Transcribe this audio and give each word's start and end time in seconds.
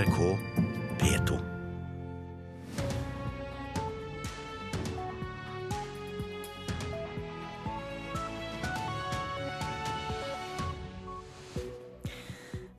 NRK 0.00 0.38
P2. 0.96 1.38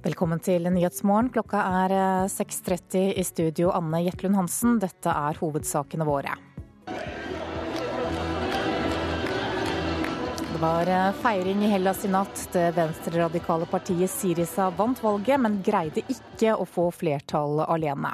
Velkommen 0.01 0.41
til 0.41 0.65
Nyhetsmorgen. 0.65 1.29
Klokka 1.29 1.61
er 1.83 1.93
6.30 2.25 3.11
i 3.13 3.27
studio. 3.27 3.69
Anne 3.69 4.01
Jetlund 4.07 4.39
Hansen, 4.39 4.79
dette 4.81 5.13
er 5.13 5.37
hovedsakene 5.43 6.07
våre. 6.09 6.50
Var 10.61 11.13
feiring 11.13 11.63
i 11.63 11.69
Hellas 11.71 12.05
i 12.05 12.09
natt. 12.11 12.49
Det 12.53 12.67
venstreradikale 12.75 13.65
partiet 13.65 14.11
Sirisa 14.11 14.69
vant 14.77 14.99
valget, 15.01 15.39
men 15.41 15.57
greide 15.65 16.03
ikke 16.05 16.53
å 16.53 16.67
få 16.69 16.85
flertall 16.93 17.63
alene. 17.65 18.11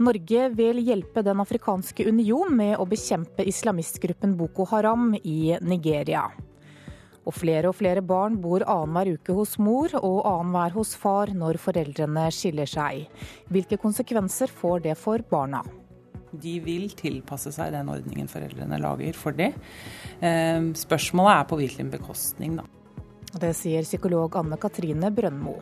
Norge 0.00 0.48
vil 0.56 0.82
hjelpe 0.84 1.24
Den 1.24 1.40
afrikanske 1.40 2.04
union 2.08 2.52
med 2.56 2.76
å 2.76 2.86
bekjempe 2.88 3.46
islamistgruppen 3.48 4.36
Boko 4.36 4.68
Haram 4.68 5.14
i 5.22 5.56
Nigeria. 5.64 6.26
Og 7.24 7.36
flere 7.36 7.72
og 7.72 7.78
flere 7.80 8.04
barn 8.04 8.36
bor 8.40 8.64
annenhver 8.64 9.14
uke 9.16 9.36
hos 9.36 9.56
mor 9.60 9.92
og 9.96 10.24
annenhver 10.28 10.76
hos 10.76 10.92
far 10.96 11.32
når 11.32 11.60
foreldrene 11.62 12.28
skiller 12.36 12.68
seg. 12.68 13.06
Hvilke 13.48 13.80
konsekvenser 13.80 14.52
får 14.52 14.88
det 14.90 14.98
for 15.00 15.24
barna? 15.30 15.64
De 16.32 16.56
vil 16.62 16.90
tilpasse 16.98 17.52
seg 17.54 17.72
den 17.74 17.90
ordningen 17.90 18.30
foreldrene 18.30 18.78
lager 18.82 19.16
for 19.18 19.36
det. 19.36 19.50
Spørsmålet 20.20 21.32
er 21.34 21.48
på 21.50 21.58
hvilken 21.58 21.90
bekostning, 21.90 22.60
da. 22.60 22.66
Det 23.40 23.52
sier 23.54 23.86
psykolog 23.86 24.34
Anne 24.38 24.58
Katrine 24.58 25.10
Brøndmo. 25.14 25.58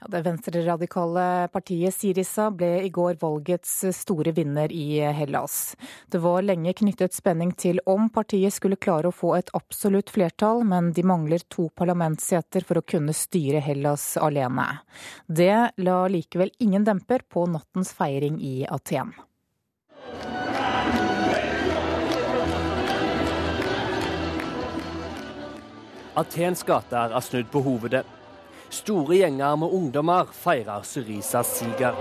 Ja, 0.00 0.06
det 0.08 0.22
venstreradikale 0.24 1.48
partiet 1.52 1.92
Sirisa 1.92 2.46
ble 2.50 2.68
i 2.86 2.88
går 2.88 3.18
valgets 3.20 3.72
store 3.92 4.32
vinner 4.32 4.72
i 4.72 5.00
Hellas. 5.12 5.76
Det 6.08 6.22
var 6.24 6.40
lenge 6.40 6.72
knyttet 6.72 7.12
spenning 7.12 7.50
til 7.52 7.82
om 7.84 8.06
partiet 8.08 8.54
skulle 8.54 8.78
klare 8.80 9.10
å 9.10 9.12
få 9.12 9.34
et 9.36 9.50
absolutt 9.52 10.08
flertall, 10.08 10.62
men 10.64 10.88
de 10.96 11.04
mangler 11.04 11.44
to 11.52 11.66
parlamentsseter 11.76 12.64
for 12.64 12.80
å 12.80 12.84
kunne 12.94 13.12
styre 13.12 13.60
Hellas 13.60 14.14
alene. 14.16 14.64
Det 15.28 15.76
la 15.84 15.98
likevel 16.08 16.54
ingen 16.64 16.86
demper 16.88 17.26
på 17.28 17.44
nattens 17.52 17.92
feiring 17.92 18.38
i 18.40 18.64
Aten. 18.72 19.12
Atens 26.16 26.64
gater 26.64 27.12
er 27.12 27.28
snudd 27.28 27.52
på 27.52 27.60
hovedet. 27.68 28.06
Store 28.70 29.16
gjenger 29.18 29.56
med 29.58 29.72
ungdommer 29.74 30.28
feirer 30.30 30.84
Syrisas 30.86 31.48
siger. 31.58 31.96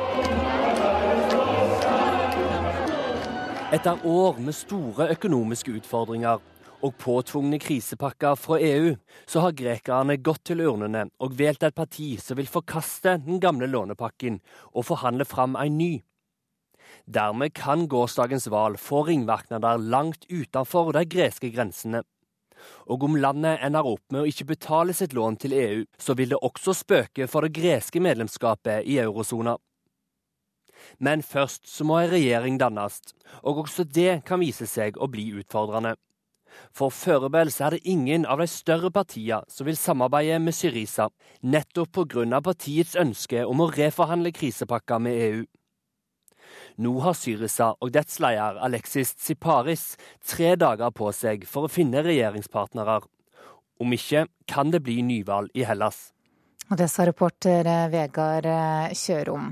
Etter 3.74 4.06
år 4.06 4.38
med 4.38 4.54
store 4.54 5.08
økonomiske 5.16 5.74
utfordringer 5.80 6.38
og 6.86 6.94
påtvungne 7.02 7.58
krisepakker 7.62 8.38
fra 8.38 8.60
EU, 8.62 8.94
så 9.26 9.44
har 9.44 9.58
grekerne 9.58 10.20
gått 10.22 10.44
til 10.52 10.62
urnene 10.62 11.08
og 11.20 11.34
valgt 11.40 11.66
et 11.66 11.78
parti 11.78 12.12
som 12.22 12.38
vil 12.38 12.50
forkaste 12.50 13.18
den 13.26 13.42
gamle 13.42 13.68
lånepakken 13.70 14.40
og 14.74 14.86
forhandle 14.92 15.26
fram 15.26 15.58
en 15.58 15.78
ny. 15.78 15.92
Dermed 17.10 17.54
kan 17.58 17.88
gårsdagens 17.90 18.46
valg 18.54 18.78
få 18.82 19.08
ringvirkninger 19.10 19.82
langt 19.90 20.30
utenfor 20.30 20.94
de 20.94 21.06
greske 21.10 21.50
grensene. 21.50 22.06
Og 22.90 23.04
om 23.08 23.18
landet 23.20 23.64
ender 23.66 23.88
opp 23.88 24.04
med 24.12 24.24
å 24.24 24.30
ikke 24.30 24.50
betale 24.54 24.96
sitt 24.96 25.14
lån 25.14 25.40
til 25.44 25.56
EU, 25.56 25.82
så 26.00 26.16
vil 26.18 26.34
det 26.34 26.42
også 26.42 26.76
spøke 26.78 27.28
for 27.28 27.46
det 27.46 27.56
greske 27.58 28.02
medlemskapet 28.04 28.88
i 28.90 29.00
eurosona. 29.04 29.58
Men 31.00 31.24
først 31.24 31.68
så 31.68 31.84
må 31.84 32.00
en 32.00 32.12
regjering 32.12 32.60
dannes, 32.60 33.02
og 33.44 33.66
også 33.66 33.84
det 33.84 34.22
kan 34.28 34.40
vise 34.40 34.68
seg 34.68 34.98
å 34.98 35.10
bli 35.12 35.30
utfordrende. 35.40 35.96
For 36.74 36.90
foreløpig 36.90 37.62
er 37.62 37.76
det 37.76 37.86
ingen 37.86 38.26
av 38.26 38.42
de 38.42 38.48
større 38.50 38.90
partiene 38.92 39.44
som 39.52 39.68
vil 39.68 39.78
samarbeide 39.78 40.40
med 40.42 40.56
Syriza, 40.56 41.10
nettopp 41.42 41.92
pga. 41.94 42.42
partiets 42.42 42.96
ønske 42.96 43.46
om 43.46 43.62
å 43.62 43.70
reforhandle 43.70 44.32
krisepakka 44.32 45.00
med 45.00 45.22
EU. 45.28 45.46
Nå 46.80 46.94
har 47.04 47.16
Syriza 47.18 47.74
og 47.84 47.90
dets 47.92 48.22
leder 48.24 48.56
Alexis 48.64 49.10
Tsiparis 49.20 49.98
tre 50.24 50.54
dager 50.56 50.94
på 50.96 51.10
seg 51.12 51.44
for 51.44 51.68
å 51.68 51.72
finne 51.72 52.00
regjeringspartnere. 52.06 53.02
Om 53.84 53.96
ikke 53.98 54.22
kan 54.48 54.72
det 54.72 54.80
bli 54.86 55.02
nyvalg 55.04 55.52
i 55.60 55.66
Hellas. 55.68 56.14
Og 56.70 56.78
Det 56.78 56.86
sa 56.86 57.02
reporter 57.08 57.66
Vegard 57.90 58.46
Kjørom. 58.94 59.48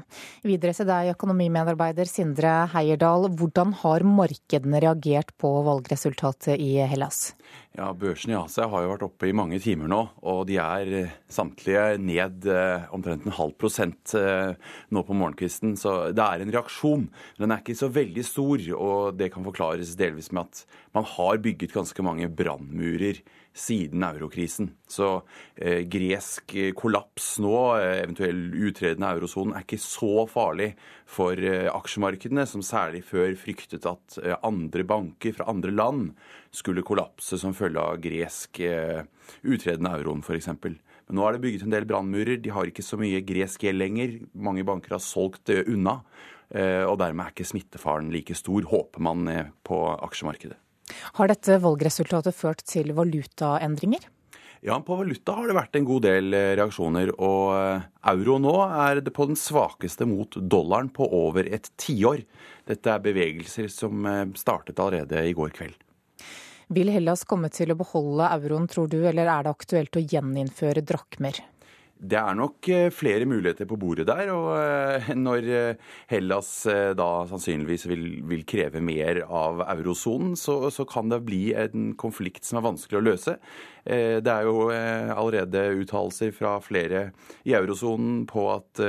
Videre 0.45 0.75
til 0.77 0.85
deg, 0.85 1.07
økonomimedarbeider 1.15 2.05
Sindre 2.05 2.67
Heierdal. 2.69 3.25
Hvordan 3.33 3.71
har 3.79 4.05
markedene 4.05 4.77
reagert 4.83 5.31
på 5.41 5.49
valgresultatet 5.65 6.61
i 6.61 6.75
Hellas? 6.85 7.31
Ja, 7.73 7.89
Børsen 7.97 8.35
i 8.35 8.37
Asia 8.37 8.67
har 8.69 8.85
jo 8.85 8.91
vært 8.91 9.05
oppe 9.07 9.29
i 9.29 9.33
mange 9.33 9.57
timer 9.61 9.89
nå, 9.89 10.03
og 10.29 10.43
de 10.49 10.59
er 10.61 11.09
samtlige 11.33 11.97
ned 11.97 12.45
omtrent 12.93 13.25
en 13.25 13.37
halv 13.39 13.57
prosent 13.57 14.13
nå 14.13 15.05
på 15.07 15.17
morgenkvisten. 15.17 15.73
Så 15.73 16.11
det 16.13 16.21
er 16.21 16.45
en 16.45 16.53
reaksjon. 16.53 17.09
Den 17.41 17.53
er 17.53 17.65
ikke 17.65 17.79
så 17.81 17.89
veldig 17.97 18.27
stor, 18.29 18.61
og 18.77 19.17
det 19.17 19.31
kan 19.33 19.45
forklares 19.49 19.97
delvis 19.97 20.29
med 20.29 20.45
at 20.45 20.63
man 20.93 21.09
har 21.17 21.41
bygget 21.41 21.73
ganske 21.73 22.05
mange 22.05 22.29
brannmurer 22.29 23.25
siden 23.57 24.03
eurokrisen. 24.05 24.69
Så 24.87 25.07
eh, 25.55 25.81
gresk 25.89 26.53
kollaps 26.77 27.37
nå, 27.43 27.55
eventuell 27.79 28.41
uttreden 28.67 29.05
av 29.07 29.17
eurosonen, 29.17 29.55
er 29.57 29.65
ikke 29.65 29.81
så 29.81 30.27
farlig 30.29 30.71
for 31.09 31.39
eh, 31.41 31.67
aksjemarkedene, 31.71 32.45
som 32.49 32.65
særlig 32.65 33.03
før 33.07 33.33
fryktet 33.39 33.87
at 33.89 34.19
eh, 34.21 34.37
andre 34.47 34.85
banker 34.87 35.35
fra 35.37 35.49
andre 35.51 35.73
land 35.73 36.11
skulle 36.53 36.85
kollapse 36.85 37.39
som 37.41 37.55
følge 37.57 37.81
av 37.81 37.99
gresk 38.01 38.61
uttreden 38.61 39.89
av 39.89 39.99
euroen, 39.99 40.23
f.eks. 40.23 40.47
Men 40.57 41.17
nå 41.19 41.25
er 41.25 41.35
det 41.35 41.43
bygget 41.43 41.65
en 41.67 41.75
del 41.75 41.85
brannmurer. 41.87 42.39
De 42.41 42.53
har 42.55 42.69
ikke 42.69 42.85
så 42.85 42.97
mye 42.99 43.21
gresk 43.25 43.67
gjeld 43.67 43.81
lenger. 43.83 44.15
Mange 44.33 44.65
banker 44.67 44.95
har 44.95 45.03
solgt 45.03 45.45
det 45.51 45.65
unna. 45.69 45.99
Og 46.47 46.95
dermed 46.99 47.25
er 47.27 47.35
ikke 47.35 47.47
smittefaren 47.47 48.09
like 48.11 48.35
stor, 48.39 48.65
håper 48.71 49.03
man 49.03 49.27
på 49.67 49.81
aksjemarkedet. 50.07 50.57
Har 51.17 51.31
dette 51.31 51.57
valgresultatet 51.63 52.35
ført 52.35 52.63
til 52.67 52.93
valutaendringer? 52.97 54.05
Ja, 54.65 54.79
på 54.81 54.95
valuta 54.97 55.35
har 55.37 55.47
det 55.47 55.55
vært 55.57 55.77
en 55.77 55.85
god 55.85 56.05
del 56.07 56.33
reaksjoner. 56.57 57.11
Og 57.21 57.51
euro 58.11 58.37
nå 58.41 58.55
er 58.65 59.03
det 59.05 59.13
på 59.13 59.27
den 59.29 59.37
svakeste 59.37 60.07
mot 60.09 60.33
dollaren 60.41 60.89
på 60.93 61.05
over 61.13 61.45
et 61.45 61.69
tiår. 61.77 62.23
Dette 62.67 62.95
er 62.95 63.03
bevegelser 63.03 63.69
som 63.71 64.07
startet 64.35 64.81
allerede 64.81 65.21
i 65.29 65.35
går 65.37 65.53
kveld. 65.55 65.77
Vil 66.73 66.89
Hellas 66.91 67.23
komme 67.23 67.47
til 67.53 67.71
å 67.71 67.77
beholde 67.79 68.27
euroen, 68.33 68.65
tror 68.67 68.89
du, 68.91 68.97
eller 69.07 69.29
er 69.31 69.45
det 69.45 69.53
aktuelt 69.53 69.95
å 69.95 70.03
gjeninnføre 70.03 70.83
drakmer? 70.83 71.37
Det 71.97 72.17
er 72.19 72.35
nok 72.37 72.67
flere 72.93 73.25
muligheter 73.25 73.65
på 73.69 73.77
bordet 73.79 74.05
der. 74.09 74.29
Og 74.33 75.07
når 75.17 75.47
Hellas 76.11 76.51
da 76.97 77.07
sannsynligvis 77.29 77.87
vil, 77.89 78.05
vil 78.29 78.45
kreve 78.47 78.81
mer 78.85 79.23
av 79.25 79.63
eurosonen, 79.65 80.35
så, 80.37 80.59
så, 80.73 80.85
kan 80.85 81.09
det 81.09 81.23
bli 81.25 81.41
en 81.57 81.91
konflikt 81.97 82.45
som 82.45 82.59
er 82.59 82.67
vanskelig 82.67 82.99
å 82.99 83.05
løse. 83.07 83.37
Det 83.87 84.29
er 84.29 84.45
jo 84.45 84.67
allerede 84.69 85.63
uttalelser 85.81 86.33
fra 86.35 86.57
flere 86.61 87.07
i 87.47 87.55
eurosonen 87.57 88.25
på 88.29 88.45
at 88.53 88.83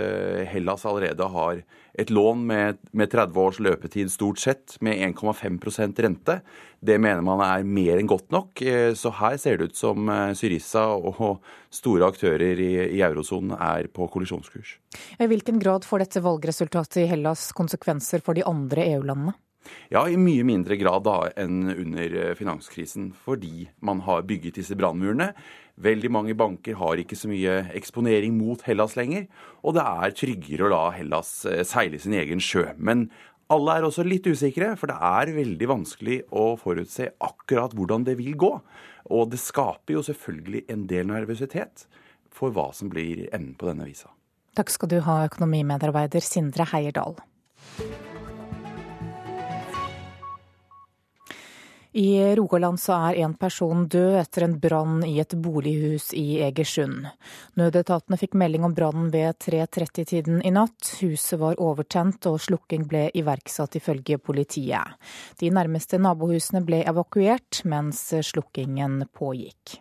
Hellas 0.52 0.84
allerede 0.88 1.32
har 1.32 1.62
et 1.98 2.12
lån 2.14 2.44
med, 2.46 2.78
med 2.94 3.10
30 3.10 3.40
års 3.42 3.58
løpetid 3.62 4.10
stort 4.12 4.38
sett, 4.38 4.76
med 4.84 5.00
1,5% 5.08 6.02
rente. 6.04 6.38
Det 6.78 6.98
mener 7.02 7.24
man 7.26 7.42
er 7.42 7.66
mer 7.66 7.98
enn 7.98 8.10
godt 8.10 8.30
nok. 8.30 8.62
Så 8.94 9.10
her 9.18 9.38
ser 9.42 9.58
det 9.58 9.72
ut 9.72 9.80
som 9.80 10.06
Syrissa 10.38 10.84
og 10.94 11.42
store 11.74 12.06
aktører 12.06 12.62
i, 12.62 12.70
i 12.94 13.02
eurosonen 13.02 13.56
er 13.58 13.90
på 13.90 14.06
kollisjonskurs. 14.14 14.76
I 15.18 15.26
hvilken 15.26 15.58
grad 15.58 15.88
får 15.88 16.04
dette 16.04 16.22
valgresultatet 16.22 17.02
i 17.02 17.08
Hellas 17.10 17.48
konsekvenser 17.58 18.22
for 18.22 18.38
de 18.38 18.46
andre 18.46 18.86
EU-landene? 18.94 19.34
Ja, 19.92 20.04
i 20.08 20.18
mye 20.20 20.44
mindre 20.46 20.76
grad 20.80 21.06
da 21.06 21.16
enn 21.38 21.70
under 21.72 22.34
finanskrisen, 22.38 23.12
fordi 23.26 23.68
man 23.84 24.02
har 24.06 24.26
bygget 24.28 24.60
disse 24.60 24.76
brannmurene. 24.78 25.32
Veldig 25.78 26.10
mange 26.10 26.34
banker 26.34 26.78
har 26.80 26.98
ikke 26.98 27.16
så 27.16 27.30
mye 27.30 27.60
eksponering 27.78 28.34
mot 28.34 28.64
Hellas 28.66 28.96
lenger, 28.98 29.28
og 29.62 29.76
det 29.78 29.84
er 29.86 30.16
tryggere 30.18 30.66
å 30.66 30.72
la 30.72 30.84
Hellas 30.96 31.30
seile 31.70 32.00
sin 32.02 32.16
egen 32.18 32.42
sjø. 32.42 32.66
Men 32.76 33.06
alle 33.48 33.78
er 33.78 33.86
også 33.86 34.04
litt 34.04 34.26
usikre, 34.28 34.74
for 34.76 34.90
det 34.90 34.98
er 34.98 35.32
veldig 35.38 35.68
vanskelig 35.70 36.18
å 36.36 36.50
forutse 36.60 37.12
akkurat 37.24 37.72
hvordan 37.76 38.04
det 38.04 38.18
vil 38.18 38.34
gå. 38.36 38.50
Og 39.14 39.30
det 39.32 39.40
skaper 39.40 39.96
jo 39.96 40.04
selvfølgelig 40.04 40.66
en 40.68 40.84
del 40.90 41.08
nervøsitet 41.08 41.86
for 42.34 42.52
hva 42.52 42.68
som 42.76 42.92
blir 42.92 43.24
enden 43.32 43.54
på 43.56 43.70
denne 43.70 43.88
visa. 43.88 44.12
Takk 44.58 44.74
skal 44.74 44.92
du 44.92 44.98
ha, 45.06 45.22
økonomimedarbeider 45.30 46.24
Sindre 46.24 46.68
Heierdal. 46.72 47.16
I 51.92 52.34
Rogaland 52.36 52.80
så 52.80 52.92
er 53.08 53.22
en 53.22 53.32
person 53.34 53.86
død 53.88 54.18
etter 54.20 54.44
en 54.44 54.58
brann 54.60 55.00
i 55.08 55.14
et 55.22 55.32
bolighus 55.40 56.10
i 56.12 56.42
Egersund. 56.44 57.06
Nødetatene 57.56 58.18
fikk 58.20 58.36
melding 58.36 58.66
om 58.68 58.74
brannen 58.76 59.08
ved 59.14 59.38
3.30-tiden 59.46 60.42
i 60.44 60.52
natt. 60.52 60.92
Huset 61.00 61.40
var 61.40 61.56
overtent 61.56 62.28
og 62.28 62.36
slukking 62.44 62.84
ble 62.90 63.06
iverksatt 63.16 63.80
ifølge 63.80 64.20
politiet. 64.20 65.00
De 65.40 65.48
nærmeste 65.48 65.96
nabohusene 65.96 66.60
ble 66.68 66.84
evakuert 66.84 67.64
mens 67.64 68.04
slukkingen 68.32 69.06
pågikk. 69.16 69.78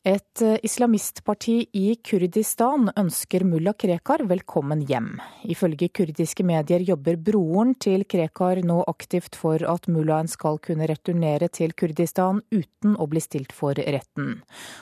Et 0.00 0.40
eh, 0.40 0.56
islamistparti 0.64 1.54
i 1.76 1.90
Kurdistan 2.00 2.86
ønsker 2.96 3.42
mulla 3.44 3.74
Krekar 3.76 4.22
velkommen 4.24 4.80
hjem. 4.88 5.10
Ifølge 5.44 5.90
kurdiske 5.92 6.44
medier 6.48 6.80
jobber 6.88 7.18
broren 7.20 7.74
til 7.76 8.06
Krekar 8.08 8.62
nå 8.64 8.78
aktivt 8.88 9.34
for 9.36 9.60
at 9.60 9.90
mullaen 9.92 10.30
skal 10.32 10.56
kunne 10.64 10.86
returnere 10.88 11.50
til 11.52 11.74
Kurdistan 11.76 12.40
uten 12.48 12.94
å 12.96 13.06
bli 13.12 13.20
stilt 13.20 13.52
for 13.52 13.76
retten. 13.76 14.38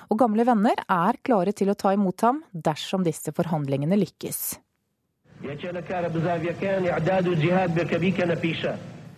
Og 0.06 0.20
gamle 0.22 0.46
venner 0.46 0.78
er 0.86 1.18
klare 1.26 1.50
til 1.50 1.72
å 1.72 1.74
ta 1.74 1.96
imot 1.96 2.22
ham 2.22 2.38
dersom 2.54 3.02
disse 3.02 3.34
forhandlingene 3.34 3.98
lykkes. 3.98 4.60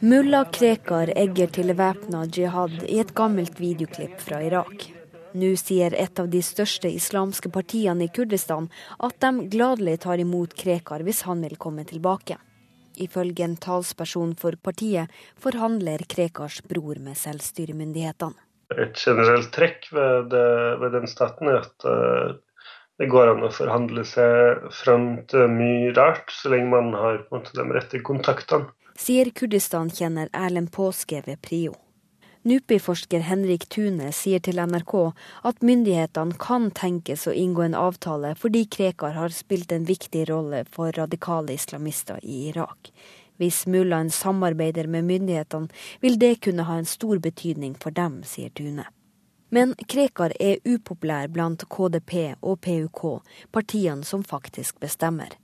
Mulla 0.01 0.47
Krekar 0.49 1.13
egger 1.27 1.53
til 1.59 1.77
væpna 1.77 2.25
jihad 2.25 2.81
i 2.89 3.03
et 3.05 3.13
gammelt 3.13 3.61
videoklipp 3.61 4.17
fra 4.25 4.41
Irak. 4.49 4.89
Nå 5.33 5.55
sier 5.55 5.95
et 5.95 6.19
av 6.19 6.27
de 6.29 6.41
største 6.43 6.91
islamske 6.91 7.53
partiene 7.55 8.09
i 8.09 8.11
Kurdistan 8.11 8.67
at 8.99 9.21
de 9.23 9.47
gladelig 9.53 10.01
tar 10.03 10.19
imot 10.19 10.57
Krekar 10.59 11.05
hvis 11.07 11.23
han 11.29 11.45
vil 11.47 11.55
komme 11.55 11.85
tilbake. 11.87 12.41
Ifølge 12.99 13.45
en 13.47 13.55
talsperson 13.57 14.33
for 14.41 14.59
partiet 14.59 15.13
forhandler 15.39 16.03
Krekars 16.11 16.59
bror 16.67 16.99
med 16.99 17.15
selvstyremyndighetene. 17.17 18.35
Et 18.75 18.95
generelt 18.95 19.51
trekk 19.55 19.87
ved, 19.95 20.35
ved, 20.35 20.91
den 20.95 21.07
staten 21.11 21.51
er 21.51 21.61
at 21.63 21.87
uh, 21.87 22.35
det 23.03 23.09
går 23.11 23.33
an 23.33 23.47
å 23.47 23.51
forhandle 23.55 24.05
seg 24.07 24.67
fram 24.83 25.09
til 25.31 25.47
mye 25.51 25.91
rart, 25.97 26.31
så 26.31 26.53
lenge 26.53 26.71
man 26.75 26.93
har 26.95 27.23
måte, 27.31 27.55
de 27.55 27.67
rette 27.75 28.03
kontaktene. 28.07 28.71
Sier 28.99 29.31
Kurdistan-kjenner 29.35 30.31
Erlend 30.37 30.71
Påske 30.75 31.23
ved 31.27 31.41
Prio. 31.43 31.73
NUPI-forsker 32.43 33.21
Henrik 33.21 33.67
Tune 33.69 34.07
sier 34.17 34.41
til 34.41 34.57
NRK 34.65 34.95
at 35.45 35.59
myndighetene 35.61 36.39
kan 36.41 36.71
tenkes 36.73 37.27
å 37.29 37.35
inngå 37.37 37.67
en 37.67 37.77
avtale 37.77 38.31
fordi 38.41 38.63
Krekar 38.65 39.13
har 39.13 39.35
spilt 39.37 39.75
en 39.77 39.85
viktig 39.85 40.23
rolle 40.31 40.63
for 40.73 40.97
radikale 40.97 41.53
islamister 41.53 42.17
i 42.25 42.47
Irak. 42.49 42.89
Hvis 43.37 43.67
mullaen 43.69 44.09
samarbeider 44.09 44.89
med 44.89 45.05
myndighetene, 45.11 45.69
vil 46.01 46.17
det 46.17 46.39
kunne 46.47 46.65
ha 46.65 46.79
en 46.81 46.89
stor 46.89 47.21
betydning 47.21 47.77
for 47.77 47.93
dem, 47.93 48.23
sier 48.25 48.49
Tune. 48.57 48.89
Men 49.53 49.77
Krekar 49.85 50.33
er 50.41 50.65
upopulær 50.65 51.29
blant 51.29 51.69
KDP 51.69 52.39
og 52.41 52.63
PUK, 52.65 53.05
partiene 53.53 54.05
som 54.05 54.25
faktisk 54.25 54.81
bestemmer. 54.81 55.37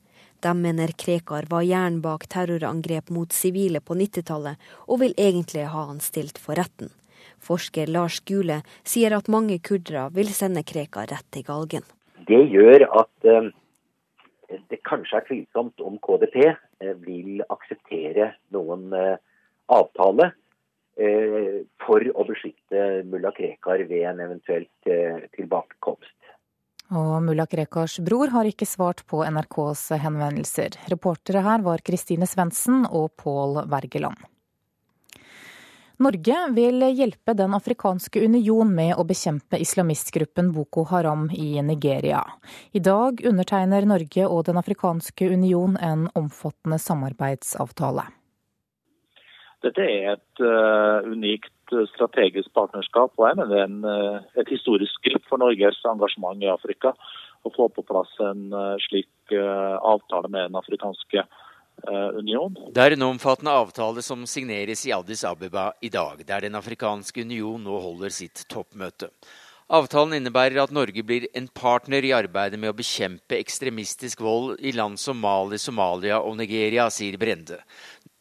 De 0.47 0.53
mener 0.63 0.93
Krekar 1.03 1.45
var 1.51 1.65
hjernen 1.67 1.99
bak 2.05 2.29
terrorangrep 2.31 3.09
mot 3.11 3.33
sivile 3.35 3.81
på 3.83 3.97
90-tallet, 3.99 4.61
og 4.87 5.01
vil 5.01 5.15
egentlig 5.19 5.65
ha 5.73 5.81
han 5.89 5.99
stilt 6.05 6.39
for 6.39 6.55
retten. 6.55 6.93
Forsker 7.43 7.91
Lars 7.91 8.21
Gule 8.29 8.61
sier 8.87 9.17
at 9.17 9.31
mange 9.33 9.57
kurdere 9.59 10.05
vil 10.15 10.31
sende 10.31 10.63
Krekar 10.63 11.11
rett 11.11 11.27
til 11.35 11.43
galgen. 11.49 11.89
Det 12.31 12.39
gjør 12.53 12.87
at 13.01 13.27
uh, 13.27 13.51
det 14.71 14.79
kanskje 14.87 15.19
er 15.19 15.27
tvilsomt 15.33 15.83
om 15.83 15.99
KDP 16.07 16.39
eh, 16.47 16.95
vil 17.03 17.43
akseptere 17.51 18.37
noen 18.55 18.93
uh, 18.95 19.17
avtale 19.67 20.31
for 21.85 22.01
å 22.01 22.23
beskytte 22.25 22.85
mulla 23.05 23.29
Krekar 23.37 23.83
ved 23.91 24.07
en 24.09 24.23
eventuelt 24.25 24.87
tilbakekomst. 25.37 26.16
Og 26.95 27.19
mulla 27.27 27.47
Krekars 27.51 27.99
bror 27.99 28.31
har 28.31 28.47
ikke 28.47 28.69
svart 28.69 29.03
på 29.11 29.25
NRKs 29.27 29.89
henvendelser. 30.05 30.79
Reportere 30.93 31.43
her 31.43 31.65
var 31.67 31.83
Kristine 31.83 32.29
Svendsen 32.31 32.85
og 32.87 33.17
Pål 33.19 33.65
Wergeland. 33.67 34.21
Norge 35.99 36.37
vil 36.53 36.85
hjelpe 36.93 37.33
Den 37.33 37.55
afrikanske 37.57 38.21
union 38.21 38.69
med 38.69 38.99
å 39.01 39.05
bekjempe 39.09 39.57
islamistgruppen 39.65 40.51
Boko 40.53 40.85
Haram 40.91 41.31
i 41.33 41.57
Nigeria. 41.65 42.21
I 42.77 42.83
dag 42.85 43.23
undertegner 43.25 43.89
Norge 43.89 44.27
og 44.29 44.45
Den 44.45 44.61
afrikanske 44.61 45.31
union 45.33 45.79
en 45.81 46.05
omfattende 46.15 46.79
samarbeidsavtale. 46.79 48.05
Dette 49.65 49.89
er 49.89 50.13
et 50.13 50.45
uh, 50.45 51.01
unikt 51.09 51.56
Eh, 51.73 51.87
strategisk 51.95 52.53
partnerskap. 52.55 53.11
og 53.19 53.27
jeg 53.27 53.37
mener 53.37 53.57
er 53.57 53.65
en, 53.65 53.85
eh, 53.85 54.21
et 54.39 54.49
historisk 54.49 54.93
skritt 55.01 55.25
for 55.29 55.37
Norges 55.39 55.83
engasjement 55.85 56.41
i 56.43 56.47
Afrika 56.47 56.95
å 57.45 57.51
få 57.51 57.69
på 57.75 57.83
plass 57.83 58.13
en 58.21 58.53
eh, 58.53 58.77
slik 58.87 59.09
avtale 59.27 60.29
med 60.31 60.53
Den 60.53 60.61
afrikanske 60.63 61.27
union. 62.15 62.55
Det 62.73 62.79
er 62.79 62.93
en 62.93 63.03
omfattende 63.03 63.51
avtale 63.51 64.01
som 64.01 64.25
signeres 64.25 64.87
i 64.87 64.93
Addis 64.93 65.25
Abeba 65.25 65.73
i 65.83 65.89
dag, 65.89 66.25
der 66.25 66.41
Den 66.41 66.55
afrikanske 66.55 67.21
union 67.21 67.65
nå 67.65 67.81
holder 67.83 68.09
sitt 68.09 68.47
toppmøte. 68.49 69.11
Avtalen 69.67 70.21
innebærer 70.21 70.61
at 70.63 70.71
Norge 70.71 71.03
blir 71.03 71.25
en 71.35 71.49
partner 71.49 72.05
i 72.07 72.13
arbeidet 72.15 72.55
med 72.55 72.71
å 72.71 72.77
bekjempe 72.79 73.35
ekstremistisk 73.35 74.21
vold 74.23 74.61
i 74.63 74.71
land 74.71 74.95
som 75.03 75.19
Mali, 75.19 75.59
Somalia 75.59 76.21
og 76.23 76.37
Nigeria, 76.39 76.87
sier 76.87 77.19
Brende. 77.19 77.59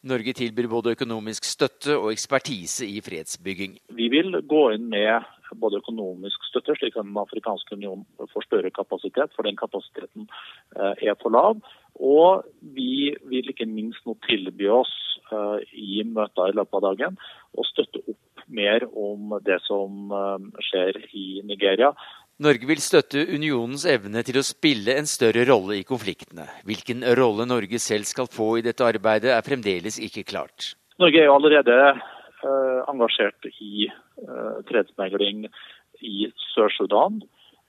Norge 0.06 0.34
tilbyr 0.38 0.68
både 0.70 0.94
økonomisk 0.96 1.46
støtte 1.48 1.96
og 1.98 2.12
ekspertise 2.12 2.86
i 2.86 3.00
fredsbygging. 3.04 3.78
Vi 3.98 4.06
vil 4.12 4.38
gå 4.46 4.62
inn 4.76 4.86
med 4.92 5.26
både 5.60 5.80
økonomisk 5.82 6.44
støtte, 6.48 6.74
slik 6.78 6.96
at 6.96 7.06
Den 7.06 7.18
afrikanske 7.18 7.74
union 7.74 8.04
får 8.32 8.46
større 8.46 8.70
kapasitet, 8.70 9.34
for 9.34 9.46
den 9.46 9.56
kapasiteten 9.56 10.28
eh, 10.76 11.08
er 11.10 11.18
for 11.22 11.34
lav. 11.34 11.60
Og 11.96 12.46
vi 12.60 13.14
vil 13.24 13.50
ikke 13.50 13.68
minst 13.70 14.04
nå 14.06 14.16
tilby 14.26 14.68
oss 14.68 14.92
eh, 15.32 15.58
i 15.72 16.02
møter 16.04 16.50
i 16.50 16.56
løpet 16.56 16.78
av 16.80 16.86
dagen 16.90 17.18
å 17.56 17.64
støtte 17.66 18.02
opp 18.06 18.46
mer 18.46 18.86
om 18.94 19.38
det 19.46 19.58
som 19.66 20.12
eh, 20.12 20.62
skjer 20.68 21.00
i 21.12 21.26
Nigeria. 21.46 21.94
Norge 22.36 22.68
vil 22.68 22.80
støtte 22.84 23.22
unionens 23.32 23.86
evne 23.88 24.20
til 24.26 24.36
å 24.36 24.44
spille 24.44 24.92
en 25.00 25.06
større 25.08 25.46
rolle 25.48 25.78
i 25.78 25.86
konfliktene. 25.88 26.44
Hvilken 26.68 27.00
rolle 27.16 27.46
Norge 27.48 27.80
selv 27.80 28.04
skal 28.04 28.28
få 28.28 28.58
i 28.58 28.64
dette 28.66 28.84
arbeidet, 28.84 29.30
er 29.32 29.46
fremdeles 29.46 29.96
ikke 30.04 30.26
klart. 30.28 30.74
Norge 31.00 31.22
er 31.22 31.30
jo 31.30 31.38
allerede 31.38 31.78
eh, 31.94 32.82
engasjert 32.92 33.48
i 33.54 33.88
eh, 33.88 34.58
fredsmegling 34.68 35.46
i 36.04 36.28
Sør-Sudan. 36.50 37.22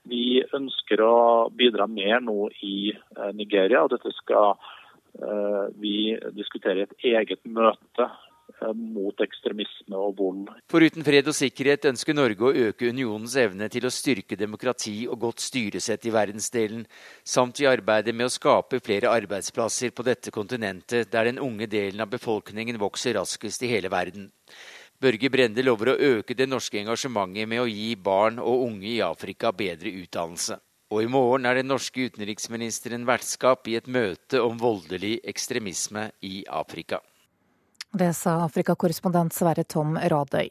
Vi 0.08 0.44
ønsker 0.44 1.00
å 1.04 1.16
bidra 1.56 1.88
mer 1.88 2.20
nå 2.28 2.50
i 2.60 2.92
eh, 2.92 3.32
Nigeria, 3.40 3.86
og 3.86 3.96
dette 3.96 4.12
skal 4.20 4.58
vi 5.82 6.14
diskutere 6.38 6.84
i 6.84 6.84
et 6.84 7.06
eget 7.10 7.40
møte 7.50 8.06
Eh, 8.06 8.27
mot 8.76 9.22
ekstremisme 9.22 9.98
og 9.98 10.16
vold. 10.18 10.48
Foruten 10.72 11.06
fred 11.06 11.30
og 11.30 11.36
sikkerhet 11.38 11.86
ønsker 11.92 12.16
Norge 12.18 12.48
å 12.48 12.54
øke 12.68 12.90
unionens 12.90 13.36
evne 13.40 13.70
til 13.72 13.88
å 13.88 13.94
styrke 13.94 14.38
demokrati 14.40 14.96
og 15.08 15.20
godt 15.28 15.44
styresett 15.46 16.08
i 16.08 16.14
verdensdelen, 16.14 16.86
samt 17.24 17.62
i 17.62 17.70
arbeidet 17.70 18.16
med 18.16 18.28
å 18.28 18.34
skape 18.34 18.82
flere 18.84 19.14
arbeidsplasser 19.14 19.94
på 19.94 20.06
dette 20.08 20.34
kontinentet, 20.34 21.12
der 21.12 21.30
den 21.30 21.42
unge 21.44 21.70
delen 21.70 22.02
av 22.02 22.12
befolkningen 22.12 22.80
vokser 22.82 23.18
raskest 23.20 23.64
i 23.64 23.72
hele 23.72 23.92
verden. 23.94 24.32
Børge 24.98 25.30
Brende 25.30 25.62
lover 25.62 25.92
å 25.94 26.00
øke 26.18 26.34
det 26.34 26.48
norske 26.50 26.80
engasjementet 26.82 27.46
med 27.46 27.62
å 27.62 27.68
gi 27.70 27.92
barn 27.96 28.40
og 28.42 28.64
unge 28.72 28.88
i 28.96 29.04
Afrika 29.06 29.52
bedre 29.54 29.92
utdannelse. 29.94 30.58
Og 30.90 31.04
i 31.04 31.10
morgen 31.12 31.46
er 31.46 31.60
den 31.60 31.68
norske 31.68 32.08
utenriksministeren 32.08 33.04
vertskap 33.06 33.68
i 33.68 33.76
et 33.78 33.90
møte 33.92 34.40
om 34.42 34.58
voldelig 34.58 35.18
ekstremisme 35.28 36.08
i 36.24 36.46
Afrika. 36.48 37.02
Det 37.94 38.14
sa 38.14 38.42
Afrikakorrespondent 38.46 39.34
Sverre 39.34 39.64
Tom 39.64 39.98
Radøy. 39.98 40.50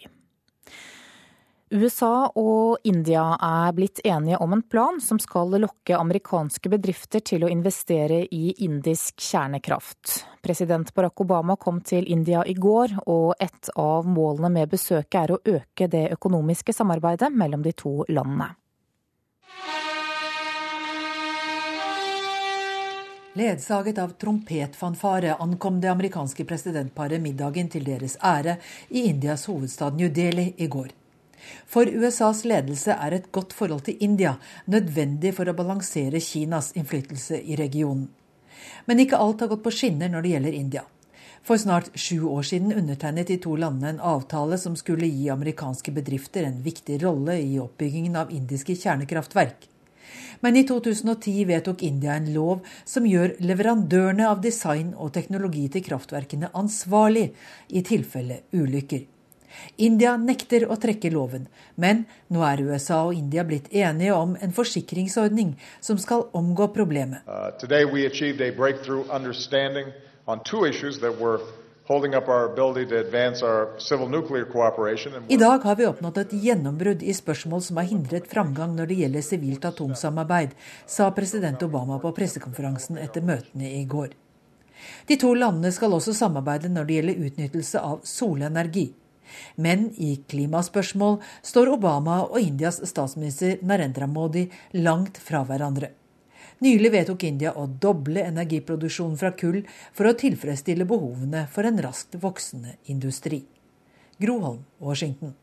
USA 1.71 2.29
og 2.39 2.85
India 2.87 3.25
er 3.43 3.73
blitt 3.75 3.99
enige 4.07 4.39
om 4.39 4.53
en 4.55 4.63
plan 4.63 5.01
som 5.03 5.19
skal 5.19 5.57
lokke 5.59 5.97
amerikanske 5.99 6.71
bedrifter 6.71 7.25
til 7.27 7.43
å 7.43 7.51
investere 7.51 8.21
i 8.31 8.55
indisk 8.63 9.19
kjernekraft. 9.19 10.13
President 10.47 10.93
Barack 10.95 11.25
Obama 11.25 11.57
kom 11.59 11.81
til 11.83 12.07
India 12.07 12.45
i 12.47 12.55
går, 12.55 12.95
og 13.11 13.35
et 13.43 13.73
av 13.75 14.07
målene 14.07 14.53
med 14.61 14.71
besøket 14.71 15.19
er 15.25 15.35
å 15.35 15.41
øke 15.43 15.91
det 15.91 16.05
økonomiske 16.15 16.73
samarbeidet 16.73 17.33
mellom 17.35 17.67
de 17.67 17.75
to 17.75 17.99
landene. 18.15 18.53
Ledsaget 23.37 23.99
av 23.99 24.09
trompetfanfare 24.09 25.35
ankom 25.35 25.81
det 25.81 25.91
amerikanske 25.93 26.45
presidentparet 26.49 27.21
middagen 27.21 27.67
til 27.69 27.85
deres 27.85 28.15
ære 28.25 28.55
i 28.89 29.03
Indias 29.11 29.45
hovedstad 29.51 29.99
New 29.99 30.09
Delhi 30.09 30.55
i 30.57 30.69
går. 30.73 30.89
For 31.69 31.85
USAs 31.85 32.47
ledelse 32.49 32.97
er 32.97 33.19
et 33.19 33.29
godt 33.33 33.53
forhold 33.53 33.85
til 33.91 34.01
India 34.01 34.39
nødvendig 34.73 35.35
for 35.37 35.53
å 35.53 35.57
balansere 35.59 36.25
Kinas 36.25 36.73
innflytelse 36.81 37.43
i 37.43 37.61
regionen. 37.61 38.09
Men 38.89 39.05
ikke 39.05 39.21
alt 39.21 39.45
har 39.45 39.53
gått 39.53 39.67
på 39.69 39.77
skinner 39.83 40.09
når 40.09 40.25
det 40.25 40.33
gjelder 40.33 40.61
India. 40.63 40.89
For 41.45 41.61
snart 41.61 41.93
sju 41.93 42.25
år 42.33 42.43
siden 42.55 42.73
undertegnet 42.73 43.29
de 43.29 43.37
to 43.45 43.53
landene 43.61 43.99
en 43.99 44.05
avtale 44.17 44.57
som 44.57 44.81
skulle 44.81 45.13
gi 45.13 45.29
amerikanske 45.29 45.93
bedrifter 45.93 46.49
en 46.49 46.63
viktig 46.65 47.03
rolle 47.05 47.37
i 47.45 47.59
oppbyggingen 47.61 48.17
av 48.17 48.33
indiske 48.33 48.81
kjernekraftverk. 48.81 49.69
Men 50.41 50.57
i 50.57 50.65
2010 50.69 51.45
vedtok 51.49 51.83
India 51.83 52.17
en 52.17 52.33
lov 52.35 52.65
som 52.85 53.07
gjør 53.09 53.37
leverandørene 53.41 54.29
av 54.29 54.41
design 54.45 54.95
og 54.95 55.13
teknologi 55.17 55.67
til 55.73 55.85
kraftverkene 55.87 56.53
ansvarlig 56.55 57.31
i 57.69 57.85
tilfelle 57.87 58.43
ulykker. 58.53 59.07
India 59.77 60.17
nekter 60.21 60.67
å 60.69 60.77
trekke 60.81 61.11
loven, 61.13 61.47
men 61.81 62.05
nå 62.33 62.43
er 62.45 62.63
USA 62.67 63.03
og 63.09 63.15
India 63.17 63.45
blitt 63.49 63.71
enige 63.73 64.17
om 64.17 64.37
en 64.41 64.53
forsikringsordning 64.57 65.55
som 65.81 66.01
skal 66.01 66.27
omgå 66.37 66.69
problemet. 66.77 67.25
Uh, 67.25 67.53
i 75.29 75.37
dag 75.37 75.59
har 75.63 75.77
vi 75.77 75.87
oppnådd 75.87 76.17
et 76.19 76.33
gjennombrudd 76.33 77.03
i 77.03 77.15
spørsmål 77.15 77.63
som 77.63 77.79
har 77.79 77.87
hindret 77.87 78.27
framgang 78.27 78.73
når 78.75 78.91
det 78.91 78.97
gjelder 79.01 79.23
sivilt 79.23 79.65
atomsamarbeid, 79.69 80.57
sa 80.87 81.11
president 81.15 81.63
Obama 81.63 82.01
på 82.03 82.11
pressekonferansen 82.17 82.99
etter 82.99 83.23
møtene 83.23 83.71
i 83.79 83.85
går. 83.87 84.09
De 85.07 85.15
to 85.21 85.31
landene 85.39 85.71
skal 85.73 85.95
også 85.95 86.15
samarbeide 86.17 86.73
når 86.75 86.89
det 86.89 86.97
gjelder 86.99 87.23
utnyttelse 87.29 87.79
av 87.93 88.01
solenergi. 88.03 88.89
Men 89.55 89.93
i 89.95 90.17
klimaspørsmål 90.27 91.21
står 91.47 91.71
Obama 91.77 92.25
og 92.27 92.41
Indias 92.43 92.81
statsminister 92.83 93.63
Narendra 93.63 94.11
Modi 94.11 94.49
langt 94.75 95.23
fra 95.23 95.45
hverandre. 95.47 95.93
Nylig 96.65 96.93
vedtok 96.93 97.27
India 97.29 97.53
å 97.53 97.67
doble 97.69 98.23
energiproduksjonen 98.25 99.19
fra 99.21 99.35
kull 99.37 99.61
for 99.93 100.09
å 100.09 100.17
tilfredsstille 100.17 100.87
behovene 100.89 101.45
for 101.53 101.69
en 101.69 101.83
raskt 101.85 102.17
voksende 102.23 102.79
industri. 102.93 103.43
Groholm, 104.17 104.63
Washington. 104.81 105.35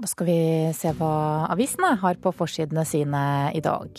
Da 0.00 0.08
skal 0.08 0.26
vi 0.30 0.40
se 0.72 0.90
hva 0.96 1.46
avisene 1.52 1.90
har 2.00 2.16
på 2.22 2.32
forsidene 2.32 2.86
sine 2.88 3.20
i 3.54 3.60
dag. 3.60 3.90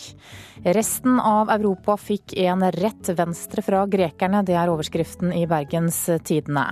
Resten 0.74 1.20
av 1.20 1.52
Europa 1.54 1.94
fikk 2.00 2.34
en 2.42 2.64
rett 2.74 3.12
venstre 3.14 3.62
fra 3.62 3.84
grekerne, 3.86 4.40
det 4.42 4.56
er 4.58 4.72
overskriften 4.72 5.30
i 5.36 5.44
Bergens 5.46 6.00
Tidende. 6.26 6.66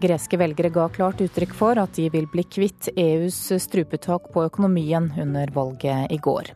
Greske 0.00 0.38
velgere 0.38 0.70
ga 0.70 0.86
klart 0.94 1.24
uttrykk 1.24 1.56
for 1.58 1.82
at 1.82 1.98
de 1.98 2.06
vil 2.14 2.30
bli 2.30 2.46
kvitt 2.46 2.92
EUs 2.94 3.40
strupetak 3.66 4.30
på 4.32 4.46
økonomien 4.46 5.10
under 5.18 5.50
valget 5.58 6.14
i 6.14 6.22
går. 6.22 6.54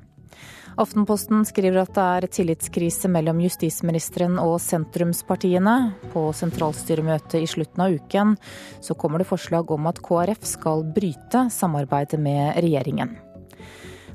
Aftenposten 0.80 1.42
skriver 1.44 1.82
at 1.82 1.92
det 1.96 2.04
er 2.04 2.28
tillitskrise 2.38 3.10
mellom 3.12 3.42
justisministeren 3.44 4.38
og 4.40 4.56
sentrumspartiene. 4.64 5.76
På 6.14 6.30
sentralstyremøtet 6.36 7.42
i 7.42 7.50
slutten 7.50 7.84
av 7.84 7.98
uken 7.98 8.36
så 8.80 8.96
kommer 8.96 9.20
det 9.20 9.28
forslag 9.28 9.70
om 9.74 9.90
at 9.90 10.00
KrF 10.04 10.46
skal 10.54 10.86
bryte 10.96 11.46
samarbeidet 11.52 12.20
med 12.20 12.56
regjeringen. 12.64 13.18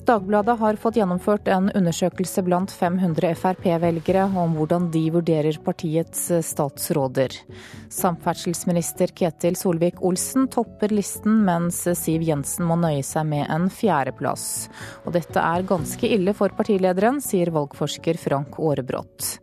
Dagbladet 0.07 0.59
har 0.59 0.77
fått 0.79 0.95
gjennomført 0.95 1.49
en 1.51 1.65
undersøkelse 1.75 2.39
blant 2.47 2.71
500 2.71 3.33
Frp-velgere 3.35 4.21
om 4.39 4.53
hvordan 4.55 4.85
de 4.93 5.01
vurderer 5.11 5.57
partiets 5.65 6.29
statsråder. 6.47 7.35
Samferdselsminister 7.91 9.11
Ketil 9.11 9.59
Solvik-Olsen 9.59 10.47
topper 10.53 10.95
listen, 10.95 11.41
mens 11.49 11.81
Siv 11.99 12.23
Jensen 12.23 12.69
må 12.69 12.79
nøye 12.79 13.03
seg 13.03 13.27
med 13.27 13.51
en 13.51 13.67
fjerdeplass. 13.67 14.69
Og 15.03 15.11
dette 15.19 15.43
er 15.43 15.67
ganske 15.67 16.07
ille 16.07 16.31
for 16.39 16.55
partilederen, 16.55 17.19
sier 17.19 17.51
valgforsker 17.51 18.15
Frank 18.23 18.55
Aarebrot. 18.63 19.33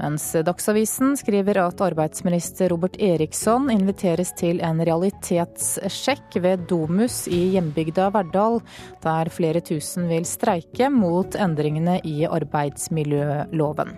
Mens 0.00 0.24
Dagsavisen 0.32 1.12
skriver 1.20 1.58
at 1.60 1.80
arbeidsminister 1.84 2.70
Robert 2.72 2.96
Eriksson 3.04 3.68
inviteres 3.72 4.32
til 4.38 4.62
en 4.64 4.80
realitetssjekk 4.80 6.38
ved 6.40 6.64
Domus 6.70 7.26
i 7.28 7.50
hjembygda 7.52 8.08
Verdal, 8.14 8.62
der 9.04 9.28
flere 9.28 9.60
tusen 9.60 10.08
vil 10.08 10.24
streike 10.24 10.88
mot 10.94 11.36
endringene 11.36 11.98
i 12.08 12.24
arbeidsmiljøloven. 12.24 13.92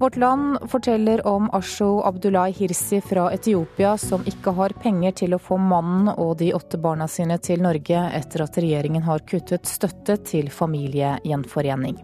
Vårt 0.00 0.16
Land 0.16 0.68
forteller 0.72 1.20
om 1.28 1.50
Asho 1.52 2.02
Abdullahi 2.08 2.54
Hirsi 2.56 3.02
fra 3.04 3.26
Etiopia, 3.32 3.96
som 4.00 4.24
ikke 4.28 4.54
har 4.56 4.76
penger 4.80 5.16
til 5.24 5.36
å 5.36 5.40
få 5.40 5.58
mannen 5.60 6.08
og 6.14 6.38
de 6.40 6.54
åtte 6.56 6.80
barna 6.80 7.08
sine 7.08 7.36
til 7.40 7.60
Norge 7.64 8.06
etter 8.16 8.44
at 8.46 8.56
regjeringen 8.56 9.04
har 9.04 9.24
kuttet 9.28 9.68
støtte 9.68 10.16
til 10.24 10.48
familiegjenforening. 10.52 12.00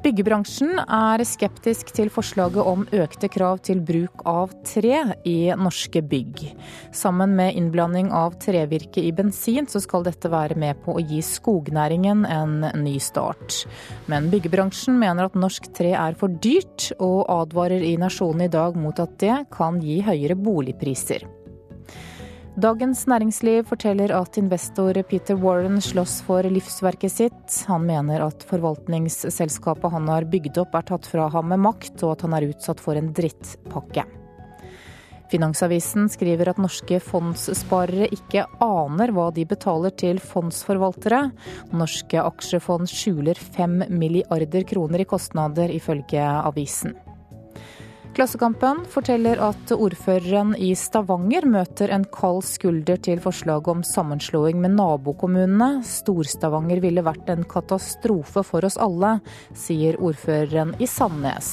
Byggebransjen 0.00 0.78
er 0.80 1.20
skeptisk 1.28 1.90
til 1.92 2.08
forslaget 2.08 2.64
om 2.64 2.86
økte 2.96 3.28
krav 3.28 3.58
til 3.66 3.82
bruk 3.84 4.22
av 4.28 4.54
tre 4.64 5.02
i 5.28 5.52
norske 5.60 6.00
bygg. 6.00 6.40
Sammen 6.96 7.34
med 7.36 7.58
innblanding 7.60 8.08
av 8.16 8.38
trevirke 8.40 9.02
i 9.04 9.10
bensin, 9.12 9.68
så 9.68 9.82
skal 9.84 10.06
dette 10.06 10.30
være 10.32 10.56
med 10.56 10.80
på 10.86 10.94
å 10.96 11.04
gi 11.04 11.20
skognæringen 11.20 12.24
en 12.24 12.64
ny 12.80 12.94
start. 12.96 13.66
Men 14.08 14.30
byggebransjen 14.32 14.96
mener 15.02 15.28
at 15.28 15.36
norsk 15.36 15.68
tre 15.76 15.92
er 15.92 16.16
for 16.16 16.32
dyrt, 16.32 16.94
og 16.96 17.28
advarer 17.28 17.84
i 17.84 17.98
Nasjonen 18.00 18.46
i 18.48 18.52
dag 18.56 18.80
mot 18.80 19.04
at 19.04 19.18
det 19.20 19.36
kan 19.52 19.82
gi 19.84 20.00
høyere 20.06 20.38
boligpriser. 20.40 21.28
Dagens 22.58 23.04
Næringsliv 23.06 23.62
forteller 23.70 24.10
at 24.10 24.34
investor 24.40 24.96
Peter 25.06 25.36
Warren 25.38 25.78
slåss 25.80 26.16
for 26.26 26.42
livsverket 26.42 27.12
sitt. 27.12 27.58
Han 27.70 27.84
mener 27.86 28.24
at 28.24 28.42
forvaltningsselskapet 28.42 29.92
han 29.92 30.08
har 30.10 30.26
bygd 30.26 30.58
opp 30.58 30.74
er 30.74 30.88
tatt 30.88 31.06
fra 31.06 31.28
ham 31.30 31.46
med 31.52 31.62
makt, 31.62 32.02
og 32.02 32.16
at 32.16 32.24
han 32.26 32.34
er 32.34 32.48
utsatt 32.50 32.82
for 32.82 32.98
en 32.98 33.12
drittpakke. 33.14 34.02
Finansavisen 35.30 36.08
skriver 36.10 36.50
at 36.50 36.58
norske 36.58 36.98
fondssparere 36.98 38.08
ikke 38.10 38.42
aner 38.66 39.12
hva 39.14 39.28
de 39.30 39.44
betaler 39.46 39.94
til 39.94 40.18
fondsforvaltere. 40.18 41.28
Norske 41.70 42.18
aksjefond 42.18 42.90
skjuler 42.90 43.38
fem 43.38 43.78
milliarder 43.94 44.66
kroner 44.66 45.04
i 45.04 45.06
kostnader, 45.06 45.70
ifølge 45.70 46.26
avisen. 46.42 46.98
Klassekampen 48.10 48.80
forteller 48.90 49.38
at 49.38 49.70
ordføreren 49.70 50.56
i 50.58 50.72
Stavanger 50.74 51.44
møter 51.46 51.92
en 51.94 52.02
kald 52.10 52.42
skulder 52.42 52.98
til 52.98 53.22
forslaget 53.22 53.70
om 53.70 53.84
sammenslåing 53.86 54.58
med 54.58 54.74
nabokommunene. 54.74 55.84
Stor-Stavanger 55.86 56.82
ville 56.82 57.06
vært 57.06 57.30
en 57.30 57.46
katastrofe 57.46 58.42
for 58.46 58.66
oss 58.66 58.80
alle, 58.82 59.20
sier 59.54 60.00
ordføreren 60.02 60.74
i 60.82 60.90
Sandnes. 60.90 61.52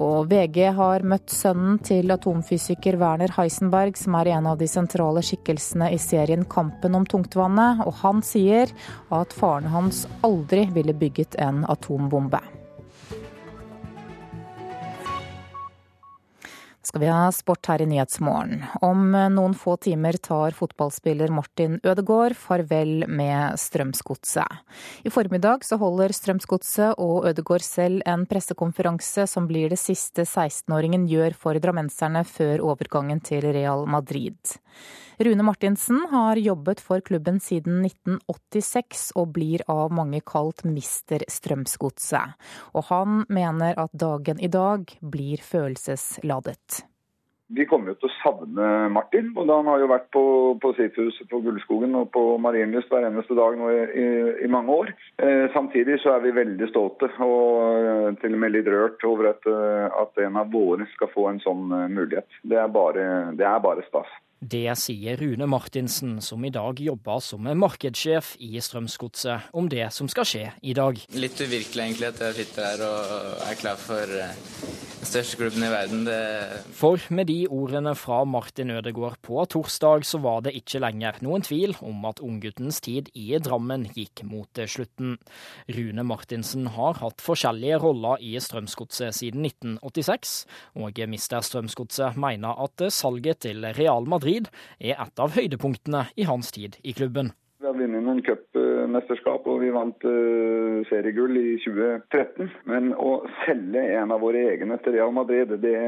Og 0.00 0.30
VG 0.30 0.62
har 0.78 1.04
møtt 1.04 1.28
sønnen 1.34 1.76
til 1.84 2.08
atomfysiker 2.14 2.96
Werner 2.96 3.34
Heisenberg, 3.36 3.98
som 4.00 4.16
er 4.16 4.32
en 4.32 4.48
av 4.48 4.60
de 4.60 4.68
sentrale 4.70 5.20
skikkelsene 5.26 5.90
i 5.92 5.98
serien 6.00 6.46
Kampen 6.48 6.96
om 6.96 7.04
tungtvannet, 7.04 7.84
og 7.84 7.98
han 8.00 8.24
sier 8.24 8.72
at 9.12 9.36
faren 9.36 9.68
hans 9.74 10.06
aldri 10.24 10.70
ville 10.72 10.96
bygget 10.96 11.36
en 11.42 11.66
atombombe. 11.68 12.40
Skal 16.88 17.02
vi 17.02 17.08
ha 17.12 17.28
sport 17.32 17.68
her 17.68 17.82
i 17.84 17.86
Nyhetsmorgen. 17.88 18.62
Om 18.80 19.12
noen 19.34 19.54
få 19.56 19.76
timer 19.84 20.16
tar 20.24 20.54
fotballspiller 20.56 21.28
Martin 21.34 21.76
Ødegaard 21.84 22.36
farvel 22.38 23.04
med 23.04 23.58
Strømsgodset. 23.60 24.62
I 25.04 25.12
formiddag 25.12 25.66
så 25.68 25.76
holder 25.80 26.14
Strømsgodset 26.16 26.96
og 26.96 27.28
Ødegaard 27.28 27.66
selv 27.66 28.00
en 28.08 28.24
pressekonferanse 28.30 29.26
som 29.28 29.50
blir 29.50 29.68
det 29.68 29.80
siste 29.82 30.24
16-åringen 30.24 31.04
gjør 31.10 31.36
for 31.36 31.60
drammenserne 31.60 32.24
før 32.24 32.64
overgangen 32.70 33.20
til 33.20 33.44
Real 33.52 33.84
Madrid. 33.84 34.56
Rune 35.18 35.42
Martinsen 35.42 36.04
har 36.10 36.36
jobbet 36.36 36.80
for 36.80 37.02
klubben 37.02 37.40
siden 37.42 37.80
1986 37.82 39.08
og 39.18 39.32
blir 39.34 39.64
av 39.66 39.90
mange 39.90 40.20
kalt 40.22 40.62
mister 40.62 41.24
Strømsgodset. 41.26 42.36
Og 42.78 42.86
han 42.92 43.24
mener 43.26 43.74
at 43.82 43.90
dagen 43.98 44.38
i 44.38 44.50
dag 44.52 44.86
blir 45.02 45.42
følelsesladet. 45.42 46.84
Vi 47.48 47.64
kommer 47.66 47.90
jo 47.90 47.96
til 47.98 48.10
å 48.10 48.16
savne 48.20 48.68
Martin. 48.94 49.32
og 49.34 49.50
Han 49.50 49.70
har 49.72 49.82
jo 49.82 49.88
vært 49.90 50.06
på, 50.14 50.22
på 50.62 50.70
Sitthuset 50.76 51.26
på 51.32 51.40
Gullskogen 51.42 51.96
og 51.98 52.12
på 52.14 52.22
Marienlyst 52.44 52.92
hver 52.92 53.08
eneste 53.08 53.34
dag 53.34 53.58
nå 53.58 53.72
i, 53.72 54.06
i, 54.44 54.50
mange 54.52 54.70
år. 54.84 54.92
Eh, 55.18 55.48
samtidig 55.56 55.98
så 56.04 56.14
er 56.14 56.22
vi 56.28 56.36
veldig 56.36 56.70
stolte 56.70 57.10
og 57.24 57.74
eh, 57.80 58.12
til 58.22 58.36
og 58.36 58.44
med 58.44 58.54
litt 58.54 58.70
rørt 58.70 59.02
over 59.08 59.32
at, 59.32 59.50
eh, 59.50 59.88
at 60.04 60.24
en 60.28 60.38
av 60.44 60.52
våre 60.54 60.86
skal 60.92 61.10
få 61.10 61.26
en 61.32 61.42
sånn 61.42 61.72
eh, 61.72 61.88
mulighet. 61.88 62.28
Det 62.44 62.60
er 62.60 62.70
bare, 62.70 63.08
det 63.40 63.54
bare 63.64 63.88
stas. 63.88 64.12
Det 64.38 64.70
sier 64.78 65.18
Rune 65.18 65.48
Martinsen, 65.50 66.20
som 66.22 66.44
i 66.46 66.52
dag 66.54 66.78
jobber 66.78 67.18
som 67.18 67.42
markedssjef 67.58 68.36
i 68.38 68.60
Strømsgodset, 68.62 69.50
om 69.50 69.66
det 69.66 69.88
som 69.90 70.06
skal 70.06 70.28
skje 70.30 70.44
i 70.62 70.74
dag. 70.78 71.00
Litt 71.18 71.40
uvirkelig 71.42 71.88
egentlig 71.88 72.06
at 72.12 72.22
jeg 72.22 72.36
sitter 72.44 72.68
her 72.68 72.84
og 72.86 73.42
er 73.48 73.58
klar 73.58 73.80
for 73.82 74.14
eh, 74.14 74.36
største 75.02 75.40
klubben 75.40 75.66
i 75.66 75.70
verden. 75.72 76.04
Det... 76.06 76.18
For 76.78 77.02
med 77.10 77.26
de 77.32 77.40
ordene 77.50 77.96
fra 77.98 78.20
Martin 78.30 78.70
Ødegaard 78.76 79.18
på 79.26 79.42
torsdag, 79.50 80.06
så 80.06 80.22
var 80.22 80.44
det 80.46 80.54
ikke 80.60 80.84
lenger 80.86 81.18
noen 81.26 81.42
tvil 81.42 81.74
om 81.82 82.06
at 82.06 82.22
ungguttens 82.22 82.78
tid 82.84 83.10
i 83.18 83.32
Drammen 83.42 83.88
gikk 83.96 84.22
mot 84.28 84.62
slutten. 84.70 85.16
Rune 85.74 86.06
Martinsen 86.06 86.70
har 86.78 87.02
hatt 87.02 87.26
forskjellige 87.26 87.82
roller 87.82 88.22
i 88.22 88.36
Strømsgodset 88.38 89.18
siden 89.18 89.50
1986, 89.50 90.38
og 90.78 91.02
mister 91.10 91.42
Strømsgodset 91.42 92.14
mener 92.22 92.54
at 92.68 92.86
salget 92.94 93.42
til 93.48 93.66
Real 93.74 94.06
Madrid 94.06 94.27
Madrid 94.28 94.48
er 94.84 94.98
et 95.00 95.20
av 95.22 95.32
høydepunktene 95.32 96.08
i 96.20 96.26
hans 96.28 96.50
tid 96.52 96.76
i 96.84 96.92
klubben. 96.92 97.30
Vi 97.58 97.66
har 97.66 97.74
vunnet 97.74 98.04
noen 98.04 98.20
cupmesterskap 98.22 99.46
og 99.48 99.62
vi 99.62 99.70
vant 99.72 100.04
uh, 100.04 100.84
seriegull 100.90 101.32
i 101.40 101.56
2013. 101.64 102.50
Men 102.68 102.92
å 102.92 103.22
selge 103.46 103.82
en 103.96 104.12
av 104.12 104.20
våre 104.22 104.44
egne 104.52 104.76
til 104.84 104.98
Real 104.98 105.14
Madrid, 105.16 105.56
det, 105.64 105.78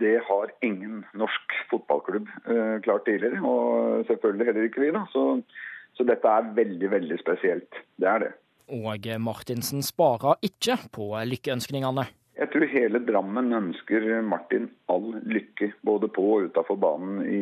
det 0.00 0.14
har 0.28 0.54
ingen 0.62 1.02
norsk 1.18 1.56
fotballklubb 1.72 2.30
uh, 2.46 2.78
klart 2.86 3.08
tidligere. 3.10 3.42
Og 3.42 4.06
selvfølgelig 4.08 4.48
heller 4.48 4.70
ikke 4.70 4.84
vi, 4.86 4.92
da. 4.94 5.02
Så, 5.12 5.26
så 5.98 6.06
dette 6.06 6.30
er 6.38 6.54
veldig, 6.62 6.92
veldig 6.94 7.18
spesielt. 7.20 7.82
Det 7.98 8.08
er 8.08 8.28
det. 8.28 8.32
Og 8.78 9.10
Martinsen 9.24 9.82
sparer 9.82 10.38
ikke 10.46 10.78
på 10.94 11.10
lykkeønskningene. 11.26 12.06
Jeg 12.38 12.52
tror 12.52 12.70
hele 12.70 13.00
Drammen 13.02 13.50
ønsker 13.56 14.04
Martin 14.22 14.68
all 14.92 15.08
lykke, 15.26 15.72
både 15.82 16.06
på 16.14 16.26
og 16.36 16.44
utafor 16.46 16.78
banen 16.78 17.24
i, 17.26 17.40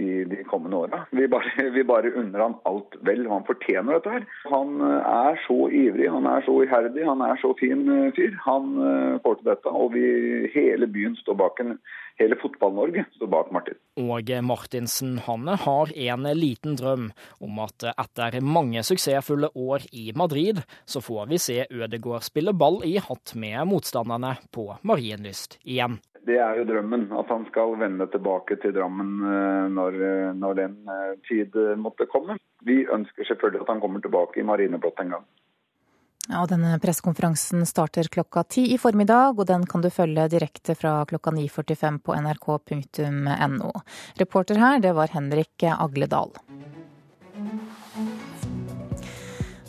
i, 0.00 0.08
de 0.30 0.38
kommende 0.48 0.78
åra. 0.78 1.02
Vi, 1.12 1.26
vi, 1.74 1.84
bare 1.84 2.12
unner 2.16 2.46
han 2.46 2.56
alt 2.68 2.96
vel, 3.04 3.26
han 3.28 3.44
fortjener 3.48 3.98
dette 3.98 4.14
her. 4.14 4.24
Han 4.48 4.80
eh, 4.86 5.10
er 5.28 5.40
så 5.44 5.58
ivrig, 5.68 6.08
han 6.08 6.28
er 6.30 6.46
så 6.46 6.56
iherdig, 6.64 7.04
han 7.04 7.24
er 7.26 7.36
så 7.42 7.52
fin 7.60 7.84
eh, 7.92 8.08
fyr. 8.16 8.32
Han 8.46 8.72
eh, 8.80 9.18
får 9.26 9.40
til 9.40 9.50
dette, 9.52 9.74
og 9.82 9.92
vi, 9.96 10.06
hele 10.56 10.88
byen 10.88 11.18
står 11.20 11.36
bak 11.42 11.60
en 11.60 11.76
Hele 12.20 12.36
Fotball-Norge 12.36 13.06
står 13.16 13.30
bak 13.32 13.48
Martin. 13.54 13.78
Og 14.00 14.28
Martinsen 14.44 15.16
han 15.24 15.48
har 15.48 15.92
en 16.10 16.28
liten 16.36 16.76
drøm 16.76 17.08
om 17.40 17.62
at 17.64 17.86
etter 17.94 18.38
mange 18.44 18.82
suksessfulle 18.84 19.48
år 19.56 19.88
i 19.96 20.10
Madrid, 20.16 20.60
så 20.84 21.00
får 21.00 21.30
vi 21.32 21.40
se 21.40 21.58
Ødegaard 21.70 22.26
spille 22.28 22.52
ball 22.52 22.82
i 22.84 22.98
hatt 23.00 23.32
med 23.40 23.64
motstanderne 23.72 24.36
på 24.52 24.68
Marienlyst 24.84 25.58
igjen. 25.64 25.96
Det 26.28 26.36
er 26.36 26.58
jo 26.58 26.66
drømmen, 26.68 27.08
at 27.16 27.30
han 27.32 27.46
skal 27.48 27.78
vende 27.80 28.06
tilbake 28.12 28.58
til 28.60 28.74
Drammen 28.76 29.22
eh, 29.24 29.68
når, 29.72 29.96
eh, 30.08 30.32
når 30.36 30.58
den 30.58 30.74
eh, 30.92 31.14
tid 31.28 31.56
måtte 31.80 32.08
komme. 32.12 32.36
Vi 32.68 32.82
ønsker 32.84 33.24
selvfølgelig 33.24 33.64
at 33.64 33.72
han 33.72 33.80
kommer 33.80 34.04
tilbake 34.04 34.40
i 34.40 34.44
marineblått 34.44 35.00
en 35.00 35.16
gang. 35.16 35.24
Ja, 36.30 36.44
denne 36.46 36.78
pressekonferansen 36.78 37.66
starter 37.66 38.06
klokka 38.06 38.44
ti 38.46 38.68
i 38.74 38.78
formiddag, 38.78 39.34
og 39.34 39.48
den 39.50 39.64
kan 39.66 39.82
du 39.82 39.90
følge 39.90 40.28
direkte 40.30 40.76
fra 40.78 41.00
klokka 41.10 41.32
9.45 41.34 41.96
på 42.06 42.14
nrk.no. 42.14 43.70
Reporter 44.20 44.60
her, 44.62 44.78
det 44.78 44.92
var 44.94 45.10
Henrik 45.10 45.64
Agledal. 45.74 46.30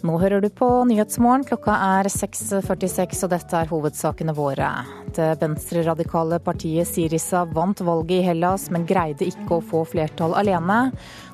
Nå 0.02 0.18
hører 0.18 0.42
du 0.42 0.50
på 0.54 0.68
Nyhetsmorgen. 0.90 1.46
Klokka 1.50 1.76
er 1.98 2.10
6.46, 2.10 3.24
og 3.26 3.32
dette 3.34 3.58
er 3.58 3.70
hovedsakene 3.70 4.34
våre. 4.38 4.70
Det 5.18 5.32
venstreradikale 5.42 6.40
partiet 6.46 6.90
Sirisa 6.90 7.44
vant 7.50 7.82
valget 7.86 8.20
i 8.20 8.28
Hellas, 8.30 8.68
men 8.74 8.86
greide 8.90 9.30
ikke 9.30 9.58
å 9.58 9.66
få 9.74 9.82
flertall 9.96 10.38
alene. 10.38 10.84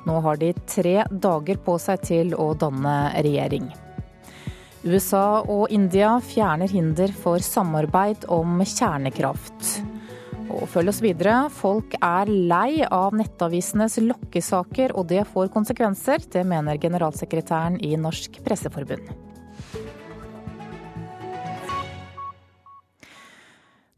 Nå 0.07 0.21
har 0.23 0.39
de 0.39 0.53
tre 0.67 1.01
dager 1.11 1.59
på 1.67 1.75
seg 1.83 2.07
til 2.11 2.35
å 2.35 2.53
danne 2.59 2.97
regjering. 3.19 3.67
USA 4.87 5.41
og 5.43 5.71
India 5.73 6.13
fjerner 6.23 6.71
hinder 6.71 7.11
for 7.11 7.43
samarbeid 7.43 8.27
om 8.31 8.61
kjernekraft. 8.63 9.71
Og 10.47 10.63
følg 10.71 10.93
oss 10.93 11.01
videre. 11.03 11.35
Folk 11.51 11.97
er 11.99 12.31
lei 12.31 12.85
av 12.85 13.15
nettavisenes 13.17 13.99
lokkesaker, 14.05 14.95
og 14.95 15.09
det 15.11 15.25
får 15.33 15.51
konsekvenser. 15.53 16.23
Det 16.31 16.45
mener 16.47 16.79
generalsekretæren 16.79 17.81
i 17.83 17.95
Norsk 17.99 18.39
Presseforbund. 18.45 19.11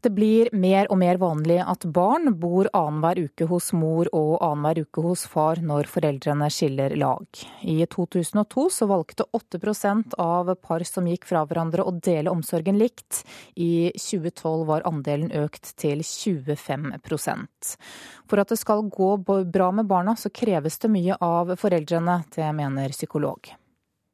Det 0.00 0.10
blir 0.16 0.48
mer 0.56 0.86
og 0.88 0.96
mer 1.02 1.18
vanlig 1.20 1.58
at 1.60 1.84
barn 1.92 2.30
bor 2.40 2.70
annenhver 2.72 3.18
uke 3.26 3.44
hos 3.50 3.66
mor 3.76 4.08
og 4.16 4.38
annenhver 4.40 4.86
uke 4.86 5.04
hos 5.04 5.26
far 5.28 5.60
når 5.60 5.90
foreldrene 5.92 6.48
skiller 6.48 6.94
lag. 6.96 7.26
I 7.60 7.84
2002 7.84 8.64
så 8.72 8.88
valgte 8.88 9.28
8% 9.36 10.16
av 10.24 10.54
par 10.64 10.86
som 10.88 11.04
gikk 11.10 11.28
fra 11.28 11.44
hverandre 11.44 11.84
å 11.84 11.92
dele 11.92 12.32
omsorgen 12.32 12.80
likt. 12.80 13.26
I 13.60 13.92
2012 13.92 14.64
var 14.72 14.88
andelen 14.88 15.34
økt 15.36 15.74
til 15.76 16.00
25% 16.00 17.76
For 18.24 18.40
at 18.40 18.48
det 18.48 18.60
skal 18.62 18.88
gå 18.88 19.14
bra 19.20 19.68
med 19.70 19.84
barna, 19.90 20.16
så 20.16 20.32
kreves 20.32 20.80
det 20.80 20.96
mye 20.96 21.20
av 21.20 21.52
foreldrene, 21.60 22.22
det 22.32 22.52
mener 22.56 22.96
psykolog. 22.96 23.52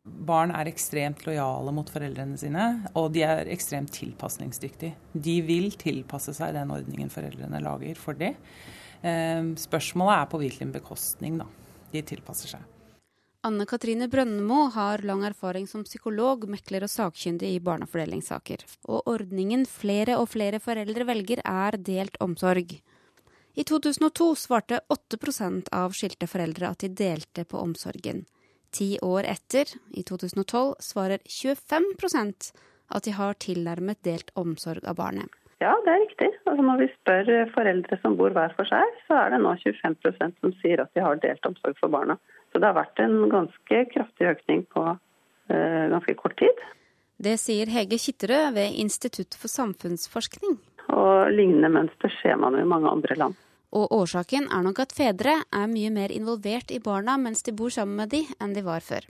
Barn 0.06 0.52
er 0.54 0.68
ekstremt 0.70 1.24
lojale 1.26 1.72
mot 1.74 1.88
foreldrene 1.90 2.38
sine, 2.38 2.66
og 2.94 3.10
de 3.14 3.24
er 3.26 3.50
ekstremt 3.50 3.90
tilpasningsdyktige. 3.96 4.94
De 5.12 5.40
vil 5.42 5.72
tilpasse 5.80 6.34
seg 6.36 6.54
den 6.54 6.70
ordningen 6.70 7.10
foreldrene 7.10 7.60
lager 7.64 7.98
for 7.98 8.18
det. 8.18 8.36
Ehm, 9.02 9.56
spørsmålet 9.58 10.20
er 10.20 10.30
på 10.30 10.40
hvilken 10.42 10.72
bekostning 10.74 11.38
da. 11.42 11.50
de 11.92 12.02
tilpasser 12.02 12.50
seg. 12.50 12.62
Anne 13.46 13.62
Katrine 13.66 14.08
Brønnemo 14.10 14.66
har 14.74 15.04
lang 15.06 15.22
erfaring 15.24 15.68
som 15.70 15.84
psykolog, 15.86 16.48
mekler 16.50 16.82
og 16.82 16.90
sakkyndig 16.90 17.52
i 17.54 17.60
barnefordelingssaker. 17.62 18.64
Og 18.90 19.06
ordningen 19.06 19.62
flere 19.70 20.16
og 20.18 20.32
flere 20.32 20.58
foreldre 20.58 21.06
velger, 21.06 21.42
er 21.46 21.78
delt 21.78 22.18
omsorg. 22.20 22.74
I 23.54 23.64
2002 23.64 24.34
svarte 24.36 24.80
8% 24.90 25.70
av 25.72 25.94
skilte 25.94 26.26
foreldre 26.26 26.72
at 26.74 26.82
de 26.82 26.90
delte 26.90 27.46
på 27.46 27.62
omsorgen. 27.62 28.26
Ti 28.76 28.98
år 29.00 29.24
etter, 29.24 29.70
i 29.96 30.02
2012, 30.04 30.76
svarer 30.84 31.22
25% 31.24 32.52
at 32.92 33.06
de 33.06 33.14
har 33.16 33.38
tilnærmet 33.40 34.02
delt 34.04 34.32
omsorg 34.36 34.84
av 34.84 34.98
barnet. 34.98 35.32
Ja, 35.64 35.72
det 35.86 35.92
er 35.92 36.02
riktig. 36.02 36.28
Altså 36.44 36.64
når 36.66 36.82
vi 36.82 36.88
spør 36.92 37.30
foreldre 37.54 37.96
som 38.02 38.18
bor 38.18 38.34
hver 38.36 38.52
for 38.58 38.68
seg, 38.68 38.98
så 39.08 39.16
er 39.22 39.32
det 39.32 39.40
nå 39.40 39.54
25% 39.62 40.42
som 40.42 40.52
sier 40.60 40.82
at 40.82 40.92
de 40.92 41.04
har 41.04 41.16
delt 41.22 41.48
omsorg 41.48 41.78
for 41.80 41.92
barna. 41.92 42.18
Så 42.52 42.60
det 42.60 42.68
har 42.68 42.76
vært 42.76 43.00
en 43.00 43.16
ganske 43.32 43.80
kraftig 43.94 44.28
økning 44.34 44.66
på 44.72 44.84
uh, 44.92 45.84
ganske 45.94 46.16
kort 46.20 46.36
tid. 46.40 46.60
Det 47.16 47.38
sier 47.40 47.72
Hege 47.72 47.96
Kitterød 47.96 48.52
ved 48.58 48.76
Institutt 48.84 49.38
for 49.40 49.48
samfunnsforskning. 49.48 50.58
Og 50.92 51.32
lignende 51.32 51.72
mønster 51.72 52.12
ser 52.20 52.36
man 52.40 52.54
jo 52.54 52.66
i 52.66 52.68
mange 52.68 52.92
andre 52.92 53.16
land. 53.16 53.40
Og 53.76 53.92
årsaken 53.92 54.46
er 54.48 54.62
nok 54.64 54.78
at 54.86 54.94
fedre 54.96 55.34
er 55.44 55.66
mye 55.68 55.90
mer 55.92 56.12
involvert 56.14 56.70
i 56.72 56.78
barna 56.80 57.18
mens 57.20 57.42
de 57.44 57.52
bor 57.56 57.72
sammen 57.72 57.98
med 58.00 58.12
de, 58.14 58.22
enn 58.40 58.54
de 58.56 58.62
var 58.64 58.84
før. 58.84 59.04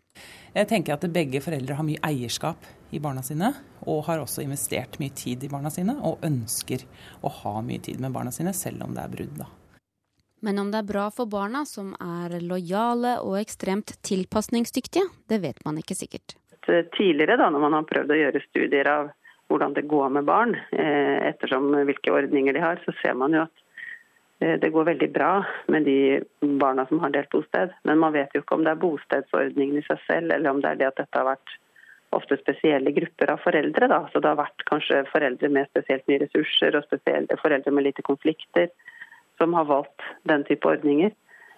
Jeg 0.56 0.66
tenker 0.72 0.96
at 0.96 1.04
begge 1.14 1.42
foreldre 1.44 1.76
har 1.78 1.86
mye 1.86 2.00
eierskap 2.06 2.66
i 2.90 2.98
barna 3.02 3.22
sine, 3.22 3.52
og 3.86 4.06
har 4.08 4.22
også 4.22 4.42
investert 4.42 4.98
mye 4.98 5.14
tid 5.14 5.44
i 5.46 5.50
barna 5.52 5.70
sine, 5.70 5.94
og 6.02 6.24
ønsker 6.26 6.82
å 7.22 7.30
ha 7.42 7.60
mye 7.62 7.82
tid 7.84 8.00
med 8.02 8.14
barna 8.14 8.32
sine, 8.34 8.54
selv 8.56 8.82
om 8.86 8.96
det 8.96 9.04
er 9.04 9.12
brudd. 9.12 9.36
da. 9.38 9.46
Men 10.42 10.58
om 10.62 10.72
det 10.72 10.80
er 10.82 10.88
bra 10.88 11.04
for 11.14 11.30
barna, 11.30 11.62
som 11.66 11.92
er 12.02 12.40
lojale 12.42 13.20
og 13.22 13.38
ekstremt 13.38 13.94
tilpasningsdyktige, 14.06 15.06
det 15.30 15.38
vet 15.44 15.62
man 15.68 15.78
ikke 15.78 15.98
sikkert. 15.98 16.34
Tidligere, 16.66 17.38
da, 17.38 17.52
når 17.54 17.62
man 17.62 17.78
har 17.78 17.86
prøvd 17.86 18.10
å 18.10 18.18
gjøre 18.18 18.42
studier 18.48 18.90
av 18.90 19.12
hvordan 19.46 19.76
det 19.76 19.86
går 19.86 20.10
med 20.10 20.26
barn, 20.26 20.56
eh, 20.74 21.22
ettersom 21.28 21.70
hvilke 21.86 22.10
ordninger 22.10 22.56
de 22.56 22.64
har, 22.64 22.82
så 22.82 22.94
ser 22.98 23.14
man 23.14 23.36
jo 23.36 23.44
at 23.46 23.54
Eh, 23.56 23.65
det 24.38 24.68
går 24.72 24.84
veldig 24.84 25.08
bra 25.14 25.30
med 25.72 25.86
de 25.88 26.20
barna 26.60 26.84
som 26.86 27.00
har 27.00 27.12
delt 27.14 27.30
bosted. 27.32 27.70
Men 27.88 28.02
man 28.02 28.12
vet 28.12 28.34
jo 28.34 28.42
ikke 28.42 28.58
om 28.58 28.66
det 28.66 28.74
er 28.74 28.82
bostedsordningen 28.82 29.78
i 29.80 29.86
seg 29.86 30.02
selv, 30.04 30.34
eller 30.34 30.52
om 30.52 30.60
det 30.60 30.74
er 30.74 30.82
det 30.82 30.90
at 30.90 31.00
dette 31.00 31.22
har 31.22 31.30
vært 31.30 31.54
ofte 32.16 32.38
spesielle 32.40 32.92
grupper 32.96 33.32
av 33.32 33.40
foreldre. 33.44 33.88
Da. 33.90 34.02
Så 34.12 34.20
det 34.20 34.30
har 34.30 34.40
vært 34.40 34.66
kanskje 34.68 35.04
foreldre 35.10 35.50
med 35.52 35.70
spesielt 35.70 36.06
mye 36.10 36.22
ressurser 36.24 36.76
og 36.78 37.40
foreldre 37.42 37.72
med 37.72 37.88
lite 37.88 38.04
konflikter 38.06 38.68
som 39.40 39.54
har 39.56 39.68
valgt 39.68 40.04
den 40.28 40.44
type 40.48 40.68
ordninger. 40.68 41.12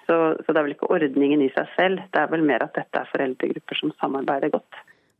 Så, 0.08 0.16
så 0.40 0.52
det 0.52 0.56
er 0.56 0.64
vel 0.64 0.76
ikke 0.76 0.92
ordningen 0.94 1.42
i 1.44 1.50
seg 1.52 1.68
selv, 1.76 2.04
det 2.14 2.20
er 2.22 2.30
vel 2.32 2.46
mer 2.46 2.64
at 2.64 2.78
dette 2.78 2.96
er 3.02 3.10
foreldregrupper 3.10 3.76
som 3.76 3.92
samarbeider 4.00 4.54
godt. 4.54 4.78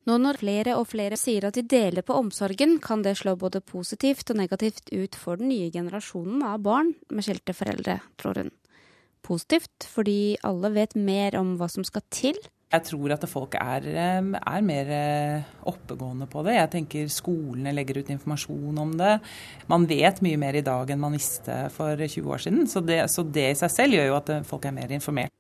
Nå 0.09 0.15
når 0.23 0.39
flere 0.41 0.75
og 0.79 0.87
flere 0.89 1.19
sier 1.21 1.45
at 1.45 1.57
de 1.59 1.67
deler 1.69 2.05
på 2.07 2.17
omsorgen, 2.17 2.79
kan 2.81 3.03
det 3.05 3.19
slå 3.21 3.35
både 3.37 3.61
positivt 3.61 4.31
og 4.33 4.39
negativt 4.41 4.89
ut 4.89 5.19
for 5.21 5.37
den 5.37 5.51
nye 5.53 5.69
generasjonen 5.75 6.47
av 6.49 6.63
barn 6.65 6.95
med 7.13 7.27
skilte 7.27 7.53
foreldre, 7.53 7.99
tror 8.17 8.41
hun. 8.41 8.55
Positivt 9.27 9.85
fordi 9.93 10.39
alle 10.49 10.71
vet 10.73 10.97
mer 10.97 11.37
om 11.37 11.59
hva 11.61 11.69
som 11.69 11.85
skal 11.85 12.07
til 12.09 12.39
Jeg 12.73 12.85
tror 12.85 13.13
at 13.13 13.27
folk 13.29 13.57
er, 13.61 13.85
er, 13.99 14.65
mer 14.65 14.93
oppegående 15.69 16.29
på 16.29 16.45
det. 16.47 16.57
Jeg 16.57 16.73
tenker 16.73 17.13
Skolene 17.13 17.75
legger 17.77 18.01
ut 18.01 18.13
informasjon 18.13 18.81
om 18.81 18.93
det. 18.97 19.15
Man 19.69 19.85
vet 19.89 20.23
mye 20.25 20.41
mer 20.41 20.57
i 20.57 20.65
dag 20.65 20.89
enn 20.89 21.05
man 21.05 21.17
visste 21.17 21.67
for 21.75 21.97
20 21.97 22.33
år 22.33 22.45
siden. 22.45 22.69
Så 22.69 22.81
det, 22.81 23.03
så 23.13 23.25
det 23.25 23.51
i 23.51 23.61
seg 23.61 23.73
selv 23.73 23.99
gjør 23.99 24.09
jo 24.13 24.21
at 24.23 24.35
folk 24.49 24.69
er 24.69 24.77
mer 24.77 24.93
informert. 24.97 25.33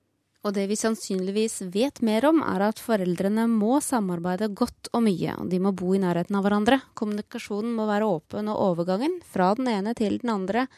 Og 0.46 0.54
det 0.54 0.68
vi 0.70 0.76
sannsynligvis 0.78 1.60
vet 1.74 1.98
mer 2.06 2.28
om, 2.28 2.38
er 2.46 2.62
at 2.68 2.78
foreldrene 2.78 3.48
må 3.50 3.80
samarbeide 3.82 4.50
godt 4.54 4.90
og 4.94 5.02
mye. 5.08 5.34
og 5.34 5.50
De 5.50 5.58
må 5.58 5.72
bo 5.74 5.90
i 5.96 6.02
nærheten 6.02 6.38
av 6.38 6.46
hverandre. 6.46 6.78
Kommunikasjonen 6.94 7.74
må 7.74 7.88
være 7.90 8.06
åpen, 8.06 8.50
og 8.52 8.62
overgangen 8.70 9.18
fra 9.26 9.50
den 9.58 9.70
ene 9.72 9.96
til 9.98 10.20
den 10.22 10.30
andre 10.36 10.68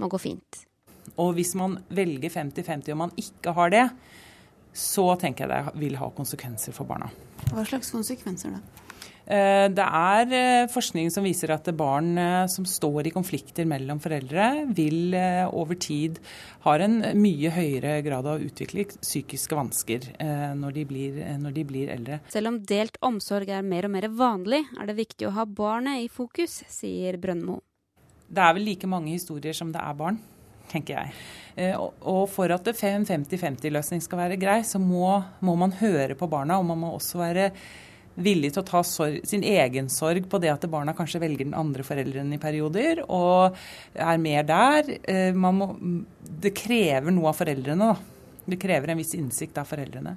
må 0.00 0.08
gå 0.08 0.20
fint. 0.22 0.62
Og 1.20 1.34
hvis 1.36 1.52
man 1.58 1.76
velger 1.92 2.32
50-50 2.32 2.94
og 2.94 3.00
man 3.02 3.12
ikke 3.20 3.52
har 3.56 3.72
det, 3.74 3.86
så 4.72 5.04
tenker 5.20 5.44
jeg 5.44 5.52
det 5.52 5.80
vil 5.82 5.98
ha 6.00 6.08
konsekvenser 6.16 6.72
for 6.72 6.88
barna. 6.88 7.10
Hva 7.50 7.66
slags 7.66 7.90
konsekvenser 7.92 8.56
da? 8.56 8.88
Eh, 9.30 9.68
det 9.70 9.84
er 9.86 10.32
eh, 10.34 10.68
forskning 10.70 11.10
som 11.14 11.22
viser 11.22 11.52
at 11.54 11.68
barn 11.78 12.16
eh, 12.18 12.46
som 12.50 12.64
står 12.66 13.06
i 13.06 13.12
konflikter 13.14 13.66
mellom 13.68 14.00
foreldre, 14.02 14.46
vil 14.74 15.14
over 15.54 15.78
tid 15.78 16.18
ha 16.64 16.74
en 16.82 16.98
mye 17.14 17.52
høyere 17.54 18.00
grad 18.02 18.26
av 18.26 18.40
å 18.40 18.48
utvikle 18.48 18.88
psykiske 18.90 19.56
vansker 19.56 20.08
når 20.58 20.74
de, 20.74 20.82
blir, 20.88 21.20
når 21.40 21.54
de 21.56 21.64
blir 21.64 21.92
eldre. 21.94 22.18
Selv 22.32 22.50
om 22.50 22.58
delt 22.68 22.98
omsorg 23.06 23.48
er 23.54 23.64
mer 23.64 23.86
og 23.88 23.94
mer 23.94 24.08
vanlig, 24.12 24.60
er 24.76 24.90
det 24.90 24.98
viktig 24.98 25.28
å 25.28 25.34
ha 25.38 25.46
barnet 25.46 26.04
i 26.04 26.10
fokus, 26.12 26.60
sier 26.68 27.16
Brøndmo. 27.22 27.60
Det 28.28 28.42
er 28.44 28.56
vel 28.56 28.66
like 28.68 28.90
mange 28.90 29.14
historier 29.14 29.56
som 29.56 29.72
det 29.72 29.80
er 29.80 29.96
barn 29.96 30.18
tenker 30.70 31.00
jeg. 31.00 31.74
Og 32.06 32.26
for 32.30 32.52
at 32.54 32.68
50-50-løsning 32.68 34.04
skal 34.04 34.20
være 34.20 34.38
grei, 34.38 34.60
så 34.66 34.78
må, 34.78 35.16
må, 35.42 35.56
man 35.58 35.74
høre 35.80 36.14
på 36.18 36.28
barna, 36.30 36.60
og 36.60 36.68
man 36.68 36.78
må 36.78 36.92
også 36.94 37.18
være 37.24 37.48
villig 38.24 38.52
til 38.54 38.62
å 38.62 38.68
ta 38.68 38.82
sorg, 38.86 39.20
sin 39.28 39.44
egen 39.46 39.90
sorg 39.92 40.28
på 40.30 40.40
det 40.42 40.52
at 40.52 40.66
barna 40.70 40.94
kanskje 40.96 41.22
velger 41.22 41.48
den 41.48 41.58
andre 41.58 41.84
forelderen 41.86 42.32
i 42.36 42.40
perioder, 42.42 43.04
og 43.08 43.58
er 43.94 44.22
mer 44.22 44.46
der. 44.48 44.90
Eh, 45.04 45.36
må, 45.36 45.74
det 46.20 46.54
krever 46.56 47.14
noe 47.14 47.32
av 47.32 47.38
foreldrene, 47.40 47.92
da. 47.92 48.18
Det 48.50 48.58
krever 48.60 48.90
en 48.92 49.00
viss 49.00 49.14
innsikt 49.18 49.60
av 49.60 49.68
foreldrene. 49.68 50.16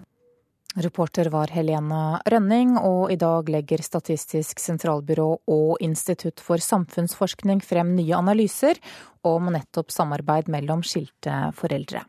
Reporter 0.75 1.27
var 1.29 1.51
Helene 1.53 2.17
Rønning, 2.25 2.77
og 2.81 3.11
i 3.13 3.17
dag 3.21 3.49
legger 3.53 3.83
Statistisk 3.85 4.61
sentralbyrå 4.61 5.27
og 5.53 5.83
Institutt 5.85 6.41
for 6.41 6.57
samfunnsforskning 6.57 7.61
frem 7.61 7.93
nye 7.93 8.17
analyser 8.17 8.81
om 9.21 9.51
nettopp 9.53 9.93
samarbeid 9.93 10.49
mellom 10.49 10.81
skilte 10.81 11.51
foreldre. 11.59 12.01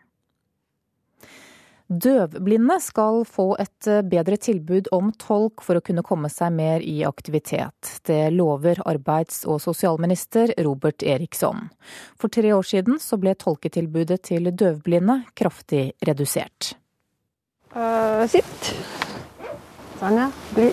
Døvblinde 1.88 2.78
skal 2.80 3.26
få 3.28 3.50
et 3.60 3.88
eh, 3.90 4.00
bedre 4.08 4.38
tilbud 4.40 4.88
om 4.96 5.10
tolk 5.20 5.60
for 5.66 5.76
å 5.76 5.82
kunne 5.84 6.04
komme 6.06 6.30
seg 6.32 6.54
mer 6.56 6.80
i 6.80 7.02
aktivitet. 7.04 7.98
Det 8.08 8.32
lover 8.32 8.80
arbeids- 8.88 9.44
og 9.44 9.60
sosialminister 9.60 10.54
Robert 10.64 11.04
Eriksson. 11.04 11.68
For 12.16 12.32
tre 12.32 12.54
år 12.56 12.64
siden 12.64 12.96
så 13.02 13.20
ble 13.20 13.36
tolketilbudet 13.36 14.22
til 14.30 14.48
døvblinde 14.48 15.20
kraftig 15.36 15.90
redusert. 16.08 16.72
Uh, 17.74 18.24
sitt. 18.32 18.74
Sånn, 20.00 20.22
ja. 20.24 20.30
Bli. 20.56 20.70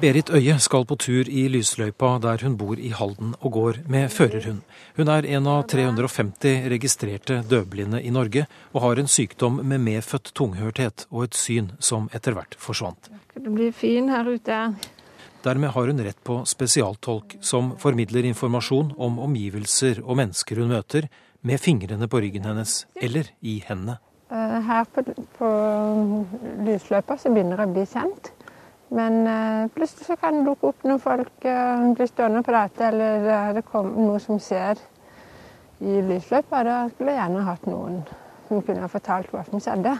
Berit 0.00 0.30
Øie 0.32 0.54
skal 0.64 0.86
på 0.88 0.96
tur 0.96 1.28
i 1.28 1.42
lysløypa 1.52 2.14
der 2.24 2.40
hun 2.40 2.54
bor 2.56 2.78
i 2.80 2.88
Halden 2.96 3.34
og 3.44 3.52
går 3.52 3.80
med 3.92 4.08
førerhund. 4.08 4.62
Hun 4.96 5.10
er 5.12 5.26
en 5.28 5.48
av 5.52 5.66
350 5.68 6.70
registrerte 6.72 7.42
døvblinde 7.50 8.00
i 8.00 8.08
Norge, 8.08 8.46
og 8.72 8.80
har 8.86 9.02
en 9.02 9.10
sykdom 9.12 9.60
med 9.60 9.84
medfødt 9.84 10.32
tunghørthet 10.32 11.04
og 11.10 11.26
et 11.26 11.36
syn 11.36 11.68
som 11.84 12.08
etter 12.16 12.32
hvert 12.32 12.56
forsvant. 12.56 13.10
Det 13.36 13.52
blir 13.52 13.76
fin 13.76 14.08
her 14.08 14.24
ute. 14.24 14.62
Dermed 15.44 15.76
har 15.76 15.92
hun 15.92 16.02
rett 16.08 16.24
på 16.24 16.40
spesialtolk 16.48 17.36
som 17.44 17.74
formidler 17.76 18.24
informasjon 18.32 18.94
om 18.96 19.20
omgivelser 19.20 20.00
og 20.00 20.16
mennesker 20.22 20.64
hun 20.64 20.72
møter, 20.72 21.12
med 21.44 21.60
fingrene 21.60 22.08
på 22.08 22.24
ryggen 22.24 22.48
hennes 22.48 22.86
eller 22.96 23.28
i 23.44 23.60
hendene. 23.68 24.00
Eh, 24.32 24.60
her 24.64 24.88
på, 24.88 25.04
på 25.36 25.54
lysløypa 26.64 27.20
så 27.20 27.32
begynner 27.32 27.60
jeg 27.60 27.68
å 27.68 27.76
bli 27.76 27.90
kjent. 27.92 28.36
Men 28.90 29.20
uh, 29.26 29.68
plutselig 29.74 30.06
så 30.08 30.16
kan 30.18 30.40
det 30.40 30.48
dukke 30.48 30.72
opp 30.72 30.86
noen 30.86 31.02
folk, 31.02 31.32
uh, 31.46 31.90
bli 31.94 32.06
stående 32.10 32.42
og 32.42 32.48
prate, 32.48 32.88
eller 32.90 33.28
uh, 33.28 33.52
det 33.54 33.62
kommer 33.68 33.94
noe 33.94 34.18
som 34.22 34.40
skjer 34.42 34.80
i 35.80 36.00
lysløypa. 36.08 36.64
Da 36.66 36.78
skulle 36.90 37.14
jeg 37.14 37.22
gjerne 37.22 37.46
hatt 37.46 37.68
noen 37.70 38.00
som 38.48 38.64
kunne 38.66 38.90
fortalt 38.90 39.30
hva 39.30 39.44
som 39.46 39.62
skjedde. 39.62 39.94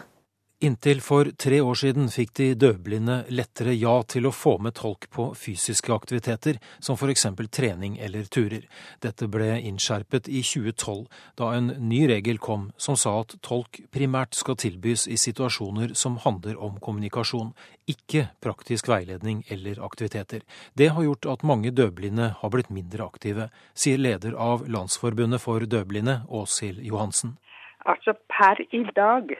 Inntil 0.63 0.99
for 1.01 1.25
tre 1.41 1.57
år 1.65 1.77
siden 1.79 2.11
fikk 2.13 2.35
de 2.37 2.45
døvblinde 2.53 3.15
lettere 3.33 3.73
ja 3.73 3.95
til 4.05 4.27
å 4.29 4.31
få 4.35 4.59
med 4.61 4.75
tolk 4.77 5.07
på 5.09 5.23
fysiske 5.33 5.89
aktiviteter, 5.89 6.59
som 6.77 6.99
for 7.01 7.09
eksempel 7.09 7.47
trening 7.49 7.95
eller 7.97 8.29
turer. 8.29 8.67
Dette 9.01 9.25
ble 9.25 9.55
innskjerpet 9.57 10.29
i 10.29 10.43
2012, 10.45 11.07
da 11.41 11.49
en 11.57 11.73
ny 11.89 12.03
regel 12.13 12.37
kom 12.37 12.69
som 12.77 12.93
sa 12.93 13.15
at 13.23 13.33
tolk 13.41 13.81
primært 13.89 14.37
skal 14.37 14.59
tilbys 14.61 15.07
i 15.09 15.17
situasjoner 15.17 15.95
som 15.97 16.21
handler 16.21 16.61
om 16.61 16.77
kommunikasjon, 16.77 17.55
ikke 17.89 18.27
praktisk 18.45 18.93
veiledning 18.93 19.41
eller 19.49 19.81
aktiviteter. 19.81 20.45
Det 20.77 20.93
har 20.93 21.09
gjort 21.09 21.25
at 21.25 21.41
mange 21.41 21.73
døvblinde 21.73 22.35
har 22.37 22.53
blitt 22.53 22.69
mindre 22.69 23.09
aktive, 23.09 23.49
sier 23.73 23.97
leder 23.97 24.37
av 24.37 24.69
Landsforbundet 24.69 25.41
for 25.41 25.65
døvblinde, 25.65 26.21
Åshild 26.29 26.85
Johansen. 26.85 27.39
Altså 27.81 28.13
per 28.29 28.61
i 28.69 28.85
dag 28.93 29.33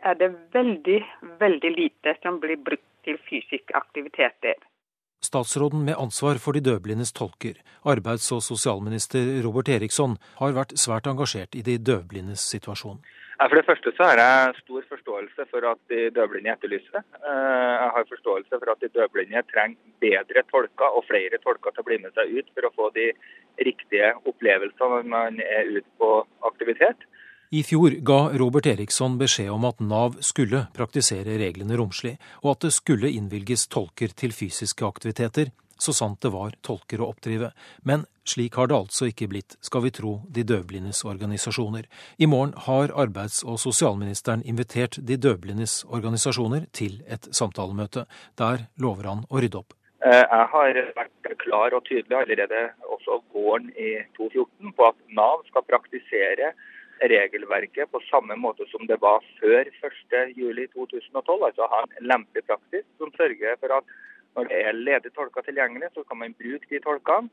er 0.00 0.18
det 0.20 0.30
veldig, 0.54 1.00
veldig 1.40 1.72
lite 1.76 2.16
som 2.22 2.40
blir 2.40 2.56
brukt 2.56 2.88
til 3.04 3.18
fysiske 3.28 3.74
aktiviteter. 3.74 4.56
Statsråden 5.22 5.84
med 5.86 5.94
ansvar 6.02 6.40
for 6.42 6.56
de 6.56 6.60
døvblindes 6.66 7.12
tolker, 7.14 7.60
arbeids- 7.86 8.32
og 8.34 8.42
sosialminister 8.42 9.22
Robert 9.44 9.68
Eriksson, 9.70 10.16
har 10.40 10.56
vært 10.56 10.74
svært 10.84 11.06
engasjert 11.06 11.54
i 11.54 11.62
de 11.62 11.76
døvblindes 11.78 12.42
situasjon. 12.54 12.98
For 13.42 13.58
det 13.58 13.66
første 13.66 13.92
så 13.96 14.06
har 14.06 14.20
jeg 14.20 14.58
stor 14.60 14.82
forståelse 14.90 15.46
for 15.50 15.66
at 15.70 15.80
de 15.90 16.10
døvblinde 16.14 16.52
etterlyser 16.52 16.98
det. 16.98 17.02
Eh, 17.22 17.72
jeg 17.82 17.90
har 17.96 18.10
forståelse 18.10 18.58
for 18.58 18.72
at 18.74 18.82
de 18.82 18.90
døvblinde 18.98 19.42
trenger 19.50 19.94
bedre 20.04 20.42
tolker 20.50 20.98
og 20.98 21.06
flere 21.08 21.40
tolker 21.42 21.74
til 21.74 21.82
å 21.82 21.88
bli 21.88 21.98
med 22.02 22.14
seg 22.18 22.36
ut 22.38 22.52
for 22.54 22.68
å 22.68 22.74
få 22.76 22.90
de 22.98 23.08
riktige 23.66 24.12
opplevelsene 24.30 24.90
når 24.98 25.10
man 25.14 25.40
er 25.42 25.70
ute 25.78 25.88
på 26.02 26.12
aktivitet. 26.50 27.06
I 27.54 27.62
fjor 27.62 27.90
ga 27.90 28.30
Robert 28.40 28.66
Eriksson 28.66 29.18
beskjed 29.20 29.50
om 29.52 29.66
at 29.68 29.80
Nav 29.84 30.14
skulle 30.24 30.62
praktisere 30.72 31.34
reglene 31.36 31.76
romslig, 31.76 32.14
og 32.40 32.54
at 32.54 32.64
det 32.64 32.70
skulle 32.72 33.10
innvilges 33.12 33.66
tolker 33.68 34.14
til 34.16 34.32
fysiske 34.32 34.86
aktiviteter, 34.88 35.50
så 35.76 35.92
sant 35.92 36.22
det 36.24 36.30
var 36.32 36.56
tolker 36.64 37.02
å 37.04 37.10
oppdrive. 37.12 37.50
Men 37.84 38.06
slik 38.24 38.56
har 38.56 38.72
det 38.72 38.78
altså 38.78 39.10
ikke 39.10 39.28
blitt, 39.34 39.58
skal 39.60 39.84
vi 39.84 39.92
tro 39.92 40.14
de 40.32 40.46
døvblindes 40.48 41.04
organisasjoner. 41.04 41.90
I 42.16 42.30
morgen 42.32 42.56
har 42.70 42.96
arbeids- 43.04 43.44
og 43.44 43.60
sosialministeren 43.60 44.48
invitert 44.48 44.96
de 44.96 45.20
døvblindes 45.20 45.82
organisasjoner 45.92 46.70
til 46.72 47.02
et 47.04 47.28
samtalemøte. 47.36 48.08
Der 48.40 48.68
lover 48.80 49.12
han 49.12 49.26
å 49.28 49.44
rydde 49.44 49.60
opp. 49.60 49.76
Eh, 50.08 50.24
jeg 50.24 50.52
har 50.56 50.84
vært 50.96 51.36
klar 51.44 51.76
og 51.76 51.84
tydelig 51.84 52.16
allerede 52.16 52.70
også 52.88 53.20
våren 53.36 53.68
i 53.76 53.98
2014 54.16 54.72
på 54.72 54.88
at 54.88 54.96
Nav 55.12 55.44
skal 55.52 55.68
praktisere 55.68 56.54
regelverket 57.10 57.90
på 57.90 58.00
samme 58.10 58.36
måte 58.38 58.66
som 58.70 58.86
det 58.86 58.98
var 59.02 59.24
før 59.40 59.70
1.7.2012. 59.82 61.46
Altså 61.48 61.68
ha 61.72 61.82
en 61.84 62.10
lempelig 62.12 62.44
praksis 62.46 62.86
som 62.98 63.12
sørger 63.16 63.58
for 63.60 63.78
at 63.78 63.96
når 64.36 64.48
det 64.48 64.60
er 64.66 64.78
ledige 64.78 65.14
tolker 65.16 65.44
tilgjengelig, 65.44 65.90
så 65.94 66.04
kan 66.08 66.18
man 66.22 66.36
bruke 66.38 66.68
de 66.70 66.80
tolkene 66.84 67.28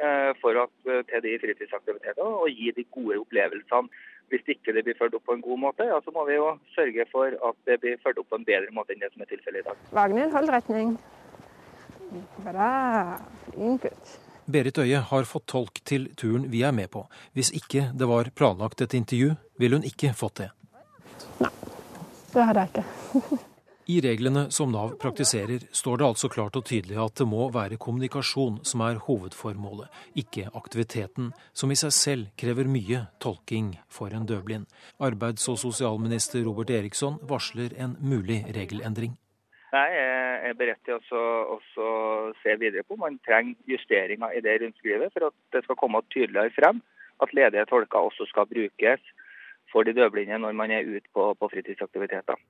eh, 0.00 0.30
for 0.40 0.56
at, 0.64 0.76
eh, 0.88 1.02
til 1.10 1.24
de 1.26 1.34
fritidsaktivitetene 1.42 2.38
og 2.44 2.48
gi 2.48 2.70
de 2.76 2.86
gode 2.94 3.18
opplevelsene. 3.24 4.06
Hvis 4.28 4.48
ikke 4.52 4.72
det 4.76 4.84
blir 4.84 4.96
fulgt 4.98 5.16
opp 5.16 5.24
på 5.24 5.36
en 5.36 5.44
god 5.44 5.58
måte, 5.58 5.84
ja, 5.88 6.00
så 6.04 6.12
må 6.12 6.24
vi 6.28 6.36
jo 6.36 6.50
sørge 6.74 7.06
for 7.12 7.32
at 7.48 7.60
det 7.68 7.78
blir 7.80 8.00
fulgt 8.02 8.20
opp 8.20 8.28
på 8.28 8.40
en 8.40 8.48
bedre 8.48 8.74
måte 8.76 8.92
enn 8.92 9.00
det 9.04 9.08
som 9.14 9.24
er 9.24 9.30
tilfellet 9.32 9.64
i 9.64 9.68
dag. 9.70 9.84
Wagner, 9.96 10.28
hold 10.36 10.52
retning. 10.52 10.96
Bra. 12.44 12.72
Flink 13.48 13.88
gutt. 13.88 14.27
Berit 14.48 14.78
Øie 14.80 15.02
har 15.04 15.28
fått 15.28 15.46
tolk 15.52 15.82
til 15.84 16.08
turen 16.16 16.46
vi 16.48 16.62
er 16.64 16.72
med 16.72 16.88
på. 16.94 17.04
Hvis 17.36 17.52
ikke 17.52 17.90
det 17.92 18.08
var 18.08 18.30
planlagt 18.32 18.80
et 18.80 18.96
intervju, 18.96 19.34
ville 19.60 19.76
hun 19.76 19.84
ikke 19.84 20.14
fått 20.16 20.40
det. 20.40 20.48
Nei, 21.42 21.52
det 22.32 22.48
hadde 22.48 22.64
jeg 22.64 22.72
ikke. 22.72 23.44
I 23.88 24.00
reglene 24.04 24.50
som 24.52 24.72
Nav 24.72 24.98
praktiserer, 25.00 25.62
står 25.72 26.00
det 26.00 26.04
altså 26.04 26.28
klart 26.28 26.56
og 26.60 26.66
tydelig 26.68 26.98
at 27.00 27.14
det 27.20 27.26
må 27.28 27.46
være 27.52 27.78
kommunikasjon 27.80 28.58
som 28.68 28.82
er 28.84 29.00
hovedformålet, 29.06 29.88
ikke 30.12 30.50
aktiviteten, 30.60 31.30
som 31.56 31.72
i 31.72 31.78
seg 31.80 31.94
selv 31.96 32.26
krever 32.36 32.68
mye 32.68 33.06
tolking 33.20 33.70
for 33.88 34.12
en 34.12 34.28
døvblind. 34.28 34.68
Arbeids- 35.00 35.48
og 35.48 35.56
sosialminister 35.60 36.44
Robert 36.44 36.68
Eriksson 36.72 37.16
varsler 37.30 37.72
en 37.80 37.96
mulig 38.00 38.42
regelendring. 38.52 39.16
Jeg 39.72 40.48
er 40.48 40.54
beredt 40.56 40.80
til 40.88 40.96
å 40.96 41.58
se 42.42 42.54
videre 42.60 42.84
på 42.86 42.96
om 42.96 43.02
man 43.04 43.18
trenger 43.26 43.56
justeringer 43.68 44.32
i 44.32 44.40
det 44.44 44.54
rundskrivet 44.62 45.12
for 45.12 45.28
at 45.28 45.36
det 45.52 45.64
skal 45.64 45.76
komme 45.76 46.00
tydeligere 46.14 46.54
frem 46.56 46.80
at 47.22 47.34
ledige 47.36 47.66
tolker 47.68 47.98
også 48.08 48.24
skal 48.30 48.48
brukes 48.48 49.02
for 49.72 49.84
de 49.84 49.92
døvblinde 49.92 50.38
når 50.38 50.56
man 50.56 50.70
er 50.72 50.88
ute 50.88 51.08
på, 51.12 51.34
på 51.34 51.50
fritidsaktiviteter. 51.52 52.40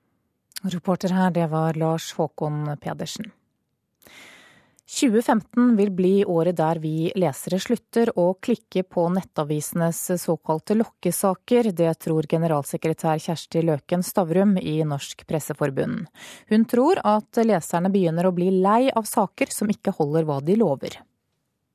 Reporter 0.75 1.13
her, 1.15 1.29
det 1.35 1.51
var 1.51 1.75
Lars 1.75 2.11
Håkon 2.15 2.63
Pedersen. 2.83 3.31
2015 4.89 5.75
vil 5.77 5.91
bli 5.93 6.13
året 6.25 6.57
der 6.57 6.79
vi 6.81 7.11
lesere 7.19 7.59
slutter 7.61 8.09
å 8.17 8.31
klikke 8.41 8.81
på 8.89 9.03
nettavisenes 9.13 9.99
såkalte 10.17 10.73
lokkesaker. 10.79 11.69
Det 11.77 11.91
tror 12.01 12.25
generalsekretær 12.31 13.21
Kjersti 13.21 13.61
Løken 13.67 14.01
Stavrum 14.01 14.55
i 14.57 14.79
Norsk 14.89 15.27
Presseforbund. 15.29 16.07
Hun 16.49 16.65
tror 16.65 17.03
at 17.05 17.37
leserne 17.45 17.93
begynner 17.93 18.25
å 18.25 18.33
bli 18.33 18.49
lei 18.63 18.89
av 18.89 19.05
saker 19.05 19.53
som 19.53 19.69
ikke 19.69 19.93
holder 19.99 20.25
hva 20.25 20.39
de 20.41 20.57
lover. 20.57 20.97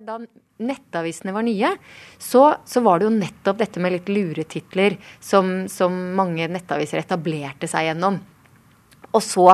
Da 0.03 0.19
nettavisene 0.59 1.33
var 1.37 1.47
nye, 1.47 1.71
så, 2.19 2.49
så, 2.67 2.83
var 2.83 2.99
det 2.99 3.07
jo 3.07 3.15
nettopp 3.15 3.63
dette 3.63 3.81
med 3.83 3.95
litt 3.95 4.11
luretitler 4.11 4.99
som, 5.23 5.69
som 5.71 5.95
mange 6.19 6.51
nettaviser 6.51 6.99
etablerte 6.99 7.71
seg 7.71 7.93
gjennom. 7.93 8.19
Og 9.15 9.23
så 9.23 9.53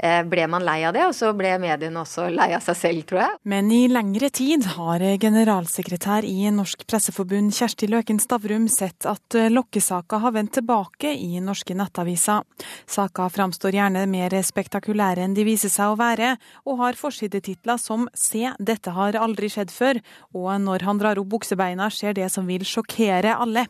ble 0.00 0.46
man 0.50 0.64
lei 0.64 0.78
av 0.88 0.94
det, 0.96 1.04
og 1.08 1.14
så 1.16 1.32
ble 1.36 1.52
mediene 1.60 2.00
også 2.00 2.28
lei 2.32 2.50
av 2.56 2.64
seg 2.64 2.78
selv, 2.78 3.04
tror 3.08 3.20
jeg. 3.22 3.38
Men 3.52 3.70
i 3.74 3.82
lengre 3.90 4.30
tid 4.32 4.64
har 4.76 5.02
generalsekretær 5.20 6.26
i 6.28 6.50
Norsk 6.54 6.86
Presseforbund 6.88 7.52
Kjersti 7.54 7.88
Løken 7.90 8.20
Stavrum 8.22 8.68
sett 8.72 9.06
at 9.08 9.36
eh, 9.38 9.50
lokkesaka 9.52 10.20
har 10.24 10.34
vendt 10.36 10.54
tilbake 10.58 11.12
i 11.12 11.40
norske 11.44 11.76
nettaviser. 11.76 12.44
Saka 12.88 13.28
framstår 13.32 13.76
gjerne 13.76 14.06
mer 14.10 14.36
spektakulære 14.46 15.24
enn 15.26 15.36
de 15.36 15.44
viser 15.46 15.72
seg 15.72 15.92
å 15.92 15.98
være, 16.00 16.34
og 16.66 16.80
har 16.82 16.98
forsidetitler 17.00 17.80
som 17.80 18.08
Se, 18.14 18.42
dette 18.58 18.92
har 18.94 19.16
aldri 19.18 19.48
skjedd 19.50 19.70
før, 19.74 20.00
og 20.34 20.48
Når 20.60 20.82
han 20.84 20.98
drar 20.98 21.18
opp 21.20 21.30
buksebeina 21.30 21.88
skjer 21.92 22.14
det 22.16 22.28
som 22.32 22.46
vil 22.48 22.64
sjokkere 22.66 23.36
alle. 23.38 23.66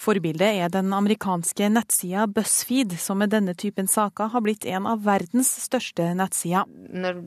Forbildet 0.00 0.60
er 0.62 0.72
den 0.72 0.92
amerikanske 0.94 1.68
nettsida 1.72 2.26
BuzzFeed, 2.30 2.96
som 3.00 3.18
med 3.22 3.32
denne 3.34 3.54
typen 3.58 3.88
saker 3.90 4.30
har 4.34 4.44
blitt 4.44 4.66
en 4.68 4.86
av 4.90 5.04
verdens 5.06 5.50
største 5.66 6.12
nettsida. 6.16 6.64
Når 6.96 7.20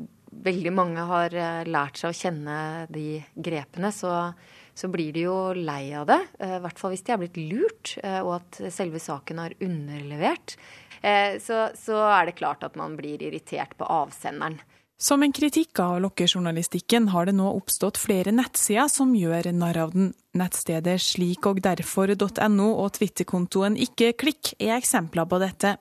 veldig 0.46 0.74
mange 0.74 1.06
har 1.10 1.36
eh, 1.36 1.68
lært 1.70 2.00
seg 2.00 2.12
å 2.12 2.18
kjenne 2.18 2.58
de 2.94 3.20
grepene, 3.36 3.92
så, 3.96 4.32
så 4.78 4.90
blir 4.92 5.14
de 5.16 5.26
jo 5.26 5.38
lei 5.58 5.92
av 5.98 6.08
det. 6.10 6.20
Eh, 6.40 6.58
I 6.60 6.62
hvert 6.64 6.82
fall 6.82 6.94
hvis 6.94 7.06
de 7.08 7.16
er 7.16 7.22
blitt 7.22 7.40
lurt, 7.40 7.96
eh, 8.04 8.22
og 8.22 8.38
at 8.40 8.62
selve 8.74 9.02
saken 9.04 9.44
har 9.46 9.58
underlevert. 9.60 10.60
Så, 11.00 11.56
så 11.80 11.96
er 12.12 12.26
det 12.28 12.34
klart 12.36 12.66
at 12.68 12.74
man 12.76 12.98
blir 13.00 13.22
irritert 13.24 13.72
på 13.80 13.88
avsenderen. 13.88 14.58
Som 15.00 15.24
en 15.24 15.32
kritikk 15.32 15.80
av 15.80 16.02
lokkejournalistikken 16.04 17.06
har 17.14 17.30
det 17.30 17.34
nå 17.38 17.48
oppstått 17.56 17.96
flere 17.96 18.34
nettsider 18.36 18.90
som 18.92 19.14
gjør 19.16 19.48
narr 19.56 19.78
av 19.80 19.94
den. 19.94 20.10
Nettstedet 20.36 21.00
slikogderfor.no 21.02 22.66
og 22.84 22.90
Twitterkontoen 22.98 23.78
Ikke 23.80 24.12
klikk 24.20 24.52
er 24.60 24.76
eksempler 24.76 25.26
på 25.26 25.40
dette. 25.40 25.72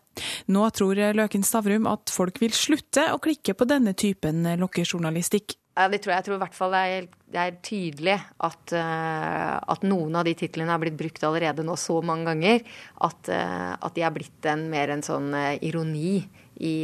Nå 0.54 0.62
tror 0.70 1.00
Løken 1.18 1.42
Stavrum 1.42 1.88
at 1.90 2.14
folk 2.14 2.38
vil 2.40 2.54
slutte 2.54 3.08
å 3.10 3.18
klikke 3.18 3.56
på 3.58 3.66
denne 3.66 3.96
typen 3.98 4.46
lokkejournalistikk. 4.62 5.58
Det 5.78 6.00
tror 6.02 6.14
jeg. 6.14 6.20
Jeg 6.20 6.26
tror 6.28 6.38
i 6.38 6.40
hvert 6.44 6.56
fall 6.60 6.72
det 6.74 6.84
er, 6.94 7.10
det 7.34 7.42
er 7.42 7.58
tydelig 7.72 8.16
at, 8.46 8.72
uh, 8.72 9.58
at, 9.58 9.84
noen 9.86 10.16
av 10.18 10.30
de 10.30 10.36
titlene 10.38 10.74
er 10.74 10.84
blitt 10.86 10.98
brukt 10.98 11.26
allerede 11.26 11.66
nå 11.66 11.74
så 11.78 11.98
mange 12.06 12.30
ganger 12.30 12.64
at, 13.06 13.34
uh, 13.34 13.74
at 13.74 13.98
de 13.98 14.06
er 14.06 14.14
blitt 14.14 14.48
en, 14.50 14.64
mer 14.70 14.94
en 14.94 15.04
sånn 15.06 15.30
uh, 15.34 15.52
ironi 15.58 16.16
i 16.58 16.74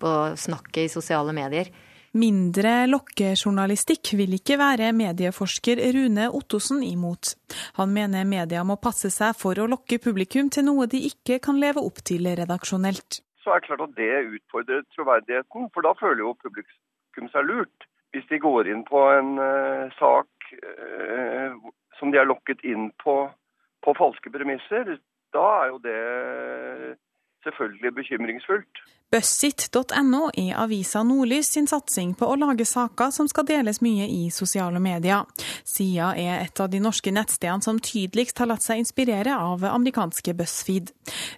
på 0.00 0.12
snakket 0.38 0.86
i 0.86 0.92
sosiale 0.92 1.34
medier. 1.36 1.70
Mindre 2.16 2.86
lokkejournalistikk 2.88 4.14
vil 4.16 4.38
ikke 4.38 4.56
være 4.56 4.92
medieforsker 4.96 5.82
Rune 5.92 6.30
Ottosen 6.32 6.80
imot. 6.86 7.34
Han 7.76 7.92
mener 7.92 8.24
media 8.24 8.62
må 8.64 8.78
passe 8.80 9.10
seg 9.12 9.36
for 9.36 9.58
å 9.60 9.68
lokke 9.68 9.98
publikum 10.00 10.48
til 10.48 10.64
noe 10.68 10.86
de 10.88 11.02
ikke 11.10 11.40
kan 11.44 11.60
leve 11.60 11.82
opp 11.84 12.00
til 12.08 12.24
redaksjonelt. 12.40 13.20
Så 13.44 13.52
er 13.52 13.60
det 13.60 13.68
klart 13.68 13.84
at 13.84 13.98
det 13.98 14.14
utfordrer 14.38 14.86
troverdigheten, 14.96 15.68
for 15.74 15.84
da 15.84 15.92
føler 16.00 16.24
jo 16.24 16.32
publikum 16.40 17.28
seg 17.34 17.50
lurt. 17.50 17.88
Hvis 18.16 18.24
de 18.30 18.40
går 18.40 18.70
inn 18.72 18.86
på 18.88 19.02
en 19.12 19.36
uh, 19.36 19.92
sak 19.98 20.48
uh, 20.56 21.52
som 21.98 22.14
de 22.14 22.22
er 22.22 22.30
lokket 22.30 22.64
inn 22.64 22.88
på 23.02 23.26
på 23.86 23.94
falske 23.94 24.32
premisser, 24.34 24.96
da 25.36 25.46
er 25.62 25.68
jo 25.70 25.76
det 25.84 26.00
selvfølgelig 27.46 27.92
bekymringsfullt. 28.00 28.80
Bussit.no 29.06 30.30
er 30.34 30.56
avisa 30.58 31.04
Nordlys 31.06 31.52
sin 31.54 31.68
satsing 31.70 32.16
på 32.18 32.26
å 32.26 32.34
lage 32.40 32.64
saker 32.66 33.12
som 33.14 33.28
skal 33.30 33.46
deles 33.46 33.78
mye 33.78 34.08
i 34.10 34.24
sosiale 34.34 34.80
medier. 34.82 35.22
Sida 35.62 36.08
er 36.18 36.40
et 36.40 36.58
av 36.60 36.72
de 36.72 36.80
norske 36.82 37.12
nettstedene 37.14 37.62
som 37.62 37.78
tydeligst 37.78 38.42
har 38.42 38.50
latt 38.50 38.66
seg 38.66 38.82
inspirere 38.82 39.36
av 39.38 39.62
amerikanske 39.70 40.34
BuzzFeed. 40.34 40.90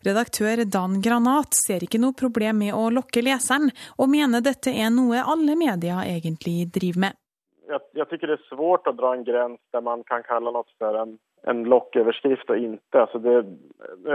Redaktør 0.08 0.64
Dan 0.64 1.02
Granat 1.04 1.60
ser 1.60 1.84
ikke 1.84 2.00
noe 2.00 2.16
problem 2.16 2.64
med 2.64 2.72
å 2.72 2.88
lokke 2.88 3.20
leseren, 3.20 3.68
og 4.00 4.14
mener 4.16 4.40
dette 4.40 4.72
er 4.72 4.88
noe 4.88 5.20
alle 5.20 5.58
medier 5.60 6.00
egentlig 6.08 6.70
driver 6.72 7.04
med. 7.04 7.20
Jeg, 7.68 7.84
jeg 8.00 8.08
det 8.08 8.32
er 8.32 8.38
vanskelig 8.48 8.94
å 8.94 8.96
dra 8.96 9.12
en 9.12 9.28
grense 9.28 9.76
der 9.76 9.84
man 9.84 10.08
kan 10.08 10.24
kalle 10.24 10.56
noe 10.56 10.64
for 10.80 10.96
en 11.04 11.18
en 11.50 11.64
locköverskrift 11.64 12.50
og 12.52 12.64
ikke. 12.64 13.00
Alltså 13.00 13.18
det, 13.24 13.36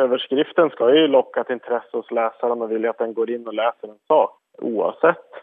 överskriften 0.03 0.69
skal 0.73 0.97
jo 0.97 1.07
locka 1.13 1.45
til 1.47 1.59
intresse 1.59 1.97
hos 1.97 2.11
läsaren 2.13 2.61
og 2.61 2.69
vilje 2.73 2.93
at 2.93 3.01
den 3.01 3.15
går 3.17 3.33
inn 3.35 3.47
og 3.47 3.57
leser 3.57 3.91
en 3.91 4.01
sak, 4.11 4.37
oavsett. 4.61 5.41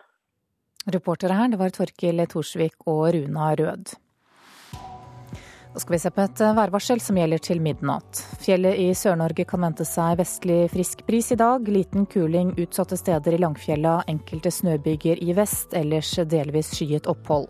Reportere 0.90 1.36
her, 1.36 1.50
det 1.52 1.58
var 1.60 1.74
Torkil 1.74 2.22
Torsvik 2.30 2.86
og 2.88 3.10
Runa 3.14 3.50
Rød. 3.58 3.96
Da 5.70 5.78
skal 5.78 5.94
vi 5.94 5.98
se 6.02 6.10
på 6.10 6.22
et 6.24 6.40
værvarsel 6.56 6.98
som 6.98 7.18
gjelder 7.20 7.42
til 7.46 7.60
midnatt. 7.62 8.24
Fjellet 8.42 8.80
i 8.82 8.88
Sør-Norge 8.96 9.44
kan 9.46 9.62
vente 9.62 9.84
seg 9.86 10.16
vestlig 10.18 10.64
frisk 10.72 11.04
bris 11.06 11.30
i 11.30 11.38
dag. 11.38 11.68
Liten 11.70 12.08
kuling 12.10 12.56
utsatte 12.58 12.98
steder 12.98 13.36
i 13.36 13.38
Langfjella, 13.38 14.00
enkelte 14.10 14.50
snøbyger 14.50 15.22
i 15.22 15.36
vest, 15.38 15.76
ellers 15.78 16.10
delvis 16.26 16.72
skyet 16.74 17.06
opphold. 17.12 17.46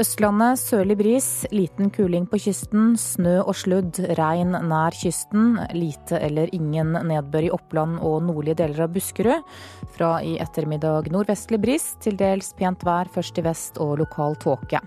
Østlandet 0.00 0.56
sørlig 0.56 0.94
bris, 0.96 1.26
liten 1.52 1.90
kuling 1.92 2.24
på 2.30 2.38
kysten. 2.40 2.94
Snø 2.96 3.42
og 3.42 3.52
sludd, 3.60 3.98
regn 4.16 4.54
nær 4.70 4.96
kysten. 4.96 5.58
Lite 5.76 6.16
eller 6.24 6.48
ingen 6.56 6.94
nedbør 7.04 7.50
i 7.50 7.50
Oppland 7.52 7.98
og 8.00 8.22
nordlige 8.24 8.62
deler 8.62 8.86
av 8.86 8.94
Buskerud. 8.94 9.44
Fra 9.92 10.14
i 10.24 10.38
ettermiddag 10.40 11.10
nordvestlig 11.12 11.60
bris, 11.60 11.90
til 12.00 12.16
dels 12.16 12.54
pent 12.56 12.80
vær, 12.88 13.12
først 13.12 13.42
i 13.42 13.44
vest 13.44 13.82
og 13.82 13.98
lokal 14.00 14.40
tåke. 14.40 14.80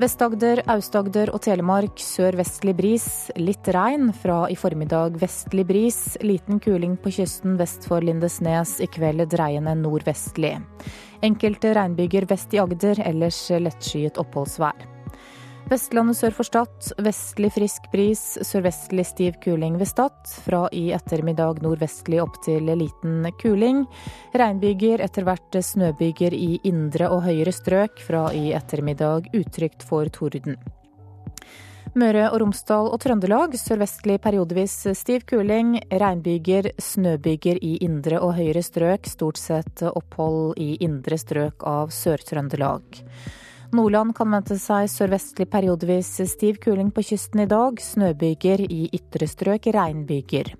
Vest-Agder, 0.00 0.64
Aust-Agder 0.72 1.30
og 1.30 1.44
Telemark 1.44 2.00
sørvestlig 2.02 2.72
bris. 2.80 3.08
Litt 3.36 3.68
regn. 3.76 4.08
Fra 4.24 4.46
i 4.50 4.56
formiddag 4.58 5.20
vestlig 5.20 5.68
bris. 5.68 6.00
Liten 6.24 6.58
kuling 6.64 6.96
på 6.98 7.12
kysten 7.14 7.60
vest 7.60 7.86
for 7.86 8.02
Lindesnes. 8.02 8.80
I 8.82 8.88
kveld 8.90 9.28
dreiende 9.36 9.76
nordvestlig. 9.78 10.56
Enkelte 11.24 11.72
regnbyger 11.72 12.26
vest 12.28 12.52
i 12.52 12.58
Agder, 12.60 12.98
ellers 13.00 13.38
lettskyet 13.48 14.18
oppholdsvær. 14.20 14.90
Vestlandet 15.70 16.18
sør 16.18 16.34
for 16.36 16.44
Stad 16.44 16.90
vestlig 17.00 17.48
frisk 17.54 17.86
bris, 17.88 18.20
sørvestlig 18.44 19.06
stiv 19.08 19.38
kuling 19.40 19.78
ved 19.80 19.88
Stad. 19.88 20.18
Fra 20.44 20.66
i 20.76 20.90
ettermiddag 20.92 21.62
nordvestlig 21.64 22.20
opp 22.20 22.36
til 22.44 22.68
liten 22.68 23.24
kuling. 23.40 23.86
Regnbyger, 24.36 25.00
etter 25.00 25.24
hvert 25.24 25.56
snøbyger 25.64 26.36
i 26.36 26.58
indre 26.68 27.08
og 27.08 27.24
høyere 27.24 27.56
strøk. 27.56 28.04
Fra 28.04 28.26
i 28.36 28.50
ettermiddag 28.52 29.32
utrygt 29.32 29.88
for 29.88 30.12
torden. 30.12 30.60
Møre 31.94 32.24
og 32.32 32.40
Romsdal 32.42 32.88
og 32.90 32.98
Trøndelag 33.04 33.52
sørvestlig 33.54 34.16
periodevis 34.18 34.72
stiv 34.98 35.22
kuling. 35.30 35.76
Regnbyger, 35.94 36.72
snøbyger 36.82 37.60
i 37.62 37.76
indre 37.86 38.18
og 38.18 38.32
høyere 38.34 38.64
strøk. 38.66 39.06
Stort 39.06 39.38
sett 39.38 39.84
opphold 39.86 40.58
i 40.58 40.72
indre 40.82 41.14
strøk 41.20 41.62
av 41.70 41.94
Sør-Trøndelag. 41.94 42.98
Nordland 43.78 44.10
kan 44.18 44.34
vente 44.34 44.58
seg 44.58 44.90
sørvestlig 44.90 45.46
periodevis 45.54 46.10
stiv 46.34 46.58
kuling 46.66 46.90
på 46.90 47.06
kysten 47.12 47.46
i 47.46 47.48
dag. 47.50 47.78
Snøbyger 47.78 48.66
i 48.66 48.88
ytre 48.90 49.30
strøk, 49.30 49.70
regnbyger. 49.78 50.50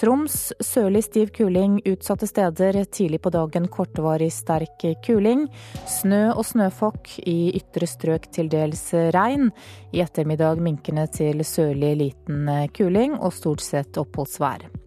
Troms 0.00 0.52
sørlig 0.62 1.04
stiv 1.06 1.30
kuling 1.36 1.78
utsatte 1.88 2.26
steder. 2.26 2.82
Tidlig 2.90 3.22
på 3.22 3.32
dagen 3.34 3.68
kortvarig 3.72 4.30
sterk 4.34 4.84
kuling. 5.06 5.46
Snø 5.88 6.32
og 6.32 6.44
snøfokk, 6.48 7.18
i 7.28 7.52
ytre 7.58 7.88
strøk 7.90 8.30
til 8.34 8.50
dels 8.52 8.88
regn. 9.14 9.50
I 9.92 10.04
ettermiddag 10.04 10.62
minkende 10.62 11.06
til 11.12 11.44
sørlig 11.46 11.96
liten 12.04 12.48
kuling 12.76 13.18
og 13.20 13.34
stort 13.36 13.64
sett 13.64 14.00
oppholdsvær. 14.00 14.81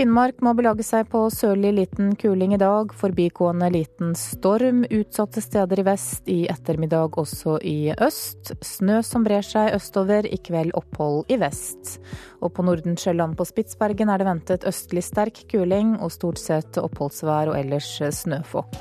Finnmark 0.00 0.38
må 0.40 0.54
belage 0.56 0.80
seg 0.80 1.10
på 1.12 1.26
sørlig 1.28 1.74
liten 1.76 2.14
kuling 2.16 2.54
i 2.56 2.58
dag. 2.60 2.94
Forbigående 2.96 3.66
liten 3.74 4.14
storm 4.16 4.86
utsatte 4.88 5.42
steder 5.44 5.82
i 5.82 5.84
vest, 5.84 6.22
i 6.24 6.46
ettermiddag 6.48 7.18
også 7.20 7.58
i 7.68 7.92
øst. 7.92 8.54
Snø 8.64 9.02
som 9.04 9.26
brer 9.26 9.44
seg 9.44 9.74
østover, 9.76 10.24
i 10.24 10.38
kveld 10.40 10.72
opphold 10.80 11.28
i 11.28 11.36
vest. 11.42 11.98
Og 12.40 12.54
på 12.56 12.64
Nordensjøland 12.64 13.36
på 13.36 13.44
Spitsbergen 13.50 14.08
er 14.08 14.22
det 14.22 14.30
ventet 14.30 14.64
østlig 14.72 15.04
sterk 15.04 15.42
kuling 15.52 15.98
og 15.98 16.14
stort 16.16 16.40
sett 16.40 16.80
oppholdsvær 16.80 17.52
og 17.52 17.60
ellers 17.60 17.92
snøfokk. 18.22 18.80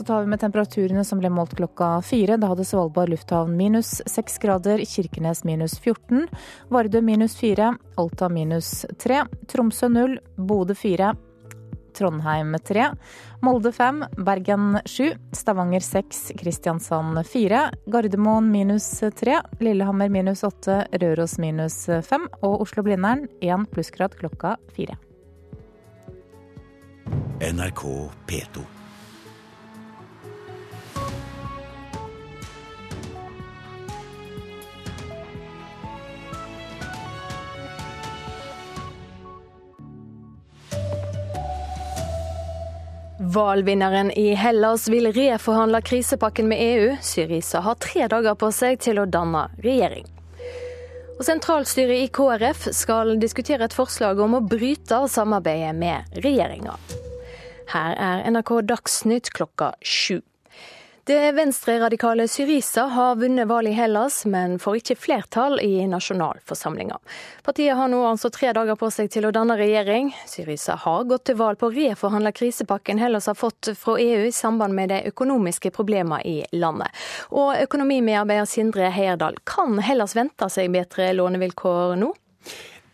Så 0.00 0.04
tar 0.04 0.20
vi 0.20 0.26
med 0.32 0.40
temperaturene 0.40 1.02
som 1.04 1.18
ble 1.20 1.28
målt 1.28 1.50
klokka 1.58 1.98
fire. 2.00 2.38
Da 2.40 2.48
hadde 2.48 2.64
Svalbard 2.64 3.10
lufthavn 3.12 3.52
minus 3.52 3.98
seks 4.08 4.38
grader, 4.40 4.80
Kirkenes 4.88 5.42
minus 5.44 5.74
14, 5.76 6.22
Vardø 6.72 7.02
minus 7.04 7.34
fire, 7.36 7.74
Alta 8.00 8.30
minus 8.32 8.86
tre, 8.96 9.18
Tromsø 9.52 9.90
null, 9.92 10.16
Bodø 10.40 10.72
fire, 10.72 11.10
Trondheim 11.92 12.56
3, 12.64 12.88
Molde 13.44 13.74
5, 13.76 14.00
Bergen 14.24 14.80
7, 14.88 15.10
Stavanger 15.36 15.84
6, 15.84 16.24
Kristiansand 16.40 17.20
4, 17.28 17.62
Gardermoen 17.92 18.48
minus 18.48 18.88
3, 19.20 19.36
Lillehammer 19.60 20.08
minus 20.08 20.46
8, 20.48 20.80
Røros 21.04 21.36
minus 21.36 21.82
5 21.84 22.28
og 22.40 22.60
Oslo-Blindern 22.64 23.28
1 23.44 23.68
plussgrad 23.76 24.16
klokka 24.16 24.56
4. 24.80 24.96
NRK 27.52 27.88
P2. 28.24 28.79
Valvinneren 43.22 44.10
i 44.10 44.34
Hellas 44.34 44.88
vil 44.88 45.12
reforhandle 45.12 45.82
krisepakken 45.82 46.48
med 46.48 46.58
EU. 46.60 46.96
Syriza 47.02 47.60
har 47.60 47.74
tre 47.74 48.06
dager 48.08 48.34
på 48.34 48.48
seg 48.48 48.78
til 48.80 48.96
å 48.96 49.04
danne 49.04 49.42
regjering. 49.60 50.06
Og 51.18 51.26
Sentralstyret 51.28 52.00
i 52.00 52.08
KrF 52.08 52.70
skal 52.72 53.18
diskutere 53.20 53.68
et 53.68 53.76
forslag 53.76 54.22
om 54.24 54.38
å 54.38 54.40
bryte 54.40 55.02
samarbeidet 55.12 55.74
med 55.76 56.16
regjeringa. 56.24 56.78
Her 57.74 58.00
er 58.00 58.24
NRK 58.32 58.54
Dagsnytt 58.72 59.28
klokka 59.36 59.74
sju. 59.84 60.22
Det 61.10 61.32
venstreradikale 61.32 62.28
Syriza 62.28 62.82
har 62.82 63.16
vunnet 63.16 63.48
valget 63.48 63.70
i 63.70 63.74
Hellas, 63.74 64.26
men 64.26 64.58
får 64.58 64.76
ikke 64.76 64.94
flertall 64.96 65.56
i 65.60 65.86
nasjonalforsamlinga. 65.90 67.00
Partiet 67.42 67.74
har 67.74 67.90
nå 67.90 68.04
altså 68.06 68.30
tre 68.30 68.52
dager 68.54 68.78
på 68.78 68.92
seg 68.94 69.10
til 69.10 69.26
å 69.26 69.32
danne 69.34 69.56
regjering. 69.58 70.12
Syriza 70.30 70.76
har 70.84 71.08
gått 71.10 71.24
til 71.26 71.38
valg 71.40 71.58
på 71.58 71.66
å 71.66 71.74
reforhandle 71.74 72.30
krisepakken 72.30 73.02
Hellas 73.02 73.26
har 73.26 73.34
fått 73.34 73.72
fra 73.80 73.96
EU 73.98 74.28
i 74.28 74.30
samband 74.30 74.78
med 74.78 74.94
de 74.94 75.00
økonomiske 75.10 75.74
problemene 75.74 76.22
i 76.22 76.36
landet. 76.54 76.94
Og 77.34 77.58
økonomimedarbeider 77.58 78.46
Sindre 78.46 78.94
Heierdal, 78.94 79.42
kan 79.42 79.82
Hellas 79.82 80.14
vente 80.14 80.46
seg 80.46 80.70
bedre 80.78 81.10
lånevilkår 81.18 81.98
nå? 82.04 82.14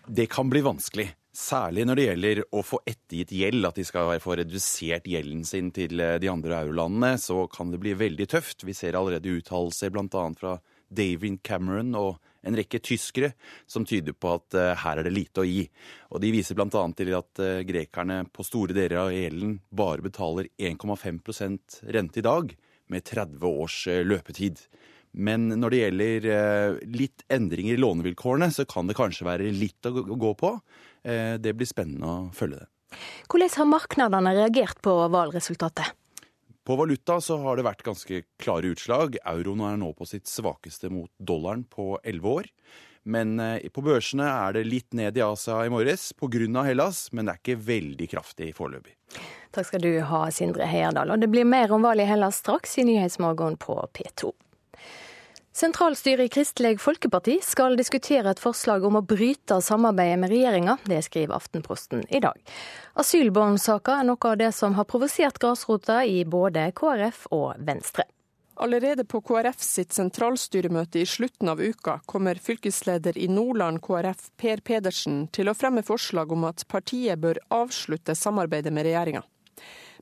Det 0.09 0.31
kan 0.33 0.49
bli 0.49 0.65
vanskelig. 0.65 1.11
Særlig 1.37 1.85
når 1.85 1.99
det 1.99 2.05
gjelder 2.07 2.39
å 2.57 2.63
få 2.65 2.79
ettergitt 2.89 3.33
gjeld, 3.37 3.67
at 3.69 3.77
de 3.77 3.85
skal 3.85 4.15
få 4.25 4.39
redusert 4.41 5.09
gjelden 5.11 5.43
sin 5.45 5.69
til 5.75 6.01
eh, 6.01 6.17
de 6.23 6.31
andre 6.33 6.63
eurolandene, 6.63 7.19
så 7.21 7.43
kan 7.53 7.75
det 7.75 7.81
bli 7.83 7.93
veldig 7.99 8.27
tøft. 8.33 8.65
Vi 8.65 8.73
ser 8.77 8.97
allerede 8.97 9.35
uttalelser 9.37 9.93
bl.a. 9.93 10.23
fra 10.39 10.55
David 10.89 11.43
Cameron 11.45 11.93
og 11.99 12.17
en 12.47 12.57
rekke 12.57 12.81
tyskere 12.81 13.35
som 13.69 13.85
tyder 13.85 14.15
på 14.17 14.33
at 14.39 14.57
uh, 14.57 14.71
her 14.79 15.01
er 15.03 15.09
det 15.09 15.13
lite 15.13 15.43
å 15.43 15.47
gi. 15.49 15.67
Og 16.15 16.23
De 16.23 16.31
viser 16.33 16.57
bl.a. 16.57 16.71
til 16.97 17.13
at 17.19 17.43
uh, 17.43 17.63
grekerne 17.67 18.21
på 18.31 18.47
store 18.47 18.77
deler 18.77 19.01
av 19.03 19.13
gjelden 19.13 19.59
bare 19.75 20.07
betaler 20.07 20.49
1,5 20.57 21.91
rente 21.91 22.23
i 22.23 22.25
dag, 22.25 22.55
med 22.87 23.03
30 23.03 23.43
års 23.51 23.81
løpetid. 24.07 24.63
Men 25.17 25.49
når 25.49 25.73
det 25.73 25.79
gjelder 25.81 26.81
litt 26.93 27.25
endringer 27.33 27.77
i 27.77 27.81
lånevilkårene, 27.81 28.51
så 28.53 28.67
kan 28.69 28.89
det 28.89 28.99
kanskje 28.99 29.29
være 29.29 29.53
litt 29.55 29.89
å 29.89 29.93
gå 30.05 30.33
på. 30.37 30.53
Eh, 31.07 31.37
det 31.41 31.55
blir 31.57 31.69
spennende 31.69 32.07
å 32.11 32.19
følge 32.37 32.65
det. 32.65 32.69
Hvordan 33.31 33.55
har 33.57 33.71
markedene 33.71 34.35
reagert 34.37 34.83
på 34.85 34.93
valgresultatet? 35.13 35.95
På 36.67 36.75
valuta 36.77 37.21
så 37.23 37.39
har 37.45 37.57
det 37.57 37.65
vært 37.67 37.85
ganske 37.87 38.25
klare 38.43 38.73
utslag. 38.75 39.17
Euroen 39.23 39.63
er 39.69 39.77
nå 39.79 39.93
på 39.95 40.07
sitt 40.09 40.27
svakeste 40.27 40.91
mot 40.91 41.13
dollaren 41.23 41.63
på 41.71 41.95
elleve 42.03 42.33
år. 42.41 42.51
Men 43.07 43.39
eh, 43.39 43.69
på 43.71 43.85
børsene 43.87 44.27
er 44.27 44.57
det 44.57 44.65
litt 44.67 44.97
ned 44.99 45.17
i 45.17 45.23
Asia 45.23 45.61
i 45.63 45.71
morges 45.71 46.11
pga. 46.19 46.65
Hellas, 46.67 47.07
men 47.13 47.29
det 47.29 47.37
er 47.37 47.43
ikke 47.45 47.63
veldig 47.69 48.09
kraftig 48.11 48.51
foreløpig. 48.57 48.97
Takk 49.55 49.69
skal 49.69 49.85
du 49.85 49.93
ha, 50.11 50.25
Sindre 50.35 50.67
Heierdal. 50.67 51.15
Og 51.15 51.23
det 51.23 51.31
blir 51.31 51.47
mer 51.47 51.71
om 51.73 51.87
valget 51.87 52.09
i 52.09 52.11
Hellas 52.11 52.43
straks 52.43 52.75
i 52.83 52.87
Nyhetsmorgen 52.89 53.61
på 53.63 53.79
P2. 53.95 54.35
Sentralstyret 55.57 56.27
i 56.27 56.29
Kristelig 56.29 56.81
Folkeparti 56.81 57.39
skal 57.41 57.79
diskutere 57.81 58.29
et 58.29 58.41
forslag 58.43 58.83
om 58.85 58.99
å 58.99 59.01
bryte 59.01 59.57
samarbeidet 59.65 60.19
med 60.21 60.29
regjeringa. 60.29 60.75
Det 60.85 60.99
skriver 61.07 61.33
Aftenposten 61.33 62.03
i 62.13 62.21
dag. 62.21 62.37
Asylbarnsaka 63.01 63.95
er 64.03 64.05
noe 64.05 64.21
av 64.29 64.35
det 64.37 64.51
som 64.53 64.77
har 64.77 64.85
provosert 64.85 65.39
grasrota 65.41 66.03
i 66.05 66.27
både 66.29 66.67
KrF 66.77 67.23
og 67.33 67.63
Venstre. 67.65 68.05
Allerede 68.61 69.07
på 69.09 69.23
KrF 69.25 69.65
sitt 69.65 69.97
sentralstyremøte 69.97 71.01
i 71.01 71.09
slutten 71.09 71.49
av 71.49 71.63
uka 71.65 72.03
kommer 72.05 72.37
fylkesleder 72.37 73.17
i 73.17 73.31
Nordland 73.33 73.81
KrF 73.81 74.29
Per 74.37 74.61
Pedersen 74.61 75.23
til 75.33 75.49
å 75.49 75.57
fremme 75.57 75.81
forslag 75.89 76.37
om 76.37 76.45
at 76.51 76.67
partiet 76.69 77.17
bør 77.25 77.41
avslutte 77.63 78.13
samarbeidet 78.13 78.77
med 78.77 78.91
regjeringa. 78.91 79.25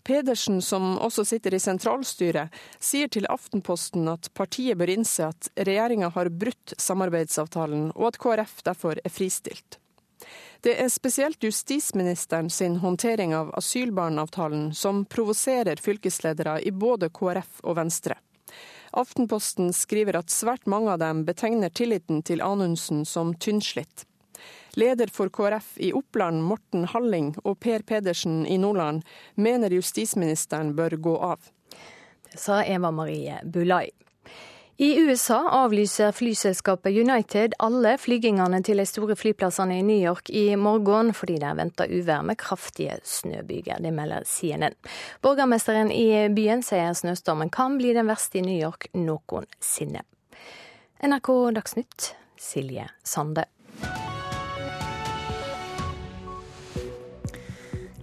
Pedersen, 0.05 0.61
som 0.63 0.99
også 1.01 1.25
sitter 1.25 1.55
i 1.57 1.61
sentralstyret, 1.63 2.53
sier 2.77 3.09
til 3.09 3.29
Aftenposten 3.33 4.09
at 4.13 4.29
partiet 4.37 4.77
bør 4.77 4.93
innse 4.93 5.31
at 5.33 5.49
regjeringa 5.57 6.11
har 6.13 6.29
brutt 6.29 6.75
samarbeidsavtalen, 6.79 7.89
og 7.97 8.11
at 8.13 8.21
KrF 8.21 8.61
derfor 8.69 9.01
er 9.01 9.13
fristilt. 9.13 9.79
Det 10.65 10.77
er 10.81 10.89
spesielt 10.89 11.45
justisministeren 11.45 12.51
sin 12.51 12.79
håndtering 12.81 13.35
av 13.37 13.51
asylbarnavtalen 13.57 14.71
som 14.75 15.03
provoserer 15.05 15.81
fylkesledere 15.81 16.61
i 16.65 16.73
både 16.73 17.11
KrF 17.13 17.61
og 17.65 17.77
Venstre. 17.81 18.17
Aftenposten 18.95 19.73
skriver 19.75 20.21
at 20.21 20.33
svært 20.33 20.69
mange 20.71 20.93
av 20.93 21.01
dem 21.03 21.25
betegner 21.27 21.73
tilliten 21.73 22.23
til 22.23 22.45
Anundsen 22.45 23.05
som 23.09 23.35
tynnslitt. 23.35 24.07
Leder 24.77 25.11
for 25.13 25.29
KrF 25.29 25.75
i 25.77 25.93
Oppland, 25.93 26.43
Morten 26.43 26.87
Halling, 26.91 27.35
og 27.45 27.59
Per 27.61 27.83
Pedersen 27.87 28.47
i 28.47 28.59
Nordland 28.59 29.03
mener 29.35 29.75
justisministeren 29.75 30.75
bør 30.77 30.97
gå 30.97 31.19
av. 31.33 31.51
Det 32.31 32.41
sa 32.41 32.63
Eva 32.65 32.91
Marie 32.91 33.41
Bulai. 33.45 33.91
I 34.77 35.01
USA 35.01 35.37
avlyser 35.51 36.11
flyselskapet 36.13 36.97
United 36.99 37.53
alle 37.63 37.93
flygingene 37.99 38.59
til 38.67 38.83
de 38.83 38.87
store 38.91 39.15
flyplassene 39.15 39.77
i 39.79 39.85
New 39.87 40.01
York 40.03 40.33
i 40.35 40.57
morgen, 40.59 41.13
fordi 41.15 41.37
det 41.39 41.47
er 41.47 41.61
venta 41.61 41.87
uvær 41.87 42.25
med 42.27 42.41
kraftige 42.43 42.97
snøbyger. 43.07 43.79
Det 43.79 43.93
melder 43.95 44.27
CNN. 44.27 44.75
Borgermesteren 45.23 45.95
i 45.95 46.27
byen 46.35 46.67
sier 46.67 46.91
snøstormen 46.91 47.55
kan 47.55 47.79
bli 47.79 47.95
den 47.95 48.11
verste 48.11 48.43
i 48.43 48.47
New 48.49 48.59
York 48.59 48.89
noensinne. 48.99 50.03
NRK 51.07 51.31
Dagsnytt, 51.55 52.11
Silje 52.35 52.89
Sande. 53.07 53.47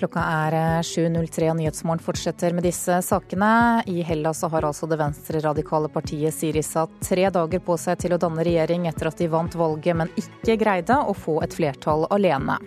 Klokka 0.01 0.21
er 0.49 0.55
7.03 0.81 1.51
og 1.51 1.59
Nyhetsmorgen 1.59 2.01
fortsetter 2.01 2.55
med 2.57 2.65
disse 2.65 2.95
sakene. 3.05 3.83
I 3.85 4.01
Hellas 4.01 4.39
har 4.41 4.65
altså 4.65 4.87
det 4.89 4.97
venstreradikale 4.97 5.91
partiet 5.93 6.33
Sirisa 6.33 6.87
tre 7.05 7.27
dager 7.29 7.61
på 7.61 7.77
seg 7.77 7.99
til 8.01 8.15
å 8.15 8.19
danne 8.23 8.41
regjering 8.41 8.87
etter 8.89 9.11
at 9.11 9.21
de 9.21 9.29
vant 9.29 9.53
valget, 9.53 9.99
men 10.01 10.09
ikke 10.17 10.57
greide 10.63 10.97
å 11.05 11.13
få 11.13 11.37
et 11.45 11.53
flertall 11.53 12.07
alene. 12.09 12.57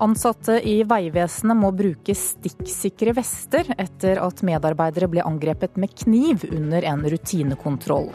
Ansatte 0.00 0.56
i 0.64 0.78
Vegvesenet 0.88 1.60
må 1.66 1.68
bruke 1.76 2.16
stikksikre 2.16 3.12
vester 3.20 3.68
etter 3.76 4.24
at 4.24 4.40
medarbeidere 4.40 5.12
ble 5.12 5.28
angrepet 5.28 5.76
med 5.76 5.92
kniv 6.00 6.48
under 6.48 6.88
en 6.94 7.04
rutinekontroll. 7.12 8.08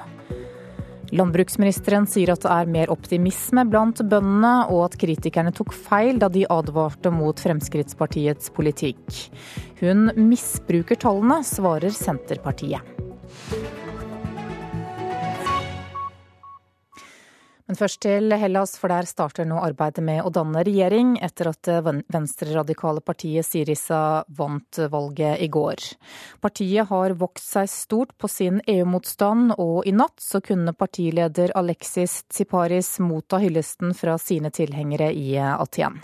Landbruksministeren 1.16 2.08
sier 2.10 2.34
at 2.34 2.44
det 2.44 2.52
er 2.52 2.72
mer 2.72 2.92
optimisme 2.92 3.64
blant 3.72 4.02
bøndene, 4.04 4.68
og 4.68 4.90
at 4.90 4.98
kritikerne 5.00 5.54
tok 5.56 5.72
feil 5.76 6.20
da 6.20 6.28
de 6.32 6.44
advarte 6.52 7.12
mot 7.14 7.40
Fremskrittspartiets 7.40 8.52
politikk. 8.56 9.06
Hun 9.80 10.10
misbruker 10.20 11.00
tallene, 11.00 11.40
svarer 11.48 11.94
Senterpartiet. 11.96 12.84
Men 17.68 17.76
først 17.76 18.00
til 18.06 18.32
Hellas, 18.40 18.78
for 18.80 18.88
der 18.88 19.08
starter 19.10 19.48
nå 19.48 19.58
arbeidet 19.60 20.04
med 20.08 20.22
å 20.24 20.32
danne 20.32 20.64
regjering 20.64 21.18
etter 21.24 21.50
at 21.52 21.68
det 21.68 21.82
venstreradikale 22.14 23.04
partiet 23.04 23.44
Sirisa 23.44 24.24
vant 24.40 24.80
valget 24.92 25.44
i 25.44 25.50
går. 25.52 25.84
Partiet 26.40 26.88
har 26.88 27.18
vokst 27.20 27.52
seg 27.58 27.68
stort 27.72 28.16
på 28.16 28.32
sin 28.32 28.62
EU-motstand, 28.64 29.58
og 29.60 29.84
i 29.84 29.92
natt 29.92 30.16
så 30.24 30.40
kunne 30.40 30.76
partileder 30.80 31.52
Alexis 31.60 32.22
Tsiparis 32.32 32.98
motta 33.04 33.42
hyllesten 33.44 33.92
fra 33.98 34.16
sine 34.22 34.54
tilhengere 34.56 35.12
i 35.12 35.36
Aten. 35.36 36.00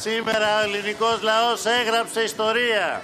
Σήμερα 0.00 0.60
ο 0.60 0.62
ελληνικός 0.64 1.22
λαός 1.22 1.64
έγραψε 1.64 2.20
ιστορία. 2.20 3.02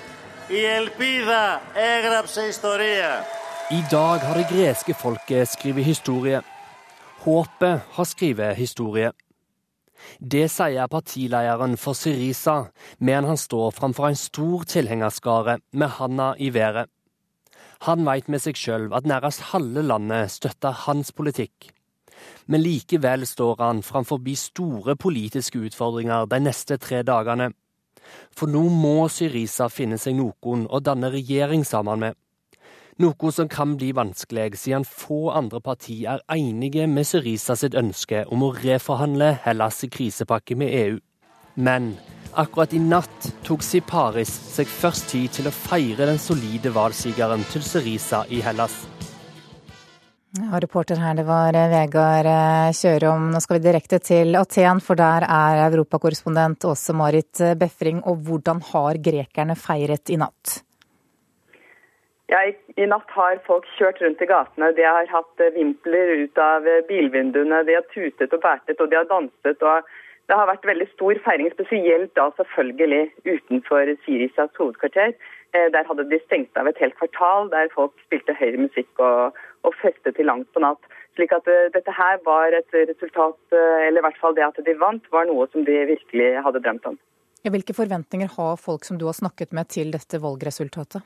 Η 0.49 0.65
ελπίδα 0.65 1.63
έγραψε 1.75 2.43
ιστορία. 2.43 3.25
I 3.71 3.83
dag 3.91 4.19
har 4.21 4.35
det 4.35 4.49
greske 4.49 4.95
folket 4.95 5.49
skrevet 5.49 5.85
historie. 5.85 6.43
Håpet 7.25 7.81
har 7.91 8.05
skrevet 8.05 8.57
historie. 8.57 9.11
Det 10.33 10.51
sier 10.51 10.87
partilederen 10.87 11.77
for 11.77 11.95
Syriza, 11.95 12.57
mens 12.99 13.27
han 13.27 13.37
står 13.37 13.71
framfor 13.71 14.09
en 14.09 14.17
stor 14.17 14.63
tilhengerskare 14.63 15.59
med 15.73 15.89
handa 15.89 16.33
i 16.39 16.51
været. 16.55 16.91
Han 17.87 18.05
veit 18.07 18.29
med 18.29 18.43
seg 18.43 18.59
sjøl 18.59 18.91
at 18.95 19.07
nærmest 19.07 19.41
halve 19.53 19.83
landet 19.83 20.31
støtter 20.31 20.85
hans 20.85 21.13
politikk. 21.13 21.73
men 22.48 22.64
likevel 22.64 23.26
står 23.28 23.56
han 23.60 23.84
framfor 23.84 24.20
store 24.36 24.96
politiske 24.96 25.60
utfordringer 25.60 26.26
de 26.26 26.40
neste 26.40 26.78
tre 26.78 27.04
dagene. 27.04 27.52
For 28.36 28.48
nå 28.48 28.64
må 28.70 29.08
Syriza 29.12 29.68
finne 29.70 29.98
seg 29.98 30.16
noen 30.16 30.68
å 30.70 30.80
danne 30.80 31.12
regjering 31.12 31.66
sammen 31.66 32.00
med. 32.00 32.16
Noe 32.98 33.32
som 33.32 33.46
kan 33.48 33.76
bli 33.78 33.92
vanskelig, 33.94 34.58
siden 34.58 34.86
få 34.86 35.30
andre 35.30 35.62
partier 35.62 36.18
er 36.18 36.24
enige 36.34 36.88
med 36.90 37.06
Syriza 37.06 37.54
sitt 37.56 37.76
ønske 37.78 38.24
om 38.34 38.42
å 38.42 38.56
reforhandle 38.56 39.36
Hellas' 39.44 39.86
krisepakke 39.94 40.58
med 40.58 40.74
EU. 40.74 40.98
Men 41.62 41.92
akkurat 42.34 42.74
i 42.74 42.82
natt 42.82 43.30
tok 43.46 43.62
Siparis 43.66 44.34
seg 44.56 44.70
først 44.70 45.12
tid 45.14 45.30
til 45.38 45.50
å 45.50 45.54
feire 45.54 46.10
den 46.10 46.18
solide 46.22 46.74
valgsigeren 46.74 47.46
til 47.52 47.66
Syriza 47.66 48.24
i 48.34 48.42
Hellas. 48.46 48.86
Ja, 50.38 50.60
reporter 50.62 51.00
her, 51.02 51.16
det 51.18 51.24
var 51.26 51.56
eh, 51.58 51.70
Vegard 51.72 52.28
eh, 52.30 52.70
Kjørom. 52.76 53.30
Nå 53.34 53.40
skal 53.42 53.58
vi 53.58 53.64
direkte 53.64 53.98
til 54.04 54.38
Aten, 54.38 54.82
for 54.86 55.00
der 55.00 55.26
er 55.26 55.64
europakorrespondent 55.64 56.68
Åse 56.70 56.94
Marit 56.94 57.42
eh, 57.42 57.56
Befring. 57.58 58.04
Og 58.06 58.20
hvordan 58.28 58.62
har 58.70 59.00
grekerne 59.08 59.56
feiret 59.58 60.12
i 60.14 60.20
natt? 60.22 60.60
Ja, 62.30 62.44
i, 62.44 62.86
natt 62.86 63.10
har 63.16 63.42
folk 63.48 63.66
kjørt 63.80 64.04
rundt 64.04 64.22
i 64.22 64.30
gatene. 64.30 64.70
De 64.78 64.86
har 64.86 65.10
hatt 65.10 65.46
vimpler 65.56 66.14
ut 66.22 66.44
av 66.44 66.70
bilvinduene. 66.92 67.64
De 67.66 67.80
har 67.80 67.90
tutet 67.96 68.36
og 68.36 68.44
bærtet 68.44 68.84
og 68.84 68.92
de 68.92 69.00
har 69.00 69.10
danset. 69.10 69.66
og 69.66 69.90
Det 70.30 70.38
har 70.38 70.52
vært 70.52 70.70
veldig 70.70 70.90
stor 70.92 71.24
feiring, 71.26 71.50
spesielt 71.56 72.14
da 72.20 72.30
selvfølgelig 72.38 73.04
utenfor 73.26 73.96
Sirisas 74.06 74.54
hovedkvarter. 74.60 75.18
Der 75.56 75.88
hadde 75.88 76.10
de 76.12 76.20
stengt 76.28 76.60
av 76.60 76.68
et 76.68 76.78
helt 76.84 76.98
kvartal 77.00 77.48
der 77.50 77.72
folk 77.74 77.96
spilte 78.06 78.36
høyere 78.38 78.68
musikk 78.68 79.00
og, 79.00 79.40
og 79.66 79.76
feste 79.82 80.14
til 80.14 80.30
langt 80.30 80.50
på 80.54 80.64
natt. 80.64 80.82
Slik 81.18 81.34
at 81.36 81.50
uh, 81.50 81.68
dette 81.74 81.94
her 81.98 82.22
var 82.28 82.54
et 82.54 82.78
resultat, 82.78 83.40
uh, 83.56 83.86
eller 83.88 84.02
i 84.02 84.06
hvert 84.08 84.22
fall 84.22 84.38
det 84.38 84.46
at 84.46 84.62
de 84.66 84.78
vant, 84.80 85.12
var 85.14 85.30
noe 85.30 85.48
som 85.52 85.66
de 85.68 85.84
virkelig 85.90 86.32
hadde 86.46 86.64
drømt 86.66 86.90
om. 86.94 86.98
Hvilke 87.48 87.76
forventninger 87.78 88.34
har 88.36 88.58
folk 88.60 88.84
som 88.84 88.98
du 89.00 89.06
har 89.08 89.16
snakket 89.16 89.54
med 89.56 89.70
til 89.72 89.94
dette 89.94 90.20
valgresultatet? 90.20 91.06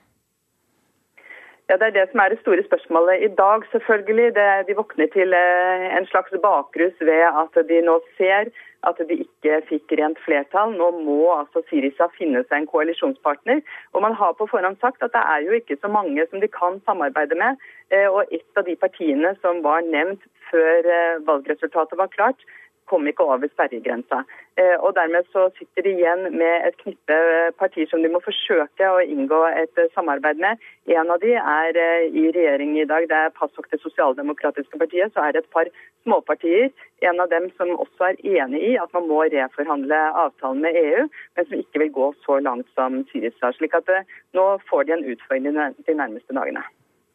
Ja, 1.70 1.78
Det 1.78 1.88
er 1.88 1.96
det 1.96 2.10
som 2.12 2.20
er 2.20 2.34
det 2.34 2.42
store 2.42 2.64
spørsmålet 2.66 3.22
i 3.24 3.30
dag, 3.38 3.64
selvfølgelig. 3.72 4.34
Det, 4.36 4.48
de 4.68 4.76
våkner 4.76 5.08
til 5.14 5.32
en 5.34 6.08
slags 6.10 6.34
bakrus 6.44 6.98
ved 7.00 7.24
at 7.30 7.56
de 7.70 7.78
nå 7.86 7.96
ser 8.18 8.52
at 8.90 9.02
de 9.10 9.18
ikke 9.24 9.60
fikk 9.70 9.94
rent 10.00 10.20
flertall. 10.26 10.74
Nå 10.78 10.90
må 11.06 11.20
altså 11.36 11.62
Syriza 11.70 12.08
finne 12.18 12.44
seg 12.48 12.58
en 12.62 12.70
koalisjonspartner. 12.72 13.62
Og 13.94 14.06
man 14.06 14.16
har 14.18 14.34
på 14.38 14.48
forhånd 14.50 14.80
sagt 14.82 15.04
at 15.06 15.14
det 15.16 15.22
er 15.22 15.46
jo 15.46 15.58
ikke 15.58 15.78
så 15.82 15.92
mange 15.92 16.26
som 16.30 16.42
de 16.42 16.50
kan 16.52 16.80
samarbeide 16.88 17.38
med. 17.38 17.62
Eh, 17.94 18.08
og 18.10 18.32
et 18.32 18.58
av 18.58 18.66
de 18.66 18.76
partiene 18.86 19.36
som 19.42 19.62
var 19.66 19.86
nevnt 19.86 20.26
før 20.50 20.90
eh, 20.98 21.22
valgresultatet 21.28 22.00
var 22.00 22.12
klart, 22.16 22.42
kom 22.90 23.08
ikke 23.08 23.26
over 23.26 23.50
sperregrensa. 23.52 24.24
Eh, 24.60 24.76
og 24.80 24.96
Dermed 24.98 25.28
så 25.32 25.48
sitter 25.58 25.86
de 25.86 25.94
igjen 25.96 26.26
med 26.36 26.68
et 26.68 26.78
knippe 26.82 27.18
partier 27.60 27.88
som 27.92 28.04
de 28.04 28.12
må 28.12 28.20
forsøke 28.24 28.90
å 28.90 29.00
inngå 29.04 29.40
et 29.50 29.80
eh, 29.80 29.92
samarbeid 29.96 30.42
med. 30.44 30.60
En 30.92 31.14
av 31.14 31.22
de 31.24 31.36
er 31.40 31.80
eh, 31.80 32.10
i 32.10 32.28
regjering 32.36 32.76
i 32.82 32.88
dag. 32.90 33.08
Det 33.12 33.20
er 33.20 33.36
PASOK, 33.38 33.70
det 33.72 33.82
sosialdemokratiske 33.84 34.82
partiet. 34.82 35.14
Så 35.16 35.24
er 35.24 35.36
det 35.36 35.46
et 35.46 35.54
par 35.56 35.72
småpartier. 36.04 36.70
En 37.08 37.24
av 37.24 37.32
dem 37.32 37.48
som 37.58 37.72
også 37.78 38.12
er 38.12 38.22
enig 38.44 38.64
i 38.74 38.76
at 38.82 38.92
man 38.98 39.08
må 39.10 39.24
reforhandle 39.32 40.02
avtalen 40.26 40.62
med 40.66 40.78
EU, 40.84 41.08
men 41.38 41.48
som 41.48 41.64
ikke 41.64 41.86
vil 41.86 41.96
gå 41.96 42.12
så 42.26 42.42
langt 42.44 42.70
som 42.76 43.02
Syriza. 43.14 43.54
Slik 43.58 43.78
at 43.78 43.90
nå 44.38 44.46
får 44.70 44.88
de 44.88 44.98
en 44.98 45.10
utfordring 45.16 45.48
de 45.48 45.96
nærmeste 45.96 46.36
dagene. 46.38 46.64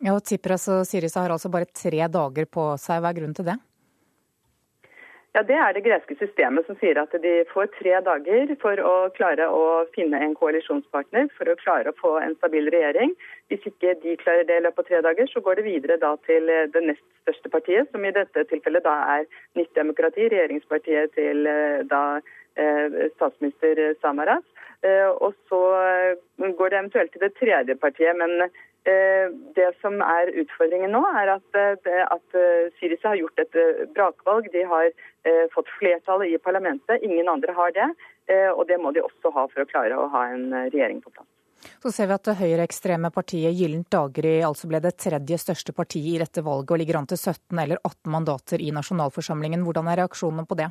Ja, 0.05 0.13
og 0.13 0.25
Tsipras 0.25 0.67
og 0.73 0.85
Syriza 0.89 1.23
har 1.25 1.33
altså 1.33 1.49
bare 1.53 1.69
tre 1.73 2.05
dager 2.13 2.49
på 2.53 2.69
seg. 2.81 3.01
Hva 3.01 3.13
er 3.13 3.21
grunnen 3.21 3.37
til 3.37 3.49
det? 3.49 3.57
Ja, 5.37 5.43
Det 5.43 5.57
er 5.61 5.75
det 5.77 5.83
greske 5.85 6.15
systemet 6.17 6.65
som 6.65 6.79
sier 6.81 6.97
at 6.97 7.13
de 7.21 7.33
får 7.51 7.67
tre 7.75 7.99
dager 8.01 8.53
for 8.63 8.81
å 8.81 8.93
klare 9.19 9.45
å 9.53 9.65
finne 9.93 10.17
en 10.25 10.33
koalisjonspartner, 10.39 11.27
for 11.37 11.51
å 11.53 11.57
klare 11.61 11.93
å 11.93 11.97
få 11.99 12.15
en 12.23 12.33
stabil 12.39 12.71
regjering. 12.73 13.13
Hvis 13.53 13.67
ikke 13.69 13.93
de 14.01 14.15
klarer 14.23 14.47
det 14.49 14.57
i 14.57 14.63
løpet 14.65 14.81
av 14.81 14.89
tre 14.89 15.03
dager, 15.05 15.29
så 15.29 15.43
går 15.45 15.61
det 15.61 15.67
videre 15.67 15.99
da 16.01 16.15
til 16.25 16.49
det 16.49 16.83
nest 16.87 17.05
største 17.21 17.53
partiet, 17.53 17.91
som 17.93 18.07
i 18.09 18.15
dette 18.17 18.47
tilfellet 18.49 18.87
da 18.89 18.95
er 19.19 19.29
Nytt 19.61 19.77
demokrati, 19.77 20.25
regjeringspartiet 20.33 21.13
til 21.19 21.45
eh, 21.53 21.85
da 21.91 22.03
eh, 22.57 22.97
statsminister 23.19 23.83
Samaras. 24.01 24.45
Eh, 24.89 25.11
og 25.21 25.37
så 25.53 25.61
går 26.41 26.73
det 26.73 26.81
eventuelt 26.81 27.13
til 27.13 27.27
det 27.27 27.35
tredje 27.37 27.77
partiet, 27.85 28.17
men 28.17 28.49
Eh, 28.49 28.76
det 29.57 29.71
som 29.81 29.99
er 30.05 30.31
utfordringen 30.43 30.93
nå, 30.95 31.03
er 31.21 31.33
at, 31.37 31.59
eh, 31.59 32.03
at 32.05 32.39
eh, 32.39 32.69
Syriza 32.79 33.13
har 33.13 33.21
gjort 33.21 33.43
et 33.43 33.59
brakvalg. 33.95 34.51
De 34.53 34.65
har 34.67 34.91
fått 35.51 35.71
flertallet 35.81 36.31
i 36.31 36.39
parlamentet. 36.39 37.03
Ingen 37.03 37.27
andre 37.29 37.51
har 37.57 37.73
det. 37.75 37.87
Og 38.55 38.61
det 38.69 38.77
må 38.79 38.93
de 38.95 39.03
også 39.03 39.33
ha 39.35 39.43
for 39.51 39.65
å 39.65 39.67
klare 39.67 39.97
å 39.99 40.05
ha 40.13 40.21
en 40.31 40.53
regjering 40.71 41.01
på 41.03 41.11
plass. 41.11 41.27
Så 41.83 41.91
ser 41.91 42.07
vi 42.07 42.15
at 42.15 42.29
det 42.29 42.37
høyreekstreme 42.39 43.11
partiet 43.11 43.59
Gyllent 43.59 43.91
daggry 43.91 44.37
altså 44.47 44.71
ble 44.71 44.79
det 44.85 44.95
tredje 45.03 45.41
største 45.43 45.75
partiet 45.75 46.13
i 46.15 46.23
dette 46.23 46.45
valget 46.47 46.77
og 46.77 46.81
ligger 46.83 47.01
an 47.01 47.11
til 47.11 47.19
17 47.19 47.59
eller 47.59 47.83
18 47.83 48.13
mandater 48.15 48.63
i 48.63 48.71
nasjonalforsamlingen. 48.77 49.67
Hvordan 49.67 49.91
er 49.91 50.05
reaksjonene 50.05 50.47
på 50.47 50.61
det? 50.63 50.71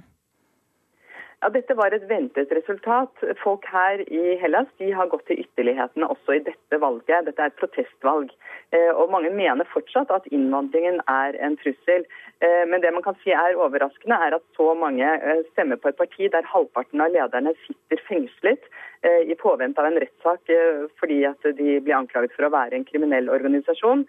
Ja, 1.46 1.52
Dette 1.54 1.76
var 1.78 1.93
et 1.93 2.08
ventet 2.10 2.50
resultat. 2.58 3.20
Folk 3.38 3.68
her 3.70 4.02
i 4.10 4.22
Hellas 4.41 4.70
de 4.82 4.88
har 4.98 5.12
gått 5.12 5.28
til 5.30 5.43
ytterlighetene 5.43 6.08
også 6.10 6.39
i 6.39 6.41
dette 6.48 6.80
valget. 6.82 7.28
Dette 7.28 7.43
er 7.43 7.52
et 7.52 7.60
protestvalg. 7.60 8.32
Eh, 8.76 8.91
og 8.99 9.11
Mange 9.13 9.32
mener 9.34 9.67
fortsatt 9.71 10.11
at 10.13 10.26
innvandringen 10.36 10.97
er 11.11 11.38
en 11.45 11.55
trussel. 11.61 12.05
Eh, 12.43 12.63
men 12.69 12.82
det 12.84 12.91
man 12.95 13.05
kan 13.05 13.17
si 13.21 13.32
er 13.32 13.59
overraskende, 13.65 14.17
er 14.17 14.38
at 14.38 14.45
så 14.57 14.73
mange 14.78 15.05
eh, 15.05 15.43
stemmer 15.53 15.80
på 15.80 15.91
et 15.91 15.99
parti 16.01 16.30
der 16.34 16.49
halvparten 16.49 17.03
av 17.03 17.13
lederne 17.13 17.55
sitter 17.65 18.03
fengslet 18.09 18.71
i 19.05 19.36
påvente 19.38 19.78
av 19.78 19.86
en 19.86 19.99
rettssak 20.01 20.49
fordi 20.97 21.19
at 21.30 21.43
de 21.59 21.76
blir 21.84 21.93
anklaget 21.93 22.32
for 22.34 22.47
å 22.47 22.49
være 22.49 22.73
en 22.73 22.88
kriminell 22.88 23.28
organisasjon. 23.30 24.01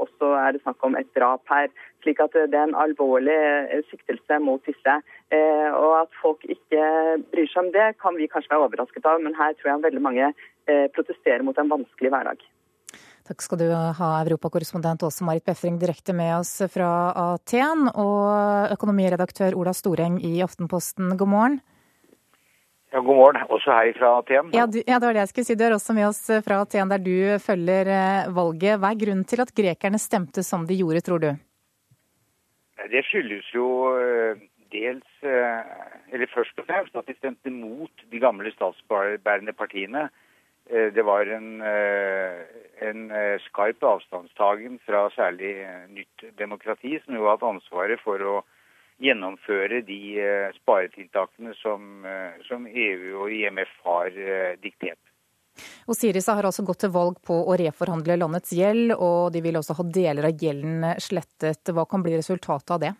Og 0.00 0.14
så 0.16 0.30
er 0.38 0.54
det 0.54 0.62
snakk 0.62 0.86
om 0.88 0.96
et 0.96 1.10
drap 1.18 1.44
her. 1.52 1.68
Slik 2.00 2.22
at 2.24 2.32
det 2.32 2.56
er 2.56 2.70
en 2.70 2.78
alvorlig 2.86 3.36
siktelse 3.90 4.40
mot 4.40 4.64
disse. 4.64 4.96
Og 5.76 5.92
at 5.98 6.16
folk 6.22 6.48
ikke 6.56 6.88
bryr 7.34 7.52
seg 7.52 7.66
om 7.66 7.72
det, 7.76 7.90
kan 8.00 8.16
vi 8.16 8.30
kanskje 8.32 8.54
være 8.54 8.70
overrasket 8.70 9.12
av, 9.12 9.20
men 9.20 9.36
her 9.36 9.52
tror 9.58 9.74
jeg 9.74 9.86
veldig 9.90 10.04
mange 10.08 10.32
protesterer 10.96 11.44
mot 11.44 11.60
en 11.60 11.74
vanskelig 11.76 12.16
hverdag. 12.16 12.40
Takk 13.24 13.40
skal 13.40 13.56
du 13.56 13.70
ha, 13.72 14.08
europakorrespondent 14.20 15.02
Åse 15.06 15.24
Marit 15.24 15.46
Befring 15.48 15.78
direkte 15.80 16.12
med 16.12 16.42
oss 16.42 16.58
fra 16.68 16.88
Aten. 17.16 17.86
Og 17.88 18.74
økonomiredaktør 18.74 19.56
Ola 19.56 19.72
Storeng 19.72 20.18
i 20.20 20.42
Aftenposten, 20.44 21.14
god 21.16 21.30
morgen. 21.32 21.54
Ja, 22.92 23.00
god 23.00 23.16
morgen. 23.16 23.46
Også 23.48 23.72
hei 23.72 23.94
fra 23.96 24.10
Aten. 24.18 24.50
Ja, 24.52 24.66
du, 24.68 24.76
ja, 24.84 24.98
det 25.00 25.08
var 25.08 25.16
det 25.16 25.22
jeg 25.22 25.30
skulle 25.32 25.48
si. 25.48 25.56
Du 25.56 25.64
er 25.64 25.72
også 25.72 25.96
med 25.96 26.10
oss 26.10 26.20
fra 26.44 26.60
Aten, 26.66 26.92
der 26.92 27.00
du 27.00 27.16
følger 27.40 27.88
eh, 27.94 28.28
valget. 28.36 28.76
Hva 28.82 28.92
er 28.92 29.00
grunnen 29.00 29.24
til 29.32 29.40
at 29.46 29.54
grekerne 29.56 30.02
stemte 30.02 30.44
som 30.44 30.68
de 30.68 30.76
gjorde, 30.82 31.02
tror 31.08 31.24
du? 31.24 31.30
Det 32.92 33.02
skyldes 33.08 33.48
jo 33.56 33.70
eh, 34.04 34.44
dels, 34.76 35.08
eh, 35.24 35.88
eller 36.12 36.28
først 36.36 36.60
og 36.60 36.68
fremst, 36.68 36.92
at 36.92 37.08
de 37.08 37.16
stemte 37.16 37.56
mot 37.56 38.04
de 38.12 38.20
gamle 38.20 38.52
statsbærende 38.52 39.56
partiene. 39.56 40.10
Det 40.70 41.02
var 41.04 41.28
en 41.28 41.62
en 42.88 43.10
eh, 43.10 43.38
skarp 43.48 43.82
avstandstagen 43.82 44.78
fra 44.86 45.06
særlig 45.14 45.54
eh, 45.62 45.86
Nytt 45.90 46.26
demokrati, 46.38 46.98
som 47.04 47.16
jo 47.16 47.26
har 47.26 47.36
hatt 47.36 47.48
ansvaret 47.48 48.02
for 48.02 48.20
å 48.22 48.34
gjennomføre 49.02 49.82
de 49.86 50.00
eh, 50.22 50.52
sparetiltakene 50.60 51.54
som, 51.58 52.06
som 52.48 52.68
EU 52.70 53.24
og 53.24 53.32
IMF 53.34 53.72
har 53.86 54.14
diktert. 54.62 55.00
Og 55.86 55.94
Sirisa 55.94 56.34
har 56.34 56.46
altså 56.48 56.64
gått 56.66 56.80
til 56.82 56.90
valg 56.94 57.20
på 57.22 57.34
å 57.46 57.54
reforhandle 57.58 58.16
landets 58.18 58.54
gjeld, 58.56 58.94
og 58.96 59.30
de 59.34 59.42
vil 59.44 59.58
også 59.60 59.76
ha 59.78 59.86
deler 59.86 60.30
av 60.30 60.40
gjelden 60.42 60.86
slettet. 61.02 61.70
Hva 61.70 61.84
kan 61.86 62.02
bli 62.02 62.16
resultatet 62.18 62.74
av 62.74 62.82
det? 62.82 62.94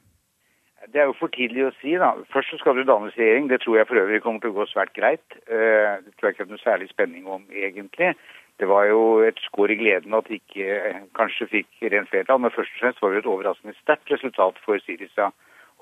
Det 0.93 1.01
er 1.01 1.09
jo 1.09 1.17
for 1.17 1.33
tidlig 1.33 1.67
å 1.69 1.75
si. 1.81 1.95
da. 2.01 2.13
Først 2.33 2.53
så 2.53 2.61
skal 2.61 2.77
det 2.77 2.89
dannes 2.91 3.17
regjering. 3.17 3.49
Det 3.49 3.63
tror 3.63 3.79
jeg 3.79 3.89
for 3.89 4.01
øvrig 4.03 4.23
kommer 4.23 4.43
til 4.43 4.53
å 4.53 4.59
gå 4.59 4.67
svært 4.71 4.93
greit. 4.97 5.25
Det 5.49 6.13
tror 6.17 6.29
jeg 6.29 6.37
ikke 6.37 6.45
er 6.45 6.51
noe 6.53 6.65
særlig 6.65 6.89
spenning 6.91 7.29
om, 7.31 7.45
egentlig. 7.51 8.15
Det 8.59 8.69
var 8.71 8.85
jo 8.87 9.01
et 9.27 9.39
skår 9.49 9.73
i 9.75 9.79
gleden 9.81 10.15
at 10.15 10.29
de 10.31 10.39
ikke 10.39 10.75
eh, 10.91 11.01
kanskje 11.19 11.51
fikk 11.51 11.87
rent 11.91 12.11
flertall, 12.11 12.39
men 12.43 12.55
først 12.55 12.77
og 12.77 12.83
fremst 12.83 13.01
var 13.03 13.15
det 13.15 13.25
et 13.25 13.33
overraskende 13.33 13.75
sterkt 13.81 14.13
resultat 14.15 14.61
for 14.67 14.83
Syriza. 14.85 15.33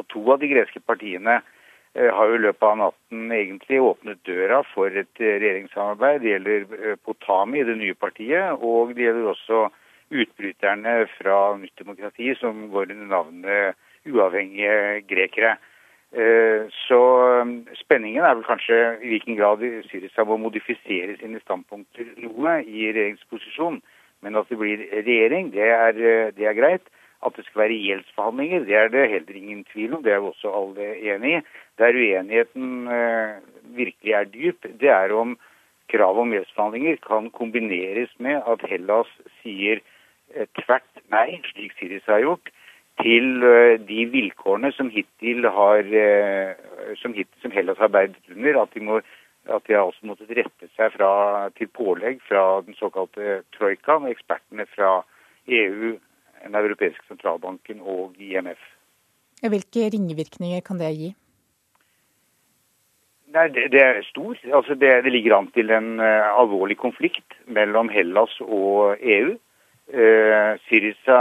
Og 0.00 0.08
to 0.08 0.22
av 0.32 0.40
de 0.40 0.48
greske 0.48 0.80
partiene 0.80 1.34
eh, 1.42 2.08
har 2.08 2.30
jo 2.30 2.38
i 2.38 2.44
løpet 2.46 2.64
av 2.70 2.78
natten 2.80 3.36
egentlig 3.36 3.82
åpnet 3.84 4.22
døra 4.24 4.62
for 4.70 4.88
et 4.88 5.20
eh, 5.20 5.36
regjeringssamarbeid. 5.36 6.22
Det 6.24 6.32
gjelder 6.32 6.96
Potami, 7.04 7.64
det 7.68 7.76
nye 7.82 7.98
partiet, 8.06 8.56
og 8.64 8.96
det 8.96 9.04
gjelder 9.04 9.32
også 9.34 9.62
utbryterne 10.22 10.96
fra 11.18 11.38
Nytt 11.60 11.76
demokrati, 11.84 12.32
som 12.40 12.70
går 12.72 12.88
under 12.94 13.12
navnet 13.12 13.80
Uavhengige 14.08 15.02
grekere. 15.08 15.56
Eh, 16.12 16.68
så 16.86 17.00
um, 17.40 17.52
spenningen 17.78 18.24
er 18.24 18.34
vel 18.36 18.44
kanskje 18.44 18.78
i 19.00 19.14
hvilken 19.14 19.38
grad 19.38 19.62
Syriza 19.88 20.26
må 20.28 20.36
modifisere 20.36 21.16
sine 21.20 21.40
standpunkter 21.40 22.10
noe 22.20 22.58
i 22.66 22.90
regjeringsposisjon. 22.90 23.80
Men 24.22 24.36
at 24.38 24.50
det 24.50 24.58
blir 24.60 24.82
regjering, 24.92 25.50
det 25.54 25.70
er, 25.72 25.96
det 26.36 26.46
er 26.46 26.58
greit. 26.58 26.84
At 27.22 27.36
det 27.38 27.44
skal 27.46 27.64
være 27.64 27.78
gjeldsforhandlinger, 27.78 28.64
det 28.66 28.76
er 28.76 28.88
det 28.90 29.10
heller 29.10 29.38
ingen 29.38 29.64
tvil 29.70 29.94
om. 29.94 30.02
Det 30.02 30.12
er 30.12 30.18
jo 30.18 30.32
også 30.32 30.50
alle 30.58 30.88
enig 30.98 31.36
i. 31.38 31.42
Der 31.78 31.94
uenigheten 31.94 32.88
eh, 32.90 33.36
virkelig 33.78 34.14
er 34.18 34.30
dyp, 34.30 34.66
det 34.80 34.90
er 34.90 35.14
om 35.14 35.36
kravet 35.92 36.24
om 36.24 36.32
gjeldsforhandlinger 36.34 36.98
kan 37.06 37.30
kombineres 37.30 38.10
med 38.18 38.42
at 38.48 38.64
Hellas 38.70 39.10
sier 39.40 39.78
eh, 40.34 40.48
tvert 40.58 41.04
nei, 41.14 41.38
slik 41.52 41.76
Syriza 41.78 42.16
har 42.16 42.26
gjort, 42.26 42.52
til 43.00 43.42
eh, 43.46 43.80
de 43.80 44.04
vilkårene 44.12 44.72
som 44.76 44.90
hittil 44.92 45.48
har 45.48 45.88
eh, 45.88 46.52
som, 47.00 47.14
hittil, 47.16 47.38
som 47.42 47.54
Hellas 47.54 47.80
har 47.80 47.88
arbeidet 47.88 48.20
under. 48.34 48.62
At 48.62 48.74
de, 48.74 48.84
må, 48.84 49.00
at 49.48 49.66
de 49.66 49.76
har 49.76 49.86
altså 49.86 50.10
måttet 50.10 50.34
rette 50.36 50.68
seg 50.76 50.92
fra, 50.96 51.12
til 51.56 51.70
pålegg 51.72 52.20
fra 52.28 52.60
den 52.66 52.76
såkalte 52.78 53.40
troikaen, 53.56 54.10
ekspertene 54.12 54.68
fra 54.74 55.00
EU, 55.48 55.96
den 56.42 56.58
europeiske 56.58 57.06
sentralbanken 57.08 57.80
og 57.80 58.18
IMF. 58.20 58.60
Hvilke 59.42 59.88
ringvirkninger 59.90 60.62
kan 60.62 60.78
det 60.78 60.92
gi? 60.94 61.10
Nei, 63.32 63.46
det, 63.48 63.70
det, 63.72 63.80
er 63.80 64.02
stor. 64.04 64.36
Altså 64.52 64.76
det, 64.76 64.90
det, 65.06 65.12
ligger 65.14 65.38
an 65.38 65.48
til 65.54 65.72
en 65.72 65.96
uh, 66.00 66.28
alvorlig 66.36 66.76
konflikt 66.76 67.38
mellom 67.48 67.88
Hellas 67.88 68.34
og 68.44 69.00
EU. 69.00 69.32
Uh, 69.92 70.52
Syriza 70.68 71.18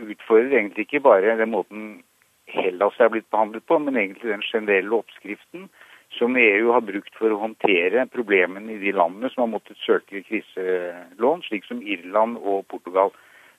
utfordrer 0.00 0.58
egentlig 0.58 0.86
ikke 0.86 1.04
bare 1.04 1.36
den 1.38 1.54
måten 1.54 1.88
Hellas 2.46 2.94
er 3.02 3.10
blitt 3.10 3.26
behandlet 3.34 3.66
på, 3.66 3.78
men 3.82 3.96
egentlig 3.98 4.30
den 4.30 4.44
generelle 4.46 4.94
oppskriften 5.00 5.66
som 6.14 6.36
EU 6.38 6.70
har 6.72 6.84
brukt 6.86 7.14
for 7.18 7.32
å 7.34 7.40
håndtere 7.40 8.06
problemene 8.12 8.76
i 8.76 8.80
de 8.80 8.92
landene 8.94 9.30
som 9.32 9.42
har 9.42 9.52
måttet 9.56 9.80
søke 9.82 10.22
kriselån, 10.28 11.42
slik 11.48 11.66
som 11.66 11.82
Irland 11.82 12.38
og 12.38 12.66
Portugal. 12.70 13.10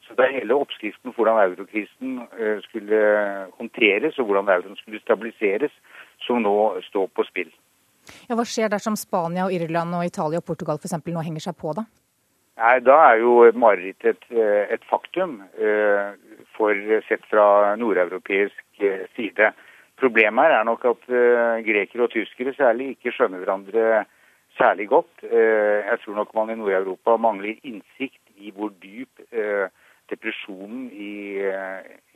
Så 0.07 0.15
Det 0.15 0.23
er 0.23 0.37
hele 0.39 0.55
oppskriften 0.55 1.11
på 1.11 1.19
hvordan 1.19 1.41
eurokrisen 1.51 2.21
uh, 2.23 2.57
skulle 2.63 2.99
håndteres 3.59 4.19
og 4.19 4.29
hvordan 4.29 4.49
euroen 4.53 4.79
skulle 4.79 5.03
stabiliseres, 5.03 5.73
som 6.23 6.39
nå 6.41 6.79
står 6.87 7.09
på 7.11 7.27
spill. 7.27 7.51
Ja, 8.29 8.37
hva 8.39 8.45
skjer 8.47 8.71
dersom 8.71 8.95
Spania, 8.95 9.49
og 9.49 9.53
Irland, 9.53 9.91
og 9.97 10.07
Italia 10.07 10.39
og 10.39 10.47
Portugal 10.47 10.79
f.eks. 10.79 10.95
nå 11.03 11.23
henger 11.27 11.43
seg 11.49 11.57
på, 11.59 11.75
da? 11.75 11.83
Nei, 12.57 12.79
Da 12.81 12.95
er 13.11 13.19
jo 13.21 13.33
marerittet 13.53 14.23
et, 14.31 14.71
et, 14.77 14.85
faktum, 14.89 15.41
eh, 15.59 16.15
for 16.57 17.01
sett 17.07 17.25
fra 17.31 17.75
nordeuropeisk 17.79 18.83
eh, 18.83 19.05
side. 19.15 19.51
Problemet 19.97 20.45
her 20.45 20.59
er 20.59 20.67
nok 20.67 20.85
at 20.85 21.07
uh, 21.09 21.57
grekere 21.65 22.05
og 22.05 22.11
tyskere 22.13 22.53
særlig 22.53 22.91
ikke 22.93 23.15
skjønner 23.15 23.41
hverandre 23.41 24.03
særlig 24.57 24.87
godt. 24.89 25.23
Jeg 25.23 25.97
tror 26.01 26.15
nok 26.17 26.33
man 26.33 26.49
i 26.49 26.57
Nord-Europa 26.57 27.15
mangler 27.21 27.59
innsikt 27.65 28.21
i 28.41 28.49
hvor 28.53 28.71
dyp 28.81 29.21
depresjonen 30.09 30.87
i, 30.93 31.37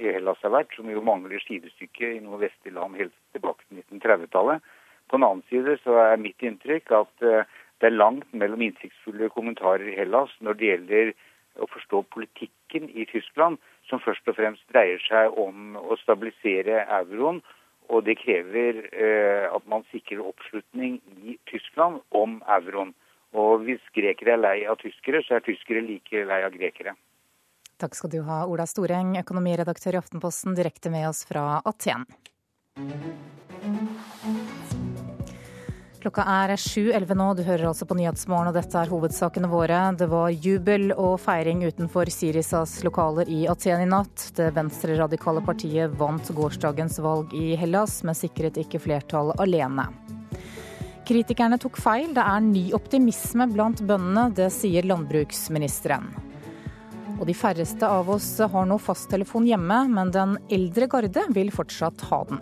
Hellas 0.02 0.42
har 0.42 0.54
vært, 0.56 0.74
som 0.74 0.90
jo 0.90 1.04
mangler 1.06 1.42
sidestykke 1.44 2.16
i 2.16 2.22
noe 2.24 2.40
vestlige 2.42 2.74
land 2.80 2.98
helt 2.98 3.14
tilbake 3.36 3.62
til 3.68 3.84
1930-tallet. 3.84 4.66
På 5.06 5.20
den 5.20 5.28
annen 5.28 5.46
side 5.52 5.78
så 5.84 6.00
er 6.02 6.24
mitt 6.24 6.42
inntrykk 6.42 6.90
at 6.98 7.14
det 7.82 7.90
er 7.90 7.98
langt 7.98 8.34
mellom 8.34 8.62
innsiktsfulle 8.66 9.30
kommentarer 9.34 9.90
i 9.90 9.98
Hellas 9.98 10.34
når 10.46 10.58
det 10.58 10.72
gjelder 10.72 11.14
å 11.60 11.68
forstå 11.72 12.04
politikken 12.14 12.90
i 12.94 13.06
Tyskland, 13.10 13.58
som 13.92 14.02
først 14.04 14.28
og 14.32 14.38
fremst 14.40 14.64
dreier 14.72 15.02
seg 15.04 15.38
om 15.40 15.76
å 15.78 15.98
stabilisere 16.02 16.86
euroen. 17.02 17.42
Og 17.92 18.06
det 18.08 18.16
krever 18.22 18.86
eh, 18.96 19.48
at 19.52 19.64
man 19.68 19.84
sikrer 19.92 20.24
oppslutning 20.24 21.00
i 21.28 21.36
Tyskland 21.52 22.00
om 22.16 22.40
euroen. 22.48 22.94
Og 23.36 23.66
hvis 23.68 23.84
grekere 23.96 24.36
er 24.36 24.42
lei 24.42 24.58
av 24.68 24.80
tyskere, 24.80 25.22
så 25.28 25.38
er 25.38 25.46
tyskere 25.46 25.84
like 25.84 26.24
lei 26.28 26.42
av 26.46 26.56
grekere. 26.56 26.96
Takk 27.82 27.98
skal 27.98 28.12
du 28.14 28.20
ha, 28.28 28.44
Ola 28.46 28.68
Storeng, 28.70 29.16
økonomiredaktør 29.24 29.98
i 29.98 30.02
Aftenposten, 30.02 30.56
direkte 30.56 30.94
med 30.94 31.08
oss 31.10 31.24
fra 31.28 31.60
Aten. 31.66 32.06
Klokka 36.02 36.24
er 36.26 36.56
7.11 36.58 37.12
nå, 37.14 37.26
du 37.38 37.44
hører 37.46 37.68
altså 37.70 37.86
på 37.86 37.94
Nyhetsmorgen, 37.94 38.48
og 38.50 38.56
dette 38.58 38.74
er 38.80 38.90
hovedsakene 38.90 39.46
våre. 39.52 39.84
Det 39.94 40.08
var 40.10 40.32
jubel 40.34 40.96
og 40.96 41.20
feiring 41.22 41.60
utenfor 41.62 42.10
Syrisas 42.10 42.80
lokaler 42.82 43.30
i 43.30 43.44
Aten 43.52 43.84
i 43.84 43.86
natt. 43.86 44.24
Det 44.34 44.48
venstreradikale 44.56 45.44
partiet 45.46 45.94
vant 46.00 46.32
gårsdagens 46.34 46.98
valg 47.06 47.36
i 47.38 47.52
Hellas, 47.60 48.00
men 48.02 48.18
sikret 48.18 48.58
ikke 48.58 48.82
flertall 48.82 49.30
alene. 49.38 49.86
Kritikerne 51.06 51.60
tok 51.62 51.78
feil, 51.78 52.16
det 52.18 52.26
er 52.26 52.42
ny 52.48 52.64
optimisme 52.74 53.46
blant 53.54 53.84
bøndene, 53.86 54.32
det 54.34 54.50
sier 54.56 54.88
landbruksministeren. 54.90 56.10
Og 57.20 57.28
de 57.30 57.38
færreste 57.38 57.86
av 57.86 58.10
oss 58.10 58.32
har 58.42 58.66
nå 58.66 58.80
fasttelefon 58.82 59.46
hjemme, 59.46 59.84
men 59.94 60.10
den 60.18 60.34
eldre 60.50 60.90
garde 60.90 61.28
vil 61.38 61.54
fortsatt 61.54 62.10
ha 62.10 62.24
den. 62.32 62.42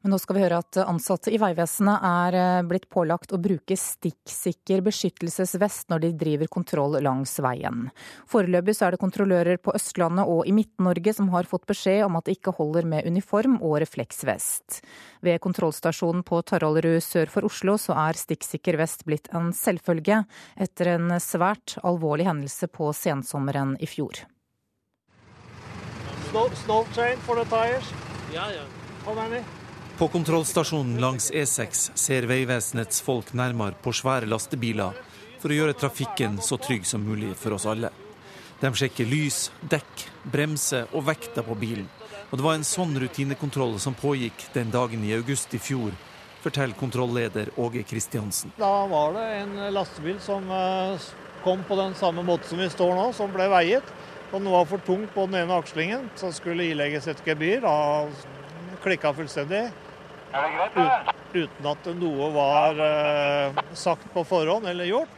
Men 0.00 0.14
nå 0.14 0.18
skal 0.20 0.38
vi 0.38 0.42
høre 0.46 0.58
at 0.62 0.78
ansatte 0.80 1.28
i 1.28 1.38
Vegvesenet 1.40 2.04
er 2.08 2.36
eh, 2.38 2.62
blitt 2.64 2.86
pålagt 2.88 3.34
å 3.36 3.40
bruke 3.42 3.76
stikksikker 3.76 4.80
beskyttelsesvest 4.86 5.90
når 5.92 6.04
de 6.06 6.10
driver 6.22 6.48
kontroll 6.48 6.96
langs 7.04 7.34
veien. 7.44 7.90
Foreløpig 8.30 8.78
så 8.78 8.86
er 8.86 8.96
det 8.96 9.02
kontrollører 9.02 9.60
på 9.60 9.74
Østlandet 9.76 10.24
og 10.24 10.48
i 10.48 10.54
Midt-Norge 10.56 11.14
som 11.18 11.28
har 11.34 11.48
fått 11.50 11.68
beskjed 11.68 12.06
om 12.06 12.16
at 12.16 12.24
det 12.24 12.38
ikke 12.38 12.56
holder 12.56 12.88
med 12.88 13.04
uniform 13.12 13.58
og 13.60 13.76
refleksvest. 13.84 14.80
Ved 15.20 15.36
kontrollstasjonen 15.44 16.24
på 16.24 16.40
Taraldrud 16.48 17.04
sør 17.04 17.28
for 17.28 17.50
Oslo 17.50 17.76
så 17.76 17.98
er 18.08 18.16
stikksikker 18.16 18.80
vest 18.80 19.04
blitt 19.04 19.28
en 19.36 19.52
selvfølge 19.52 20.22
etter 20.56 20.94
en 20.96 21.12
svært 21.20 21.76
alvorlig 21.84 22.24
hendelse 22.30 22.72
på 22.72 22.88
sensommeren 22.96 23.76
i 23.76 23.90
fjor. 23.90 24.24
Snow, 26.30 26.48
snow 26.64 26.84
chain 26.94 27.18
for 27.26 27.36
the 27.36 27.44
tires. 27.52 27.92
Ja, 28.32 28.48
ja. 28.48 28.64
How 29.04 29.14
many? 29.14 29.44
På 30.00 30.08
kontrollstasjonen 30.08 31.00
langs 31.00 31.32
E6 31.32 31.90
ser 31.94 32.24
Vegvesenets 32.24 33.02
folk 33.04 33.34
nærmere 33.36 33.76
på 33.84 33.92
svære 33.92 34.24
lastebiler 34.32 34.94
for 35.42 35.52
å 35.52 35.58
gjøre 35.58 35.74
trafikken 35.76 36.38
så 36.40 36.56
trygg 36.56 36.86
som 36.88 37.02
mulig 37.04 37.34
for 37.36 37.52
oss 37.52 37.66
alle. 37.68 37.90
De 38.62 38.70
sjekker 38.80 39.04
lys, 39.04 39.50
dekk, 39.60 40.06
bremse 40.24 40.80
og 40.96 41.04
vekta 41.04 41.44
på 41.44 41.58
bilen. 41.60 41.90
Og 42.30 42.40
det 42.40 42.46
var 42.46 42.56
en 42.56 42.64
sånn 42.64 42.96
rutinekontroll 43.02 43.76
som 43.84 43.98
pågikk 44.00 44.46
den 44.54 44.72
dagen 44.72 45.04
i 45.04 45.12
august 45.18 45.52
i 45.52 45.60
fjor, 45.60 45.92
forteller 46.40 46.80
kontrollleder 46.80 47.52
Åge 47.60 47.84
Kristiansen. 47.84 48.56
Da 48.56 48.72
var 48.88 49.12
det 49.18 49.28
en 49.42 49.54
lastebil 49.76 50.16
som 50.24 50.48
eh, 50.48 51.12
kom 51.44 51.60
på 51.68 51.76
den 51.76 51.92
samme 52.00 52.24
måten 52.24 52.54
som 52.54 52.64
vi 52.64 52.72
står 52.72 52.96
nå, 52.96 53.06
som 53.20 53.36
ble 53.36 53.52
veiet. 53.52 53.94
Og 54.30 54.38
den 54.40 54.48
var 54.56 54.64
for 54.72 54.80
tung 54.88 55.04
på 55.12 55.28
den 55.28 55.42
ene 55.42 55.60
akslingen, 55.60 56.08
så 56.16 56.32
skulle 56.32 56.72
ilegges 56.72 57.12
et 57.12 57.20
gebyr. 57.28 57.68
Da 57.68 58.08
klikka 58.80 59.12
fullstendig. 59.12 59.66
Ut, 60.30 61.14
uten 61.34 61.66
at 61.66 61.88
noe 61.98 62.28
var 62.34 62.78
eh, 62.84 63.62
sagt 63.74 64.12
på 64.14 64.24
forhånd 64.24 64.68
eller 64.70 64.86
gjort. 64.86 65.16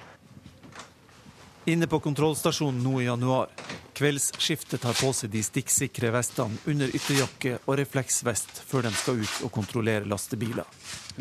Inne 1.65 1.87
på 1.87 2.01
kontrollstasjonen 2.03 2.81
nå 2.83 3.01
i 3.01 3.05
januar. 3.05 3.53
Kveldsskiftet 3.95 4.81
tar 4.83 4.97
på 4.99 5.13
seg 5.15 5.31
de 5.31 5.43
stikksikre 5.45 6.09
vestene 6.15 6.57
under 6.67 6.91
ytterjakke 6.97 7.59
og 7.61 7.77
refleksvest 7.79 8.65
før 8.67 8.89
de 8.89 8.95
skal 8.97 9.21
ut 9.21 9.45
og 9.47 9.53
kontrollere 9.55 10.09
lastebiler. 10.09 10.67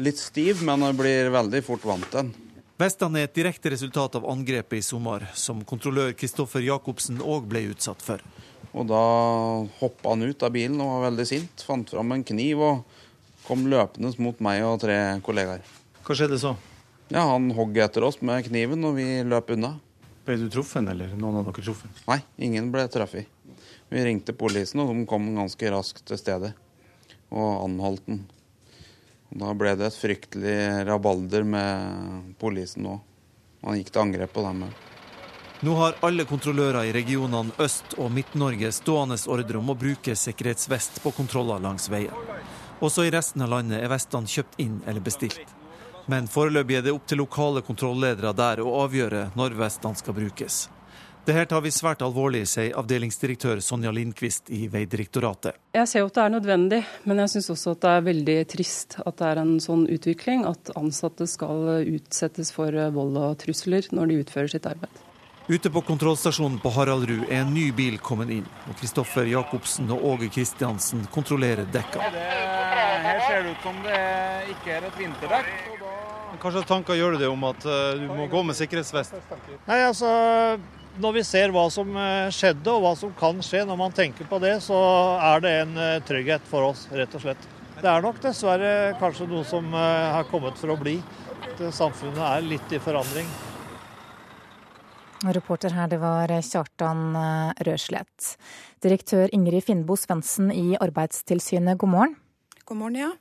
Litt 0.02 0.18
stiv, 0.18 0.64
men 0.66 0.88
jeg 0.88 0.98
blir 0.98 1.30
veldig 1.36 1.62
fort 1.68 1.86
vant 1.86 2.08
til 2.08 2.24
den. 2.24 2.32
Vestene 2.82 3.22
er 3.22 3.28
et 3.28 3.36
direkte 3.38 3.70
resultat 3.70 4.16
av 4.18 4.26
angrepet 4.32 4.80
i 4.80 4.86
sommer, 4.86 5.28
som 5.38 5.60
kontrollør 5.68 6.16
Kristoffer 6.18 6.64
Jacobsen 6.66 7.22
òg 7.22 7.46
ble 7.52 7.68
utsatt 7.76 8.02
for. 8.02 8.24
Og 8.72 8.88
Da 8.90 9.04
hoppa 9.82 10.16
han 10.16 10.24
ut 10.24 10.42
av 10.48 10.56
bilen 10.56 10.82
og 10.82 10.96
var 10.96 11.10
veldig 11.12 11.28
sint. 11.28 11.62
Fant 11.68 11.92
fram 11.92 12.16
en 12.16 12.24
kniv 12.26 12.64
og 12.66 13.01
kom 13.52 13.68
løpende 13.68 14.14
mot 14.24 14.40
meg 14.44 14.64
og 14.64 14.80
tre 14.86 14.98
kollegaer. 15.26 15.64
Hva 16.08 16.16
skjedde 16.16 16.40
så? 16.40 16.56
Ja, 17.12 17.26
Han 17.34 17.52
hogg 17.52 17.76
etter 17.84 18.06
oss 18.08 18.22
med 18.24 18.46
kniven, 18.48 18.84
og 18.88 18.96
vi 18.96 19.06
løp 19.28 19.52
unna. 19.52 19.76
Ble 20.24 20.38
du 20.40 20.48
truffet, 20.54 20.88
eller 20.88 21.12
noen 21.20 21.42
av 21.42 21.50
dere 21.50 21.66
truffet? 21.66 22.04
Nei, 22.08 22.22
ingen 22.40 22.70
ble 22.72 22.86
truffet. 22.92 23.28
Vi 23.92 24.04
ringte 24.06 24.32
politiet, 24.38 24.80
og 24.80 24.94
de 24.94 25.04
kom 25.10 25.26
ganske 25.36 25.72
raskt 25.74 26.06
til 26.08 26.20
stedet 26.20 26.54
og 27.32 27.66
anholdt 27.66 28.06
den. 28.08 28.22
Og 29.32 29.42
da 29.44 29.52
ble 29.56 29.74
det 29.80 29.90
et 29.90 30.00
fryktelig 30.00 30.56
rabalder 30.88 31.44
med 31.48 32.32
politiet 32.40 32.88
òg. 32.88 33.04
Han 33.66 33.78
gikk 33.78 33.92
til 33.92 34.04
angrep 34.06 34.32
på 34.34 34.46
dem. 34.48 34.64
Nå 35.62 35.76
har 35.78 36.00
alle 36.02 36.24
kontrollører 36.26 36.88
i 36.90 36.96
regionene 36.96 37.54
Øst- 37.62 37.94
og 38.00 38.10
Midt-Norge 38.16 38.72
stående 38.74 39.20
ordre 39.30 39.60
om 39.60 39.70
å 39.70 39.78
bruke 39.78 40.16
sikkerhetsvest 40.18 41.04
på 41.04 41.12
kontroller 41.14 41.62
langs 41.62 41.86
veien. 41.92 42.16
Også 42.82 43.06
i 43.06 43.12
resten 43.14 43.44
av 43.46 43.52
landet 43.54 43.78
er 43.78 43.92
vestene 43.92 44.30
kjøpt 44.30 44.58
inn 44.62 44.80
eller 44.90 45.04
bestilt. 45.06 45.56
Men 46.10 46.26
foreløpig 46.28 46.80
er 46.80 46.86
det 46.86 46.94
opp 46.96 47.06
til 47.08 47.22
lokale 47.22 47.62
kontrollledere 47.62 48.34
der 48.34 48.62
å 48.64 48.72
avgjøre 48.84 49.28
når 49.38 49.58
vestene 49.60 50.00
skal 50.00 50.18
brukes. 50.18 50.64
Det 51.22 51.36
her 51.38 51.46
tar 51.46 51.62
vi 51.62 51.70
svært 51.70 52.02
alvorlig, 52.02 52.48
sier 52.50 52.74
avdelingsdirektør 52.82 53.60
Sonja 53.62 53.92
Lindqvist 53.94 54.50
i 54.50 54.64
Vegdirektoratet. 54.74 55.60
Jeg 55.78 55.90
ser 55.92 56.02
jo 56.02 56.10
at 56.10 56.18
det 56.18 56.24
er 56.24 56.34
nødvendig, 56.34 56.80
men 57.06 57.22
jeg 57.22 57.34
syns 57.36 57.52
også 57.54 57.76
at 57.76 57.84
det 57.84 57.92
er 57.94 58.08
veldig 58.08 58.38
trist 58.56 58.98
at 59.06 59.20
det 59.22 59.30
er 59.30 59.44
en 59.44 59.54
sånn 59.62 59.86
utvikling 59.86 60.48
at 60.50 60.74
ansatte 60.74 61.30
skal 61.30 61.86
utsettes 61.86 62.50
for 62.56 62.74
vold 62.98 63.22
og 63.22 63.38
trusler 63.46 63.86
når 63.94 64.10
de 64.10 64.20
utfører 64.24 64.56
sitt 64.56 64.66
arbeid. 64.66 65.06
Ute 65.52 65.70
på 65.70 65.82
kontrollstasjonen 65.82 66.62
på 66.64 66.70
Haraldrud 66.72 67.26
er 67.26 67.42
en 67.42 67.50
ny 67.52 67.66
bil 67.76 67.98
kommet 68.00 68.30
inn. 68.32 68.46
og 68.70 68.78
Kristoffer 68.80 69.26
Jacobsen 69.28 69.90
og 69.92 70.06
Åge 70.14 70.30
Kristiansen 70.32 71.02
kontrollerer 71.12 71.68
dekka. 71.74 72.06
Her 72.08 73.20
ser 73.26 73.44
det 73.44 73.52
ut 73.52 73.66
som 73.66 73.82
det 73.84 73.98
ikke 74.54 74.78
er 74.78 74.88
et 74.88 75.02
vinterdekk. 75.02 75.52
Kanskje 76.40 76.64
tanker 76.70 76.96
gjør 76.96 77.18
du 77.18 77.26
det 77.26 77.28
om 77.34 77.44
at 77.50 77.68
eh, 77.68 78.00
du 78.00 78.08
må 78.16 78.30
gå 78.32 78.46
med 78.48 78.56
sikkerhetsvest? 78.62 79.20
Nei, 79.68 79.82
altså 79.90 80.14
når 81.04 81.18
vi 81.20 81.26
ser 81.34 81.52
hva 81.52 81.68
som 81.76 82.00
eh, 82.00 82.32
skjedde 82.32 82.72
og 82.72 82.88
hva 82.88 82.96
som 83.04 83.12
kan 83.20 83.44
skje 83.44 83.66
når 83.68 83.84
man 83.84 84.00
tenker 84.00 84.32
på 84.32 84.40
det, 84.40 84.56
så 84.64 84.80
er 85.34 85.44
det 85.44 85.56
en 85.66 85.78
eh, 85.90 86.00
trygghet 86.08 86.48
for 86.48 86.72
oss, 86.72 86.88
rett 86.96 87.20
og 87.20 87.28
slett. 87.28 87.52
Det 87.76 87.92
er 87.92 88.08
nok 88.08 88.24
dessverre 88.24 88.74
kanskje 89.04 89.28
noe 89.28 89.44
som 89.44 89.68
har 89.76 90.24
kommet 90.32 90.56
for 90.56 90.72
å 90.72 90.80
bli. 90.80 91.02
Samfunnet 91.60 92.24
er 92.38 92.52
litt 92.54 92.72
i 92.72 92.80
forandring. 92.80 93.28
Reporter 95.22 95.70
her, 95.76 95.88
det 95.88 96.00
var 96.02 96.32
Kjartan 96.42 97.14
Røslett. 97.68 98.36
Direktør 98.82 99.30
Ingrid 99.36 99.68
Finnbo 99.68 99.94
Svendsen 100.00 100.50
i 100.50 100.74
Arbeidstilsynet, 100.82 101.78
god 101.78 101.94
morgen. 101.94 102.16
God 102.66 102.80
morgen, 102.80 102.98
ja. 103.04 103.12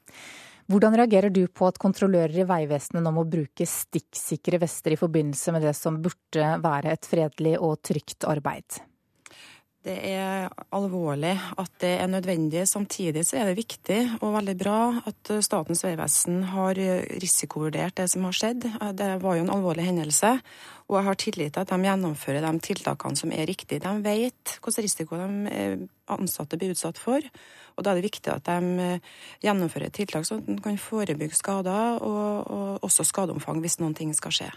Hvordan 0.70 0.96
reagerer 0.96 1.32
du 1.34 1.42
på 1.52 1.66
at 1.68 1.80
kontrollører 1.82 2.40
i 2.40 2.46
Vegvesenet 2.48 3.04
nå 3.04 3.12
må 3.12 3.26
bruke 3.28 3.66
stikksikre 3.66 4.62
vester 4.62 4.94
i 4.94 5.00
forbindelse 5.00 5.52
med 5.52 5.66
det 5.66 5.74
som 5.76 5.98
burde 6.00 6.52
være 6.62 6.94
et 6.94 7.08
fredelig 7.10 7.56
og 7.58 7.82
trygt 7.84 8.24
arbeid? 8.30 8.80
Det 9.80 9.94
er 10.10 10.50
alvorlig 10.76 11.32
at 11.56 11.70
det 11.80 11.94
er 12.02 12.08
nødvendig. 12.12 12.66
Samtidig 12.68 13.22
så 13.24 13.38
er 13.40 13.48
det 13.48 13.62
viktig 13.62 14.00
og 14.18 14.34
veldig 14.34 14.54
bra 14.60 14.80
at 15.08 15.30
Statens 15.40 15.80
vegvesen 15.86 16.42
har 16.52 16.76
risikovurdert 17.22 17.96
det 17.96 18.10
som 18.12 18.26
har 18.28 18.36
skjedd. 18.36 18.66
Det 18.98 19.08
var 19.22 19.38
jo 19.38 19.46
en 19.46 19.54
alvorlig 19.54 19.86
hendelse. 19.88 20.34
Og 20.90 20.98
jeg 20.98 21.06
har 21.06 21.18
tillit 21.22 21.54
til 21.54 21.62
at 21.64 21.72
de 21.72 21.88
gjennomfører 21.88 22.44
de 22.44 22.64
tiltakene 22.66 23.16
som 23.16 23.32
er 23.32 23.48
riktige. 23.48 23.80
De 23.80 23.94
vet 24.04 24.56
hvilken 24.58 24.84
risiko 24.84 25.16
de 25.16 25.88
ansatte 26.12 26.60
blir 26.60 26.74
utsatt 26.74 27.00
for. 27.00 27.24
Og 27.78 27.84
Da 27.84 27.94
er 27.94 28.00
det 28.02 28.10
viktig 28.10 28.32
at 28.34 28.44
de 28.44 28.84
eh, 28.84 29.12
gjennomfører 29.40 29.88
tiltak 29.94 30.26
så 30.28 30.42
de 30.44 30.58
kan 30.60 30.76
forebygge 30.76 31.38
skader, 31.38 32.02
og, 32.04 32.50
og 32.50 32.84
også 32.84 33.06
skadeomfang 33.08 33.62
hvis 33.64 33.80
noen 33.80 33.96
ting 33.96 34.12
skal 34.12 34.34
skje. 34.34 34.50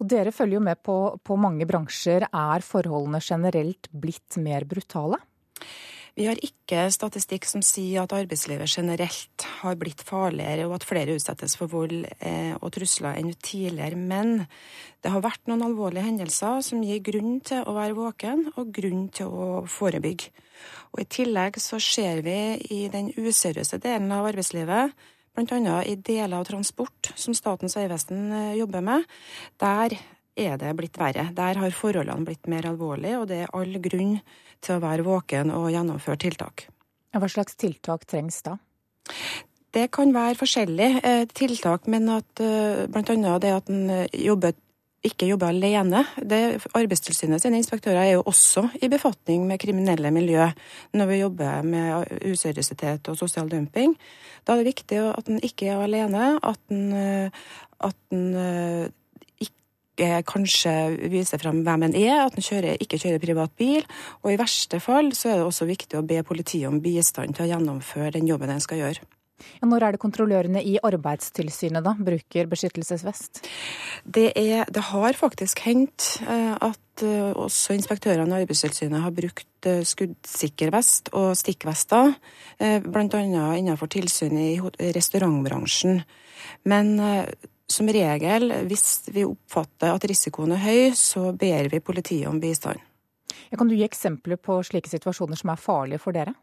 Og 0.00 0.08
Dere 0.10 0.34
følger 0.34 0.58
jo 0.58 0.64
med 0.64 0.82
på, 0.82 0.96
på 1.22 1.38
mange 1.40 1.66
bransjer. 1.68 2.26
Er 2.28 2.66
forholdene 2.66 3.22
generelt 3.22 3.88
blitt 3.92 4.38
mer 4.42 4.66
brutale? 4.68 5.20
Vi 6.12 6.26
har 6.28 6.36
ikke 6.44 6.90
statistikk 6.92 7.46
som 7.48 7.62
sier 7.64 8.02
at 8.02 8.12
arbeidslivet 8.12 8.68
generelt 8.68 9.44
har 9.62 9.78
blitt 9.80 10.02
farligere, 10.04 10.66
og 10.68 10.74
at 10.76 10.84
flere 10.84 11.14
utsettes 11.16 11.54
for 11.56 11.72
vold 11.72 12.02
eh, 12.18 12.52
og 12.58 12.68
trusler 12.74 13.16
enn 13.16 13.30
tidligere. 13.40 13.96
Men 13.96 14.42
det 15.00 15.12
har 15.14 15.24
vært 15.24 15.48
noen 15.48 15.64
alvorlige 15.70 16.04
hendelser 16.04 16.60
som 16.66 16.84
gir 16.84 17.00
grunn 17.06 17.38
til 17.40 17.64
å 17.64 17.76
være 17.78 17.96
våken 17.96 18.44
og 18.52 18.74
grunn 18.76 19.06
til 19.16 19.32
å 19.32 19.48
forebygge. 19.64 20.28
Og 20.92 21.00
I 21.00 21.08
tillegg 21.16 21.56
så 21.64 21.80
ser 21.80 22.20
vi 22.26 22.36
i 22.76 22.82
den 22.92 23.08
useriøse 23.16 23.80
delen 23.80 24.12
av 24.12 24.28
arbeidslivet, 24.28 24.92
bl.a. 25.36 25.76
i 25.84 25.96
deler 25.96 26.38
av 26.38 26.48
transport 26.48 27.12
som 27.16 27.36
Statens 27.36 27.76
vegvesen 27.78 28.32
eh, 28.32 28.56
jobber 28.60 28.84
med, 28.84 29.06
der 29.60 29.96
er 30.36 30.58
det 30.60 30.72
blitt 30.78 30.98
verre. 31.00 31.28
Der 31.36 31.60
har 31.60 31.76
forholdene 31.76 32.26
blitt 32.28 32.48
mer 32.48 32.68
alvorlige, 32.70 33.20
og 33.20 33.28
det 33.30 33.42
er 33.42 33.54
all 33.56 33.76
grunn 33.84 34.18
til 34.62 34.76
å 34.76 34.82
være 34.82 35.06
våken 35.06 35.52
og 35.52 35.70
gjennomføre 35.74 36.20
tiltak. 36.24 36.66
Hva 37.12 37.28
slags 37.28 37.58
tiltak 37.60 38.06
trengs 38.08 38.40
da? 38.46 38.56
Det 39.72 39.86
kan 39.92 40.12
være 40.12 40.36
forskjellige 40.40 41.00
eh, 41.08 41.24
tiltak, 41.32 41.88
men 41.88 42.08
at 42.12 42.40
eh, 42.44 42.84
bl.a. 42.92 43.38
det 43.40 43.56
at 43.56 43.72
en 43.72 44.06
jobber 44.12 44.56
ikke 45.06 45.26
jobbe 45.26 45.48
alene. 45.50 46.04
Det, 46.18 46.62
Arbeidstilsynet 46.78 47.42
sine 47.42 47.58
inspektører 47.58 48.04
er 48.04 48.10
jo 48.14 48.24
også 48.30 48.68
i 48.82 48.90
befatning 48.92 49.46
med 49.48 49.60
kriminelle 49.62 50.12
miljø 50.14 50.46
når 50.94 51.10
vi 51.10 51.20
jobber 51.20 51.62
med 51.66 52.12
useriøsitet 52.30 53.10
og 53.10 53.18
sosial 53.18 53.50
dumping. 53.50 53.96
Da 54.46 54.54
er 54.54 54.62
det 54.62 54.72
viktig 54.72 55.00
at 55.10 55.30
en 55.30 55.42
ikke 55.42 55.72
er 55.72 55.82
alene, 55.82 56.34
at 56.42 56.60
en, 56.70 57.30
at 57.82 57.98
en 58.14 58.34
eh, 58.34 58.90
ikke 59.42 60.22
kanskje 60.26 60.74
viser 61.12 61.42
frem 61.42 61.60
hvem 61.66 61.88
en 61.88 61.96
er, 61.98 62.22
at 62.26 62.38
en 62.38 62.70
ikke 62.72 62.98
kjører 62.98 63.22
privat 63.22 63.56
bil. 63.58 63.82
Og 64.22 64.32
i 64.32 64.38
verste 64.40 64.80
fall 64.80 65.12
så 65.18 65.32
er 65.32 65.40
det 65.40 65.48
også 65.48 65.68
viktig 65.68 65.98
å 65.98 66.06
be 66.06 66.22
politiet 66.26 66.70
om 66.70 66.80
bistand 66.82 67.34
til 67.36 67.46
å 67.46 67.50
gjennomføre 67.52 68.14
den 68.18 68.30
jobben 68.30 68.54
en 68.54 68.62
skal 68.62 68.80
gjøre. 68.84 69.21
Ja, 69.60 69.68
når 69.68 69.86
er 69.86 69.94
det 69.94 70.02
kontrollørene 70.02 70.62
i 70.64 70.76
Arbeidstilsynet 70.82 71.84
da 71.84 71.94
bruker 71.98 72.50
beskyttelsesvest? 72.50 73.42
Det, 74.04 74.30
er, 74.38 74.66
det 74.70 74.84
har 74.90 75.18
faktisk 75.18 75.62
hendt 75.66 76.08
eh, 76.26 76.54
at 76.56 77.04
eh, 77.06 77.30
også 77.32 77.76
inspektørene 77.76 78.40
i 78.40 78.46
Arbeidstilsynet 78.46 79.04
har 79.04 79.14
brukt 79.16 79.70
eh, 79.70 79.82
skuddsikker 79.86 80.72
vest 80.74 81.12
og 81.16 81.32
stikkvester, 81.38 82.14
bl.a. 82.58 83.22
innenfor 83.58 83.90
tilsyn 83.90 84.36
i 84.38 84.50
restaurantbransjen. 84.94 86.02
Men 86.68 86.94
som 87.70 87.88
regel, 87.88 88.52
hvis 88.68 89.08
vi 89.10 89.24
oppfatter 89.26 89.92
at 89.94 90.06
risikoen 90.10 90.54
er 90.56 90.62
høy, 90.62 90.80
så 90.98 91.30
ber 91.38 91.70
vi 91.72 91.82
politiet 91.82 92.28
om 92.30 92.40
bistand. 92.42 92.82
Kan 93.52 93.68
du 93.68 93.76
gi 93.76 93.84
eksempler 93.84 94.40
på 94.40 94.58
slike 94.64 94.90
situasjoner 94.90 95.38
som 95.38 95.52
er 95.52 95.60
farlige 95.60 96.02
for 96.02 96.16
dere? 96.16 96.34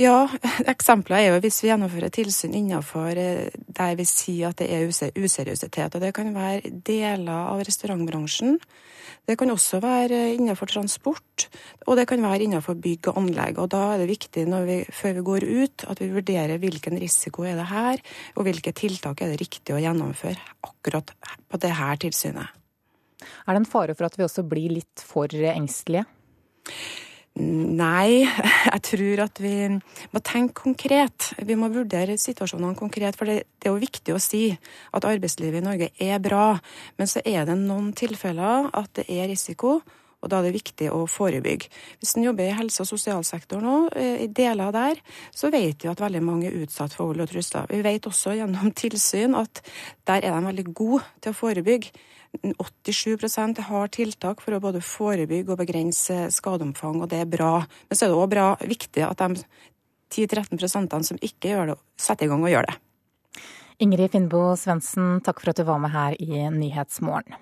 Ja, 0.00 0.24
eksempler 0.66 1.20
er 1.20 1.26
jo 1.28 1.42
hvis 1.44 1.60
vi 1.62 1.68
gjennomfører 1.68 2.10
tilsyn 2.14 2.56
innenfor 2.56 3.14
eh, 3.20 3.52
der 3.52 3.92
vi 3.98 4.06
sier 4.08 4.50
at 4.50 4.58
det 4.58 4.70
er 4.72 4.88
useriøsitet. 4.88 5.94
Og 5.94 6.02
det 6.02 6.10
kan 6.16 6.32
være 6.34 6.72
deler 6.86 7.52
av 7.52 7.62
restaurantbransjen. 7.66 8.58
Det 9.24 9.36
kan 9.40 9.52
også 9.52 9.78
være 9.80 10.18
innenfor 10.34 10.68
transport, 10.68 11.46
og 11.86 11.96
det 11.96 12.06
kan 12.10 12.20
være 12.24 12.44
innenfor 12.44 12.76
bygg 12.76 13.08
og 13.12 13.20
anlegg. 13.22 13.60
Og 13.62 13.70
da 13.72 13.84
er 13.92 14.02
det 14.02 14.10
viktig 14.10 14.44
vi, 14.66 14.80
før 14.92 15.16
vi 15.16 15.24
går 15.28 15.46
ut, 15.46 15.86
at 15.88 16.02
vi 16.02 16.10
vurderer 16.12 16.60
hvilken 16.60 16.98
risiko 17.00 17.46
er 17.48 17.56
det 17.60 17.70
her, 17.70 18.02
og 18.34 18.48
hvilke 18.48 18.74
tiltak 18.76 19.22
er 19.22 19.32
det 19.32 19.40
riktig 19.40 19.76
å 19.76 19.80
gjennomføre 19.80 20.40
akkurat 20.66 21.14
på 21.48 21.62
det 21.62 21.72
her 21.78 21.96
tilsynet. 22.04 22.60
Er 23.46 23.54
det 23.54 23.62
en 23.62 23.70
fare 23.70 23.96
for 23.96 24.08
at 24.08 24.18
vi 24.18 24.26
også 24.26 24.44
blir 24.48 24.76
litt 24.76 25.04
for 25.04 25.30
engstelige? 25.30 26.04
Nei, 27.34 28.22
jeg 28.74 28.82
tror 28.86 29.24
at 29.24 29.40
vi 29.42 29.56
må 30.14 30.20
tenke 30.22 30.60
konkret. 30.60 31.32
Vi 31.42 31.56
må 31.58 31.66
vurdere 31.74 32.14
situasjonene 32.20 32.78
konkret. 32.78 33.18
For 33.18 33.26
det, 33.26 33.42
er 33.64 33.72
jo 33.72 33.82
viktig 33.82 34.14
å 34.14 34.22
si 34.22 34.46
at 34.94 35.06
arbeidslivet 35.08 35.58
i 35.58 35.64
Norge 35.64 35.90
er 35.98 36.22
bra. 36.22 36.52
Men 37.00 37.10
så 37.10 37.24
er 37.26 37.48
det 37.48 37.58
noen 37.58 37.90
tilfeller 37.98 38.70
at 38.70 38.92
det 39.00 39.08
er 39.10 39.26
risiko. 39.32 39.80
Og 40.24 40.30
da 40.32 40.38
er 40.38 40.46
det 40.46 40.54
viktig 40.54 40.86
å 40.94 41.02
forebygge. 41.10 41.68
Hvis 42.00 42.14
en 42.16 42.24
jobber 42.24 42.46
i 42.46 42.54
helse- 42.56 42.80
og 42.80 42.88
sosialsektoren 42.88 43.66
nå, 43.66 43.76
eh, 43.92 44.22
i 44.24 44.28
deler 44.32 44.72
der, 44.72 45.02
så 45.34 45.50
vet 45.52 45.82
vi 45.82 45.90
at 45.90 46.00
veldig 46.00 46.22
mange 46.24 46.48
er 46.48 46.62
utsatt 46.64 46.94
for 46.94 47.10
vold 47.10 47.26
og 47.26 47.28
trusler. 47.28 47.66
Vi 47.68 47.82
vet 47.84 48.08
også 48.08 48.38
gjennom 48.38 48.72
tilsyn 48.82 49.34
at 49.36 49.60
der 50.06 50.24
er 50.24 50.38
de 50.38 50.46
veldig 50.46 50.68
gode 50.72 51.02
til 51.20 51.34
å 51.34 51.40
forebygge. 51.42 51.92
87% 52.42 53.60
har 53.68 53.92
tiltak 53.94 54.42
for 54.44 54.56
å 54.56 54.62
både 54.62 54.82
forebygge 54.84 55.54
og 55.54 55.60
begrense 55.60 56.26
skadeomfang, 56.34 57.02
og 57.02 57.10
det 57.12 57.22
er 57.22 57.30
bra. 57.30 57.52
Men 57.88 57.98
så 57.98 58.06
er 58.08 58.14
det 58.14 58.42
òg 58.44 58.66
viktig 58.74 59.06
at 59.06 59.22
de 59.22 59.44
10-13% 60.14 61.10
som 61.10 61.22
ikke 61.22 61.54
gjør 61.54 61.72
det, 61.72 61.78
setter 62.00 62.26
i 62.26 62.32
gang 62.32 62.44
og 62.44 62.52
gjør 62.52 62.68
det. 62.70 62.76
Ingrid 63.82 64.12
Finnbo 64.14 64.52
Svendsen, 64.58 65.18
takk 65.26 65.42
for 65.42 65.50
at 65.50 65.58
du 65.58 65.66
var 65.66 65.82
med 65.82 65.94
her 65.94 66.14
i 66.22 66.46
Nyhetsmorgen. 66.54 67.34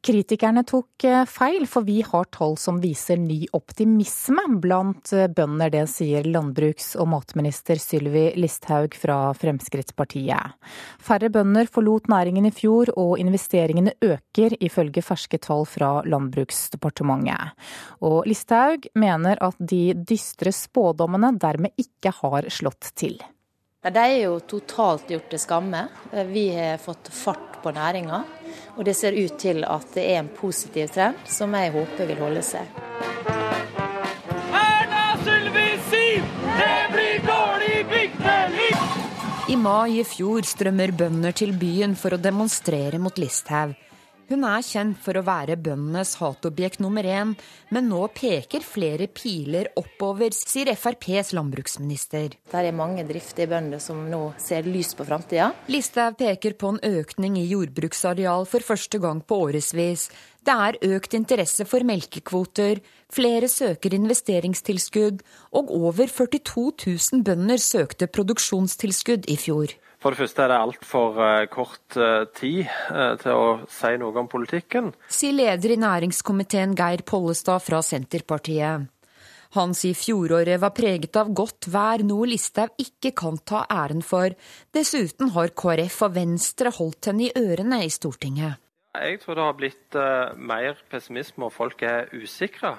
Kritikerne 0.00 0.62
tok 0.64 1.04
eh, 1.04 1.26
feil, 1.28 1.66
for 1.68 1.84
vi 1.84 1.98
har 2.00 2.24
tall 2.32 2.54
som 2.56 2.78
viser 2.80 3.18
ny 3.20 3.42
optimisme 3.52 4.46
blant 4.62 5.10
eh, 5.12 5.26
bønder. 5.28 5.68
Det 5.74 5.82
sier 5.92 6.24
landbruks- 6.24 6.94
og 6.96 7.10
matminister 7.12 7.76
Sylvi 7.76 8.30
Listhaug 8.40 8.96
fra 8.96 9.18
Fremskrittspartiet. 9.36 10.56
Færre 11.04 11.28
bønder 11.34 11.68
forlot 11.68 12.08
næringen 12.08 12.48
i 12.48 12.52
fjor, 12.56 12.94
og 12.96 13.18
investeringene 13.20 13.92
øker, 14.00 14.56
ifølge 14.64 15.04
ferske 15.04 15.36
tall 15.36 15.66
fra 15.68 15.98
Landbruksdepartementet. 16.08 17.52
Og 18.00 18.24
Listhaug 18.30 18.88
mener 18.96 19.36
at 19.44 19.60
de 19.60 19.92
dystre 20.00 20.54
spådommene 20.56 21.34
dermed 21.36 21.76
ikke 21.76 22.14
har 22.22 22.48
slått 22.48 22.94
til. 22.96 23.20
De 23.80 24.00
er 24.00 24.18
jo 24.26 24.34
totalt 24.48 25.12
gjort 25.12 25.28
til 25.32 25.40
skamme. 25.40 25.86
Vi 26.32 26.50
har 26.56 26.80
fått 26.80 27.12
fart 27.12 27.60
på 27.60 27.72
næringa. 27.76 28.24
Og 28.76 28.84
det 28.86 28.94
ser 28.98 29.16
ut 29.18 29.36
til 29.40 29.64
at 29.66 29.92
det 29.96 30.06
er 30.12 30.20
en 30.22 30.30
positiv 30.36 30.88
trend, 30.94 31.18
som 31.28 31.54
jeg 31.58 31.74
håper 31.74 32.08
vil 32.10 32.22
holde 32.22 32.44
seg. 32.46 32.80
Erna 34.60 35.04
Sylvi 35.26 35.68
Siv, 35.90 36.32
det 36.60 36.80
blir 36.94 37.22
dårlig 37.28 37.84
bygdeliv! 37.92 38.88
I 39.50 39.58
mai 39.58 39.98
i 39.98 40.06
fjor 40.06 40.46
strømmer 40.46 40.94
bønder 40.94 41.34
til 41.34 41.56
byen 41.58 41.96
for 41.98 42.14
å 42.14 42.22
demonstrere 42.22 43.00
mot 43.02 43.16
Listhaug. 43.18 43.74
Hun 44.30 44.44
er 44.46 44.62
kjent 44.62 44.94
for 45.02 45.18
å 45.18 45.24
være 45.26 45.56
bøndenes 45.58 46.12
hatobjekt 46.20 46.78
nummer 46.78 47.02
én, 47.02 47.32
men 47.74 47.88
nå 47.90 48.04
peker 48.14 48.62
flere 48.62 49.08
piler 49.10 49.72
oppover, 49.74 50.30
sier 50.30 50.70
FrPs 50.70 51.32
landbruksminister. 51.34 52.36
Det 52.52 52.60
er 52.60 52.76
mange 52.78 53.02
driftige 53.08 53.50
bønder 53.50 53.82
som 53.82 54.04
nå 54.06 54.20
ser 54.38 54.70
lys 54.70 54.94
på 54.94 55.08
framtida. 55.08 55.50
Listhaug 55.66 56.20
peker 56.22 56.54
på 56.54 56.76
en 56.76 56.78
økning 57.00 57.40
i 57.42 57.48
jordbruksareal 57.50 58.46
for 58.46 58.62
første 58.70 59.02
gang 59.02 59.18
på 59.26 59.42
årevis. 59.48 60.06
Det 60.46 60.54
er 60.54 60.78
økt 60.94 61.18
interesse 61.18 61.66
for 61.66 61.82
melkekvoter, 61.90 62.78
flere 63.10 63.50
søker 63.50 63.98
investeringstilskudd, 63.98 65.26
og 65.58 65.74
over 65.74 66.06
42 66.06 66.68
000 66.86 67.26
bønder 67.26 67.58
søkte 67.58 68.06
produksjonstilskudd 68.06 69.26
i 69.26 69.42
fjor. 69.42 69.74
For 70.00 70.14
det 70.14 70.22
første 70.22 70.46
er 70.46 70.48
det 70.48 70.60
altfor 70.64 71.18
uh, 71.20 71.42
kort 71.52 71.98
uh, 72.00 72.24
tid 72.32 72.64
uh, 72.88 73.18
til 73.20 73.36
å 73.36 73.48
si 73.68 73.90
noe 74.00 74.16
om 74.16 74.30
politikken. 74.32 74.94
Sier 75.12 75.36
leder 75.36 75.74
i 75.74 75.80
næringskomiteen 75.82 76.72
Geir 76.78 77.04
Pollestad 77.04 77.60
fra 77.66 77.82
Senterpartiet. 77.84 78.88
Han 79.58 79.74
sier 79.76 79.98
fjoråret 79.98 80.62
var 80.62 80.72
preget 80.72 81.18
av 81.20 81.28
godt 81.36 81.68
vær, 81.74 82.04
noe 82.06 82.30
Listhaug 82.30 82.80
ikke 82.80 83.12
kan 83.18 83.36
ta 83.44 83.66
æren 83.68 84.00
for. 84.06 84.32
Dessuten 84.72 85.34
har 85.34 85.52
KrF 85.58 86.00
og 86.06 86.16
Venstre 86.16 86.72
holdt 86.78 87.10
henne 87.10 87.26
i 87.26 87.32
ørene 87.36 87.82
i 87.84 87.90
Stortinget. 87.92 88.62
Jeg 88.94 89.18
tror 89.22 89.36
det 89.36 89.46
har 89.48 89.58
blitt 89.58 89.96
mer 90.38 90.78
pessimisme 90.90 91.48
og 91.48 91.52
folk 91.54 91.82
er 91.86 92.08
usikre. 92.14 92.76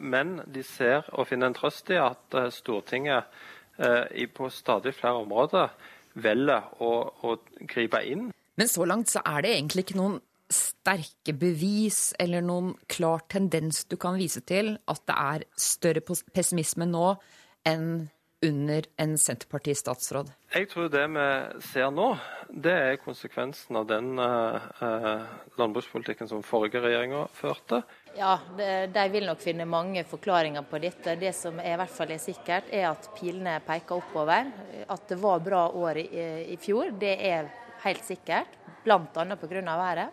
men 0.00 0.40
de 0.48 0.62
ser 0.62 1.04
og 1.12 1.28
finner 1.28 1.52
en 1.52 1.56
trøst 1.56 1.92
i 1.92 2.00
at 2.00 2.36
Stortinget 2.52 3.28
på 4.36 4.48
stadig 4.52 4.94
flere 4.96 5.20
områder 5.24 5.72
velger 6.14 6.70
å, 6.82 6.92
å 7.26 7.36
gripe 7.70 8.00
inn. 8.06 8.30
Men 8.54 8.70
så 8.70 8.86
langt 8.86 9.10
så 9.10 9.22
er 9.26 9.44
det 9.44 9.54
egentlig 9.56 9.86
ikke 9.86 9.98
noen 9.98 10.20
sterke 10.52 11.32
bevis 11.34 12.12
eller 12.20 12.44
noen 12.44 12.74
klar 12.90 13.24
tendens 13.32 13.84
du 13.90 13.96
kan 14.00 14.18
vise 14.20 14.42
til 14.46 14.76
at 14.90 15.00
det 15.08 15.16
er 15.16 15.46
større 15.58 16.02
pessimisme 16.04 16.86
nå 16.86 17.14
enn 17.66 17.88
under 18.42 18.84
en 18.96 19.14
Senterparti-statsråd? 19.18 20.30
Jeg 20.54 20.68
tror 20.70 20.88
det 20.92 21.04
vi 21.14 21.26
ser 21.64 21.90
nå, 21.94 22.08
det 22.50 22.74
er 22.74 22.98
konsekvensen 23.02 23.78
av 23.80 23.86
den 23.88 24.18
eh, 24.20 25.22
landbrukspolitikken 25.58 26.30
som 26.30 26.44
forrige 26.46 26.82
regjeringa 26.84 27.24
førte. 27.34 27.82
Ja, 28.14 28.36
de 28.56 29.06
vil 29.10 29.26
nok 29.26 29.40
finne 29.42 29.66
mange 29.66 30.04
forklaringer 30.06 30.66
på 30.70 30.78
dette. 30.82 31.16
Det 31.18 31.32
som 31.34 31.58
er 31.58 31.74
i 31.74 31.78
hvert 31.80 31.94
fall 31.94 32.14
er 32.14 32.22
sikkert, 32.22 32.68
er 32.70 32.90
at 32.92 33.08
pilene 33.18 33.56
peker 33.66 33.98
oppover. 33.98 34.52
At 34.86 35.08
det 35.10 35.18
var 35.22 35.42
bra 35.42 35.66
år 35.74 36.04
i, 36.04 36.08
i 36.54 36.58
fjor, 36.62 36.92
det 37.00 37.16
er 37.26 37.50
helt 37.84 38.04
sikkert. 38.06 38.60
Bl.a. 38.84 39.36
pga. 39.36 39.60
været. 39.62 40.08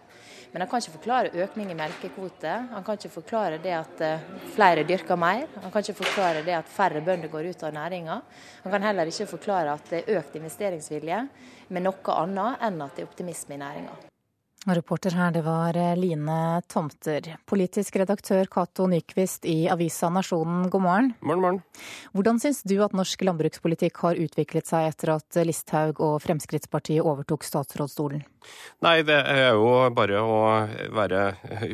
Men 0.52 0.62
han 0.62 0.70
kan 0.70 0.82
ikke 0.82 0.98
forklare 0.98 1.32
økning 1.34 1.72
i 1.72 1.78
melkekvote. 1.80 2.52
Han 2.74 2.84
kan 2.84 3.00
ikke 3.00 3.14
forklare 3.14 3.58
det 3.64 3.72
at 3.72 4.02
eh, 4.04 4.26
flere 4.56 4.84
dyrker 4.84 5.16
mer. 5.16 5.48
Han 5.62 5.72
kan 5.72 5.80
ikke 5.86 6.04
forklare 6.04 6.44
det 6.44 6.58
at 6.58 6.68
færre 6.68 7.02
bønder 7.02 7.32
går 7.32 7.50
ut 7.54 7.64
av 7.64 7.74
næringa. 7.74 8.22
Han 8.64 8.72
kan 8.72 8.84
heller 8.84 9.08
ikke 9.08 9.32
forklare 9.32 9.74
at 9.74 9.90
det 9.90 10.04
er 10.04 10.20
økt 10.20 10.36
investeringsvilje 10.36 11.26
med 11.70 11.88
noe 11.88 12.22
annet 12.24 12.68
enn 12.68 12.82
at 12.84 12.96
det 12.96 13.06
er 13.06 13.12
optimisme 13.14 13.56
i 13.56 13.64
næringa. 13.64 14.11
Reporter 14.66 15.12
her, 15.18 15.32
det 15.32 15.42
var 15.42 15.78
eh, 15.78 15.96
Line 15.98 16.62
Tomter. 16.70 17.38
Politisk 17.50 17.96
redaktør 17.98 18.46
Cato 18.46 18.86
Nyquist 18.88 19.46
i 19.50 19.66
avisa 19.74 20.10
Nasjonen, 20.14 20.68
god 20.70 20.82
morgen. 20.82 21.08
Morgen, 21.26 21.42
morgen. 21.42 21.62
Hvordan 22.14 22.38
syns 22.44 22.62
du 22.70 22.76
at 22.86 22.94
norsk 22.94 23.24
landbrukspolitikk 23.26 23.98
har 24.04 24.22
utviklet 24.22 24.70
seg 24.70 24.92
etter 24.92 25.16
at 25.16 25.40
Listhaug 25.50 26.04
og 26.06 26.20
Fremskrittspartiet 26.22 27.02
overtok 27.02 27.48
statsrådsstolen? 27.48 28.22
Nei, 28.86 29.00
det 29.08 29.18
er 29.34 29.56
jo 29.58 29.74
bare 29.98 30.22
å 30.22 30.38
være 30.94 31.24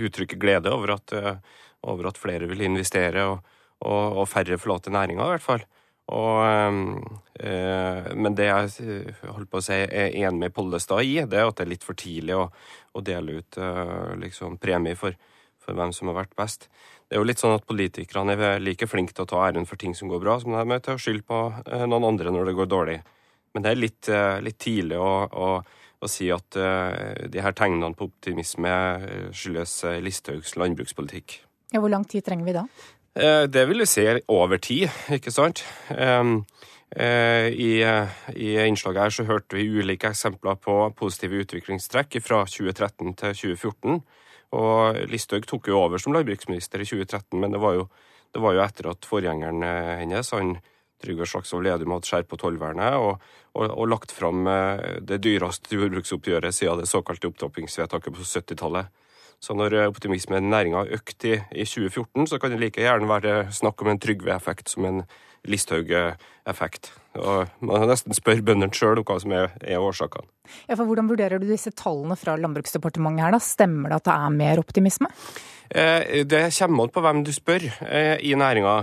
uttrykke 0.08 0.40
glede 0.40 0.72
over 0.72 0.96
at, 0.96 1.12
eh, 1.12 1.60
over 1.92 2.08
at 2.14 2.22
flere 2.24 2.48
vil 2.48 2.64
investere, 2.70 3.28
og, 3.34 3.60
og, 3.84 4.24
og 4.24 4.32
færre 4.32 4.56
forlater 4.56 4.96
næringa, 4.96 5.28
i 5.28 5.36
hvert 5.36 5.50
fall. 5.50 5.68
Og, 6.08 7.01
øh, 7.39 8.12
men 8.16 8.36
det 8.36 8.47
jeg 8.47 9.16
holdt 9.28 9.49
på 9.51 9.60
å 9.60 9.64
si 9.66 9.76
er 9.76 10.14
enig 10.16 10.39
med 10.39 10.53
Pollestad 10.55 11.03
i, 11.03 11.18
det 11.28 11.39
er 11.39 11.49
at 11.49 11.58
det 11.60 11.66
er 11.66 11.74
litt 11.74 11.84
for 11.84 11.99
tidlig 11.99 12.38
å, 12.38 12.45
å 12.95 13.03
dele 13.03 13.41
ut 13.41 13.58
øh, 13.60 14.14
liksom, 14.22 14.55
premie 14.62 14.95
for, 14.95 15.18
for, 15.60 15.76
hvem 15.76 15.91
som 15.95 16.08
har 16.08 16.22
vært 16.22 16.38
best. 16.39 16.70
Det 17.08 17.18
er 17.18 17.20
jo 17.20 17.28
litt 17.28 17.43
sånn 17.43 17.58
at 17.58 17.68
Politikerne 17.68 18.38
er 18.38 18.64
like 18.64 18.88
flinke 18.88 19.16
til 19.16 19.26
å 19.26 19.32
ta 19.34 19.41
æren 19.49 19.68
for 19.68 19.80
ting 19.80 19.95
som 19.95 20.08
går 20.12 20.24
bra, 20.24 20.38
som 20.39 20.55
de 20.55 20.64
er 20.64 20.86
til 20.86 20.95
å 20.95 21.01
skylde 21.01 21.28
på 21.28 21.41
øh, 21.51 21.84
noen 21.91 22.08
andre 22.14 22.32
når 22.32 22.51
det 22.51 22.55
går 22.62 22.72
dårlig. 22.72 23.01
Men 23.55 23.66
det 23.66 23.74
er 23.74 23.80
litt, 23.80 24.08
litt 24.45 24.58
tidlig 24.62 24.99
å, 25.01 25.12
å, 25.26 25.47
å, 25.97 26.10
si 26.12 26.28
at 26.30 26.53
de 26.53 27.41
her 27.41 27.55
tegnene 27.58 27.95
på 27.97 28.05
optimisme 28.05 28.74
skyldes 29.34 29.80
Listhaugs 30.03 30.53
landbrukspolitikk. 30.60 31.39
Ja, 31.74 31.82
hvor 31.82 31.89
lang 31.89 32.05
tid 32.05 32.28
trenger 32.28 32.45
vi 32.45 32.53
da? 32.53 32.68
Eh, 33.18 33.43
det 33.49 33.65
vil 33.65 33.82
vi 33.82 33.89
se 33.89 34.05
over 34.30 34.59
tid, 34.61 34.89
ikke 35.09 35.34
sant. 35.34 35.63
Eh, 35.89 37.47
I, 37.49 37.72
I, 37.82 38.49
innslaget 38.63 39.01
her 39.01 39.13
så 39.15 39.26
hørte 39.28 39.57
vi 39.57 39.65
ulike 39.68 40.11
eksempler 40.13 40.59
på 40.61 40.76
positive 40.97 41.41
utviklingstrekk 41.43 42.20
fra 42.24 42.43
2013 42.45 43.15
til 43.18 43.34
2014. 43.41 43.97
Og 44.57 44.99
Listhaug 45.11 45.47
tok 45.49 45.68
jo 45.68 45.82
over 45.82 45.99
som 45.99 46.13
landbruksminister 46.15 46.80
i 46.80 46.88
2013, 46.88 47.39
men 47.41 47.55
det 47.55 47.61
var 47.63 47.76
jo, 47.80 47.88
det 48.34 48.43
var 48.43 48.55
jo 48.55 48.63
etter 48.63 48.91
at 48.93 49.09
forgjengeren 49.09 49.65
eh, 49.65 49.95
hennes, 50.03 50.32
han 50.38 50.59
Trygve 51.01 51.28
Slagsvold 51.30 51.68
Vedum, 51.68 51.91
hadde 51.93 52.09
skjerpet 52.09 52.41
tollvernet 52.41 52.95
og, 52.97 53.26
og, 53.53 53.65
og, 53.68 53.84
lagt 53.86 54.13
fram 54.13 54.47
det 55.05 55.20
dyreste 55.22 55.78
jordbruksoppgjøret 55.78 56.55
siden 56.57 56.82
det 56.82 56.89
såkalte 56.89 57.30
opptrappingsvedtaket 57.30 58.15
på 58.15 58.26
70-tallet. 58.26 58.89
Så 59.44 59.54
når 59.58 59.76
eh, 59.78 59.88
optimismen 59.90 60.48
i 60.48 60.52
næringa 60.52 60.84
har 60.84 60.94
økt 60.98 61.26
i, 61.30 61.38
i, 61.52 61.66
2014, 61.66 62.28
så 62.28 62.40
kan 62.42 62.54
det 62.54 62.62
like 62.62 62.82
gjerne 62.82 63.10
være 63.10 63.52
snakk 63.54 63.82
om 63.82 63.92
en 63.92 64.02
Trygve-effekt 64.02 64.74
som 64.74 64.88
en 64.90 65.04
Listhaug-effekt. 65.52 66.91
Og 67.18 67.50
Man 67.60 67.82
kan 67.82 67.91
nesten 67.91 68.16
spørre 68.18 68.45
bøndene 68.45 68.74
sjøl 68.76 69.02
om 69.02 69.08
hva 69.08 69.20
som 69.24 69.34
er, 69.36 69.52
er 69.64 69.82
årsakene. 69.84 70.30
Ja, 70.70 70.76
for 70.76 70.86
Hvordan 70.86 71.10
vurderer 71.10 71.41
du 71.41 71.48
disse 71.50 71.74
tallene 71.76 72.16
fra 72.20 72.38
Landbruksdepartementet 72.39 73.26
her? 73.26 73.36
da? 73.36 73.43
Stemmer 73.43 73.91
det 73.91 74.02
at 74.02 74.10
det 74.10 74.18
er 74.18 74.36
mer 74.38 74.64
optimisme? 74.64 75.12
Eh, 75.70 76.24
det 76.24 76.48
kommer 76.56 76.88
an 76.88 76.93
på 76.95 77.04
hvem 77.04 77.22
du 77.28 77.34
spør 77.36 77.66
eh, 77.84 78.16
i 78.24 78.34
næringa. 78.39 78.76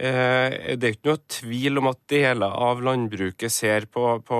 Eh, 0.00 0.76
det 0.80 0.86
er 0.86 0.94
ikke 0.94 1.10
noe 1.10 1.20
tvil 1.28 1.80
om 1.82 1.90
at 1.90 2.00
deler 2.08 2.54
av 2.68 2.80
landbruket 2.84 3.52
ser 3.52 3.84
på, 3.92 4.14
på 4.24 4.38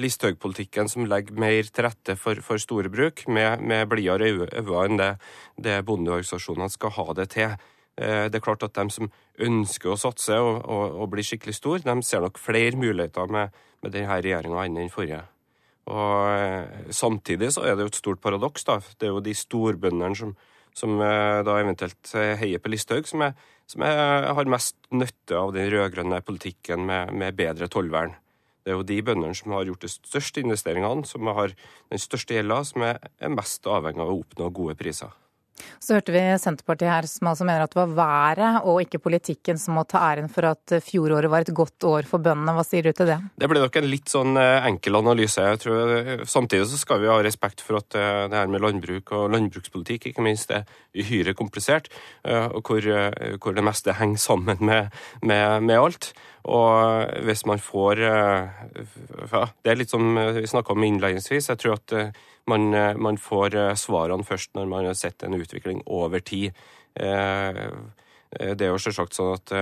Listhaug-politikken 0.00 0.88
som 0.88 1.04
legger 1.10 1.36
mer 1.36 1.68
til 1.68 1.86
rette 1.86 2.16
for, 2.16 2.40
for 2.44 2.62
store 2.62 2.92
bruk, 2.92 3.26
med, 3.28 3.60
med 3.60 3.90
blidere 3.90 4.32
øyne 4.32 4.48
enn 4.86 5.00
det, 5.00 5.12
det 5.60 5.82
bondeorganisasjonene 5.86 6.72
skal 6.72 6.96
ha 6.96 7.06
det 7.20 7.28
til. 7.36 7.52
Det 7.96 8.38
er 8.38 8.44
klart 8.44 8.62
at 8.64 8.72
de 8.72 8.86
som 8.88 9.10
ønsker 9.44 9.92
å 9.92 9.98
satse 10.00 10.38
og, 10.40 10.62
og, 10.64 10.94
og 11.02 11.10
bli 11.12 11.24
skikkelig 11.26 11.58
stor, 11.58 11.82
de 11.84 11.94
ser 12.06 12.24
nok 12.24 12.40
flere 12.40 12.78
muligheter 12.80 13.28
med, 13.28 13.52
med 13.84 13.92
denne 13.92 14.16
regjeringa 14.16 14.64
enn 14.64 14.78
den 14.80 14.92
forrige. 14.92 15.20
Og 15.90 16.92
Samtidig 16.94 17.52
så 17.54 17.66
er 17.66 17.76
det 17.76 17.86
jo 17.86 17.92
et 17.92 17.98
stort 17.98 18.20
paradoks. 18.22 18.64
da. 18.64 18.78
Det 18.98 19.08
er 19.08 19.14
jo 19.14 19.20
de 19.20 19.34
storbøndene 19.34 20.16
som, 20.16 20.34
som 20.74 21.00
eh, 21.00 21.42
da 21.44 21.58
eventuelt 21.60 22.14
eh, 22.14 22.36
heier 22.38 22.62
på 22.62 22.70
Listhaug, 22.72 23.06
som, 23.08 23.22
er, 23.22 23.34
som 23.66 23.82
er, 23.82 24.28
har 24.34 24.50
mest 24.50 24.76
nytte 24.90 25.38
av 25.38 25.52
den 25.52 25.70
rød-grønne 25.72 26.22
politikken 26.22 26.86
med, 26.86 27.12
med 27.12 27.34
bedre 27.34 27.68
tollvern. 27.68 28.14
Det 28.62 28.70
er 28.70 28.78
jo 28.78 28.86
de 28.86 29.00
bøndene 29.02 29.34
som 29.34 29.56
har 29.56 29.66
gjort 29.66 29.82
de 29.82 29.90
største 29.90 30.42
investeringene, 30.44 31.02
som 31.08 31.26
har 31.34 31.54
den 31.90 31.98
største 31.98 32.36
gjelda, 32.36 32.60
som 32.64 32.84
er 32.86 33.32
mest 33.34 33.66
avhengig 33.66 34.04
av 34.04 34.12
å 34.12 34.20
oppnå 34.20 34.52
gode 34.54 34.76
priser. 34.78 35.10
Så 35.82 35.96
hørte 35.96 36.14
vi 36.14 36.22
Senterpartiet 36.40 36.90
her 36.90 37.08
som 37.10 37.30
altså 37.32 37.46
mener 37.48 37.66
at 37.66 37.72
det 37.74 37.80
var 37.80 37.94
været 37.96 38.68
og 38.68 38.80
ikke 38.84 39.02
politikken 39.02 39.60
som 39.60 39.76
må 39.78 39.84
ta 39.88 40.02
æren 40.12 40.30
for 40.32 40.46
at 40.50 40.76
fjoråret 40.84 41.30
var 41.30 41.46
et 41.46 41.54
godt 41.54 41.86
år 41.88 42.08
for 42.08 42.22
bøndene. 42.22 42.54
Hva 42.56 42.64
sier 42.66 42.86
du 42.86 42.92
til 42.96 43.10
det? 43.10 43.18
Det 43.40 43.50
blir 43.50 43.64
nok 43.64 43.78
en 43.80 43.88
litt 43.90 44.12
sånn 44.12 44.38
eh, 44.40 44.68
enkel 44.68 44.98
analyse. 45.00 45.42
Jeg 45.42 45.62
tror 45.64 45.94
eh, 45.96 46.24
Samtidig 46.28 46.68
så 46.70 46.80
skal 46.80 47.02
vi 47.02 47.10
ha 47.10 47.18
respekt 47.24 47.64
for 47.64 47.80
at 47.80 47.98
eh, 47.98 48.24
det 48.32 48.38
her 48.38 48.50
med 48.52 48.62
landbruk 48.64 49.14
og 49.16 49.30
landbrukspolitikk 49.34 50.10
ikke 50.12 50.24
minst 50.24 50.52
er 50.54 50.66
uhyre 50.92 51.32
komplisert, 51.36 51.86
og 52.28 52.68
hvor, 52.68 52.84
hvor 53.40 53.54
det 53.56 53.64
meste 53.64 53.94
henger 53.96 54.20
sammen 54.20 54.60
med, 54.60 54.90
med, 55.24 55.64
med 55.64 55.78
alt. 55.78 56.10
Og 56.42 57.10
hvis 57.22 57.44
man 57.46 57.60
får 57.62 58.00
ja, 58.02 59.42
Det 59.62 59.70
er 59.70 59.76
litt 59.78 59.92
som 59.92 60.16
vi 60.34 60.46
snakka 60.50 60.74
om 60.74 60.82
innledningsvis. 60.82 61.48
Jeg 61.52 61.60
tror 61.62 61.76
at 61.76 62.14
man, 62.44 62.74
eh, 62.74 62.96
man, 62.96 63.18
får 63.18 63.54
eh, 63.54 63.74
svarene 63.78 64.24
først 64.26 64.54
når 64.54 64.68
man 64.70 64.86
har 64.88 64.94
sett 64.98 65.22
en 65.22 65.34
utvikling 65.38 65.82
over 65.86 66.20
tid. 66.20 66.52
Eh, 66.94 67.64
det 68.32 68.64
er 68.64 68.72
jo 68.72 68.80
selvsagt 68.80 69.14
sånn 69.14 69.34
at 69.36 69.52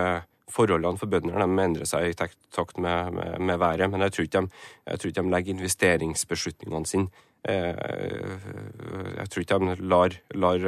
forholdene 0.51 0.99
for 0.99 1.11
bøndene 1.11 1.47
endrer 1.62 1.89
seg 1.91 2.07
i 2.07 2.14
takt 2.14 2.78
med, 2.78 3.12
med, 3.16 3.41
med 3.43 3.59
været, 3.59 3.91
men 3.91 4.03
jeg 4.07 4.14
tror, 4.14 4.26
ikke 4.28 4.43
de, 4.43 4.61
jeg 4.87 5.01
tror 5.01 5.11
ikke 5.11 5.22
de 5.24 5.33
legger 5.35 5.55
investeringsbeslutningene 5.57 6.87
sine 6.87 7.09
Jeg 7.43 9.26
tror 9.26 9.43
ikke 9.43 9.59
de 9.59 9.76
lar, 9.91 10.14
lar 10.39 10.61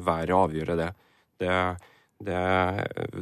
været 0.00 0.32
avgjøre 0.36 0.76
det. 0.78 0.90
Det, 1.40 1.52
det. 2.24 2.40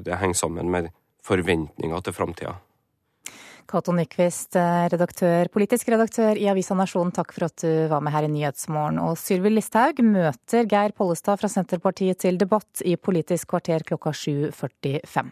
det 0.06 0.20
henger 0.22 0.38
sammen 0.38 0.70
med 0.70 0.90
forventninger 1.28 2.02
til 2.06 2.16
framtida. 2.16 2.56
Cato 3.68 3.92
Nyquist, 3.92 4.56
redaktør, 4.88 5.50
politisk 5.52 5.90
redaktør 5.92 6.38
i 6.40 6.46
Avisa 6.48 6.72
Nasjonen, 6.78 7.12
takk 7.12 7.34
for 7.36 7.50
at 7.50 7.60
du 7.60 7.84
var 7.90 8.00
med 8.00 8.14
her 8.14 8.24
i 8.24 8.30
Nyhetsmorgen. 8.32 8.96
Og 9.04 9.18
Sylvi 9.20 9.52
Listhaug 9.52 10.00
møter 10.06 10.64
Geir 10.70 10.96
Pollestad 10.96 11.36
fra 11.42 11.52
Senterpartiet 11.52 12.24
til 12.24 12.40
debatt 12.40 12.80
i 12.80 12.96
Politisk 12.96 13.52
kvarter 13.52 13.84
klokka 13.84 14.16
7.45. 14.16 15.28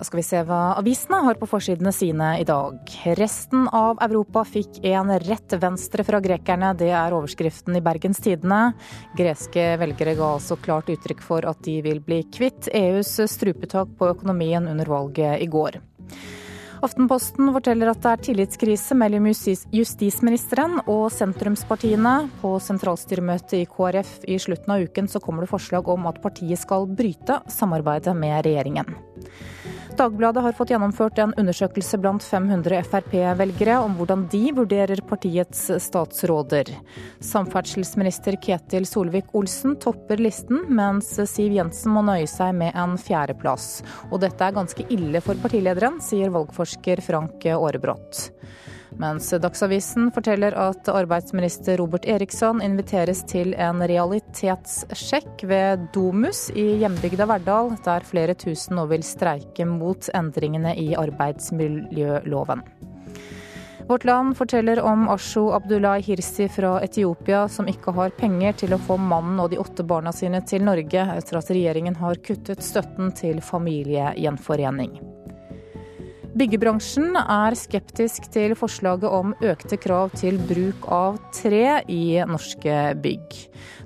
Da 0.00 0.04
skal 0.08 0.16
vi 0.16 0.22
se 0.24 0.38
hva 0.48 0.58
avisene 0.80 1.18
har 1.26 1.36
på 1.36 1.44
forsidene 1.44 1.90
sine 1.92 2.30
i 2.40 2.44
dag. 2.48 2.78
Resten 3.18 3.66
av 3.68 3.98
Europa 4.00 4.46
fikk 4.48 4.78
en 4.88 5.12
rett 5.20 5.52
venstre 5.60 6.06
fra 6.08 6.22
grekerne. 6.24 6.70
Det 6.72 6.88
er 6.88 7.12
overskriften 7.12 7.76
i 7.76 7.82
Bergens 7.84 8.22
Tidende. 8.24 8.62
Greske 9.18 9.74
velgere 9.76 10.14
ga 10.16 10.30
altså 10.38 10.56
klart 10.56 10.88
uttrykk 10.88 11.20
for 11.20 11.44
at 11.44 11.60
de 11.68 11.82
vil 11.84 12.00
bli 12.00 12.22
kvitt 12.32 12.70
EUs 12.72 13.12
strupetak 13.28 13.92
på 14.00 14.08
økonomien 14.14 14.72
under 14.72 14.88
valget 14.88 15.44
i 15.44 15.50
går. 15.52 15.76
Aftenposten 16.80 17.52
forteller 17.52 17.92
at 17.92 18.00
det 18.00 18.10
er 18.14 18.24
tillitskrise 18.24 18.96
mellom 18.96 19.28
justisministeren 19.28 20.80
og 20.86 21.10
sentrumspartiene. 21.12 22.14
På 22.40 22.56
sentralstyremøtet 22.56 23.58
i 23.60 23.66
KrF 23.68 24.16
i 24.24 24.40
slutten 24.40 24.78
av 24.78 24.88
uken 24.88 25.12
så 25.12 25.20
kommer 25.20 25.44
det 25.44 25.52
forslag 25.52 25.92
om 25.92 26.08
at 26.08 26.24
partiet 26.24 26.64
skal 26.64 26.88
bryte 26.88 27.42
samarbeidet 27.52 28.16
med 28.16 28.46
regjeringen. 28.48 28.96
Dagbladet 30.00 30.42
har 30.42 30.52
fått 30.56 30.70
gjennomført 30.72 31.18
en 31.20 31.34
undersøkelse 31.36 31.98
blant 32.00 32.24
500 32.24 32.78
Frp-velgere 32.88 33.74
om 33.84 33.98
hvordan 33.98 34.22
de 34.32 34.46
vurderer 34.56 35.02
partiets 35.04 35.66
statsråder. 35.84 36.70
Samferdselsminister 37.20 38.38
Ketil 38.40 38.88
Solvik-Olsen 38.88 39.76
topper 39.82 40.22
listen, 40.24 40.62
mens 40.72 41.12
Siv 41.28 41.52
Jensen 41.52 41.92
må 41.92 42.00
nøye 42.08 42.24
seg 42.32 42.56
med 42.56 42.72
en 42.80 42.96
fjerdeplass. 42.96 43.82
Og 44.08 44.22
dette 44.24 44.40
er 44.48 44.56
ganske 44.56 44.88
ille 44.88 45.20
for 45.20 45.36
partilederen, 45.44 46.00
sier 46.00 46.32
valgforsker 46.32 47.04
Frank 47.04 47.44
Aarebrot. 47.52 48.30
Mens 49.00 49.30
Dagsavisen 49.32 50.10
forteller 50.12 50.52
at 50.60 50.88
arbeidsminister 50.92 51.78
Robert 51.80 52.04
Eriksson 52.04 52.60
inviteres 52.60 53.22
til 53.24 53.54
en 53.56 53.80
realitetssjekk 53.80 55.44
ved 55.48 55.86
Domus 55.94 56.50
i 56.52 56.66
hjembygda 56.82 57.24
Verdal, 57.30 57.72
der 57.86 58.04
flere 58.04 58.34
tusen 58.36 58.76
nå 58.76 58.84
vil 58.90 59.04
streike 59.06 59.64
mot 59.64 60.10
endringene 60.12 60.74
i 60.76 60.90
arbeidsmiljøloven. 61.00 62.60
Vårt 63.88 64.04
Land 64.04 64.36
forteller 64.38 64.82
om 64.84 65.08
Asho 65.10 65.48
Abdullah 65.56 65.96
Hirsi 66.04 66.50
fra 66.52 66.76
Etiopia, 66.84 67.46
som 67.48 67.66
ikke 67.72 67.94
har 67.96 68.12
penger 68.20 68.52
til 68.60 68.76
å 68.76 68.82
få 68.84 68.98
mannen 69.00 69.40
og 69.40 69.48
de 69.50 69.58
åtte 69.58 69.82
barna 69.82 70.12
sine 70.14 70.42
til 70.46 70.62
Norge, 70.68 71.08
etter 71.16 71.40
at 71.40 71.50
regjeringen 71.50 71.96
har 71.98 72.20
kuttet 72.20 72.62
støtten 72.62 73.10
til 73.16 73.40
familiegjenforening. 73.42 75.19
Byggebransjen 76.30 77.16
er 77.18 77.56
skeptisk 77.58 78.28
til 78.30 78.52
forslaget 78.54 79.10
om 79.10 79.32
økte 79.42 79.74
krav 79.82 80.12
til 80.14 80.36
bruk 80.46 80.84
av 80.94 81.16
tre 81.34 81.80
i 81.90 82.20
norske 82.30 82.76
bygg. 83.02 83.34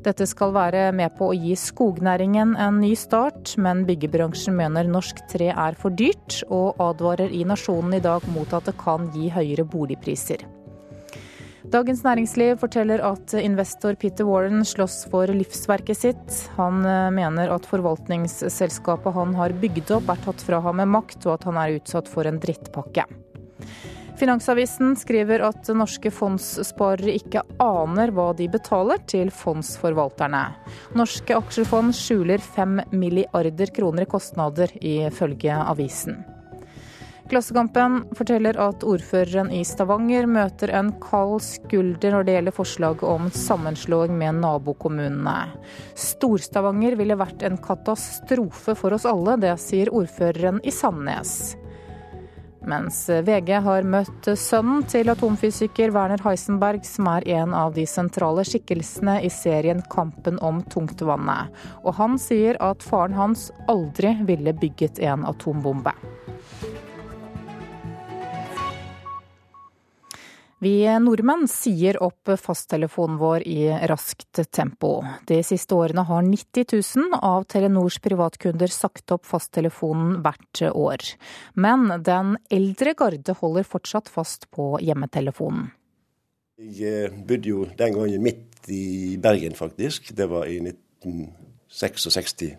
Dette 0.05 0.27
skal 0.29 0.53
være 0.53 0.83
med 0.93 1.15
på 1.17 1.31
å 1.31 1.39
gi 1.39 1.55
skognæringen 1.57 2.53
en 2.61 2.83
ny 2.83 2.93
start, 3.01 3.55
men 3.57 3.87
byggebransjen 3.89 4.59
mener 4.59 4.91
norsk 4.93 5.25
tre 5.33 5.49
er 5.55 5.79
for 5.81 5.97
dyrt, 5.97 6.43
og 6.53 6.77
advarer 6.85 7.33
i 7.33 7.47
Nasjonen 7.49 7.97
i 7.97 8.05
dag 8.05 8.29
mot 8.37 8.53
at 8.53 8.69
det 8.69 8.77
kan 8.83 9.09
gi 9.17 9.33
høyere 9.33 9.65
boligpriser. 9.65 10.45
Dagens 11.73 12.03
Næringsliv 12.05 12.59
forteller 12.61 13.01
at 13.01 13.33
investor 13.41 13.97
Peter 13.97 14.27
Warren 14.29 14.67
slåss 14.69 15.07
for 15.09 15.31
livsverket 15.33 15.97
sitt. 15.97 16.35
Han 16.59 16.85
eh, 16.85 17.09
mener 17.17 17.49
at 17.55 17.65
forvaltningsselskapet 17.71 19.17
han 19.17 19.33
har 19.39 19.55
bygd 19.63 19.95
opp 19.97 20.13
er 20.13 20.21
tatt 20.27 20.45
fra 20.45 20.61
ham 20.65 20.77
med 20.83 20.93
makt, 20.93 21.23
og 21.25 21.39
at 21.39 21.47
han 21.49 21.61
er 21.61 21.79
utsatt 21.79 22.11
for 22.13 22.29
en 22.29 22.41
drittpakke. 22.43 23.07
Finansavisen 24.21 24.93
skriver 25.01 25.43
at 25.49 25.73
norske 25.75 26.13
fondssparere 26.15 27.17
ikke 27.17 27.43
aner 27.63 28.13
hva 28.15 28.29
de 28.37 28.47
betaler 28.53 29.01
til 29.11 29.33
fondsforvalterne. 29.35 30.45
Norske 30.95 31.35
aksjefond 31.41 31.97
skjuler 31.97 32.45
fem 32.45 32.79
milliarder 32.93 33.73
kroner 33.75 34.05
i 34.05 34.13
kostnader, 34.15 34.71
ifølge 34.79 35.59
avisen. 35.65 36.23
Klassekampen 37.25 38.03
forteller 38.13 38.59
at 38.61 38.85
ordføreren 38.85 39.49
i 39.55 39.63
Stavanger 39.65 40.27
møter 40.29 40.69
en 40.77 40.91
kald 41.01 41.39
skulder 41.41 42.13
når 42.13 42.27
det 42.27 42.35
gjelder 42.37 42.57
forslaget 42.59 43.05
om 43.09 43.31
sammenslåing 43.33 44.13
med 44.21 44.43
nabokommunene. 44.43 45.39
Stor-Stavanger 45.97 46.99
ville 47.01 47.17
vært 47.17 47.47
en 47.49 47.57
katastrofe 47.65 48.77
for 48.77 48.97
oss 48.97 49.09
alle, 49.09 49.39
det 49.41 49.55
sier 49.63 49.89
ordføreren 49.97 50.61
i 50.69 50.75
Sandnes. 50.75 51.55
Mens 52.65 53.03
VG 53.09 53.51
har 53.65 53.85
møtt 53.89 54.29
sønnen 54.41 54.85
til 54.89 55.09
atomfysiker 55.13 55.93
Werner 55.93 56.21
Heisenberg, 56.25 56.85
som 56.89 57.09
er 57.13 57.27
en 57.41 57.57
av 57.57 57.75
de 57.77 57.85
sentrale 57.89 58.45
skikkelsene 58.49 59.19
i 59.25 59.33
serien 59.33 59.83
Kampen 59.93 60.41
om 60.45 60.63
tungtvannet. 60.73 61.53
Og 61.85 61.97
han 62.01 62.17
sier 62.21 62.61
at 62.65 62.85
faren 62.85 63.17
hans 63.17 63.51
aldri 63.69 64.15
ville 64.29 64.57
bygget 64.57 65.01
en 65.05 65.25
atombombe. 65.29 65.93
Vi 70.65 70.79
nordmenn 70.97 71.45
sier 71.51 71.99
opp 72.01 72.31
fasttelefonen 72.41 73.19
vår 73.21 73.43
i 73.45 73.67
raskt 73.91 74.39
tempo. 74.49 75.03
De 75.29 75.43
siste 75.45 75.77
årene 75.77 76.07
har 76.09 76.25
90 76.25 76.65
000 76.73 77.19
av 77.21 77.45
Telenors 77.53 77.99
privatkunder 78.01 78.73
sagt 78.73 79.13
opp 79.13 79.27
fasttelefonen 79.29 80.23
hvert 80.25 80.63
år. 80.71 81.05
Men 81.61 81.91
den 82.07 82.39
eldre 82.49 82.95
garde 82.97 83.37
holder 83.43 83.69
fortsatt 83.69 84.09
fast 84.09 84.49
på 84.57 84.79
hjemmetelefonen. 84.81 85.69
Jeg 86.57 87.11
eh, 87.11 87.23
bodde 87.29 87.51
jo 87.51 87.69
den 87.77 87.97
gangen 87.99 88.25
midt 88.25 88.69
i 88.73 89.19
Bergen, 89.21 89.53
faktisk. 89.59 90.15
Det 90.17 90.31
var 90.33 90.49
i 90.49 90.63
1966. 90.65 92.55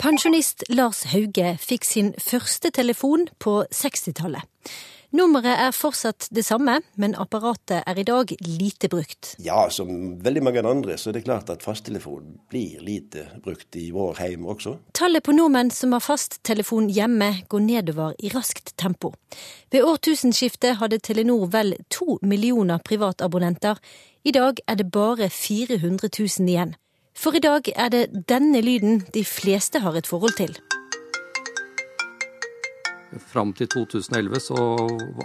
Pensjonist 0.00 0.70
Lars 0.72 1.04
Hauge 1.12 1.58
fikk 1.60 1.84
sin 1.84 2.14
første 2.16 2.72
telefon 2.72 3.28
på 3.42 3.60
60-tallet. 3.68 4.46
Nummeret 5.08 5.56
er 5.56 5.70
fortsatt 5.72 6.26
det 6.36 6.42
samme, 6.44 6.74
men 7.00 7.14
apparatet 7.16 7.80
er 7.88 7.96
i 7.96 8.04
dag 8.04 8.28
lite 8.44 8.90
brukt. 8.92 9.30
Ja, 9.40 9.62
som 9.72 10.18
veldig 10.20 10.42
mange 10.44 10.60
andre, 10.68 10.98
så 11.00 11.08
er 11.08 11.16
det 11.16 11.22
klart 11.24 11.48
at 11.48 11.64
fasttelefon 11.64 12.34
blir 12.52 12.82
lite 12.84 13.24
brukt 13.40 13.78
i 13.80 13.86
vår 13.94 14.20
heim 14.20 14.44
også. 14.44 14.74
Tallet 14.92 15.24
på 15.24 15.32
nordmenn 15.32 15.72
som 15.72 15.96
har 15.96 16.04
fasttelefon 16.04 16.90
hjemme, 16.92 17.30
går 17.48 17.64
nedover 17.64 18.12
i 18.20 18.28
raskt 18.36 18.74
tempo. 18.76 19.14
Ved 19.72 19.88
årtusenskiftet 19.88 20.76
hadde 20.82 21.00
Telenor 21.00 21.48
vel 21.56 21.78
to 21.88 22.18
millioner 22.20 22.84
privatabonnenter. 22.84 23.80
I 24.28 24.36
dag 24.36 24.60
er 24.68 24.76
det 24.76 24.90
bare 24.92 25.30
400 25.32 26.12
000 26.12 26.52
igjen. 26.52 26.76
For 27.16 27.32
i 27.32 27.40
dag 27.40 27.72
er 27.72 27.88
det 27.96 28.26
denne 28.28 28.60
lyden 28.60 29.06
de 29.14 29.24
fleste 29.24 29.80
har 29.80 29.96
et 29.96 30.06
forhold 30.06 30.36
til. 30.36 30.52
Fram 33.18 33.52
til 33.56 33.68
2011 33.72 34.42
så 34.48 34.66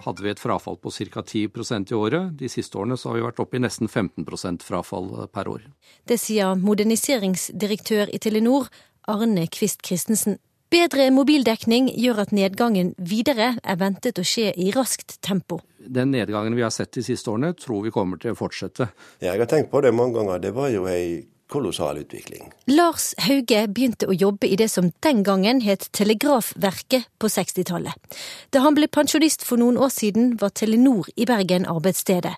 hadde 0.06 0.26
vi 0.26 0.32
et 0.32 0.42
frafall 0.42 0.80
på 0.82 0.92
ca. 0.92 1.22
10% 1.22 1.92
i 1.94 1.98
året. 1.98 2.32
De 2.40 2.50
siste 2.52 2.78
årene 2.78 2.98
så 2.98 3.12
har 3.12 3.20
vi 3.20 3.26
vært 3.26 3.42
oppe 3.44 3.60
i 3.60 3.64
nesten 3.64 3.90
15% 3.90 4.66
frafall 4.66 5.28
per 5.34 5.52
år. 5.52 5.68
Det 6.08 6.18
sier 6.22 6.56
moderniseringsdirektør 6.60 8.12
i 8.14 8.20
Telenor, 8.24 8.72
Arne 9.08 9.48
Kvist 9.52 9.84
Christensen. 9.86 10.40
Bedre 10.74 11.12
mobildekning 11.14 11.92
gjør 12.02 12.24
at 12.24 12.32
nedgangen 12.34 12.96
videre 12.98 13.52
er 13.62 13.76
ventet 13.78 14.18
å 14.18 14.24
skje 14.26 14.48
i 14.58 14.72
raskt 14.74 15.20
tempo. 15.22 15.60
Den 15.78 16.10
nedgangen 16.16 16.56
vi 16.58 16.64
har 16.66 16.74
sett 16.74 16.96
de 16.98 17.04
siste 17.06 17.30
årene, 17.30 17.52
tror 17.54 17.84
vi 17.86 17.92
kommer 17.94 18.18
til 18.18 18.34
å 18.34 18.40
fortsette. 18.40 18.88
Jeg 19.22 19.38
har 19.38 19.50
tenkt 19.52 19.70
på 19.70 19.84
det 19.86 19.92
mange 19.94 20.18
ganger. 20.18 20.42
Det 20.42 20.54
var 20.56 20.72
jo 20.74 20.88
ei 20.90 21.22
kolossal 21.54 22.00
utvikling. 22.02 22.50
Lars 22.72 23.12
Hauge 23.22 23.68
begynte 23.70 24.10
å 24.10 24.16
jobbe 24.18 24.50
i 24.50 24.58
det 24.60 24.70
som 24.74 24.90
den 25.06 25.22
gangen 25.28 25.62
het 25.62 25.86
Telegrafverket 25.94 27.08
på 27.22 27.30
60-tallet. 27.30 28.18
Da 28.50 28.64
han 28.66 28.78
ble 28.78 28.90
pensjonist 28.90 29.46
for 29.46 29.62
noen 29.62 29.78
år 29.78 29.94
siden, 29.94 30.34
var 30.42 30.56
Telenor 30.58 31.10
i 31.16 31.28
Bergen 31.30 31.68
arbeidsstedet. 31.70 32.34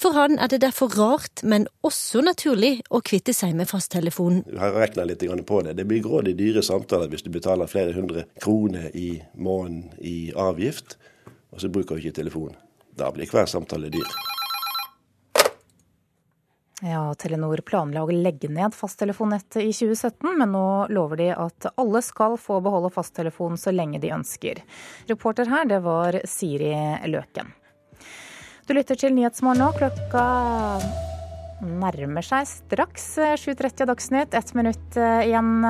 For 0.00 0.16
han 0.16 0.38
er 0.40 0.52
det 0.52 0.62
derfor 0.64 0.92
rart, 0.96 1.44
men 1.44 1.68
også 1.84 2.24
naturlig, 2.24 2.74
å 2.90 3.02
kvitte 3.04 3.34
seg 3.36 3.54
med 3.58 3.68
fasttelefonen. 3.70 4.44
Jeg 4.48 4.60
har 4.60 4.76
regna 4.78 5.06
litt 5.08 5.24
på 5.46 5.62
det. 5.66 5.76
Det 5.76 5.86
blir 5.88 6.04
grådig 6.04 6.36
dyre 6.38 6.62
samtaler 6.64 7.10
hvis 7.12 7.24
du 7.26 7.32
betaler 7.34 7.70
flere 7.70 7.92
hundre 7.96 8.26
kroner 8.40 8.90
i 8.94 9.18
måneden 9.34 9.90
i 10.00 10.32
avgift, 10.36 10.96
og 11.52 11.60
så 11.60 11.70
bruker 11.72 11.96
du 11.96 12.04
ikke 12.04 12.22
telefon. 12.22 12.54
Da 12.96 13.10
blir 13.14 13.30
hver 13.30 13.50
samtale 13.50 13.90
dyr. 13.92 14.33
Ja, 16.84 17.14
Telenor 17.16 17.62
planla 17.64 18.02
å 18.04 18.12
legge 18.12 18.50
ned 18.52 18.74
fasttelefonnettet 18.76 19.62
i 19.62 19.70
2017, 19.72 20.34
men 20.36 20.50
nå 20.52 20.64
lover 20.92 21.16
de 21.16 21.30
at 21.32 21.70
alle 21.80 22.02
skal 22.04 22.36
få 22.36 22.58
beholde 22.60 22.90
fasttelefonen 22.92 23.56
så 23.56 23.72
lenge 23.72 24.02
de 24.02 24.10
ønsker. 24.12 24.60
Reporter 25.08 25.48
her, 25.48 25.64
det 25.70 25.78
var 25.86 26.18
Siri 26.28 26.74
Løken. 27.08 27.54
Du 28.68 28.74
lytter 28.76 29.00
til 29.00 29.16
Nyhetsmorgen 29.16 29.64
nå. 29.64 29.70
Klokka 29.78 30.26
nærmer 31.64 32.26
seg 32.26 32.44
straks 32.50 33.08
7.30 33.40 33.88
Dagsnytt. 33.88 34.36
Ett 34.36 34.52
minutt 34.52 35.00
igjen 35.00 35.64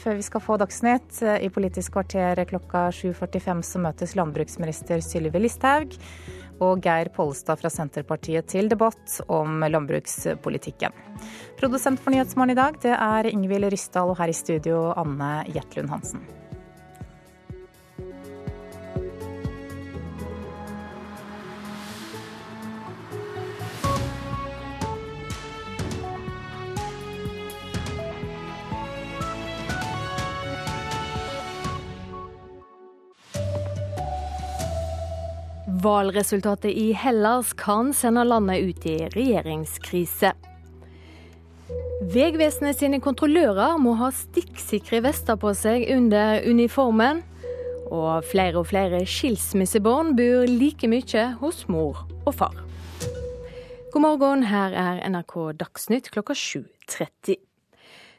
før 0.00 0.16
vi 0.16 0.24
skal 0.24 0.44
få 0.44 0.56
Dagsnytt. 0.62 1.20
I 1.20 1.52
Politisk 1.52 1.98
kvarter 1.98 2.40
klokka 2.48 2.88
7.45 2.96 3.60
så 3.74 3.84
møtes 3.84 4.16
landbruksminister 4.16 5.04
Sylvi 5.04 5.44
Listhaug 5.44 6.00
og 6.64 6.80
Geir 6.84 7.10
Pollestad 7.14 7.60
fra 7.60 7.70
Senterpartiet 7.72 8.48
til 8.52 8.70
debatt 8.72 9.20
om 9.32 9.64
landbrukspolitikken. 9.66 10.94
Produsent 11.60 12.00
for 12.02 12.14
Nyhetsmorgen 12.14 12.54
i 12.54 12.58
dag 12.58 12.80
det 12.82 12.94
er 12.96 13.30
Ingvild 13.32 13.70
Ryssdal, 13.72 14.12
og 14.12 14.20
her 14.20 14.32
i 14.32 14.36
studio 14.36 14.90
Anne 14.96 15.46
Jetlund 15.52 15.92
Hansen. 15.92 16.24
Valgresultatet 35.86 36.72
i 36.72 36.92
Hellas 36.92 37.52
kan 37.52 37.92
sende 37.94 38.24
landet 38.24 38.58
ut 38.58 38.86
i 38.86 38.96
regjeringskrise. 39.14 40.32
Vegvesenet 42.10 42.80
sine 42.80 42.98
kontrollører 43.02 43.78
må 43.78 43.92
ha 44.00 44.08
stikksikre 44.14 45.04
vester 45.04 45.38
på 45.38 45.52
seg 45.54 45.86
under 45.94 46.42
uniformen. 46.42 47.22
Og 47.86 48.26
flere 48.26 48.64
og 48.64 48.66
flere 48.72 49.04
skilsmissebarn 49.06 50.16
bor 50.18 50.50
like 50.50 50.90
mye 50.90 51.28
hos 51.38 51.62
mor 51.70 52.02
og 52.24 52.32
far. 52.34 52.58
God 53.94 54.02
morgen, 54.02 54.48
her 54.50 54.74
er 54.74 55.04
NRK 55.06 55.36
Dagsnytt 55.62 56.10
klokka 56.10 56.34
7.30. 56.34 57.45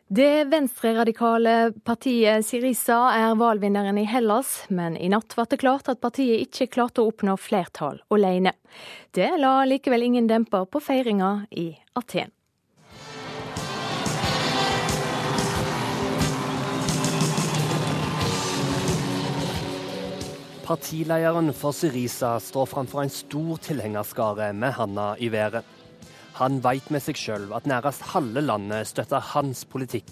Det 0.10 0.44
venstreradikale 0.44 1.74
partiet 1.84 2.46
Sirisa 2.48 2.96
er 3.12 3.34
valgvinneren 3.36 3.98
i 4.00 4.06
Hellas, 4.08 4.62
men 4.72 4.96
i 4.96 5.10
natt 5.12 5.34
ble 5.36 5.44
det 5.52 5.58
klart 5.60 5.90
at 5.92 6.00
partiet 6.00 6.46
ikke 6.46 6.70
klarte 6.78 7.04
å 7.04 7.10
oppnå 7.12 7.36
flertall 7.36 8.00
alene. 8.16 8.54
Det 9.12 9.28
la 9.36 9.66
likevel 9.68 10.06
ingen 10.08 10.30
demper 10.32 10.64
på 10.72 10.80
feiringa 10.80 11.32
i 11.52 11.74
Aten. 12.00 12.32
Partilederen 20.64 21.52
for 21.52 21.76
Sirisa 21.76 22.38
står 22.40 22.72
framfor 22.72 23.04
en 23.04 23.12
stor 23.12 23.60
tilhengerskare 23.60 24.54
med 24.56 24.80
handa 24.80 25.18
i 25.20 25.28
været. 25.36 25.68
Han 26.38 26.60
veit 26.62 26.92
med 26.94 27.02
seg 27.02 27.18
sjøl 27.18 27.48
at 27.58 27.66
nærmest 27.66 28.04
halve 28.14 28.42
landet 28.46 28.86
støtter 28.92 29.24
hans 29.34 29.64
politikk. 29.66 30.10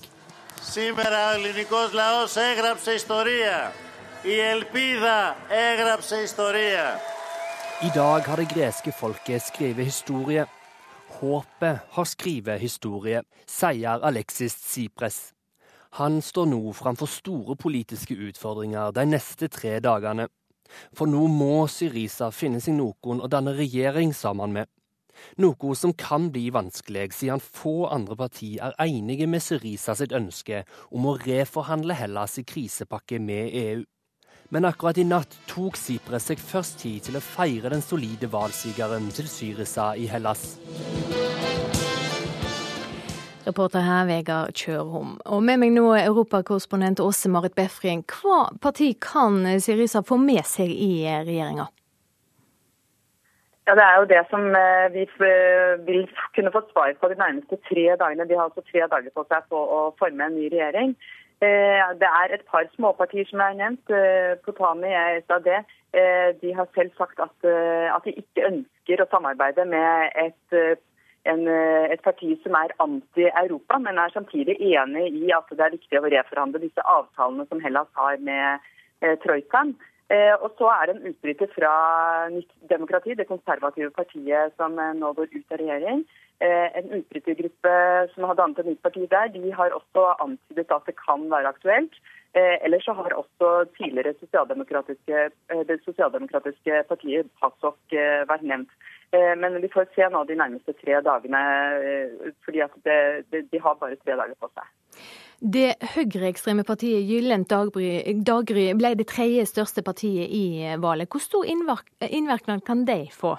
I 7.86 7.90
dag 7.94 8.22
har 8.26 8.42
det 8.42 8.50
greske 8.50 8.92
folket 8.92 9.42
skrevet 9.46 9.86
historie. 9.86 10.46
Håpet 11.20 11.80
har 11.92 12.08
skrevet 12.10 12.60
historie, 12.60 13.22
sier 13.46 14.02
Alexis 14.02 14.56
Tsipres. 14.64 15.20
Han 16.00 16.22
står 16.22 16.50
nå 16.50 16.74
framfor 16.74 17.08
store 17.08 17.56
politiske 17.56 18.18
utfordringer 18.18 18.92
de 18.98 19.06
neste 19.06 19.48
tre 19.48 19.78
dagene. 19.80 20.26
For 20.98 21.06
nå 21.06 21.28
må 21.30 21.68
Syriza 21.72 22.32
finne 22.34 22.60
seg 22.64 22.74
noen 22.80 23.22
å 23.22 23.30
danne 23.32 23.54
regjering 23.56 24.12
sammen 24.18 24.58
med. 24.58 24.75
Noe 25.42 25.76
som 25.76 25.94
kan 25.94 26.30
bli 26.34 26.50
vanskelig, 26.54 27.12
siden 27.18 27.44
få 27.44 27.88
andre 27.92 28.18
partier 28.20 28.72
er 28.72 28.88
enige 28.88 29.28
med 29.28 29.44
Syriza 29.44 29.96
sitt 29.96 30.16
ønske 30.16 30.64
om 30.92 31.10
å 31.10 31.18
reforhandle 31.24 31.98
Hellas 31.98 32.40
i 32.42 32.46
krisepakke 32.48 33.20
med 33.20 33.52
EU. 33.66 33.84
Men 34.54 34.66
akkurat 34.70 34.98
i 35.02 35.04
natt 35.08 35.34
tok 35.50 35.78
Sipres 35.80 36.30
seg 36.30 36.42
først 36.42 36.78
tid 36.84 37.08
til 37.08 37.18
å 37.18 37.24
feire 37.24 37.72
den 37.74 37.82
solide 37.82 38.30
valgsigeren 38.32 39.10
til 39.16 39.30
Syriza 39.30 39.94
i 39.98 40.06
Hellas. 40.12 40.54
Reporter 43.46 43.84
her, 43.86 44.06
Vegard 44.10 44.58
Kjørhom. 44.58 45.20
Og 45.30 45.44
med 45.46 45.62
meg 45.62 45.74
nå 45.76 45.86
er 45.94 46.08
europakorrespondent 46.08 47.02
Åse 47.04 47.30
Marit 47.30 47.54
Befring. 47.58 48.02
Hva 48.10 48.48
parti 48.62 48.96
kan 49.02 49.44
Syriza 49.62 50.02
få 50.06 50.18
med 50.18 50.42
seg 50.50 50.72
i 50.74 51.06
regjeringa? 51.06 51.68
Ja, 53.68 53.74
Det 53.76 53.84
er 53.84 53.96
jo 54.00 54.12
det 54.14 54.24
som 54.30 54.44
eh, 54.56 54.88
vi 54.94 55.04
vil 55.88 56.04
kunne 56.36 56.52
få 56.56 56.62
svar 56.72 56.92
på 57.02 57.08
de 57.10 57.16
nærmeste 57.18 57.58
tre 57.70 57.86
dagene. 58.02 58.28
De 58.30 58.36
har 58.38 58.44
altså 58.44 58.62
tre 58.62 58.82
dager 58.94 59.12
på 59.16 59.24
seg 59.30 59.48
på 59.50 59.62
å 59.78 59.80
forme 60.00 60.26
en 60.26 60.36
ny 60.38 60.50
regjering. 60.54 60.94
Eh, 61.42 61.82
det 62.02 62.10
er 62.22 62.36
et 62.36 62.46
par 62.52 62.68
småpartier 62.76 63.26
som 63.30 63.42
er 63.42 63.58
nevnt. 63.58 63.90
Eh, 63.90 64.38
Potami 64.46 64.92
er 64.94 65.18
et 65.18 65.34
av 65.34 65.42
det. 65.48 65.64
De 66.42 66.50
har 66.54 66.68
selv 66.76 66.92
sagt 66.98 67.20
at, 67.24 67.46
at 67.96 68.04
de 68.04 68.12
ikke 68.20 68.44
ønsker 68.50 69.00
å 69.00 69.08
samarbeide 69.08 69.64
med 69.64 70.10
et, 70.20 70.80
en, 71.32 71.46
et 71.48 72.02
parti 72.04 72.34
som 72.44 72.58
er 72.60 72.74
anti-Europa, 72.84 73.78
men 73.80 74.02
er 74.04 74.12
samtidig 74.12 74.58
enig 74.60 75.06
i 75.22 75.32
at 75.32 75.48
det 75.56 75.64
er 75.64 75.72
viktig 75.78 76.02
å 76.02 76.10
reforhandle 76.12 76.60
disse 76.66 76.84
avtalene 76.84 77.48
som 77.48 77.64
Hellas 77.64 77.88
har 77.96 78.20
med 78.28 79.16
troikaen. 79.24 79.72
Eh, 80.14 80.36
og 80.38 80.52
så 80.60 80.68
er 80.70 80.86
det 80.86 80.94
en 80.96 81.08
utbryter 81.10 81.50
fra 81.50 81.72
Nytt 82.30 82.52
demokrati, 82.70 83.16
det 83.18 83.26
konservative 83.26 83.90
partiet 83.96 84.54
som 84.60 84.78
eh, 84.78 84.94
nå 85.00 85.14
går 85.18 85.32
ut 85.34 85.56
av 85.56 85.62
regjering. 85.62 86.04
Eh, 86.46 86.68
en 86.78 86.92
utbrytergruppe 87.00 87.72
som 88.14 88.28
har 88.30 88.38
dannet 88.38 88.62
et 88.62 88.70
nytt 88.70 88.84
parti 88.86 89.08
der, 89.10 89.32
de 89.34 89.50
har 89.56 89.74
også 89.74 90.12
antydet 90.28 90.76
at 90.78 90.86
det 90.86 90.98
kan 91.00 91.26
være 91.32 91.56
aktuelt. 91.56 91.98
Ellers 92.36 92.84
så 92.84 92.92
har 92.92 93.14
også 93.16 93.50
tidligere 93.78 94.12
sosialdemokratiske, 94.20 95.20
det 95.70 95.78
sosialdemokratiske 95.86 96.82
partiet 96.90 97.30
PASOK 97.40 97.96
vært 98.28 98.44
nevnt. 98.44 98.74
Men 99.40 99.56
vi 99.64 99.70
får 99.72 99.88
se 99.96 100.10
nå 100.12 100.26
de 100.28 100.36
nærmeste 100.42 100.76
tre 100.82 101.00
dagene, 101.06 101.46
fordi 102.44 102.68
det, 102.84 103.46
de 103.54 103.64
har 103.64 103.80
bare 103.80 103.96
tre 104.04 104.20
dager 104.20 104.36
på 104.36 104.52
seg. 104.52 104.68
Det 105.40 105.76
høyreekstreme 105.96 106.64
partiet 106.64 107.04
Gyllent 107.10 107.50
daggry 107.52 108.70
ble 108.80 108.94
det 108.96 109.08
tredje 109.12 109.46
største 109.50 109.84
partiet 109.84 110.32
i 110.32 110.76
valget. 110.80 111.12
Hvor 111.12 111.24
stor 111.24 111.46
innvirkning 111.50 112.64
kan 112.66 112.86
de 112.88 113.04
få? 113.12 113.36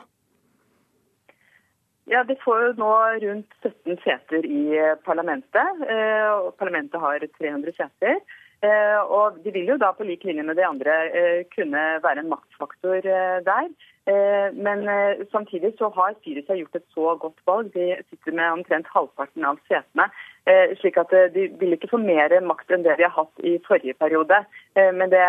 Ja, 2.06 2.22
De 2.22 2.36
får 2.38 2.60
jo 2.62 2.72
nå 2.78 2.92
rundt 3.24 3.54
17 3.64 3.96
seter 4.04 4.44
i 4.46 4.62
parlamentet. 5.06 5.80
Eh, 5.90 6.28
og 6.36 6.52
Parlamentet 6.60 7.00
har 7.02 7.18
300 7.38 7.74
seter. 7.74 8.20
Eh, 8.62 9.00
og 9.02 9.40
De 9.42 9.50
vil 9.50 9.72
jo 9.72 9.78
da 9.80 9.90
på 9.92 10.06
lik 10.06 10.22
linje 10.24 10.44
med 10.46 10.56
de 10.56 10.66
andre 10.68 10.94
eh, 11.10 11.40
kunne 11.50 11.82
være 12.04 12.22
en 12.22 12.30
maktfaktor 12.30 13.00
der. 13.02 13.68
Men 14.06 14.84
samtidig 15.32 15.72
så 15.78 15.88
har 15.90 16.14
Syria 16.22 16.54
gjort 16.54 16.76
et 16.78 16.84
så 16.94 17.16
godt 17.18 17.40
valg. 17.48 17.72
De 17.74 17.96
sitter 18.06 18.36
med 18.38 18.52
omtrent 18.60 18.86
halvparten 18.94 19.44
av 19.44 19.58
setene. 19.66 20.06
Eh, 20.46 20.76
slik 20.78 20.98
at 21.00 21.10
eh, 21.12 21.26
De 21.34 21.48
vil 21.58 21.74
ikke 21.74 21.90
få 21.90 21.98
mer 21.98 22.30
makt 22.46 22.70
enn 22.70 22.84
det 22.86 22.94
de 23.00 23.06
har 23.06 23.14
hatt 23.16 23.42
i 23.42 23.56
forrige 23.66 23.96
periode. 23.98 24.38
Eh, 24.78 24.92
men 24.94 25.10
det 25.10 25.22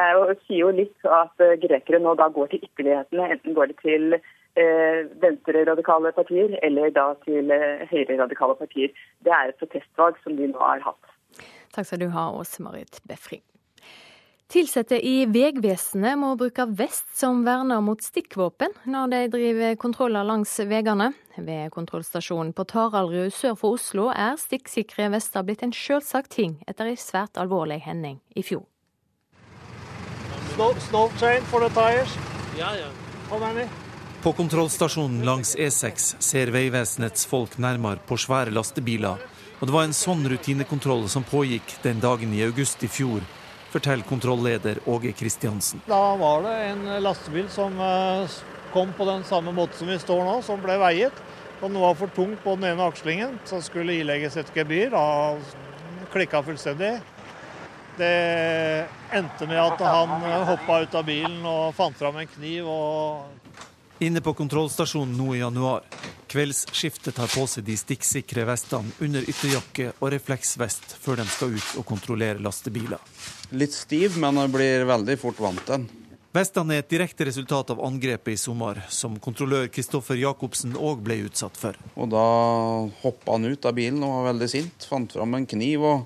sier 0.43 0.59
jo 0.61 0.73
litt 0.77 1.09
at 1.09 1.41
grekere 1.63 2.01
nå 2.03 2.13
da 2.19 2.29
går 2.35 2.51
til 2.51 2.67
ytterlighetene. 2.67 3.31
Enten 3.37 3.57
går 3.57 3.73
det 3.73 3.79
til 3.83 4.19
venstreradikale 4.57 6.09
partier 6.17 6.55
eller 6.65 6.89
da 6.89 7.11
til 7.27 7.51
høyreradikale 7.91 8.55
partier. 8.57 8.89
Det 9.21 9.29
er 9.29 9.51
et 9.51 9.59
protestvalg 9.61 10.17
som 10.23 10.33
de 10.33 10.47
nå 10.49 10.57
har 10.57 10.81
hatt. 10.81 11.13
Takk 11.77 11.85
skal 11.85 12.01
du 12.01 12.09
ha, 12.15 12.31
Åse 12.33 12.65
Marit 12.65 12.97
Befring. 13.05 13.45
Ansatte 14.55 14.95
i 15.03 15.25
Vegvesenet 15.27 16.15
må 16.15 16.29
bruke 16.39 16.63
vest 16.79 17.09
som 17.19 17.41
verner 17.43 17.81
mot 17.83 17.99
stikkvåpen 17.99 18.71
når 18.87 19.09
de 19.11 19.19
driver 19.33 19.75
kontroller 19.75 20.23
langs 20.23 20.53
veiene. 20.63 21.09
Ved 21.35 21.67
kontrollstasjonen 21.75 22.53
på 22.55 22.63
Taraldrud 22.63 23.35
sør 23.35 23.57
for 23.59 23.75
Oslo 23.75 24.07
er 24.07 24.39
stikksikre 24.39 25.09
vester 25.11 25.43
blitt 25.43 25.65
en 25.67 25.75
selvsagt 25.75 26.31
ting 26.37 26.55
etter 26.65 26.87
en 26.87 26.95
svært 26.95 27.35
alvorlig 27.35 27.81
hending 27.83 28.21
i 28.39 28.45
fjor. 28.47 28.63
På 34.23 34.33
kontrollstasjonen 34.39 35.25
langs 35.27 35.57
E6 35.59 36.13
ser 36.23 36.55
Vegvesenets 36.55 37.27
folk 37.27 37.59
nærmere 37.59 37.99
på 38.07 38.15
svære 38.15 38.55
lastebiler. 38.55 39.19
Og 39.59 39.67
det 39.67 39.75
var 39.75 39.89
en 39.89 39.97
sånn 39.97 40.23
rutinekontroll 40.31 41.09
som 41.11 41.27
pågikk 41.27 41.81
den 41.83 41.99
dagen 41.99 42.31
i 42.31 42.45
august 42.47 42.87
i 42.87 42.89
fjor 42.89 43.25
forteller 43.71 44.07
kontrollleder 44.07 44.79
Åge 44.85 45.11
Kristiansen. 45.11 45.81
Da 45.87 46.15
var 46.19 46.43
det 46.45 46.55
en 46.71 46.85
lastebil 47.03 47.49
som 47.53 47.79
eh, 47.79 48.37
kom 48.73 48.93
på 48.93 49.05
den 49.05 49.23
samme 49.27 49.51
måten 49.51 49.77
som 49.79 49.91
vi 49.91 49.99
står 49.99 50.23
nå, 50.25 50.39
som 50.45 50.61
ble 50.63 50.77
veiet. 50.81 51.23
Og 51.57 51.71
den 51.71 51.81
var 51.81 51.95
for 51.97 52.11
tung 52.13 52.35
på 52.43 52.55
den 52.55 52.69
ene 52.71 52.85
akslingen, 52.85 53.39
så 53.49 53.61
skulle 53.65 53.97
ilegges 53.97 54.37
et 54.37 54.51
gebyr. 54.53 54.91
Da 54.93 55.37
klikka 56.13 56.43
fullstendig. 56.45 56.99
Det 57.97 58.13
endte 59.17 59.47
med 59.49 59.57
at 59.57 59.81
han 59.81 60.11
hoppa 60.45 60.83
ut 60.83 60.95
av 60.95 61.05
bilen 61.07 61.41
og 61.49 61.73
fant 61.75 61.97
fram 61.97 62.19
en 62.21 62.29
kniv 62.29 62.69
og 62.69 63.37
Inne 63.97 64.21
på 64.21 64.29
kontrollstasjonen 64.37 65.15
nå 65.17 65.31
i 65.33 65.39
januar. 65.39 65.87
Kveldsskiftet 66.29 67.15
tar 67.17 67.31
på 67.31 67.47
seg 67.49 67.65
de 67.65 67.73
stikksikre 67.81 68.43
vestene 68.45 68.93
under 69.01 69.25
ytterjakke 69.25 69.87
og 69.97 70.11
refleksvest 70.13 70.93
før 71.01 71.23
de 71.23 71.25
skal 71.33 71.55
ut 71.57 71.71
og 71.81 71.87
kontrollere 71.89 72.37
lastebiler. 72.37 73.01
Litt 73.55 73.71
stiv, 73.71 74.17
men 74.19 74.35
jeg 74.41 74.51
blir 74.51 74.83
veldig 74.89 75.15
fort 75.21 75.39
vant 75.39 75.61
til 75.63 75.77
den. 75.77 75.87
Vestene 76.35 76.75
er 76.75 76.83
et 76.83 76.89
direkte 76.91 77.25
resultat 77.25 77.71
av 77.71 77.79
angrepet 77.87 78.35
i 78.35 78.39
sommer, 78.39 78.81
som 78.93 79.15
kontrollør 79.23 79.69
Kristoffer 79.73 80.19
Jacobsen 80.19 80.75
òg 80.75 80.99
ble 81.05 81.21
utsatt 81.25 81.55
for. 81.57 81.77
Og 81.95 82.11
Da 82.11 82.25
hoppa 83.01 83.37
han 83.37 83.47
ut 83.47 83.65
av 83.65 83.73
bilen 83.73 84.03
og 84.03 84.17
var 84.17 84.33
veldig 84.33 84.49
sint. 84.51 84.87
Fant 84.89 85.15
fram 85.15 85.33
en 85.33 85.47
kniv 85.47 85.81
og 85.87 86.05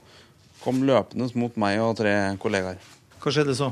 kom 0.62 0.84
løpende 0.86 1.28
mot 1.36 1.58
meg 1.58 1.82
og 1.82 1.98
tre 1.98 2.14
kollegaer. 2.40 2.78
Hva 3.20 3.34
skjedde 3.34 3.58
så? 3.58 3.72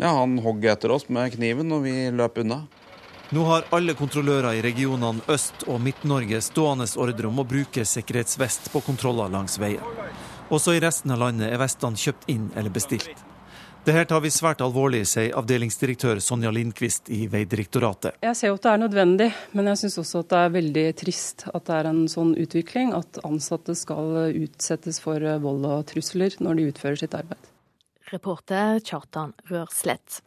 Ja, 0.00 0.16
Han 0.16 0.38
hogg 0.40 0.64
etter 0.64 0.90
oss 0.90 1.08
med 1.12 1.36
kniven, 1.36 1.70
og 1.70 1.84
vi 1.84 2.08
løp 2.10 2.40
unna. 2.40 2.64
Nå 3.32 3.44
har 3.44 3.68
alle 3.70 3.94
kontrollører 3.94 4.56
i 4.56 4.64
regionene 4.64 5.20
Øst- 5.28 5.68
og 5.68 5.80
Midt-Norge 5.80 6.40
stående 6.40 6.88
ordre 6.96 7.28
om 7.28 7.38
å 7.40 7.48
bruke 7.48 7.84
sikkerhetsvest 7.84 8.72
på 8.72 8.82
kontroller 8.84 9.28
langs 9.28 9.58
veien. 9.60 9.84
Også 10.52 10.74
i 10.76 10.80
resten 10.84 11.14
av 11.14 11.22
landet 11.22 11.48
er 11.48 11.60
vestene 11.60 11.96
kjøpt 11.96 12.26
inn 12.28 12.50
eller 12.56 12.72
bestilt. 12.72 13.12
Dette 13.82 14.04
tar 14.06 14.20
vi 14.22 14.30
svært 14.30 14.60
alvorlig, 14.62 15.00
sier 15.10 15.32
avdelingsdirektør 15.40 16.20
Sonja 16.22 16.52
Lindqvist 16.54 17.08
i 17.10 17.24
Vegdirektoratet. 17.32 18.20
Jeg 18.22 18.38
ser 18.38 18.52
jo 18.52 18.58
at 18.60 18.66
det 18.66 18.70
er 18.70 18.82
nødvendig, 18.84 19.26
men 19.58 19.70
jeg 19.72 19.80
syns 19.80 19.96
også 20.04 20.22
at 20.22 20.28
det 20.30 20.42
er 20.42 20.52
veldig 20.54 20.84
trist 21.00 21.46
at 21.50 21.64
det 21.66 21.78
er 21.80 21.88
en 21.90 22.04
sånn 22.12 22.36
utvikling 22.38 22.92
at 22.94 23.18
ansatte 23.26 23.74
skal 23.74 24.28
utsettes 24.30 25.00
for 25.02 25.26
vold 25.42 25.66
og 25.66 25.88
trusler 25.90 26.36
når 26.38 26.60
de 26.60 26.68
utfører 26.70 27.00
sitt 27.02 27.16
arbeid. 27.18 27.50
Reporter 28.12 28.78
Kjartan 28.86 29.34
Rørslett. 29.50 30.20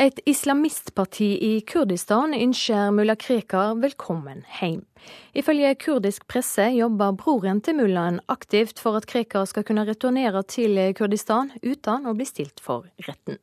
Et 0.00 0.20
islamistparti 0.24 1.26
i 1.44 1.60
Kurdistan 1.68 2.32
ønsker 2.32 2.94
mulla 2.96 3.12
Krekar 3.20 3.74
velkommen 3.76 4.40
hjem. 4.56 4.80
Ifølge 5.36 5.74
kurdisk 5.84 6.24
presse 6.32 6.64
jobber 6.72 7.12
broren 7.20 7.60
til 7.60 7.76
mullaen 7.76 8.22
aktivt 8.32 8.80
for 8.80 8.96
at 8.96 9.06
Krekar 9.10 9.44
skal 9.50 9.66
kunne 9.68 9.84
returnere 9.84 10.42
til 10.48 10.80
Kurdistan 10.96 11.52
uten 11.60 12.08
å 12.08 12.16
bli 12.16 12.24
stilt 12.24 12.64
for 12.64 12.88
retten. 13.04 13.36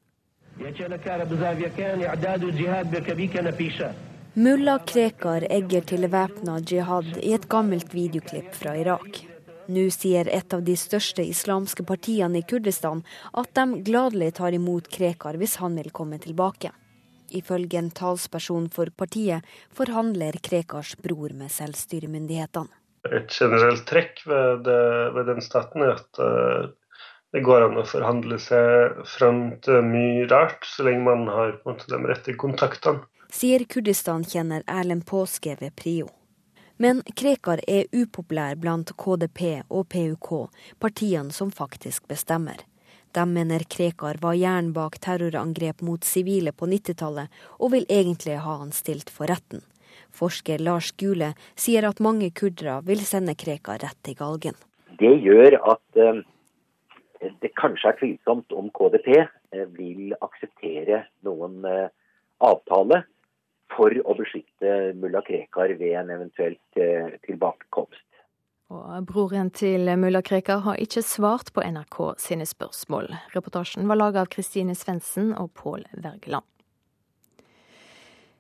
Mulla 4.34 4.80
Krekar 4.90 5.50
egger 5.54 5.90
til 5.94 6.10
væpna 6.10 6.62
jihad 6.66 7.18
i 7.22 7.36
et 7.38 7.46
gammelt 7.50 7.94
videoklipp 7.94 8.56
fra 8.58 8.74
Irak. 8.74 9.29
Nå 9.70 9.84
sier 9.94 10.26
et 10.34 10.54
av 10.56 10.64
de 10.66 10.74
største 10.74 11.22
islamske 11.22 11.84
partiene 11.86 12.40
i 12.40 12.46
Kurdistan 12.50 13.04
at 13.38 13.52
de 13.54 13.84
gladelig 13.86 14.32
tar 14.40 14.56
imot 14.58 14.90
Krekar 14.90 15.38
hvis 15.38 15.60
han 15.62 15.78
vil 15.78 15.92
komme 15.94 16.18
tilbake. 16.24 16.72
Ifølge 17.30 17.78
en 17.78 17.92
talsperson 17.94 18.66
for 18.74 18.90
partiet 18.98 19.46
forhandler 19.78 20.40
Krekars 20.42 20.96
bror 20.98 21.36
med 21.38 21.54
selvstyremyndighetene. 21.54 22.74
Et 23.14 23.30
generelt 23.30 23.86
trekk 23.88 24.26
ved, 24.26 24.66
det, 24.66 24.82
ved 25.16 25.30
den 25.30 25.46
staten 25.46 25.86
er 25.86 25.94
at 26.00 26.20
uh, 26.20 26.74
det 27.32 27.46
går 27.46 27.70
an 27.70 27.78
å 27.78 27.86
forhandle 27.88 28.42
seg 28.42 29.04
fram 29.08 29.44
til 29.64 29.86
mye 29.86 30.26
rart, 30.34 30.66
så 30.66 30.90
lenge 30.90 31.06
man 31.06 31.30
har 31.30 31.60
måte, 31.70 31.86
de 31.94 32.02
rette 32.10 32.34
kontaktene. 32.42 33.06
Sier 33.30 33.70
Kurdistan-kjenner 33.70 34.66
Erlend 34.66 35.06
Påske 35.06 35.54
ved 35.62 35.78
Prio. 35.78 36.10
Men 36.82 37.02
Krekar 37.20 37.60
er 37.68 37.90
upopulær 37.92 38.56
blant 38.56 38.94
KDP 38.96 39.42
og 39.68 39.90
PUK, 39.92 40.30
partiene 40.80 41.36
som 41.36 41.50
faktisk 41.52 42.06
bestemmer. 42.08 42.62
De 43.12 43.26
mener 43.28 43.66
Krekar 43.68 44.22
var 44.24 44.38
hjernen 44.40 44.70
bak 44.72 44.96
terrorangrep 45.04 45.84
mot 45.84 46.08
sivile 46.08 46.54
på 46.56 46.70
90-tallet, 46.72 47.28
og 47.60 47.74
vil 47.74 47.90
egentlig 47.92 48.38
ha 48.46 48.56
han 48.62 48.72
stilt 48.72 49.12
for 49.12 49.28
retten. 49.28 49.66
Forsker 50.16 50.64
Lars 50.64 50.94
Gule 50.96 51.34
sier 51.60 51.84
at 51.90 52.00
mange 52.00 52.32
kurdere 52.32 52.80
vil 52.88 53.04
sende 53.04 53.36
Krekar 53.36 53.84
rett 53.84 54.00
til 54.08 54.16
galgen. 54.22 54.56
Det 55.04 55.12
gjør 55.20 55.60
at 55.60 56.00
uh, 56.00 56.24
det 57.44 57.52
kanskje 57.60 57.92
er 57.92 58.00
tvilsomt 58.00 58.56
om 58.56 58.72
KDP 58.72 59.18
uh, 59.20 59.68
vil 59.76 60.16
akseptere 60.24 61.04
noen 61.28 61.60
uh, 61.68 61.92
avtale 62.40 63.04
for 63.76 63.94
å 64.06 64.16
beskytte 64.18 64.94
mulla 65.00 65.22
Krekar 65.26 65.76
ved 65.80 65.96
en 66.02 66.14
eventuelt 66.14 66.80
eh, 66.82 67.16
tilbakekomst. 67.28 68.06
Og 68.70 69.06
Broren 69.10 69.50
til 69.50 69.90
mulla 69.98 70.22
Krekar 70.22 70.62
har 70.66 70.78
ikke 70.82 71.02
svart 71.06 71.50
på 71.56 71.64
NRK 71.66 71.98
sine 72.22 72.46
spørsmål. 72.46 73.10
Reportasjen 73.34 73.90
var 73.90 73.98
laget 73.98 74.22
av 74.22 74.32
Kristine 74.36 74.76
Svendsen 74.78 75.34
og 75.34 75.54
Pål 75.58 75.88
Wergeland. 75.98 76.46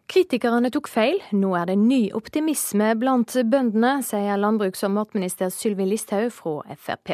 Kritikerne 0.10 0.72
tok 0.74 0.88
feil. 0.89 1.20
Nå 1.38 1.51
er 1.53 1.68
det 1.70 1.76
ny 1.78 1.99
optimisme 2.18 2.88
blant 2.97 3.36
bøndene, 3.45 3.99
sier 4.01 4.39
landbruks- 4.41 4.82
og 4.88 4.95
matminister 4.95 5.51
Sylvi 5.53 5.86
Listhaug 5.86 6.32
fra 6.34 6.78
Frp. 6.82 7.12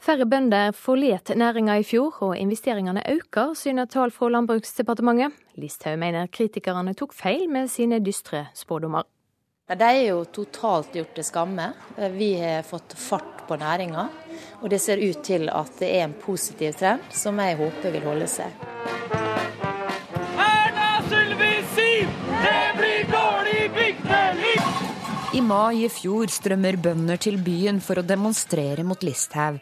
Færre 0.00 0.24
bønder 0.24 0.72
forlot 0.72 1.34
næringa 1.36 1.76
i 1.76 1.84
fjor, 1.84 2.22
og 2.24 2.38
investeringene 2.40 3.04
øker, 3.12 3.52
syner 3.52 3.84
tall 3.84 4.10
fra 4.10 4.30
Landbruksdepartementet. 4.32 5.36
Listhaug 5.60 5.98
mener 6.00 6.30
kritikerne 6.32 6.94
tok 6.96 7.12
feil 7.12 7.50
med 7.52 7.68
sine 7.68 8.00
dystre 8.00 8.46
spådommer. 8.56 9.04
De 9.68 9.84
er 9.84 10.08
jo 10.08 10.24
totalt 10.24 10.96
gjort 10.96 11.12
til 11.14 11.24
skamme. 11.28 11.66
Vi 12.16 12.32
har 12.40 12.64
fått 12.64 12.96
fart 12.96 13.44
på 13.48 13.60
næringa. 13.60 14.08
Og 14.62 14.70
det 14.72 14.80
ser 14.80 15.04
ut 15.04 15.20
til 15.20 15.52
at 15.52 15.76
det 15.84 15.92
er 15.98 16.08
en 16.08 16.16
positiv 16.16 16.80
trend, 16.80 17.04
som 17.12 17.36
jeg 17.44 17.60
håper 17.60 17.92
vil 17.92 18.08
holde 18.08 18.30
seg. 18.40 19.21
Mai 25.42 25.82
i 25.82 25.88
fjor 25.90 26.30
strømmer 26.30 26.76
bønder 26.78 27.18
til 27.20 27.36
byen 27.42 27.80
for 27.82 27.98
å 27.98 28.06
demonstrere 28.06 28.84
mot 28.86 29.02
Listhaug. 29.02 29.58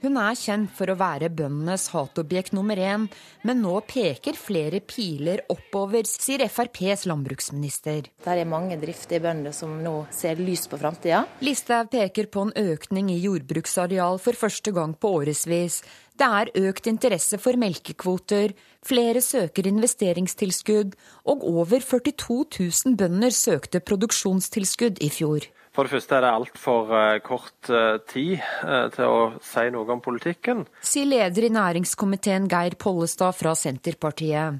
Hun 0.00 0.16
er 0.16 0.36
kjent 0.38 0.70
for 0.72 0.88
å 0.88 0.96
være 0.96 1.28
bøndenes 1.28 1.90
hatobjekt 1.92 2.54
nummer 2.56 2.78
én, 2.80 3.02
men 3.44 3.60
nå 3.60 3.74
peker 3.84 4.38
flere 4.38 4.80
piler 4.80 5.42
oppover, 5.52 6.08
sier 6.08 6.40
FrPs 6.46 7.04
landbruksminister. 7.10 8.08
Det 8.24 8.32
er 8.32 8.48
mange 8.48 8.78
driftige 8.80 9.20
bønder 9.26 9.52
som 9.52 9.76
nå 9.84 10.06
ser 10.14 10.40
lyst 10.40 10.70
på 10.72 10.80
framtida. 10.80 11.26
Listhaug 11.44 11.92
peker 11.92 12.30
på 12.32 12.46
en 12.48 12.54
økning 12.72 13.12
i 13.12 13.20
jordbruksareal 13.20 14.16
for 14.24 14.40
første 14.40 14.72
gang 14.72 14.96
på 14.96 15.12
årevis. 15.20 15.82
Det 16.16 16.32
er 16.40 16.54
økt 16.70 16.88
interesse 16.88 17.36
for 17.40 17.60
melkekvoter, 17.60 18.56
flere 18.86 19.22
søker 19.24 19.68
investeringstilskudd, 19.70 20.96
og 21.28 21.44
over 21.46 21.80
42 21.80 22.44
000 22.86 22.96
bønder 23.00 23.34
søkte 23.34 23.80
produksjonstilskudd 23.80 25.02
i 25.04 25.10
fjor. 25.12 25.48
For 25.70 25.86
det 25.86 25.94
første 25.94 26.16
er 26.16 26.24
det 26.24 26.30
altfor 26.34 26.88
uh, 26.90 27.18
kort 27.22 27.70
uh, 27.70 28.00
tid 28.10 28.40
uh, 28.66 28.88
til 28.90 29.06
å 29.06 29.20
si 29.44 29.68
noe 29.70 29.86
om 29.94 30.02
politikken. 30.02 30.64
Sier 30.82 31.06
leder 31.06 31.46
i 31.46 31.52
næringskomiteen 31.54 32.50
Geir 32.50 32.74
Pollestad 32.80 33.38
fra 33.38 33.54
Senterpartiet. 33.54 34.58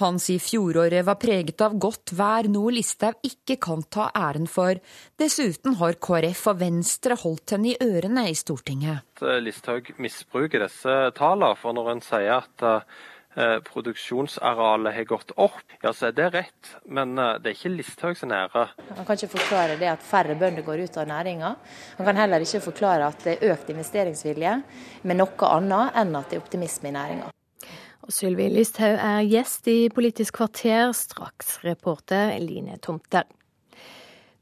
Han 0.00 0.16
sier 0.18 0.40
fjoråret 0.40 1.04
var 1.04 1.18
preget 1.20 1.60
av 1.62 1.76
godt 1.78 2.14
vær, 2.16 2.48
noe 2.50 2.72
Listhaug 2.74 3.20
ikke 3.28 3.58
kan 3.62 3.84
ta 3.92 4.08
æren 4.16 4.48
for. 4.50 4.80
Dessuten 5.20 5.76
har 5.78 5.98
KrF 6.00 6.46
og 6.48 6.62
Venstre 6.62 7.18
holdt 7.22 7.54
henne 7.54 7.74
i 7.74 7.76
ørene 7.76 8.24
i 8.30 8.34
Stortinget. 8.34 9.04
Listhaug 9.44 9.92
misbruker 10.02 10.64
disse 10.64 10.96
tallene, 11.14 11.52
for 11.60 11.76
når 11.76 11.92
en 11.92 12.02
sier 12.08 12.40
at 12.40 12.66
Eh, 12.66 13.11
produksjonsarealet 13.66 14.94
har 14.94 15.04
gått 15.08 15.32
opp, 15.40 15.60
ja, 15.82 15.92
så 15.92 16.10
er 16.10 16.16
det 16.16 16.28
rett. 16.34 16.72
Men 16.84 17.16
eh, 17.18 17.34
det 17.40 17.52
er 17.52 17.56
ikke 17.56 17.72
Listhaug 17.72 18.18
sin 18.18 18.34
ære. 18.36 18.66
Han 18.96 19.06
kan 19.08 19.18
ikke 19.18 19.34
forklare 19.38 19.78
det 19.80 19.90
at 19.92 20.04
færre 20.04 20.36
bønder 20.38 20.66
går 20.66 20.84
ut 20.84 20.98
av 21.00 21.08
næringa. 21.08 21.54
Han 21.98 22.08
kan 22.08 22.20
heller 22.20 22.44
ikke 22.44 22.64
forklare 22.64 23.08
at 23.08 23.24
det 23.24 23.38
er 23.38 23.54
økt 23.54 23.70
investeringsvilje 23.72 24.56
med 25.08 25.20
noe 25.20 25.52
annet 25.52 26.02
enn 26.02 26.16
at 26.18 26.28
det 26.30 26.38
er 26.38 26.44
optimisme 26.44 26.92
i 26.92 26.96
næringa. 26.98 27.30
Sylvi 28.10 28.48
Listhaug 28.50 28.98
er 28.98 29.22
gjest 29.30 29.68
i 29.70 29.78
Politisk 29.94 30.40
kvarter, 30.40 30.90
straks 30.96 31.60
reporter 31.62 32.34
Line 32.42 32.80
Tomter. 32.82 33.28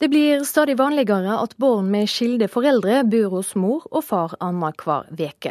Det 0.01 0.09
blir 0.09 0.45
stadig 0.49 0.79
vanligere 0.81 1.35
at 1.37 1.53
barn 1.61 1.91
med 1.93 2.09
skilde 2.09 2.47
foreldre 2.49 3.03
bor 3.05 3.35
hos 3.35 3.51
mor 3.53 3.83
og 3.91 4.01
far 4.09 4.33
annenhver 4.41 5.11
uke. 5.13 5.51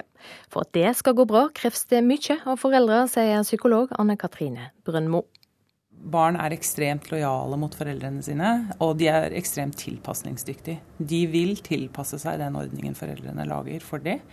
For 0.49 0.65
at 0.65 0.71
det 0.73 0.93
skal 0.97 1.13
gå 1.19 1.25
bra, 1.29 1.43
kreves 1.53 1.83
det 1.91 1.99
mye 2.01 2.39
av 2.49 2.57
foreldre, 2.57 3.03
sier 3.13 3.45
psykolog 3.45 3.93
Anne 4.01 4.15
Katrine 4.17 4.71
Brøndmo. 4.89 5.21
Barn 6.09 6.39
er 6.41 6.55
ekstremt 6.55 7.11
lojale 7.13 7.59
mot 7.61 7.77
foreldrene 7.77 8.25
sine, 8.25 8.49
og 8.81 8.95
de 8.97 9.11
er 9.13 9.37
ekstremt 9.37 9.77
tilpasningsdyktige. 9.77 10.81
De 10.97 11.21
vil 11.29 11.53
tilpasse 11.61 12.17
seg 12.17 12.41
den 12.41 12.57
ordningen 12.57 12.97
foreldrene 12.97 13.45
lager 13.51 13.85
for 13.85 14.01
dem. 14.01 14.23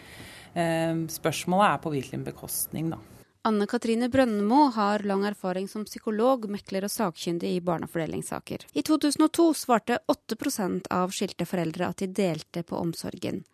Eh, 0.56 1.04
spørsmålet 1.12 1.74
er 1.74 1.84
på 1.84 1.92
hvilken 1.92 2.24
bekostning, 2.24 2.88
da. 2.94 3.02
Anne 3.46 3.66
Katrine 3.66 4.08
Brønnemo 4.08 4.72
har 4.74 5.04
lang 5.06 5.22
erfaring 5.24 5.68
som 5.70 5.84
psykolog, 5.86 6.48
mekler 6.50 6.82
og 6.88 6.90
sakkyndig 6.90 7.52
i 7.54 7.60
barnefordelingssaker. 7.62 8.64
I 8.74 8.82
2002 8.82 9.44
svarte 9.54 9.98
8% 10.10 10.88
av 10.90 11.14
skilte 11.14 11.46
foreldre 11.46 11.86
at 11.86 12.02
de 12.02 12.08
delte 12.10 12.64
på 12.66 12.74
omsorgen. 12.80 13.44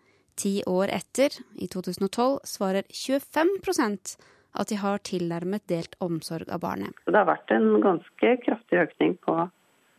Ti 0.41 0.55
år 0.65 0.95
etter, 0.97 1.37
i 1.61 1.69
2012, 1.69 2.39
svarer 2.49 2.89
25% 2.89 4.15
at 4.57 4.73
de 4.73 4.81
har 4.81 5.05
tilnærmet 5.05 5.67
delt 5.69 6.01
omsorg 6.01 6.49
av 6.49 6.65
barnet. 6.65 6.97
Det 7.05 7.19
har 7.19 7.29
vært 7.29 7.53
en 7.53 7.69
ganske 7.85 8.33
kraftig 8.47 8.81
økning 8.87 9.19
på 9.21 9.37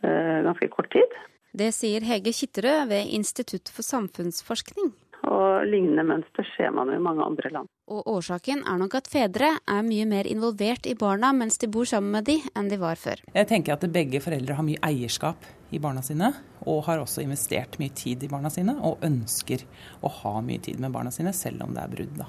ganske 0.02 0.72
kort 0.74 0.90
tid. 0.90 1.18
Det 1.54 1.70
sier 1.70 2.02
Hege 2.02 2.34
Kitterød 2.34 2.90
ved 2.90 3.14
Institutt 3.14 3.70
for 3.70 3.86
samfunnsforskning. 3.86 4.90
Og 5.24 5.64
lignende 5.68 6.04
mønster 6.04 6.46
ser 6.54 6.72
man 6.76 6.90
jo 6.90 6.98
i 6.98 7.02
mange 7.02 7.24
andre 7.24 7.50
land. 7.52 7.68
Og 7.88 8.06
årsaken 8.14 8.64
er 8.68 8.78
nok 8.80 8.96
at 8.98 9.08
fedre 9.08 9.50
er 9.56 9.86
mye 9.86 10.04
mer 10.08 10.28
involvert 10.28 10.88
i 10.90 10.96
barna 11.00 11.32
mens 11.36 11.56
de 11.60 11.68
bor 11.72 11.88
sammen 11.88 12.12
med 12.12 12.28
de, 12.28 12.38
enn 12.56 12.68
de 12.68 12.78
var 12.80 13.00
før. 13.00 13.22
Jeg 13.32 13.48
tenker 13.48 13.76
at 13.76 13.86
begge 13.94 14.20
foreldre 14.24 14.58
har 14.58 14.66
mye 14.66 14.82
eierskap 14.84 15.48
i 15.74 15.80
barna 15.82 16.04
sine, 16.04 16.30
og 16.68 16.84
har 16.86 17.00
også 17.02 17.24
investert 17.24 17.78
mye 17.80 17.92
tid 17.96 18.24
i 18.24 18.30
barna 18.30 18.52
sine, 18.52 18.76
og 18.84 19.02
ønsker 19.04 19.64
å 20.04 20.12
ha 20.20 20.38
mye 20.44 20.62
tid 20.64 20.80
med 20.80 20.92
barna 20.94 21.12
sine, 21.14 21.32
selv 21.36 21.64
om 21.64 21.74
det 21.76 21.84
er 21.84 21.94
brudd, 21.96 22.16
da. 22.20 22.28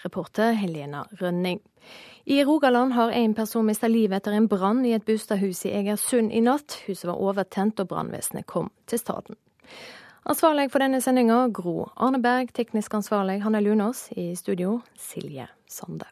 Reporter 0.00 0.54
Helena 0.56 1.04
Rønning. 1.20 1.60
I 2.24 2.44
Rogaland 2.44 2.92
har 2.96 3.12
en 3.12 3.34
person 3.34 3.66
mista 3.66 3.88
livet 3.88 4.20
etter 4.20 4.36
en 4.36 4.48
brann 4.48 4.84
i 4.88 4.94
et 4.96 5.04
bostadhus 5.04 5.64
i 5.68 5.74
Egersund 5.76 6.32
i 6.32 6.40
natt. 6.44 6.78
Huset 6.86 7.08
var 7.10 7.20
overtent, 7.20 7.80
og 7.80 7.90
brannvesenet 7.92 8.48
kom 8.48 8.70
til 8.88 9.02
staden. 9.02 9.36
Ansvarlig 10.28 10.68
for 10.72 10.82
denne 10.82 11.00
sendinga 11.00 11.46
Gro 11.48 11.88
Arneberg, 11.96 12.52
teknisk 12.52 12.94
ansvarlig 12.94 13.40
Hanne 13.42 13.60
Lunås, 13.64 14.08
i 14.12 14.34
studio 14.36 14.80
Silje 14.96 15.48
Sande. 15.66 16.06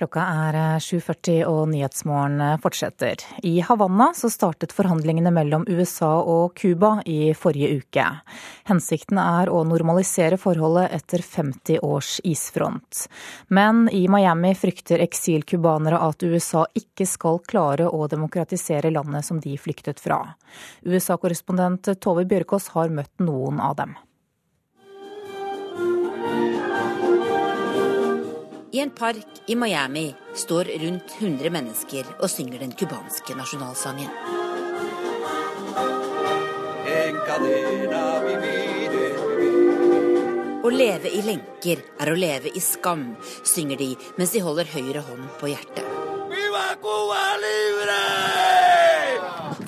Klokka 0.00 0.22
er 0.48 0.56
7.40 0.80 1.28
eh, 1.28 1.40
og 1.44 1.66
Nyhetsmorgen 1.68 2.40
eh, 2.40 2.54
fortsetter. 2.62 3.20
I 3.44 3.58
Havanna 3.60 4.06
startet 4.16 4.72
forhandlingene 4.72 5.28
mellom 5.28 5.66
USA 5.68 6.08
og 6.24 6.54
Cuba 6.56 6.94
i 7.04 7.34
forrige 7.36 7.82
uke. 7.82 8.06
Hensikten 8.70 9.20
er 9.20 9.52
å 9.52 9.60
normalisere 9.68 10.40
forholdet 10.40 10.96
etter 10.96 11.20
50 11.20 11.84
års 11.84 12.14
isfront. 12.24 13.04
Men 13.52 13.90
i 13.92 14.06
Miami 14.08 14.54
frykter 14.56 15.04
eksilcubanere 15.04 16.00
at 16.08 16.24
USA 16.24 16.64
ikke 16.72 17.04
skal 17.04 17.42
klare 17.44 17.92
å 17.92 18.08
demokratisere 18.08 18.96
landet 18.96 19.28
som 19.28 19.44
de 19.44 19.52
flyktet 19.60 20.00
fra. 20.00 20.22
USA-korrespondent 20.80 21.92
Tove 22.00 22.24
Bjørkås 22.24 22.72
har 22.72 22.88
møtt 22.88 23.20
noen 23.20 23.60
av 23.60 23.76
dem. 23.84 24.00
I 28.72 28.78
en 28.80 28.90
park 28.90 29.26
i 29.46 29.56
Miami 29.56 30.14
står 30.34 30.64
rundt 30.64 31.14
100 31.18 31.50
mennesker 31.50 32.06
og 32.20 32.30
synger 32.30 32.60
den 32.62 32.70
cubanske 32.78 33.34
nasjonalsangen. 33.34 34.10
Å 40.62 40.70
leve 40.70 41.10
i 41.10 41.22
lenker 41.26 41.82
er 41.98 42.12
å 42.12 42.14
leve 42.14 42.52
i 42.54 42.62
skam, 42.62 43.08
synger 43.42 43.80
de 43.80 43.88
mens 44.20 44.36
de 44.36 44.42
holder 44.44 44.70
høyre 44.70 45.02
hånd 45.08 45.26
på 45.40 45.50
hjertet. 45.50 45.88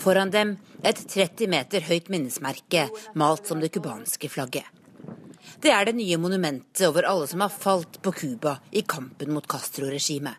Foran 0.05 0.31
dem 0.31 0.55
et 0.87 1.03
30 1.09 1.51
meter 1.51 1.83
høyt 1.91 2.07
minnesmerke 2.07 2.87
malt 3.19 3.51
som 3.51 3.59
det 3.59 3.73
cubanske 3.75 4.31
flagget. 4.31 4.82
Det 5.63 5.71
er 5.71 5.87
det 5.87 5.95
nye 5.95 6.17
monumentet 6.19 6.83
over 6.89 7.07
alle 7.07 7.27
som 7.31 7.43
har 7.45 7.53
falt 7.55 8.01
på 8.03 8.13
Cuba 8.13 8.57
i 8.75 8.83
kampen 8.83 9.31
mot 9.31 9.47
Castro-regimet. 9.47 10.35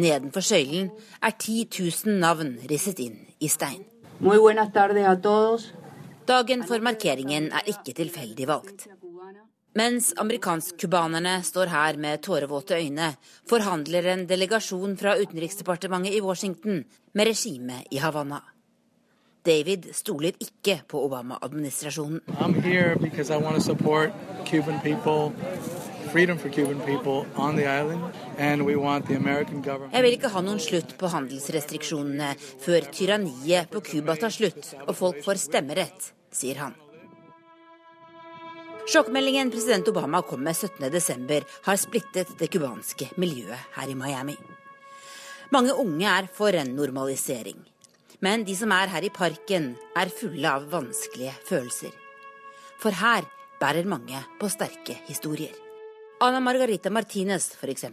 Nedenfor 0.00 0.40
søylen 0.40 0.88
er 1.20 1.34
10 1.36 1.66
000 2.06 2.16
navn 2.22 2.54
risset 2.70 3.02
inn 3.04 3.18
i 3.44 3.50
stein. 3.52 3.82
Dagen 6.32 6.64
for 6.64 6.86
markeringen 6.86 7.50
er 7.52 7.68
ikke 7.74 7.92
tilfeldig 7.98 8.48
valgt. 8.48 8.86
Mens 9.76 10.12
amerikansk-cubanerne 10.20 11.38
står 11.44 11.68
her 11.72 12.00
med 12.00 12.24
tårevåte 12.24 12.76
øyne, 12.80 13.14
forhandler 13.48 14.08
en 14.14 14.26
delegasjon 14.28 14.96
fra 15.00 15.18
Utenriksdepartementet 15.20 16.16
i 16.16 16.24
Washington 16.24 16.84
med 17.12 17.28
regimet 17.28 17.88
i 17.92 18.00
Havanna. 18.00 18.40
David 19.42 19.88
stoler 19.94 20.36
ikke 20.38 20.76
på 20.86 21.00
Obama-administrasjonen. 21.02 22.20
Jeg 29.92 30.02
vil 30.04 30.16
ikke 30.16 30.30
ha 30.34 30.42
noen 30.46 30.62
slutt 30.62 30.94
på 31.00 31.10
handelsrestriksjonene 31.16 32.30
før 32.62 32.86
tyranniet 32.94 33.72
på 33.72 33.82
Cuba 33.90 34.16
tar 34.20 34.30
slutt 34.34 34.70
og 34.84 34.94
folk 35.00 35.18
får 35.26 35.42
stemmerett, 35.48 36.12
sier 36.30 36.62
han. 36.62 36.78
Sjokkmeldingen 38.92 39.50
president 39.50 39.90
Obama 39.90 40.22
kom 40.26 40.42
med 40.46 40.54
17.12, 40.54 41.42
har 41.66 41.82
splittet 41.82 42.34
det 42.38 42.50
cubanske 42.50 43.10
miljøet 43.18 43.74
her 43.74 43.90
i 43.90 43.98
Miami. 43.98 44.38
Mange 45.50 45.74
unge 45.74 46.06
er 46.06 46.30
for 46.30 46.54
en 46.54 46.76
normalisering. 46.78 47.71
Men 48.22 48.44
de 48.46 48.54
som 48.54 48.70
er 48.70 48.86
her 48.86 49.02
i 49.02 49.10
parken, 49.10 49.72
er 49.98 50.10
fulle 50.14 50.46
av 50.46 50.68
vanskelige 50.70 51.34
følelser. 51.48 51.90
For 52.78 52.94
her 52.94 53.26
bærer 53.58 53.86
mange 53.86 54.20
på 54.38 54.50
sterke 54.50 54.94
historier. 55.08 55.50
Anna 56.22 56.38
Margarita 56.38 56.90
Martinez, 56.90 57.50
f.eks. 57.58 57.84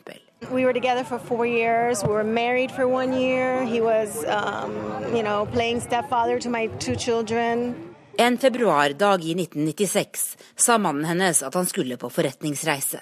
We 0.52 0.64
were 0.66 0.74
together 0.74 1.04
for 1.04 1.18
four 1.18 1.48
years. 1.48 2.04
We 2.04 2.14
were 2.14 2.24
married 2.24 2.72
for 2.72 2.86
one 2.86 3.14
year. 3.14 3.66
He 3.66 3.82
was, 3.82 4.24
um, 4.26 4.72
you 5.16 5.24
know, 5.24 5.48
playing 5.48 5.82
stepfather 5.82 6.40
to 6.40 6.50
my 6.50 6.68
two 6.80 6.96
children. 6.96 7.74
En 8.18 8.38
februardag 8.38 9.24
i 9.26 9.34
1996 9.34 10.38
sa 10.56 10.78
mannen 10.78 11.06
hennes 11.06 11.44
at 11.44 11.56
han 11.56 11.66
skulle 11.66 11.98
på 11.98 12.10
forretningsreise. 12.10 13.02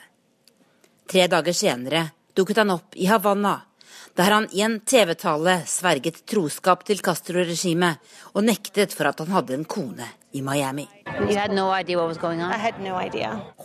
Tre 1.11 1.27
dager 1.27 1.53
senere 1.53 2.09
dukket 2.33 2.57
han 2.57 2.71
opp 2.71 2.95
i 2.95 3.05
Havanna 3.05 3.55
der 4.18 4.34
han 4.34 4.48
i 4.52 4.64
en 4.65 4.80
TV-tale 4.81 5.60
sverget 5.69 6.23
troskap 6.26 6.84
til 6.88 7.02
Castro-regimet 7.06 8.02
og 8.34 8.45
nektet 8.48 8.95
for 8.98 9.10
at 9.10 9.19
han 9.22 9.34
hadde 9.35 9.53
en 9.53 9.65
kone 9.69 10.07
i 10.34 10.41
Miami. 10.41 10.88
No 11.53 11.68
no 12.81 12.99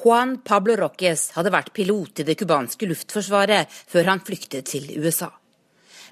Juan 0.05 0.39
Pablo 0.39 0.77
Roques 0.77 1.31
hadde 1.37 1.53
vært 1.53 1.73
pilot 1.73 2.21
i 2.21 2.27
det 2.29 2.37
cubanske 2.39 2.89
luftforsvaret 2.91 3.69
før 3.89 4.13
han 4.13 4.21
flyktet 4.21 4.69
til 4.69 4.93
USA. 5.01 5.31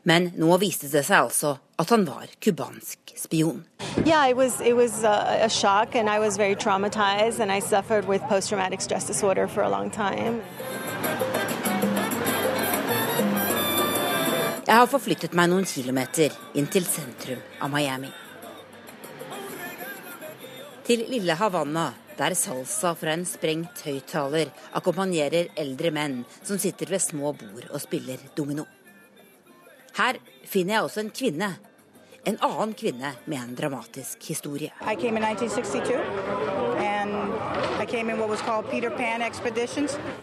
Men 0.08 0.30
nå 0.40 0.56
viste 0.56 0.88
det 0.88 1.04
seg 1.04 1.26
altså 1.26 1.58
at 1.76 1.90
han 1.92 2.06
var 2.08 2.32
cubansk 2.40 3.12
spion. 3.16 3.66
Yeah, 4.06 4.28
it 4.28 4.36
was, 4.36 4.60
it 4.60 4.74
was 4.74 5.04
a, 5.04 5.44
a 5.44 5.48
shock, 5.48 5.94
and 5.94 6.08
I 6.08 6.18
was 6.18 6.38
very 6.38 6.54
traumatized, 6.54 7.40
and 7.40 7.52
I 7.52 7.60
suffered 7.60 8.08
with 8.08 8.22
post-traumatic 8.22 8.80
stress 8.80 9.06
disorder 9.06 9.46
for 9.46 9.62
a 9.62 9.68
long 9.68 9.90
time. 9.90 10.40
Jeg 14.70 14.78
har 14.78 14.86
forflyttet 14.86 15.32
meg 15.34 15.48
noen 15.50 15.64
kilometer 15.66 16.30
inn 16.54 16.68
til 16.70 16.84
sentrum 16.86 17.40
av 17.58 17.72
Miami. 17.72 18.10
Til 20.86 21.02
lille 21.10 21.34
Havanna, 21.34 21.88
der 22.14 22.36
salsa 22.38 22.92
fra 22.94 23.16
en 23.16 23.24
sprengt 23.26 23.82
høyttaler 23.82 24.52
akkompagnerer 24.78 25.50
eldre 25.58 25.90
menn 25.90 26.20
som 26.36 26.60
sitter 26.62 26.94
ved 26.94 27.02
små 27.02 27.32
bord 27.40 27.66
og 27.66 27.82
spiller 27.82 28.22
domino. 28.38 28.68
Her 29.98 30.22
finner 30.46 30.76
jeg 30.76 30.86
også 30.86 31.02
en 31.02 31.12
kvinne 31.18 31.50
en 32.24 32.36
annen 32.44 32.74
kvinne 32.76 33.14
med 33.24 33.38
en 33.38 33.54
dramatisk 33.56 34.22
historie. 34.28 34.70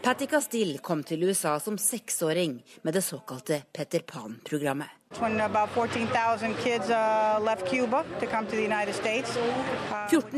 Patti 0.03 0.27
Castille 0.31 0.79
kom 0.79 1.03
til 1.03 1.23
USA 1.27 1.59
som 1.59 1.77
seksåring 1.77 2.63
med 2.87 2.93
det 2.95 3.03
såkalte 3.03 3.61
Peter 3.75 3.99
Pan-programmet. 4.07 4.87
14 5.11 5.41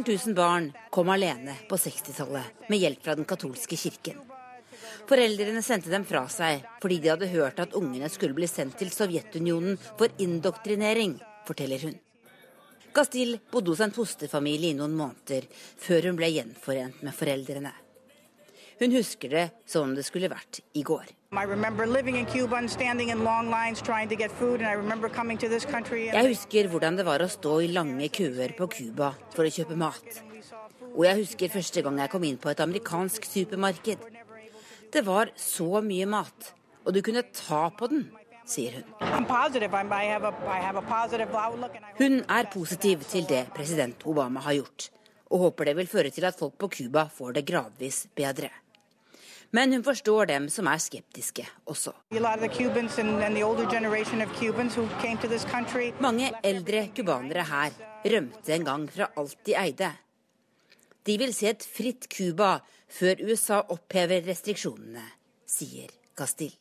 000 0.07 0.17
uh, 0.17 0.35
barn 0.35 0.71
kom 0.89 1.09
alene 1.09 1.55
på 1.69 1.77
60-tallet 1.77 2.43
med 2.69 2.77
hjelp 2.81 3.03
fra 3.05 3.15
den 3.17 3.25
katolske 3.29 3.77
kirken. 3.77 4.17
Foreldrene 5.09 5.61
sendte 5.65 5.89
dem 5.93 6.05
fra 6.09 6.25
seg 6.33 6.65
fordi 6.81 6.99
de 7.03 7.09
hadde 7.13 7.33
hørt 7.33 7.61
at 7.61 7.75
ungene 7.77 8.09
skulle 8.09 8.37
bli 8.37 8.47
sendt 8.49 8.77
til 8.81 8.89
Sovjetunionen 8.93 9.77
for 9.97 10.07
indoktrinering 10.17 11.19
forteller 11.45 11.89
hun. 11.89 11.97
Castille 12.93 13.39
bodde 13.51 13.73
hos 13.73 13.83
en 13.83 13.93
fosterfamilie 13.93 14.73
i 14.73 14.77
noen 14.77 14.95
måneder 14.97 15.45
før 15.79 16.09
hun 16.09 16.17
ble 16.19 16.29
gjenforent 16.33 17.03
med 17.05 17.15
foreldrene. 17.15 17.73
Hun 18.79 18.93
husker 18.95 19.29
det 19.33 19.47
som 19.67 19.89
om 19.89 19.95
det 19.95 20.05
skulle 20.07 20.29
vært 20.31 20.61
i 20.79 20.83
går. 20.87 21.09
Jeg 25.99 26.29
husker 26.29 26.69
hvordan 26.71 26.95
det 26.95 27.05
var 27.05 27.19
å 27.19 27.27
stå 27.29 27.57
i 27.59 27.67
lange 27.75 28.07
køer 28.15 28.55
på 28.55 28.69
Cuba 28.77 29.11
for 29.35 29.43
å 29.43 29.51
kjøpe 29.51 29.75
mat. 29.75 30.23
Og 30.95 31.03
jeg 31.05 31.19
husker 31.19 31.51
første 31.53 31.83
gang 31.83 31.99
jeg 31.99 32.13
kom 32.15 32.23
inn 32.25 32.39
på 32.39 32.49
et 32.53 32.63
amerikansk 32.63 33.27
supermarked. 33.27 33.99
Det 34.89 35.03
var 35.05 35.35
så 35.37 35.83
mye 35.85 36.07
mat, 36.09 36.53
og 36.87 36.95
du 36.95 37.03
kunne 37.05 37.27
ta 37.35 37.67
på 37.75 37.91
den 37.91 38.07
sier 38.49 38.79
hun. 38.79 38.85
Hun 41.99 42.15
er 42.37 42.49
positiv 42.53 43.03
til 43.09 43.27
det 43.29 43.43
president 43.55 44.05
Obama 44.05 44.43
har 44.47 44.57
gjort, 44.59 44.89
og 45.29 45.45
håper 45.45 45.69
det 45.69 45.75
vil 45.77 45.91
føre 45.91 46.09
til 46.15 46.25
at 46.29 46.39
folk 46.39 46.57
på 46.57 46.71
Cuba 46.77 47.05
får 47.13 47.37
det 47.37 47.45
gradvis 47.47 48.07
bedre. 48.15 48.49
Men 49.51 49.73
hun 49.73 49.83
forstår 49.83 50.27
dem 50.29 50.49
som 50.53 50.67
er 50.69 50.77
skeptiske 50.77 51.45
også. 51.65 51.93
Mange 56.05 56.29
eldre 56.43 56.83
cubanere 56.95 57.45
her 57.49 57.79
rømte 58.13 58.53
en 58.53 58.67
gang 58.67 58.85
fra 58.93 59.09
alt 59.17 59.39
de 59.45 59.57
eide. 59.57 59.89
De 61.05 61.17
vil 61.17 61.33
se 61.33 61.49
et 61.49 61.65
fritt 61.65 62.05
Cuba 62.13 62.59
før 62.99 63.25
USA 63.25 63.63
opphever 63.73 64.21
restriksjonene, 64.29 65.05
sier 65.49 65.89
Castille. 66.17 66.57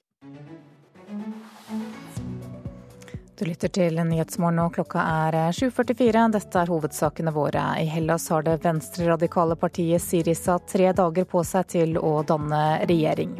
Du 3.38 3.44
lytter 3.46 3.70
til 3.70 3.94
Nyhetsmorgen 4.02 4.58
og 4.64 4.72
klokka 4.74 4.98
er 4.98 5.36
7.44. 5.54 6.24
Dette 6.34 6.58
er 6.58 6.70
hovedsakene 6.72 7.30
våre. 7.30 7.68
I 7.78 7.84
Hellas 7.86 8.24
har 8.34 8.42
det 8.42 8.56
venstreradikale 8.64 9.54
partiet 9.54 10.02
Sirisa 10.02 10.56
tre 10.66 10.88
dager 10.90 11.28
på 11.30 11.44
seg 11.46 11.68
til 11.70 12.00
å 12.02 12.16
danne 12.26 12.62
regjering. 12.90 13.36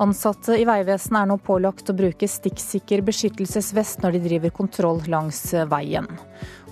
Ansatte 0.00 0.54
i 0.54 0.66
Vegvesenet 0.68 1.24
er 1.24 1.26
nå 1.26 1.40
pålagt 1.42 1.90
å 1.90 1.96
bruke 1.98 2.28
stikksikker 2.30 3.02
beskyttelsesvest 3.08 4.06
når 4.06 4.14
de 4.14 4.20
driver 4.28 4.54
kontroll 4.60 5.02
langs 5.10 5.42
veien. 5.72 6.06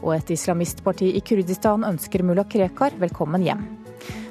Og 0.05 0.15
et 0.15 0.31
islamistparti 0.39 1.11
i 1.19 1.25
Kurdistan 1.27 1.83
ønsker 1.91 2.23
mulla 2.23 2.47
Krekar 2.47 2.95
velkommen 3.03 3.43
hjem. 3.51 3.67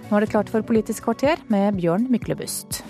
Nå 0.08 0.16
er 0.16 0.24
det 0.24 0.32
klart 0.32 0.54
for 0.54 0.64
Politisk 0.64 1.10
kvarter 1.10 1.44
med 1.52 1.76
Bjørn 1.82 2.08
Myklebust. 2.08 2.86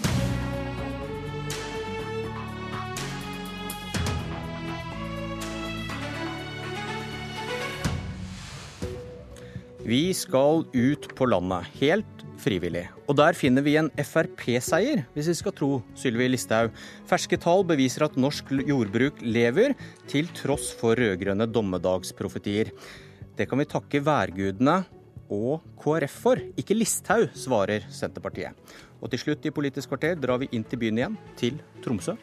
Vi 9.88 10.10
skal 10.12 10.66
ut 10.74 11.06
på 11.16 11.26
landet, 11.32 11.70
helt 11.80 12.24
frivillig. 12.44 12.90
Og 13.08 13.16
der 13.16 13.38
finner 13.40 13.64
vi 13.64 13.78
en 13.80 13.88
Frp-seier, 13.96 15.06
hvis 15.14 15.30
vi 15.32 15.36
skal 15.40 15.54
tro 15.56 15.70
Sylvi 15.96 16.28
Listhaug. 16.28 16.74
Ferske 17.08 17.40
tall 17.40 17.64
beviser 17.70 18.04
at 18.04 18.18
norsk 18.20 18.52
jordbruk 18.68 19.22
lever, 19.24 19.78
til 20.12 20.28
tross 20.36 20.74
for 20.76 21.00
rød-grønne 21.00 21.48
dommedagsprofetier. 21.48 22.74
Det 23.40 23.48
kan 23.48 23.64
vi 23.64 23.70
takke 23.72 24.04
værgudene 24.04 24.82
og 25.32 25.64
KrF 25.80 26.20
for, 26.26 26.44
ikke 26.60 26.76
Listhaug, 26.76 27.32
svarer 27.32 27.88
Senterpartiet. 27.88 28.60
Og 29.00 29.08
til 29.14 29.24
slutt 29.24 29.48
i 29.48 29.56
Politisk 29.56 29.94
kvarter 29.94 30.20
drar 30.20 30.44
vi 30.44 30.52
inn 30.52 30.68
til 30.68 30.84
byen 30.84 31.00
igjen, 31.00 31.18
til 31.40 31.64
Tromsø. 31.80 32.18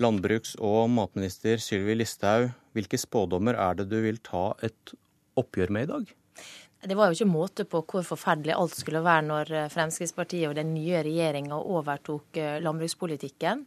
Landbruks- 0.00 0.56
og 0.64 0.88
matminister 0.88 1.60
Sylvi 1.60 2.00
Listhaug, 2.00 2.54
hvilke 2.76 3.00
spådommer 3.00 3.58
er 3.60 3.78
det 3.78 3.88
du 3.92 3.98
vil 4.04 4.20
ta 4.24 4.50
et 4.64 4.94
oppgjør 5.38 5.72
med 5.72 5.88
i 5.88 5.92
dag? 5.92 6.12
Det 6.82 6.96
var 6.98 7.10
jo 7.10 7.14
ikke 7.14 7.30
måte 7.30 7.64
på 7.70 7.84
hvor 7.86 8.02
forferdelig 8.02 8.56
alt 8.56 8.74
skulle 8.74 9.04
være 9.04 9.22
når 9.28 9.50
eh, 9.54 9.68
Fremskrittspartiet 9.70 10.48
og 10.48 10.56
den 10.58 10.72
nye 10.74 11.04
regjeringa 11.06 11.60
overtok 11.60 12.40
eh, 12.42 12.56
landbrukspolitikken. 12.64 13.62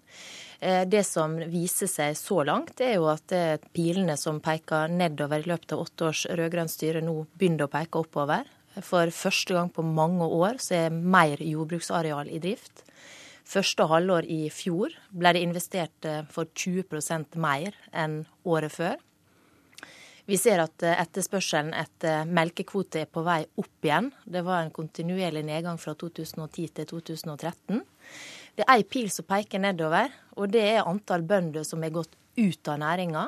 Eh, 0.60 0.82
det 0.91 1.06
som 1.07 1.38
viser 1.48 1.88
seg 1.88 2.18
så 2.19 2.41
langt, 2.44 2.84
er 2.84 2.98
jo 2.98 3.07
at 3.14 3.32
pilene 3.72 4.18
som 4.19 4.41
peker 4.44 4.91
nedover 4.91 5.45
i 5.45 5.48
løpet 5.48 5.77
av 5.77 5.86
åtte 5.86 6.10
års 6.10 6.26
rød-grønt 6.27 6.73
styre, 6.73 7.06
nå 7.06 7.22
begynner 7.40 7.69
å 7.69 7.72
peke 7.72 8.03
oppover. 8.03 8.52
For 8.84 9.07
første 9.15 9.56
gang 9.56 9.72
på 9.72 9.86
mange 9.88 10.27
år 10.27 10.60
så 10.60 10.76
er 10.82 10.99
mer 10.99 11.40
jordbruksareal 11.40 12.27
i 12.27 12.41
drift. 12.44 12.84
Første 13.46 13.86
halvår 13.86 14.26
i 14.32 14.48
fjor 14.50 14.94
ble 15.14 15.36
det 15.36 15.44
investert 15.46 16.08
eh, 16.10 16.24
for 16.34 16.50
20% 16.50 17.38
mer 17.42 17.78
enn 17.94 18.24
året 18.44 18.74
før. 18.74 18.96
Vi 20.26 20.40
ser 20.42 20.64
at 20.64 20.82
eh, 20.82 20.98
etterspørselen 21.04 21.70
etter 21.78 22.26
melkekvote 22.26 23.04
er 23.04 23.12
på 23.12 23.22
vei 23.26 23.44
opp 23.62 23.86
igjen. 23.86 24.10
Det 24.26 24.42
var 24.48 24.64
en 24.64 24.74
kontinuerlig 24.74 25.46
nedgang 25.46 25.78
fra 25.78 25.94
2010 25.94 26.74
til 26.80 26.90
2013. 26.96 27.86
Det 28.58 28.66
er 28.66 28.74
ei 28.80 28.86
pil 28.90 29.12
som 29.14 29.30
peker 29.30 29.62
nedover, 29.62 30.10
og 30.40 30.50
det 30.50 30.66
er 30.74 30.90
antall 30.90 31.26
bønder 31.28 31.68
som 31.68 31.84
er 31.86 31.94
gått 31.94 32.18
ut 32.40 32.72
av 32.72 32.82
næringa. 32.82 33.28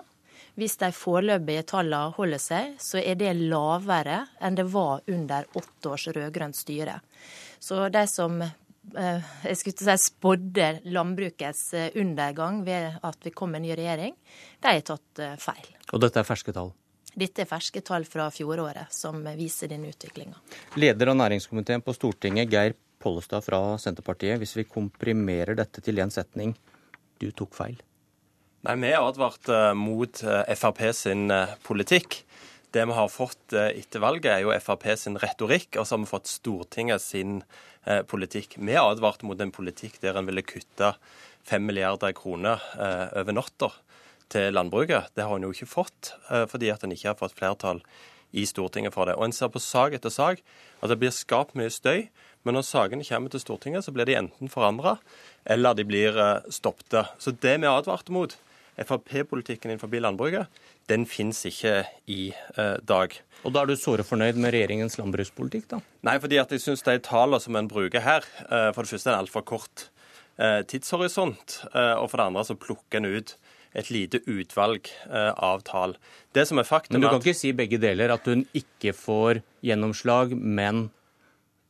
Hvis 0.57 0.79
de 0.81 0.89
foreløpige 0.93 1.65
tallene 1.69 2.15
holder 2.17 2.41
seg, 2.41 2.77
så 2.81 2.97
er 2.97 3.17
det 3.19 3.35
lavere 3.37 4.23
enn 4.41 4.57
det 4.57 4.65
var 4.73 5.05
under 5.05 5.45
åtte 5.53 5.91
års 5.93 6.07
rød-grønt 6.09 6.57
styre. 6.57 7.03
Så 7.61 7.85
de 7.93 8.09
som 8.09 8.41
Eh, 8.41 8.66
jeg 8.95 9.57
skulle 9.59 9.75
si 9.77 9.95
spådde 10.07 10.67
landbrukets 10.93 11.73
eh, 11.73 11.89
undergang 11.99 12.63
ved 12.65 12.99
at 13.03 13.25
vi 13.25 13.33
kom 13.35 13.51
med 13.51 13.61
en 13.61 13.67
ny 13.67 13.75
regjering, 13.75 14.15
de 14.61 14.67
har 14.67 14.83
tatt 14.85 15.23
eh, 15.23 15.35
feil. 15.41 15.67
Og 15.93 16.03
dette 16.03 16.21
er 16.21 16.27
ferske 16.27 16.53
tall? 16.55 16.71
Dette 17.17 17.43
er 17.43 17.49
ferske 17.49 17.81
tall 17.81 18.05
fra 18.05 18.29
fjoråret 18.31 18.93
som 18.93 19.23
viser 19.37 19.71
denne 19.71 19.89
utviklinga. 19.91 20.37
Leder 20.77 21.11
av 21.11 21.17
næringskomiteen 21.17 21.81
på 21.81 21.95
Stortinget, 21.97 22.51
Geir 22.53 22.77
Pollestad 23.01 23.45
fra 23.45 23.61
Senterpartiet. 23.81 24.37
Hvis 24.41 24.55
vi 24.57 24.67
komprimerer 24.69 25.57
dette 25.57 25.81
til 25.81 25.99
én 26.03 26.13
setning, 26.13 26.53
du 27.17 27.31
tok 27.31 27.57
feil? 27.57 27.79
Nei, 28.67 28.75
Vi 28.83 28.93
advarte 28.93 29.73
mot 29.77 30.21
Frp 30.21 30.81
sin 30.93 31.31
politikk. 31.65 32.21
Det 32.73 32.83
vi 32.85 32.93
har 32.93 33.09
fått 33.09 33.53
etter 33.53 34.03
valget, 34.03 34.31
er 34.33 34.45
jo 34.45 34.53
Frp 34.61 34.85
sin 34.97 35.17
retorikk, 35.17 35.77
og 35.77 35.87
så 35.87 35.95
har 35.95 36.03
vi 36.03 36.11
fått 36.11 36.29
Stortinget 36.29 37.01
sin 37.01 37.41
Eh, 37.41 37.76
politikk. 38.09 38.57
Vi 38.59 38.75
advarte 38.75 39.27
mot 39.27 39.39
en 39.41 39.53
politikk 39.53 39.99
der 40.03 40.17
en 40.19 40.27
ville 40.27 40.43
kutte 40.45 40.93
5 41.47 41.63
milliarder 41.63 42.11
kroner 42.11 42.63
eh, 42.75 43.19
over 43.21 43.35
natta 43.35 43.71
til 44.31 44.51
landbruket. 44.55 45.13
Det 45.15 45.23
har 45.23 45.37
en 45.37 45.47
jo 45.47 45.53
ikke 45.55 45.69
fått, 45.71 46.11
eh, 46.29 46.45
fordi 46.51 46.71
at 46.73 46.83
en 46.83 46.95
ikke 46.95 47.13
har 47.13 47.19
fått 47.19 47.37
flertall 47.37 47.81
i 48.35 48.43
Stortinget 48.47 48.95
for 48.95 49.07
det. 49.07 49.15
Og 49.15 49.29
En 49.29 49.35
ser 49.35 49.51
på 49.53 49.63
sak 49.63 49.95
etter 49.95 50.11
sak 50.11 50.43
at 50.81 50.89
det 50.91 50.99
blir 50.99 51.15
skapt 51.15 51.55
mye 51.55 51.71
støy, 51.71 52.09
men 52.43 52.55
når 52.55 52.67
sakene 52.67 53.07
kommer 53.07 53.31
til 53.31 53.43
Stortinget, 53.43 53.85
så 53.85 53.93
blir 53.95 54.05
de 54.07 54.17
enten 54.19 54.51
forandra 54.51 54.97
eller 55.47 55.73
de 55.73 55.83
blir 55.87 56.15
stoppet. 56.51 57.07
Så 57.19 57.31
det 57.31 57.55
vi 57.59 57.67
advarte 57.67 58.11
mot, 58.11 58.35
Frp-politikken 58.77 59.71
innenfor 59.71 59.89
landbruket, 60.01 60.47
den 60.87 61.05
finnes 61.09 61.39
ikke 61.49 61.81
i 62.13 62.29
eh, 62.57 62.77
dag. 62.85 63.15
Og 63.43 63.53
da 63.53 63.63
er 63.63 63.71
du 63.71 63.75
såre 63.79 64.05
fornøyd 64.05 64.37
med 64.37 64.53
regjeringens 64.53 64.99
landbrukspolitikk, 64.99 65.67
da? 65.73 65.81
Nei, 66.05 66.17
fordi 66.21 66.39
at 66.41 66.53
jeg 66.53 66.63
syns 66.63 66.85
de 66.85 66.97
tallene 67.01 67.41
som 67.41 67.57
en 67.57 67.69
bruker 67.71 68.05
her, 68.05 68.27
eh, 68.47 68.69
for 68.75 68.83
det 68.83 68.93
første 68.93 69.09
er 69.09 69.15
en 69.17 69.25
altfor 69.25 69.45
kort 69.49 69.87
eh, 70.37 70.61
tidshorisont. 70.69 71.61
Eh, 71.73 71.95
og 71.97 72.11
for 72.11 72.21
det 72.21 72.29
andre 72.29 72.45
så 72.47 72.59
plukker 72.59 73.01
en 73.01 73.17
ut 73.17 73.37
et 73.77 73.89
lite 73.93 74.21
utvalg 74.25 74.89
eh, 75.09 75.31
av 75.33 75.61
tall. 75.67 75.97
Det 76.33 76.47
som 76.49 76.59
er 76.61 76.67
faktum 76.67 76.97
Men 76.97 77.05
du 77.05 77.09
kan 77.11 77.21
ikke 77.21 77.37
si 77.37 77.53
begge 77.55 77.79
deler, 77.81 78.13
at 78.13 78.25
hun 78.29 78.45
ikke 78.57 78.93
får 78.95 79.41
gjennomslag, 79.65 80.33
men 80.37 80.87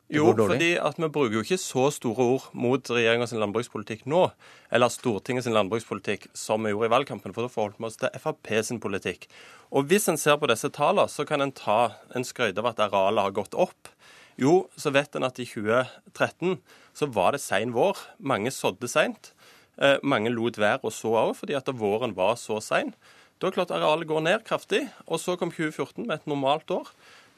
jo, 0.08 0.30
fordi 0.40 0.78
at 0.80 0.96
vi 0.96 1.10
bruker 1.12 1.36
jo 1.36 1.44
ikke 1.44 1.60
så 1.60 1.90
store 1.92 2.26
ord 2.38 2.46
mot 2.56 2.92
regjeringas 2.92 3.34
landbrukspolitikk 3.36 4.06
nå, 4.08 4.30
eller 4.72 4.92
Stortingets 4.94 5.50
landbrukspolitikk, 5.52 6.30
som 6.38 6.64
vi 6.64 6.72
gjorde 6.72 6.88
i 6.88 6.94
valgkampen, 6.94 7.36
for 7.36 7.44
da 7.44 7.52
forholdt 7.52 7.82
vi 7.82 7.90
oss 7.90 8.00
til 8.00 8.16
Frp 8.24 8.54
sin 8.64 8.80
politikk. 8.80 9.28
Og 9.72 9.90
Hvis 9.92 10.08
en 10.08 10.18
ser 10.18 10.40
på 10.40 10.48
disse 10.48 10.72
tallene, 10.72 11.12
så 11.12 11.28
kan 11.28 11.44
en 11.44 11.52
ta 11.52 11.98
en 12.16 12.24
skryte 12.24 12.64
av 12.64 12.72
at 12.72 12.80
arealet 12.88 13.28
har 13.28 13.36
gått 13.36 13.58
opp. 13.60 13.92
Jo, 14.40 14.70
så 14.78 14.94
vet 14.96 15.16
en 15.18 15.28
at 15.28 15.40
i 15.44 15.48
2013 15.50 16.60
så 16.96 17.12
var 17.12 17.34
det 17.36 17.44
sein 17.44 17.74
vår. 17.76 18.00
Mange 18.20 18.54
sådde 18.54 18.88
seint. 18.88 19.34
Eh, 19.78 19.98
mange 20.04 20.32
lot 20.32 20.58
være 20.58 20.88
å 20.88 20.94
så 20.94 21.12
òg, 21.20 21.36
fordi 21.42 21.58
at 21.58 21.68
våren 21.68 22.16
var 22.16 22.38
så 22.40 22.62
sein. 22.64 22.94
Da 23.38 23.50
er 23.50 23.54
klart 23.54 23.74
arealet 23.76 24.08
går 24.10 24.24
ned 24.26 24.46
kraftig. 24.48 24.88
Og 25.06 25.20
så 25.22 25.36
kom 25.38 25.52
2014 25.52 26.08
med 26.08 26.16
et 26.16 26.30
normalt 26.30 26.72
år. 26.74 26.88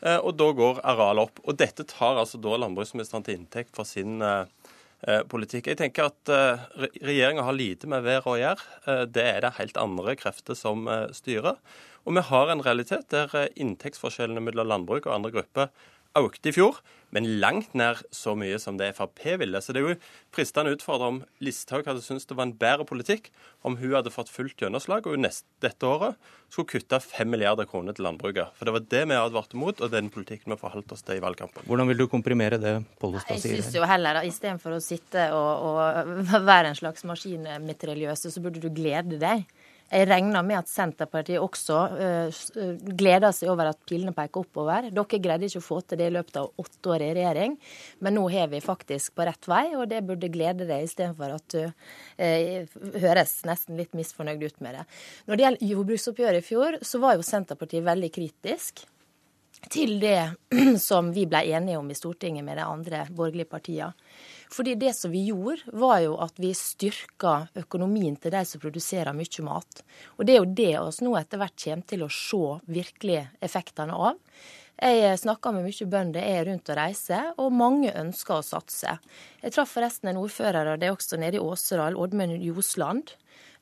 Eh, 0.01 0.17
og 0.17 0.35
da 0.39 0.49
går 0.55 0.81
arealet 0.87 1.27
opp. 1.27 1.41
Og 1.45 1.57
dette 1.59 1.85
tar 1.87 2.19
altså 2.19 2.39
da 2.41 2.55
landbruksministeren 2.61 3.25
til 3.25 3.39
inntekt 3.39 3.75
for 3.75 3.87
sin 3.87 4.23
eh, 4.23 4.47
eh, 5.03 5.21
politikk. 5.29 5.71
Jeg 5.71 5.81
tenker 5.81 6.09
at 6.09 6.33
regjeringa 7.01 7.45
har 7.47 7.57
lite 7.57 7.89
med 7.91 8.05
været 8.07 8.29
å 8.29 8.39
gjøre. 8.39 9.05
Det 9.11 9.27
er 9.27 9.43
det 9.45 9.55
helt 9.59 9.79
andre 9.79 10.15
krefter 10.19 10.57
som 10.57 10.87
styrer. 11.15 11.59
Og 12.07 12.15
vi 12.15 12.25
har 12.29 12.51
en 12.51 12.63
realitet 12.65 13.09
der 13.11 13.33
inntektsforskjellene 13.59 14.43
mellom 14.43 14.69
landbruk 14.71 15.07
og 15.07 15.17
andre 15.17 15.33
grupper 15.35 15.71
økte 16.17 16.49
i 16.49 16.55
fjor 16.55 16.79
men 17.15 17.27
langt 17.41 17.73
nær 17.77 17.99
så 18.13 18.35
mye 18.37 18.57
som 18.61 18.77
det 18.79 18.91
Frp 18.97 19.23
ville. 19.41 19.61
Så 19.61 19.73
det 19.73 19.81
er 19.81 19.87
jo 19.87 19.97
fristende 20.35 20.71
å 20.71 20.77
utfordre 20.77 21.09
om 21.13 21.21
Listhaug 21.43 21.87
hadde 21.89 22.03
syntes 22.05 22.29
det 22.29 22.37
var 22.37 22.47
en 22.47 22.55
bedre 22.59 22.85
politikk 22.89 23.31
om 23.65 23.77
hun 23.79 23.95
hadde 23.95 24.13
fått 24.13 24.31
fullt 24.31 24.61
gjennomslag 24.61 25.07
og 25.09 25.17
neste, 25.21 25.47
dette 25.63 25.87
året 25.87 26.17
skulle 26.49 26.69
kutte 26.69 26.99
5 27.03 27.29
milliarder 27.29 27.67
kroner 27.69 27.97
til 27.97 28.05
landbruket. 28.07 28.53
For 28.57 28.69
det 28.69 28.75
var 28.75 28.85
det 28.93 29.01
vi 29.09 29.17
advarte 29.17 29.59
mot, 29.59 29.81
og 29.81 29.91
den 29.93 30.09
politikken 30.13 30.53
vi 30.53 30.59
forholdt 30.61 30.93
oss 30.95 31.03
til 31.05 31.19
i 31.19 31.23
valgkampen. 31.23 31.65
Hvordan 31.69 31.89
vil 31.91 31.99
du 31.99 32.05
komprimere 32.09 32.61
det 32.61 32.75
Pollestad 33.01 33.41
sier? 33.41 33.57
Jeg 33.57 33.65
syns 33.65 33.79
jo 33.81 33.89
heller, 33.89 34.21
istedenfor 34.25 34.77
å 34.77 34.81
sitte 34.83 35.29
og, 35.35 35.65
og 35.69 36.45
være 36.51 36.71
en 36.71 36.79
slags 36.79 37.05
maskinmitraljøse, 37.09 38.33
så 38.33 38.45
burde 38.45 38.63
du 38.63 38.69
glede 38.73 39.19
deg 39.21 39.45
jeg 39.89 40.05
regner 40.09 40.43
med 40.45 40.59
at 40.59 40.69
Senterpartiet 40.69 41.41
også 41.41 41.77
uh, 41.89 42.41
gleder 42.99 43.33
seg 43.35 43.49
over 43.49 43.71
at 43.71 43.79
pilene 43.89 44.13
peker 44.15 44.43
oppover. 44.43 44.89
Dere 44.93 45.21
greide 45.21 45.49
ikke 45.49 45.61
å 45.61 45.65
få 45.65 45.79
til 45.81 46.01
det 46.01 46.09
i 46.11 46.13
løpet 46.13 46.37
av 46.41 46.51
åtte 46.61 46.93
år 46.93 47.05
i 47.07 47.09
regjering, 47.17 47.57
men 48.05 48.17
nå 48.17 48.27
har 48.33 48.51
vi 48.51 48.61
faktisk 48.63 49.15
på 49.17 49.25
rett 49.27 49.49
vei, 49.49 49.65
og 49.75 49.87
det 49.89 50.03
burde 50.05 50.31
glede 50.31 50.67
deg 50.69 50.85
istedenfor 50.85 51.35
at 51.39 51.55
du 51.55 51.63
uh, 51.65 52.77
høres 53.01 53.39
nesten 53.49 53.79
litt 53.79 53.97
misfornøyd 53.97 54.45
ut 54.45 54.63
med 54.65 54.79
det. 54.79 54.85
Når 55.25 55.35
det 55.35 55.47
gjelder 55.47 55.73
jordbruksoppgjøret 55.73 56.43
i 56.43 56.47
fjor, 56.51 56.79
så 56.85 57.01
var 57.01 57.17
jo 57.17 57.25
Senterpartiet 57.25 57.85
veldig 57.85 58.13
kritisk. 58.13 58.85
til 59.69 59.99
det 59.99 60.35
som 60.79 61.11
vi 61.11 61.25
ble 61.25 61.41
enige 61.51 61.77
om 61.77 61.89
i 61.91 61.97
Stortinget 61.97 62.45
med 62.45 62.57
de 62.57 62.63
andre 62.63 63.07
borgerlige 63.09 63.49
partiene. 63.49 63.93
Fordi 64.49 64.73
det 64.81 64.95
som 64.97 65.11
vi 65.13 65.27
gjorde, 65.27 65.61
var 65.77 65.99
jo 66.01 66.15
at 66.23 66.39
vi 66.41 66.49
styrka 66.57 67.33
økonomien 67.61 68.15
til 68.17 68.33
de 68.33 68.41
som 68.49 68.61
produserer 68.61 69.13
mye 69.13 69.45
mat. 69.45 69.83
Og 70.17 70.25
det 70.25 70.35
er 70.35 70.41
jo 70.41 70.55
det 70.57 70.71
oss 70.79 71.03
nå 71.05 71.13
etter 71.19 71.41
hvert 71.41 71.59
kommer 71.61 71.85
til 71.91 72.05
å 72.05 72.09
se 72.13 72.41
virkelig 72.65 73.21
effektene 73.45 73.93
av. 73.93 74.17
Jeg 74.79 75.19
snakker 75.19 75.53
med 75.53 75.67
mye 75.67 75.85
bønder, 75.91 76.23
jeg 76.23 76.39
er 76.39 76.45
rundt 76.47 76.69
og 76.71 76.77
reiser, 76.79 77.31
og 77.37 77.51
mange 77.51 77.91
ønsker 77.99 78.37
å 78.37 78.45
satse. 78.47 78.95
Jeg 79.43 79.53
traff 79.53 79.73
forresten 79.75 80.09
en 80.09 80.21
ordfører, 80.21 80.71
og 80.71 80.79
det 80.79 80.87
er 80.87 80.95
også 80.95 81.19
nede 81.19 81.35
i 81.35 81.43
Åseral, 81.43 81.97
Oddmund 81.99 82.39
Ljosland, 82.39 83.11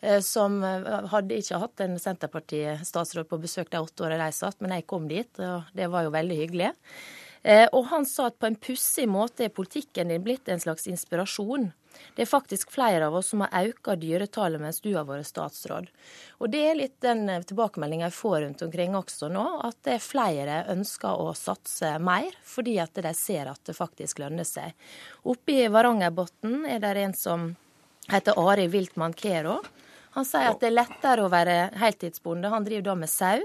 eh, 0.06 0.22
som 0.22 0.62
eh, 0.64 1.08
hadde 1.10 1.40
ikke 1.42 1.64
hatt 1.64 1.84
en 1.84 1.98
Senterparti-statsråd 2.00 3.32
på 3.32 3.42
besøk 3.42 3.74
de 3.74 3.82
åtte 3.82 4.06
årene 4.06 4.30
de 4.30 4.38
satt, 4.38 4.62
men 4.62 4.78
jeg 4.78 4.86
kom 4.88 5.10
dit, 5.10 5.42
og 5.42 5.74
det 5.76 5.90
var 5.90 6.06
jo 6.06 6.14
veldig 6.14 6.38
hyggelig. 6.46 6.76
Eh, 7.44 7.68
og 7.72 7.90
han 7.92 8.06
sa 8.06 8.30
at 8.32 8.40
på 8.40 8.50
en 8.50 8.60
pussig 8.60 9.08
måte 9.10 9.48
er 9.48 9.54
politikken 9.54 10.14
din 10.14 10.24
blitt 10.24 10.50
en 10.50 10.62
slags 10.62 10.88
inspirasjon. 10.88 11.72
Det 12.16 12.22
er 12.22 12.30
faktisk 12.30 12.72
flere 12.72 13.08
av 13.08 13.16
oss 13.18 13.32
som 13.34 13.42
har 13.42 13.70
økt 13.72 13.90
dyretallet 14.02 14.62
mens 14.62 14.82
du 14.82 14.92
har 14.94 15.08
vært 15.08 15.30
statsråd. 15.30 15.90
Og 16.42 16.52
det 16.54 16.64
er 16.70 16.78
litt 16.78 16.98
den 17.04 17.28
eh, 17.30 17.44
tilbakemeldinga 17.48 18.10
jeg 18.10 18.18
får 18.18 18.40
rundt 18.44 18.66
omkring 18.68 18.98
også 18.98 19.32
nå, 19.34 19.46
at 19.68 19.80
det 19.88 19.98
er 19.98 20.06
flere 20.06 20.60
ønsker 20.74 21.24
å 21.24 21.34
satse 21.38 21.96
mer, 22.04 22.30
fordi 22.46 22.78
at 22.84 22.98
de 22.98 23.14
ser 23.18 23.52
at 23.52 23.64
det 23.66 23.78
faktisk 23.78 24.22
lønner 24.24 24.48
seg. 24.48 24.74
Oppe 25.28 25.58
i 25.64 25.72
Varangerbotn 25.74 26.66
er 26.70 26.84
det 26.84 26.96
en 27.04 27.18
som 27.18 27.50
heter 28.12 28.40
Ari 28.40 28.70
Wiltmann 28.72 29.16
Kero. 29.18 29.60
Han 30.18 30.26
sier 30.26 30.50
at 30.50 30.62
det 30.64 30.72
er 30.72 30.80
lettere 30.80 31.26
å 31.26 31.30
være 31.30 31.58
heltidsbonde. 31.78 32.50
Han 32.50 32.66
driver 32.66 32.90
da 32.90 32.96
med 32.98 33.12
sau. 33.12 33.44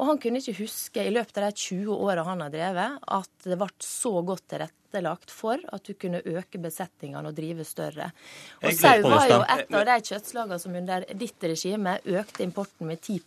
Og 0.00 0.06
han 0.08 0.20
kunne 0.20 0.40
ikke 0.40 0.62
huske 0.62 1.02
i 1.04 1.12
løpet 1.12 1.38
av 1.38 1.50
de 1.50 1.64
20 1.68 1.92
åra 1.92 2.24
han 2.24 2.40
har 2.40 2.52
drevet, 2.52 3.00
at 3.04 3.44
det 3.44 3.58
ble 3.60 3.68
så 3.84 4.14
godt 4.24 4.46
tilrettelagt 4.54 5.32
for 5.34 5.60
at 5.60 5.84
du 5.84 5.92
kunne 6.00 6.22
øke 6.24 6.60
besetningene 6.62 7.28
og 7.28 7.36
drive 7.36 7.66
større. 7.68 8.08
Og 8.64 8.72
sau 8.78 9.04
var 9.04 9.28
jo 9.28 9.40
et 9.44 9.76
av 9.76 9.86
de 9.90 9.98
kjøttslagene 10.08 10.60
som 10.62 10.78
under 10.80 11.04
ditt 11.20 11.48
regime 11.52 11.98
økte 12.16 12.46
importen 12.46 12.88
med 12.88 13.04
10 13.04 13.20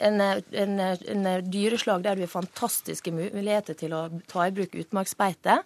en, 0.00 0.20
en, 0.20 0.78
en 0.80 1.26
dyreslag 1.44 2.04
der 2.04 2.16
du 2.16 2.24
har 2.24 2.32
fantastiske 2.32 3.12
muligheter 3.12 3.76
til 3.76 3.92
å 3.92 4.06
ta 4.30 4.46
i 4.48 4.54
bruk 4.56 4.78
utmarksbeite 4.80 5.58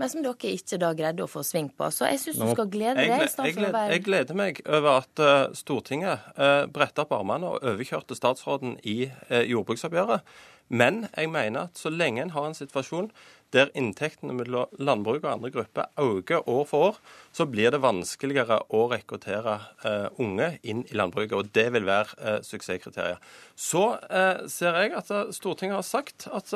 men 0.00 0.08
som 0.08 0.22
dere 0.24 0.54
ikke 0.56 0.78
da 0.80 0.94
greide 0.96 1.24
å 1.26 1.28
få 1.30 1.42
sving 1.44 1.68
på. 1.76 1.90
Så 1.92 2.08
jeg 2.08 2.22
syns 2.22 2.38
du 2.40 2.46
skal 2.54 2.70
glede 2.72 3.02
deg. 3.02 3.10
Jeg, 3.12 3.32
jeg, 3.52 3.72
jeg, 3.92 4.04
gleder 4.06 4.38
meg 4.38 4.62
over 4.64 5.02
at 5.02 5.20
uh, 5.20 5.50
Stortinget 5.56 6.30
uh, 6.38 6.46
eh, 6.46 6.62
bretta 6.72 7.04
opp 7.04 7.12
armene 7.18 7.50
og 7.50 7.66
overkjørte 7.68 8.16
statsråden 8.16 8.78
i 8.88 9.02
uh, 9.10 9.42
jordbruksoppgjøret. 9.44 10.24
Men 10.70 11.02
jeg 11.10 11.28
mener 11.32 11.66
at 11.66 11.80
så 11.82 11.90
lenge 11.90 12.22
en 12.22 12.32
har 12.32 12.46
en 12.46 12.56
situasjon 12.56 13.10
der 13.50 13.72
inntektene 13.74 14.36
mellom 14.38 14.70
landbruk 14.78 15.24
og 15.24 15.32
andre 15.32 15.50
grupper 15.50 15.88
øker 15.98 16.46
år 16.48 16.64
for 16.70 16.86
år, 16.92 17.00
så 17.34 17.48
blir 17.50 17.74
det 17.74 17.82
vanskeligere 17.82 18.60
å 18.70 18.84
rekruttere 18.92 19.56
uh, 19.82 20.06
unge 20.22 20.52
inn 20.62 20.84
i 20.86 20.96
landbruket. 20.96 21.34
Og 21.34 21.50
det 21.58 21.66
vil 21.74 21.88
være 21.90 22.14
uh, 22.22 22.38
suksesskriteriet. 22.46 23.18
Så 23.58 23.82
uh, 23.98 24.46
ser 24.46 24.78
jeg 24.78 24.94
at 25.02 25.10
Stortinget 25.34 25.80
har 25.80 25.88
sagt 25.90 26.30
at 26.30 26.54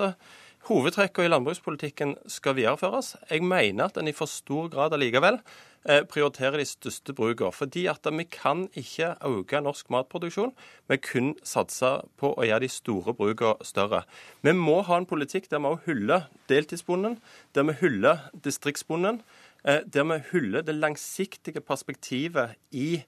Hovedtrekkene 0.64 1.26
i 1.26 1.28
landbrukspolitikken 1.28 2.14
skal 2.32 2.54
videreføres. 2.56 3.10
Jeg 3.28 3.42
mener 3.44 3.84
at 3.84 3.98
en 4.00 4.08
i 4.08 4.14
for 4.16 4.30
stor 4.30 4.70
grad 4.72 4.94
allikevel 4.96 5.36
eh, 5.84 6.06
prioriterer 6.08 6.56
de 6.56 6.64
største 6.64 7.12
brukene. 7.12 7.52
Fordi 7.52 7.82
at 7.92 8.08
vi 8.08 8.24
kan 8.24 8.62
ikke 8.72 9.10
øke 9.28 9.60
norsk 9.60 9.90
matproduksjon 9.92 10.54
vi 10.88 10.96
kun 11.04 11.34
satser 11.44 12.06
på 12.16 12.32
å 12.32 12.46
gjøre 12.48 12.64
de 12.64 12.70
store 12.72 13.12
brukene 13.12 13.60
større. 13.60 14.06
Vi 14.40 14.56
må 14.56 14.78
ha 14.88 14.96
en 14.96 15.08
politikk 15.10 15.50
der 15.52 15.60
vi 15.60 15.68
også 15.74 15.90
hyller 15.90 16.24
deltidsbonden, 16.48 17.18
der 17.54 17.68
vi 17.68 17.76
hyller 17.82 18.24
distriktsbonden, 18.32 19.20
eh, 19.68 19.84
der 19.84 20.08
vi 20.08 20.22
hyller 20.32 20.64
det 20.64 20.78
langsiktige 20.80 21.60
perspektivet 21.60 22.56
i 22.72 23.04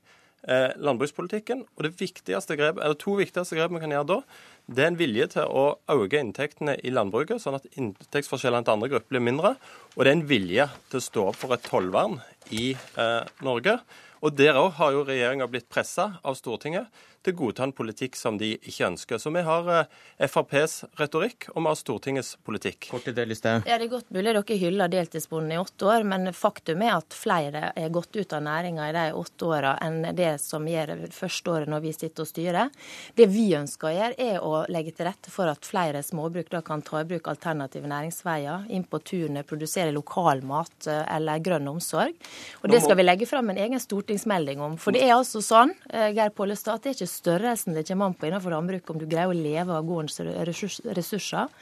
landbrukspolitikken. 0.47 1.65
Og 1.75 1.87
det 1.87 1.97
viktigste 1.99 2.57
grep, 2.59 2.79
eller 2.79 2.99
To 3.01 3.17
viktigste 3.19 3.59
grep 3.59 3.73
vi 3.75 3.83
kan 3.83 3.95
gjøre 3.95 4.09
da, 4.13 4.21
det 4.67 4.83
er 4.83 4.91
en 4.91 4.99
vilje 4.99 5.29
til 5.37 5.47
å 5.47 5.65
øke 5.95 6.19
inntektene 6.19 6.75
i 6.83 6.91
landbruket, 6.95 7.43
sånn 7.43 7.59
at 7.59 7.69
inntektsforskjellene 7.79 8.67
til 8.67 8.75
andre 8.75 8.91
grupper 8.95 9.15
blir 9.15 9.23
mindre. 9.23 9.55
Og 9.95 10.03
det 10.03 10.11
er 10.11 10.17
en 10.19 10.27
vilje 10.31 10.67
til 10.91 10.99
å 10.99 11.07
stå 11.07 11.27
opp 11.31 11.39
for 11.39 11.55
et 11.55 11.67
tollvern 11.67 12.19
i 12.51 12.73
eh, 12.75 13.23
Norge. 13.47 13.79
Og 14.27 14.35
Der 14.35 14.59
òg 14.59 14.73
har 14.81 14.95
jo 14.95 15.05
regjeringa 15.07 15.47
blitt 15.51 15.69
pressa 15.71 16.17
av 16.27 16.39
Stortinget 16.39 16.91
til 17.27 17.35
å 17.35 17.41
godta 17.41 17.67
en 17.67 17.75
politikk 17.77 18.17
som 18.19 18.39
de 18.41 18.53
ikke 18.57 18.87
ønsker. 18.89 19.21
Så 19.21 19.33
vi 19.35 19.43
har 19.47 19.71
eh, 19.73 19.93
FrPs 20.29 20.79
retorikk, 21.01 21.49
og 21.53 21.63
vi 21.63 21.71
har 21.71 21.79
Stortingets 21.81 22.33
politikk. 22.47 22.89
Kort 22.93 23.07
til 23.09 23.17
det, 23.17 23.27
Listhaug. 23.31 23.67
Ja, 23.69 23.79
det 23.79 23.89
er 23.89 23.95
godt 23.97 24.13
mulig 24.15 24.35
dere 24.37 24.59
hyller 24.61 24.93
deltidsbonden 24.93 25.55
i 25.57 25.61
åtte 25.61 25.89
år, 25.91 26.07
men 26.09 26.31
faktum 26.37 26.85
er 26.87 26.97
at 26.97 27.17
flere 27.17 27.71
er 27.77 27.93
gått 27.95 28.17
ut 28.17 28.37
av 28.37 28.45
næringa 28.47 28.89
i 28.89 28.95
de 28.97 29.05
åtte 29.19 29.51
åra 29.51 29.75
enn 29.83 30.01
det 30.17 30.37
som 30.43 30.67
gjør 30.69 30.95
det 30.95 31.13
første 31.15 31.53
året 31.53 31.73
når 31.73 31.85
vi 31.85 31.95
sitter 31.97 32.25
og 32.25 32.31
styrer. 32.31 32.73
Det 33.19 33.29
vi 33.33 33.47
ønsker 33.59 33.91
å 33.91 33.95
gjøre, 33.97 34.29
er 34.31 34.41
å 34.45 34.65
legge 34.73 34.95
til 34.97 35.09
rette 35.09 35.33
for 35.33 35.51
at 35.51 35.67
flere 35.67 36.03
småbruk 36.07 36.51
da 36.53 36.63
kan 36.67 36.85
ta 36.87 37.03
i 37.03 37.09
bruk 37.09 37.29
alternative 37.31 37.91
næringsveier, 37.91 38.69
inn 38.73 38.87
på 38.87 39.01
tunet, 39.07 39.47
produsere 39.49 39.95
lokal 39.95 40.43
mat 40.47 40.89
eller 40.89 41.43
grønn 41.45 41.69
omsorg. 41.71 42.15
Og 42.63 42.71
Det 42.71 42.83
skal 42.85 42.99
vi 42.99 43.07
legge 43.07 43.29
fram 43.29 43.51
en 43.51 43.61
egen 43.61 43.81
stortingsmelding 43.81 44.63
om. 44.63 44.77
For 44.81 44.95
det 44.95 45.05
er 45.07 45.17
altså 45.17 45.43
sånn, 45.45 45.73
eh, 45.91 46.13
Geir 46.17 46.33
Pollestad, 46.37 46.77
at 46.77 46.83
det 46.85 46.93
er 46.93 46.99
ikke 46.99 47.13
størrelsen 47.17 47.77
det 47.77 47.87
kommer 47.89 48.11
an 48.11 48.17
på 48.17 48.29
innenfor 48.29 48.53
landbruket, 48.55 48.91
om 48.93 49.01
du 49.01 49.07
greier 49.09 49.33
å 49.33 49.37
leve 49.37 49.75
av 49.77 49.87
gårdens 49.89 50.21
ressurser. 50.21 51.53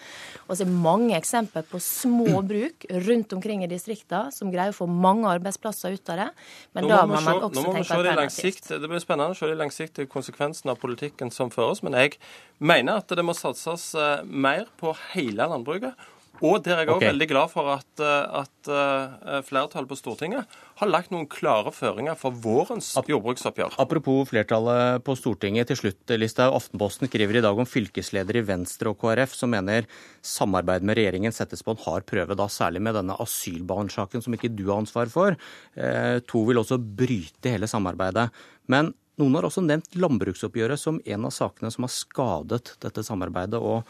Og 0.47 0.53
så 0.57 0.65
er 0.65 0.73
mange 0.73 1.17
eksempler 1.17 1.67
på 1.71 1.81
små 1.83 2.43
bruk 2.51 2.87
rundt 3.07 3.35
omkring 3.37 3.65
i 3.65 3.71
distriktene 3.71 4.33
som 4.35 4.53
greier 4.53 4.75
å 4.75 4.79
få 4.79 4.89
mange 4.91 5.31
arbeidsplasser 5.31 5.97
ut 5.97 6.15
av 6.15 6.23
det. 6.23 6.31
Men 6.77 6.91
da 6.91 7.03
må 7.09 7.21
man 7.21 7.47
også 7.49 7.67
tenke 7.71 7.99
alternativt. 7.99 8.73
Det 8.75 8.91
blir 8.91 9.03
spennende 9.03 9.37
å 9.37 9.39
se 9.39 9.51
de 9.51 9.59
langsiktige 9.59 10.11
konsekvensene 10.11 10.75
av 10.75 10.83
politikken 10.83 11.33
som 11.35 11.53
føres. 11.55 11.85
Men 11.87 11.97
jeg 11.99 12.19
mener 12.59 13.03
at 13.03 13.15
det 13.15 13.25
må 13.27 13.37
satses 13.37 13.93
eh, 13.99 14.25
mer 14.25 14.69
på 14.81 14.95
hele 15.13 15.49
landbruket. 15.51 15.95
Og 16.43 16.63
der 16.65 16.75
er 16.75 16.83
jeg 16.83 16.91
òg 16.91 16.99
okay. 16.99 17.11
veldig 17.13 17.29
glad 17.31 17.51
for 17.53 17.71
at, 17.77 18.03
eh, 18.03 18.41
at 18.41 18.71
uh, 18.71 19.41
flertallet 19.47 19.91
på 19.91 19.99
Stortinget 19.99 20.57
har 20.81 20.91
lagt 20.91 21.13
noen 21.15 21.29
klare 21.31 21.71
føringer 21.75 22.19
for 22.19 22.35
vårens 22.35 22.91
jordbruksoppgjør. 22.99 23.77
Apropos 23.83 24.27
flertallet 24.33 25.05
på 25.07 25.15
Stortinget 25.19 25.71
til 25.71 25.79
slutt, 25.79 26.17
Listhaug. 26.19 26.57
Aftenposten 26.59 27.11
skriver 27.11 27.39
i 27.39 27.45
dag 27.45 27.59
om 27.59 27.69
fylkesledere 27.69 28.43
i 28.43 28.49
Venstre 28.49 28.91
og 28.91 28.99
KrF 29.03 29.37
som 29.39 29.55
mener 29.55 29.87
samarbeid 30.27 30.87
med 30.87 30.99
regjeringen 30.99 31.35
settes 31.35 31.63
på 31.63 31.77
en 31.77 31.85
hard 31.87 32.09
prøve, 32.11 32.37
da 32.39 32.49
særlig 32.51 32.83
med 32.83 32.99
denne 32.99 33.17
asylbarnsaken 33.23 34.25
som 34.25 34.35
ikke 34.35 34.53
du 34.53 34.67
har 34.73 34.83
ansvar 34.83 35.13
for. 35.13 35.39
Eh, 35.79 36.19
to 36.27 36.45
vil 36.49 36.61
også 36.61 36.81
bryte 36.83 37.55
hele 37.55 37.71
samarbeidet. 37.71 38.31
Men 38.67 38.93
noen 39.21 39.37
har 39.39 39.47
også 39.47 39.63
nevnt 39.63 39.95
landbruksoppgjøret 39.95 40.81
som 40.81 40.99
en 40.99 41.27
av 41.29 41.33
sakene 41.35 41.71
som 41.71 41.87
har 41.87 41.93
skadet 41.95 42.75
dette 42.83 43.05
samarbeidet. 43.07 43.61
og 43.61 43.87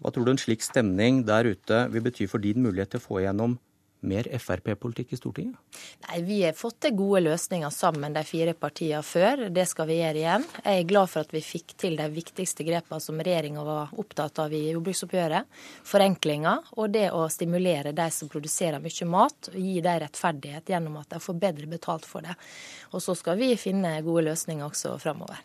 hva 0.00 0.12
tror 0.12 0.26
du 0.26 0.32
en 0.32 0.40
slik 0.40 0.64
stemning 0.64 1.24
der 1.28 1.50
ute 1.52 1.84
vil 1.92 2.04
bety 2.06 2.28
for 2.30 2.42
din 2.42 2.62
mulighet 2.64 2.94
til 2.94 3.02
å 3.02 3.04
få 3.04 3.20
igjennom 3.20 3.58
mer 4.00 4.24
Frp-politikk 4.38 5.12
i 5.12 5.18
Stortinget? 5.18 5.56
Nei, 6.06 6.22
Vi 6.22 6.38
har 6.42 6.54
fått 6.56 6.80
til 6.80 6.94
gode 6.96 7.20
løsninger 7.26 7.70
sammen, 7.70 8.14
de 8.16 8.22
fire 8.24 8.54
partiene 8.54 9.02
før. 9.04 9.48
Det 9.52 9.66
skal 9.68 9.86
vi 9.90 9.98
gjøre 10.00 10.22
igjen. 10.22 10.46
Jeg 10.64 10.80
er 10.80 10.88
glad 10.88 11.10
for 11.12 11.20
at 11.20 11.34
vi 11.34 11.42
fikk 11.44 11.76
til 11.76 11.98
de 12.00 12.08
viktigste 12.12 12.64
grepene 12.64 13.00
som 13.00 13.20
regjeringa 13.20 13.64
var 13.66 13.92
opptatt 14.00 14.40
av 14.40 14.54
i 14.56 14.62
jordbruksoppgjøret. 14.70 15.60
Forenklinger 15.92 16.72
og 16.76 16.90
det 16.96 17.10
å 17.12 17.26
stimulere 17.28 17.92
de 17.92 18.08
som 18.14 18.32
produserer 18.32 18.80
mye 18.80 19.10
mat, 19.10 19.52
og 19.52 19.60
gi 19.60 19.80
dem 19.84 20.00
rettferdighet 20.06 20.72
gjennom 20.72 21.00
at 21.02 21.12
de 21.12 21.20
får 21.20 21.40
bedre 21.44 21.70
betalt 21.70 22.08
for 22.08 22.24
det. 22.24 22.36
Og 22.94 23.04
så 23.04 23.14
skal 23.18 23.38
vi 23.40 23.52
finne 23.60 23.98
gode 24.06 24.30
løsninger 24.30 24.64
også 24.64 24.96
framover. 25.02 25.44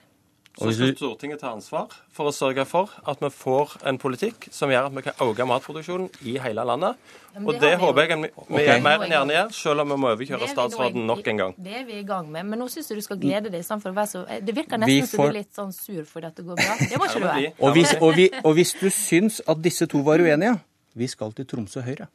Så 0.56 0.72
skal 0.72 0.94
Stortinget 0.96 1.42
ta 1.44 1.50
ansvar 1.52 1.92
for 2.16 2.30
å 2.30 2.32
sørge 2.32 2.64
for 2.68 2.92
at 3.04 3.20
vi 3.20 3.28
får 3.34 3.74
en 3.90 3.98
politikk 4.00 4.48
som 4.56 4.72
gjør 4.72 4.88
at 4.88 4.94
vi 4.96 5.04
kan 5.04 5.24
øke 5.26 5.48
matproduksjonen 5.50 6.08
i 6.24 6.38
hele 6.40 6.64
landet. 6.64 6.96
Og 7.42 7.50
det, 7.52 7.60
det 7.66 7.72
håper 7.82 8.06
jeg 8.06 8.20
vi 8.22 8.30
okay. 8.32 8.62
gjør 8.64 8.84
mer 8.86 9.04
enn 9.04 9.12
gjerne 9.12 9.36
gjør, 9.36 9.50
selv 9.58 9.84
om 9.84 9.92
vi 9.92 9.98
må 10.00 10.12
overkjøre 10.14 10.48
statsråden 10.48 11.04
nok 11.10 11.28
en 11.28 11.42
gang. 11.42 11.58
Det 11.66 11.76
er 11.82 11.84
vi 11.90 12.00
i 12.00 12.06
gang 12.08 12.30
med. 12.32 12.48
Men 12.48 12.64
nå 12.64 12.70
syns 12.72 12.88
jeg 12.92 13.02
du 13.02 13.04
skal 13.04 13.20
glede 13.20 13.52
deg 13.52 13.66
istedenfor 13.66 13.92
å 13.92 13.98
være 13.98 14.12
så 14.14 14.24
Det 14.48 14.56
virker 14.56 14.80
nesten 14.80 15.10
som 15.12 15.26
du 15.26 15.28
er 15.28 15.38
litt 15.42 15.52
sånn 15.60 15.76
sur 15.76 16.06
fordi 16.08 16.32
at 16.32 16.40
det 16.40 16.48
går 16.48 16.62
bra. 16.62 16.78
Det 16.80 17.02
må 17.02 17.10
ikke 17.10 17.24
du 17.26 17.28
være. 17.28 17.52
Og 17.60 17.76
hvis, 17.76 17.96
og, 18.00 18.10
vi, 18.16 18.30
og 18.40 18.56
hvis 18.56 18.72
du 18.80 18.88
syns 18.94 19.42
at 19.44 19.60
disse 19.66 19.90
to 19.92 20.06
var 20.08 20.24
uenige, 20.24 20.56
vi 20.96 21.12
skal 21.12 21.36
til 21.36 21.48
Tromsø 21.52 21.84
Høyre. 21.84 22.08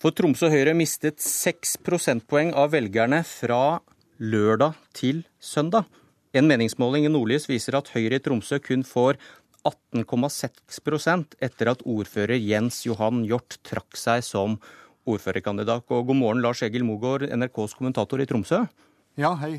For 0.00 0.16
Tromsø 0.16 0.48
Høyre 0.48 0.72
mistet 0.72 1.20
seks 1.20 1.74
prosentpoeng 1.84 2.54
av 2.56 2.70
velgerne 2.72 3.18
fra 3.28 3.82
lørdag 4.16 4.78
til 4.96 5.18
søndag. 5.44 5.84
En 6.32 6.48
meningsmåling 6.48 7.04
i 7.04 7.10
Nordlys 7.12 7.44
viser 7.50 7.76
at 7.76 7.90
Høyre 7.92 8.16
i 8.16 8.22
Tromsø 8.24 8.56
kun 8.64 8.80
får 8.80 9.18
18,6% 9.68 11.36
etter 11.44 11.72
at 11.74 11.84
ordfører 11.84 12.40
Jens 12.40 12.80
Johan 12.86 13.26
Hjort 13.28 13.58
trakk 13.60 14.00
seg 14.00 14.24
som 14.24 14.56
ordførerkandidat. 15.04 15.84
Og 15.92 16.08
god 16.08 16.16
morgen, 16.22 16.40
Lars 16.40 16.64
Egil 16.64 16.88
Mogård, 16.88 17.28
NRKs 17.28 17.76
kommentator 17.76 18.24
i 18.24 18.28
Tromsø. 18.30 18.64
Ja, 19.20 19.34
hei. 19.42 19.58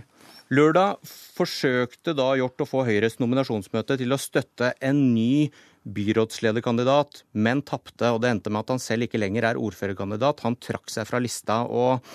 Lørdag 0.49 1.05
forsøkte 1.37 2.17
da 2.17 2.31
Hjort 2.39 2.65
å 2.65 2.71
få 2.71 2.81
Høyres 2.89 3.21
nominasjonsmøte 3.21 4.01
til 4.01 4.17
å 4.17 4.17
støtte 4.17 4.73
en 4.81 5.11
ny 5.13 5.51
byrådslederkandidat, 5.85 7.23
men 7.33 7.63
tapte. 7.65 8.11
Og 8.11 8.21
det 8.21 8.31
endte 8.31 8.53
med 8.53 8.63
at 8.65 8.75
han 8.75 8.83
selv 8.83 9.07
ikke 9.07 9.21
lenger 9.21 9.49
er 9.49 9.59
ordførerkandidat. 9.61 10.45
Han 10.45 10.59
trakk 10.61 10.91
seg 10.93 11.09
fra 11.09 11.21
lista. 11.23 11.63
og 11.65 12.05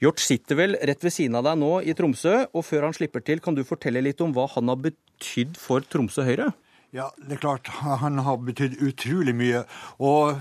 Hjort 0.00 0.22
sitter 0.22 0.56
vel 0.56 0.78
rett 0.80 1.02
ved 1.04 1.12
siden 1.12 1.36
av 1.36 1.44
deg 1.44 1.58
nå 1.60 1.74
i 1.84 1.92
Tromsø, 1.92 2.46
og 2.56 2.64
før 2.64 2.86
han 2.88 2.96
slipper 2.96 3.20
til, 3.20 3.42
kan 3.44 3.56
du 3.56 3.66
fortelle 3.68 4.00
litt 4.00 4.22
om 4.24 4.32
hva 4.32 4.46
han 4.54 4.72
har 4.72 4.80
betydd 4.80 5.58
for 5.60 5.84
Tromsø 5.84 6.24
Høyre? 6.24 6.46
Ja, 6.90 7.12
det 7.16 7.36
er 7.36 7.38
klart. 7.38 7.68
Han 8.02 8.18
har 8.18 8.40
betydd 8.42 8.80
utrolig 8.82 9.30
mye. 9.38 9.60
Og 10.02 10.40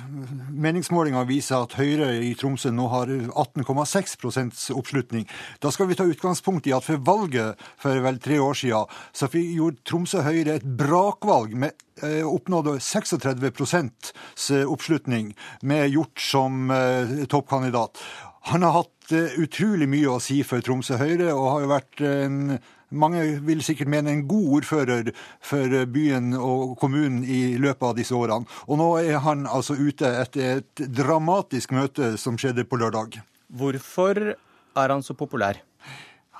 meningsmålinga 0.50 1.22
viser 1.30 1.62
at 1.62 1.76
Høyre 1.78 2.08
i 2.26 2.32
Tromsø 2.38 2.72
nå 2.74 2.88
har 2.90 3.12
18,6 3.12 4.72
oppslutning. 4.74 5.28
Da 5.62 5.70
skal 5.70 5.92
vi 5.92 5.98
ta 6.00 6.08
utgangspunkt 6.10 6.66
i 6.66 6.74
at 6.74 6.88
for 6.88 7.04
valget 7.06 7.62
for 7.78 8.02
vel 8.02 8.18
tre 8.24 8.40
år 8.42 8.58
siden, 8.58 8.90
så 9.14 9.30
gjorde 9.30 9.86
Tromsø 9.86 10.24
Høyre 10.26 10.58
et 10.58 10.66
brakvalg 10.66 11.54
med 11.54 11.86
eh, 12.02 12.26
oppnådde 12.26 12.80
36 12.82 14.66
oppslutning 14.66 15.36
med 15.62 15.94
Hjort 15.94 16.18
som 16.32 16.74
eh, 16.74 17.28
toppkandidat. 17.30 18.02
Han 18.50 18.66
har 18.66 18.74
hatt 18.74 19.14
utrolig 19.38 19.86
mye 19.90 20.16
å 20.16 20.22
si 20.22 20.42
for 20.42 20.66
Tromsø 20.66 20.98
Høyre, 20.98 21.30
og 21.36 21.46
har 21.54 21.62
jo 21.62 21.74
vært 21.76 22.06
en 22.10 22.42
mange 22.90 23.24
vil 23.45 23.64
sikkert 23.66 23.91
mene 23.91 24.14
en 24.14 24.26
god 24.30 24.60
ordfører 24.60 25.11
for 25.45 25.76
byen 25.94 26.34
og 26.38 26.76
kommunen 26.82 27.24
i 27.24 27.57
løpet 27.61 27.88
av 27.91 27.95
disse 27.98 28.16
årene. 28.16 28.49
Og 28.68 28.82
nå 28.82 28.90
er 29.02 29.22
han 29.24 29.45
altså 29.48 29.78
ute 29.78 30.10
etter 30.24 30.60
et 30.60 30.86
dramatisk 30.98 31.74
møte 31.78 32.16
som 32.22 32.38
skjedde 32.40 32.66
på 32.70 32.80
lørdag. 32.82 33.22
Hvorfor 33.49 34.34
er 34.34 34.94
han 34.94 35.03
så 35.06 35.16
populær? 35.18 35.61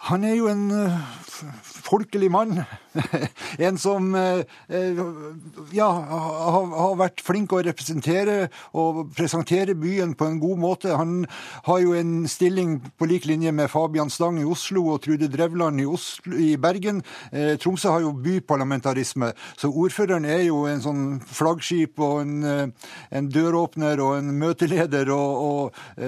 Han 0.07 0.23
er 0.23 0.38
jo 0.38 0.47
en 0.47 0.69
uh, 0.71 0.93
folkelig 1.84 2.30
mann. 2.31 2.61
en 3.67 3.77
som 3.77 4.13
uh, 4.15 4.41
ja, 5.76 5.88
har, 5.89 6.95
vært 6.99 7.23
flink 7.23 7.51
å 7.53 7.59
representere 7.65 8.47
og 8.80 9.11
presentere 9.17 9.76
byen 9.77 10.15
på 10.17 10.30
en 10.30 10.39
god 10.39 10.61
måte. 10.61 10.95
Han 10.95 11.26
har 11.67 11.81
jo 11.84 11.95
en 11.99 12.13
stilling 12.31 12.77
på 12.97 13.09
lik 13.11 13.27
linje 13.30 13.51
med 13.55 13.69
Fabian 13.71 14.11
Stang 14.13 14.39
i 14.39 14.47
Oslo 14.47 14.85
og 14.93 15.03
Trude 15.03 15.30
Drevland 15.31 15.84
i, 15.84 15.88
Oslo, 15.89 16.38
i 16.39 16.55
Bergen. 16.55 17.03
Tromsø 17.59 17.91
har 17.91 18.05
jo 18.05 18.15
byparlamentarisme, 18.15 19.31
så 19.59 19.69
ordføreren 19.69 20.26
er 20.30 20.45
jo 20.47 20.63
en 20.69 20.81
sånn 20.84 21.03
flaggskip 21.27 21.99
og 22.03 22.23
en, 22.23 22.73
en 23.15 23.30
døråpner 23.30 24.01
og 24.03 24.15
en 24.21 24.31
møteleder. 24.39 25.11
Og, 25.13 25.43
og 25.43 26.01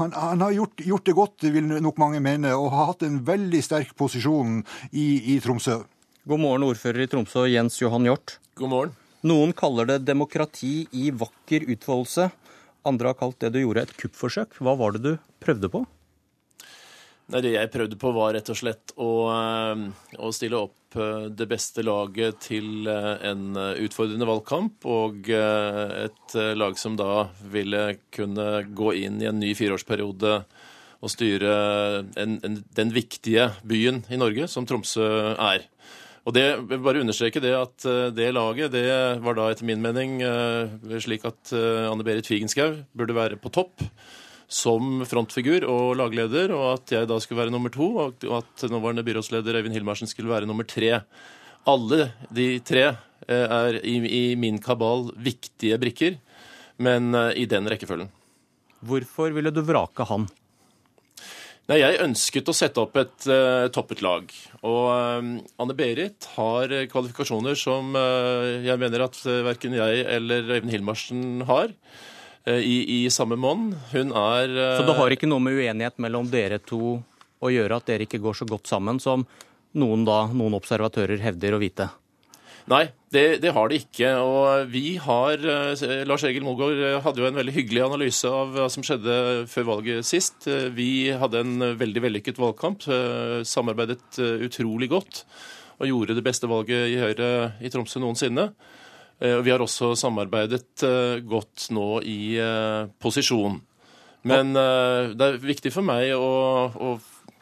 han, 0.00 0.14
han, 0.16 0.44
har 0.46 0.56
gjort, 0.56 0.84
gjort, 0.84 1.06
det 1.06 1.16
godt, 1.18 1.48
vil 1.54 1.76
nok 1.84 2.00
mange 2.00 2.22
mene, 2.24 2.54
og 2.56 2.72
har 2.74 2.92
hatt 2.92 3.06
en 3.06 3.20
veldig 3.24 3.33
veldig 3.34 3.62
sterk 3.64 3.94
posisjon 3.98 4.60
i, 4.92 5.34
i 5.34 5.40
Tromsø. 5.42 5.80
God 6.28 6.40
morgen, 6.40 6.66
ordfører 6.68 7.04
i 7.04 7.10
Tromsø, 7.10 7.48
Jens 7.50 7.80
Johan 7.82 8.06
Hjort. 8.08 8.38
God 8.58 8.72
morgen. 8.72 8.94
Noen 9.24 9.54
kaller 9.56 9.88
det 9.88 10.04
demokrati 10.04 10.84
i 10.92 11.10
vakker 11.10 11.66
utfoldelse. 11.74 12.28
Andre 12.84 13.10
har 13.10 13.18
kalt 13.18 13.40
det 13.40 13.54
du 13.54 13.62
gjorde, 13.62 13.86
et 13.86 13.96
kuppforsøk. 13.98 14.58
Hva 14.60 14.76
var 14.78 14.94
det 14.94 15.02
du 15.04 15.12
prøvde 15.42 15.70
på? 15.72 15.84
Nei, 17.32 17.40
Det 17.40 17.54
jeg 17.54 17.70
prøvde 17.72 17.96
på, 17.96 18.12
var 18.12 18.34
rett 18.36 18.50
og 18.52 18.58
slett 18.60 18.92
å, 19.00 19.12
eh, 19.32 19.84
å, 20.20 20.32
stille 20.36 20.60
opp 20.60 20.98
eh, 21.00 21.30
det 21.32 21.46
beste 21.48 21.80
laget 21.86 22.42
til 22.44 22.84
eh, 22.90 23.14
en 23.30 23.56
utfordrende 23.56 24.28
valgkamp. 24.28 24.84
Og 24.84 25.32
et 25.32 26.36
lag 26.60 26.76
som 26.78 27.00
da 27.00 27.30
ville 27.40 27.96
kunne 28.12 28.66
gå 28.68 28.92
inn 29.06 29.22
i 29.24 29.30
en 29.32 29.40
ny 29.40 29.54
fireårsperiode 29.56 30.36
å 31.04 31.10
styre 31.12 31.52
en, 32.16 32.38
en, 32.40 32.58
den 32.76 32.92
viktige 32.94 33.50
byen 33.66 34.02
i 34.08 34.18
Norge 34.20 34.48
som 34.50 34.66
Tromsø 34.68 35.06
er. 35.36 35.68
Og 36.24 36.32
det, 36.32 36.44
jeg 36.46 36.64
vil 36.70 36.84
bare 36.84 37.02
understreke 37.04 37.40
det 37.44 37.52
at 37.52 37.84
eh, 37.88 38.10
det 38.16 38.30
laget 38.32 38.72
det 38.72 38.84
var 39.24 39.36
da 39.36 39.50
etter 39.52 39.68
min 39.68 39.82
mening 39.84 40.22
eh, 40.24 40.94
slik 41.04 41.26
at 41.28 41.52
eh, 41.52 41.84
Anne 41.90 42.06
Berit 42.06 42.28
Figenschou 42.28 42.80
burde 42.96 43.16
være 43.16 43.36
på 43.40 43.52
topp 43.52 43.84
som 44.48 45.02
frontfigur 45.08 45.64
og 45.68 45.96
lagleder, 45.98 46.52
og 46.54 46.66
at 46.76 46.92
jeg 46.92 47.08
da 47.08 47.16
skulle 47.20 47.42
være 47.42 47.52
nummer 47.52 47.72
to, 47.72 47.86
og 48.04 48.26
at 48.36 48.64
nåværende 48.70 49.02
byrådsleder 49.04 49.56
Øyvind 49.58 49.74
Hilmarsen 49.74 50.08
skulle 50.08 50.30
være 50.30 50.46
nummer 50.46 50.68
tre. 50.68 51.00
Alle 51.66 52.10
de 52.28 52.60
tre 52.60 52.84
er 53.24 53.78
i, 53.80 53.96
i 54.04 54.22
min 54.38 54.60
kabal 54.62 55.08
viktige 55.16 55.80
brikker, 55.80 56.20
men 56.76 57.16
i 57.32 57.48
den 57.50 57.72
rekkefølgen. 57.72 58.12
Hvorfor 58.84 59.32
ville 59.32 59.50
du 59.50 59.64
vrake 59.64 60.06
han? 60.12 60.28
Nei, 61.70 61.78
Jeg 61.80 62.00
ønsket 62.04 62.50
å 62.50 62.54
sette 62.56 62.82
opp 62.82 62.98
et 63.00 63.28
uh, 63.30 63.70
toppet 63.72 64.02
lag. 64.04 64.28
Og 64.68 64.82
uh, 64.90 65.30
Anne-Berit 65.62 66.28
har 66.34 66.74
kvalifikasjoner 66.92 67.56
som 67.56 67.94
uh, 67.96 68.60
jeg 68.64 68.80
mener 68.80 69.06
at 69.06 69.16
verken 69.46 69.76
jeg 69.78 70.04
eller 70.16 70.50
Øyvind 70.58 70.74
Hilmarsen 70.74 71.46
har. 71.48 71.72
I, 72.44 72.74
I, 72.92 72.96
samme 73.08 73.38
monn. 73.40 73.70
Hun 73.88 74.10
er 74.12 74.50
Så 74.76 74.82
det 74.84 74.94
har 74.98 75.12
ikke 75.14 75.30
noe 75.30 75.40
med 75.40 75.56
uenighet 75.56 75.94
mellom 76.04 76.26
dere 76.28 76.58
to 76.60 76.98
å 77.40 77.48
gjøre 77.48 77.78
at 77.80 77.88
dere 77.88 78.04
ikke 78.04 78.20
går 78.20 78.36
så 78.36 78.44
godt 78.50 78.68
sammen 78.68 79.00
som 79.00 79.24
noen, 79.80 80.04
da, 80.04 80.26
noen 80.28 80.58
observatører 80.58 81.24
hevder 81.24 81.56
å 81.56 81.62
vite? 81.62 81.88
Nei, 82.64 82.84
det, 83.12 83.42
det, 83.42 83.50
har 83.52 83.68
det 83.68 83.82
ikke. 83.82 84.10
Og 84.24 84.70
vi 84.72 84.96
har 85.02 85.36
eh, 85.36 86.04
Lars 86.08 86.24
Egil 86.24 86.46
Mogård 86.46 86.78
eh, 86.80 87.00
hadde 87.04 87.20
jo 87.20 87.26
en 87.28 87.36
veldig 87.36 87.52
hyggelig 87.52 87.82
analyse 87.84 88.28
av 88.28 88.54
hva 88.54 88.68
som 88.72 88.84
skjedde 88.86 89.16
før 89.52 89.68
valget 89.68 90.08
sist. 90.08 90.46
Eh, 90.48 90.70
vi 90.72 91.12
hadde 91.12 91.42
en 91.44 91.66
veldig 91.80 92.04
vellykket 92.06 92.40
valgkamp. 92.40 92.86
Samarbeidet 93.48 94.20
utrolig 94.46 94.88
godt. 94.94 95.26
Og 95.82 95.90
gjorde 95.90 96.16
det 96.16 96.24
beste 96.24 96.48
valget 96.48 96.94
i 96.94 96.96
Høyre 97.02 97.28
i 97.60 97.72
Tromsø 97.72 98.00
noensinne. 98.00 98.48
Vi 99.20 99.50
har 99.50 99.62
også 99.62 99.92
samarbeidet 99.98 100.82
godt 101.26 101.68
nå 101.74 101.88
i 102.06 102.36
posisjon. 103.02 103.60
Men 104.26 104.54
det 104.54 105.26
er 105.26 105.38
viktig 105.42 105.70
for 105.74 105.86
meg 105.86 106.12
å, 106.16 106.30
å 106.74 106.94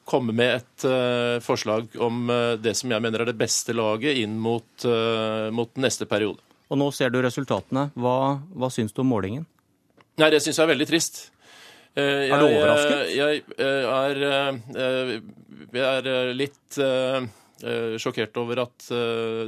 komme 0.08 0.34
med 0.34 0.58
et 0.60 0.86
uh, 0.88 1.38
forslag 1.44 1.94
om 2.02 2.24
uh, 2.30 2.54
det 2.60 2.74
som 2.78 2.92
jeg 2.92 3.02
mener 3.04 3.22
er 3.22 3.30
det 3.30 3.38
beste 3.38 3.74
laget 3.76 4.18
inn 4.22 4.38
mot, 4.42 4.66
uh, 4.86 5.48
mot 5.54 5.70
neste 5.80 6.08
periode. 6.10 6.42
Og 6.72 6.80
nå 6.80 6.88
ser 6.94 7.12
du 7.12 7.20
resultatene. 7.22 7.90
Hva, 7.98 8.40
hva 8.56 8.70
syns 8.72 8.94
du 8.96 9.02
om 9.04 9.12
målingen? 9.12 9.44
Nei, 10.20 10.30
Det 10.32 10.40
syns 10.44 10.58
jeg 10.58 10.64
er 10.66 10.72
veldig 10.72 10.88
trist. 10.88 11.22
Jeg, 11.92 12.30
er 12.32 12.40
du 12.40 12.46
overrasket? 12.46 13.00
Jeg, 13.12 13.42
er, 13.60 14.20
jeg 15.76 15.82
er 15.84 16.30
litt 16.32 16.78
sjokkert 18.00 18.38
over 18.40 18.62
at 18.64 18.86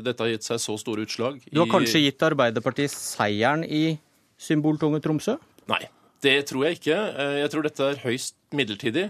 dette 0.05 0.21
har 0.21 0.29
gitt 0.29 0.45
seg 0.45 0.61
så 0.61 0.77
store 0.77 1.07
utslag. 1.09 1.39
Du 1.49 1.63
har 1.63 1.71
kanskje 1.73 2.03
gitt 2.05 2.27
Arbeiderpartiet 2.29 2.93
seieren 2.93 3.65
i 3.65 3.97
symboltunge 4.37 5.01
Tromsø? 5.05 5.39
Nei, 5.73 5.81
det 6.25 6.37
tror 6.53 6.69
jeg 6.69 6.83
ikke. 6.83 7.01
Jeg 7.41 7.55
tror 7.55 7.65
dette 7.65 7.89
er 7.95 8.05
høyst 8.05 8.37
midlertidig. 8.53 9.09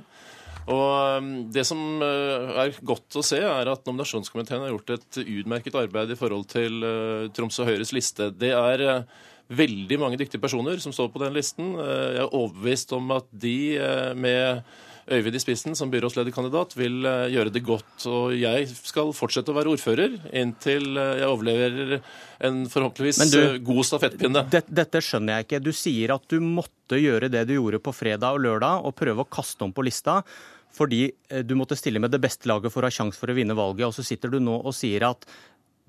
Og 0.71 1.21
um, 1.21 1.29
Det 1.53 1.65
som 1.69 1.81
uh, 2.01 2.55
er 2.63 2.79
godt 2.87 3.19
å 3.21 3.25
se, 3.25 3.41
er 3.43 3.71
at 3.71 3.85
nominasjonskomiteen 3.89 4.65
har 4.65 4.73
gjort 4.73 4.97
et 4.97 5.21
utmerket 5.25 5.77
arbeid 5.77 6.15
i 6.15 6.19
forhold 6.19 6.49
til 6.53 6.81
uh, 6.81 7.29
Tromsø 7.37 7.67
Høyres 7.69 7.93
liste. 7.97 8.31
Det 8.33 8.55
er 8.57 8.87
uh, 8.89 9.21
veldig 9.53 10.01
mange 10.01 10.19
dyktige 10.21 10.41
personer 10.41 10.81
som 10.81 10.95
står 10.95 11.13
på 11.13 11.21
den 11.21 11.37
listen. 11.37 11.75
Jeg 11.77 12.23
er 12.23 12.33
overbevist 12.33 12.95
om 12.97 13.13
at 13.13 13.27
de 13.29 13.77
med 14.17 14.63
Øyvind 15.05 15.37
i 15.37 15.41
spissen 15.43 15.75
som 15.77 15.91
byrådslederkandidat 15.93 16.73
vil 16.79 17.05
gjøre 17.05 17.53
det 17.53 17.61
godt. 17.61 18.07
Og 18.09 18.33
jeg 18.41 18.71
skal 18.73 19.13
fortsette 19.13 19.53
å 19.53 19.57
være 19.59 19.75
ordfører 19.75 20.15
inntil 20.33 20.97
jeg 20.97 21.29
overleverer 21.29 21.99
en 22.49 22.63
forhåpentligvis 22.73 23.35
du, 23.35 23.43
god 23.69 23.83
stafettpinne. 23.85 24.47
Dette, 24.49 24.73
dette 24.81 25.05
skjønner 25.05 25.37
jeg 25.37 25.47
ikke. 25.47 25.61
Du 25.61 25.75
sier 25.77 26.17
at 26.17 26.25
du 26.33 26.39
måtte 26.41 26.97
gjøre 26.97 27.29
det 27.29 27.45
du 27.51 27.59
gjorde 27.59 27.85
på 27.85 27.93
fredag 27.93 28.39
og 28.39 28.47
lørdag, 28.47 28.81
og 28.81 28.97
prøve 28.97 29.29
å 29.29 29.29
kaste 29.29 29.69
om 29.69 29.77
på 29.77 29.85
lista 29.85 30.23
fordi 30.75 31.07
eh, 31.31 31.43
du 31.47 31.55
måtte 31.59 31.79
stille 31.79 32.03
med 32.03 32.13
det 32.15 32.23
beste 32.23 32.49
laget 32.51 32.75
for 32.75 32.85
å 32.85 32.91
ha 32.91 32.95
sjanse 32.95 33.21
for 33.21 33.31
å 33.31 33.37
vinne 33.37 33.57
valget. 33.57 33.89
Og 33.89 33.97
så 33.97 34.07
sitter 34.07 34.33
du 34.33 34.41
nå 34.43 34.57
og 34.61 34.75
sier 34.77 35.07
at 35.09 35.27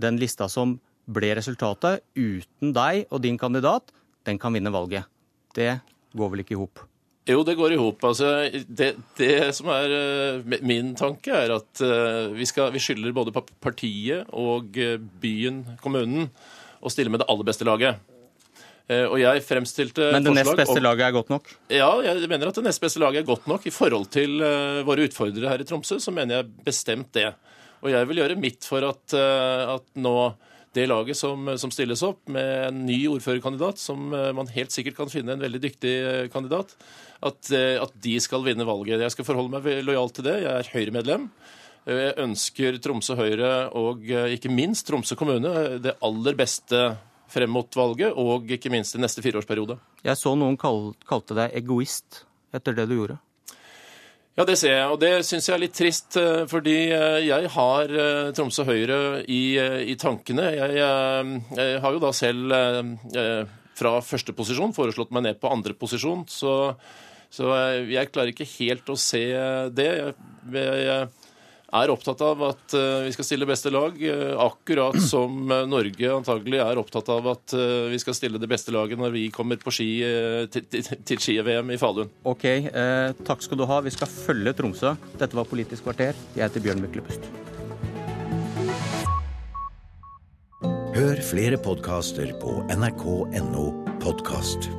den 0.02 0.20
lista 0.22 0.50
som 0.52 0.78
ble 1.06 1.36
resultatet, 1.38 2.04
uten 2.18 2.74
deg 2.76 3.06
og 3.14 3.22
din 3.24 3.38
kandidat, 3.38 3.94
den 4.26 4.42
kan 4.42 4.56
vinne 4.56 4.74
valget. 4.74 5.06
Det 5.56 5.78
går 6.18 6.32
vel 6.34 6.44
ikke 6.44 6.56
i 6.56 6.60
hop? 6.60 6.82
Jo, 7.30 7.42
det 7.46 7.56
går 7.58 7.74
i 7.74 7.78
hop. 7.82 8.04
Altså, 8.06 8.32
det, 8.54 8.92
det, 9.18 9.32
som 9.58 9.70
er 9.74 9.94
uh, 9.94 10.58
min 10.66 10.94
tanke, 10.98 11.34
er 11.34 11.56
at 11.56 11.82
uh, 11.82 12.34
vi, 12.34 12.46
vi 12.46 12.82
skylder 12.82 13.16
både 13.18 13.34
partiet 13.34 14.30
og 14.34 14.78
byen, 15.22 15.64
kommunen, 15.82 16.30
å 16.86 16.92
stille 16.94 17.14
med 17.14 17.24
det 17.24 17.30
aller 17.32 17.48
beste 17.48 17.66
laget. 17.66 18.02
Eh, 18.86 19.08
og 19.10 19.18
jeg 19.18 19.42
fremstilte 19.42 20.12
Men 20.14 20.26
det 20.28 20.36
nest 20.38 20.58
beste 20.60 20.82
laget 20.84 21.08
er 21.08 21.14
godt 21.16 21.32
nok? 21.34 21.50
Ja, 21.74 21.90
jeg 22.06 22.30
mener 22.30 22.52
at 22.52 22.58
det 22.60 22.68
nest 22.68 22.84
beste 22.84 23.02
laget 23.02 23.24
er 23.24 23.28
godt 23.28 23.48
nok. 23.50 23.66
I 23.66 23.74
forhold 23.74 24.12
til 24.14 24.38
eh, 24.46 24.84
våre 24.86 25.08
utfordrere 25.10 25.54
her 25.54 25.64
i 25.64 25.66
Tromsø, 25.68 25.98
så 26.02 26.14
mener 26.14 26.40
jeg 26.40 26.52
bestemt 26.68 27.10
det. 27.18 27.32
Og 27.82 27.90
jeg 27.94 28.10
vil 28.10 28.22
gjøre 28.22 28.38
mitt 28.38 28.68
for 28.68 28.86
at, 28.86 29.16
eh, 29.18 29.74
at 29.74 29.88
nå 29.98 30.20
det 30.76 30.90
laget 30.92 31.18
som, 31.18 31.48
som, 31.58 31.72
stilles 31.72 32.04
opp, 32.04 32.26
med 32.36 32.50
en 32.68 32.82
ny 32.84 32.98
ordførerkandidat, 33.08 33.80
som 33.80 34.10
man 34.12 34.50
helt 34.52 34.74
sikkert 34.76 34.98
kan 34.98 35.08
finne 35.08 35.32
en 35.32 35.40
veldig 35.40 35.62
dyktig 35.64 35.94
kandidat, 36.34 36.74
at, 37.24 37.48
at 37.56 37.94
de 38.04 38.18
skal 38.20 38.44
vinne 38.44 38.68
valget. 38.68 39.00
Jeg 39.00 39.14
skal 39.14 39.24
forholde 39.24 39.54
meg 39.54 39.86
lojalt 39.88 40.18
til 40.18 40.28
det. 40.28 40.34
Jeg 40.44 40.52
er 40.52 40.72
Høyre-medlem. 40.74 41.30
Jeg 41.88 42.18
ønsker 42.26 42.82
Tromsø 42.84 43.16
Høyre 43.16 43.54
og 43.72 44.04
ikke 44.36 44.52
minst 44.52 44.90
Tromsø 44.90 45.16
kommune 45.16 45.80
det 45.80 45.96
aller 46.04 46.36
beste 46.44 46.84
frem 47.32 47.52
mot 47.52 47.78
valget, 47.78 48.14
og 48.14 48.50
ikke 48.52 48.72
minst 48.74 48.96
i 48.96 49.02
neste 49.02 49.24
fireårsperiode. 49.26 49.78
Jeg 50.06 50.20
så 50.20 50.36
noen 50.38 50.58
kalte 50.60 51.38
deg 51.38 51.56
egoist 51.58 52.24
etter 52.56 52.78
det 52.78 52.88
du 52.90 52.98
gjorde. 52.98 53.20
Ja, 54.36 54.44
det 54.44 54.58
ser 54.60 54.74
jeg, 54.74 54.88
og 54.92 54.98
det 55.00 55.12
syns 55.24 55.46
jeg 55.48 55.56
er 55.56 55.62
litt 55.64 55.78
trist. 55.78 56.18
Eh, 56.20 56.44
fordi 56.52 56.76
eh, 56.92 57.22
jeg 57.24 57.52
har 57.54 57.92
eh, 57.92 58.32
Tromsø 58.36 58.66
Høyre 58.68 58.98
i, 59.32 59.56
i 59.56 59.96
tankene. 60.00 60.50
Jeg, 60.58 60.74
jeg, 60.76 61.38
jeg, 61.56 61.78
har 61.86 61.96
jo 61.96 62.02
da 62.04 62.12
selv 62.16 62.56
fra 63.76 63.94
første 64.04 64.36
posisjon 64.36 64.76
foreslått 64.76 65.12
meg 65.16 65.24
ned 65.26 65.40
på 65.40 65.52
andre 65.52 65.76
posisjon, 65.76 66.22
så, 66.32 66.76
så 67.28 67.50
jeg 67.92 68.12
klarer 68.12 68.32
ikke 68.32 68.48
helt 68.54 68.92
å 68.92 68.96
se 69.00 69.24
det. 69.76 69.88
Jeg, 70.00 71.10
er 71.82 71.94
opptatt 71.94 72.22
av 72.26 72.44
at 72.50 72.76
vi 73.06 73.12
skal 73.16 73.28
stille 73.28 73.48
beste 73.50 73.72
lag, 73.74 73.98
akkurat 74.42 74.98
som 75.04 75.48
Norge 75.70 76.12
antagelig 76.14 76.62
er 76.64 76.80
opptatt 76.82 77.10
av 77.14 77.28
at 77.34 77.56
vi 77.92 78.00
skal 78.02 78.16
stille 78.18 78.42
det 78.42 78.50
beste 78.50 78.74
laget 78.76 79.00
når 79.00 79.14
vi 79.16 79.26
kommer 79.34 79.60
på 79.62 79.74
ski 79.74 79.90
til, 80.52 80.68
til, 80.72 80.88
til 81.08 81.22
ski-VM 81.22 81.74
i 81.76 81.80
Falun. 81.82 82.12
Ok, 82.24 82.46
eh, 82.46 83.14
takk 83.26 83.44
skal 83.46 83.60
du 83.60 83.66
ha. 83.70 83.82
Vi 83.86 83.94
skal 83.94 84.10
følge 84.12 84.54
Tromsø. 84.58 84.96
Dette 85.20 85.38
var 85.38 85.50
Politisk 85.50 85.86
kvarter. 85.88 86.18
Jeg 86.36 86.48
heter 86.48 86.64
Bjørn 86.64 86.84
Myklebust. 86.86 87.30
Hør 90.96 91.20
flere 91.28 91.60
podkaster 91.60 92.32
på 92.40 92.62
nrk.no 92.72 93.68
podkast. 94.04 94.72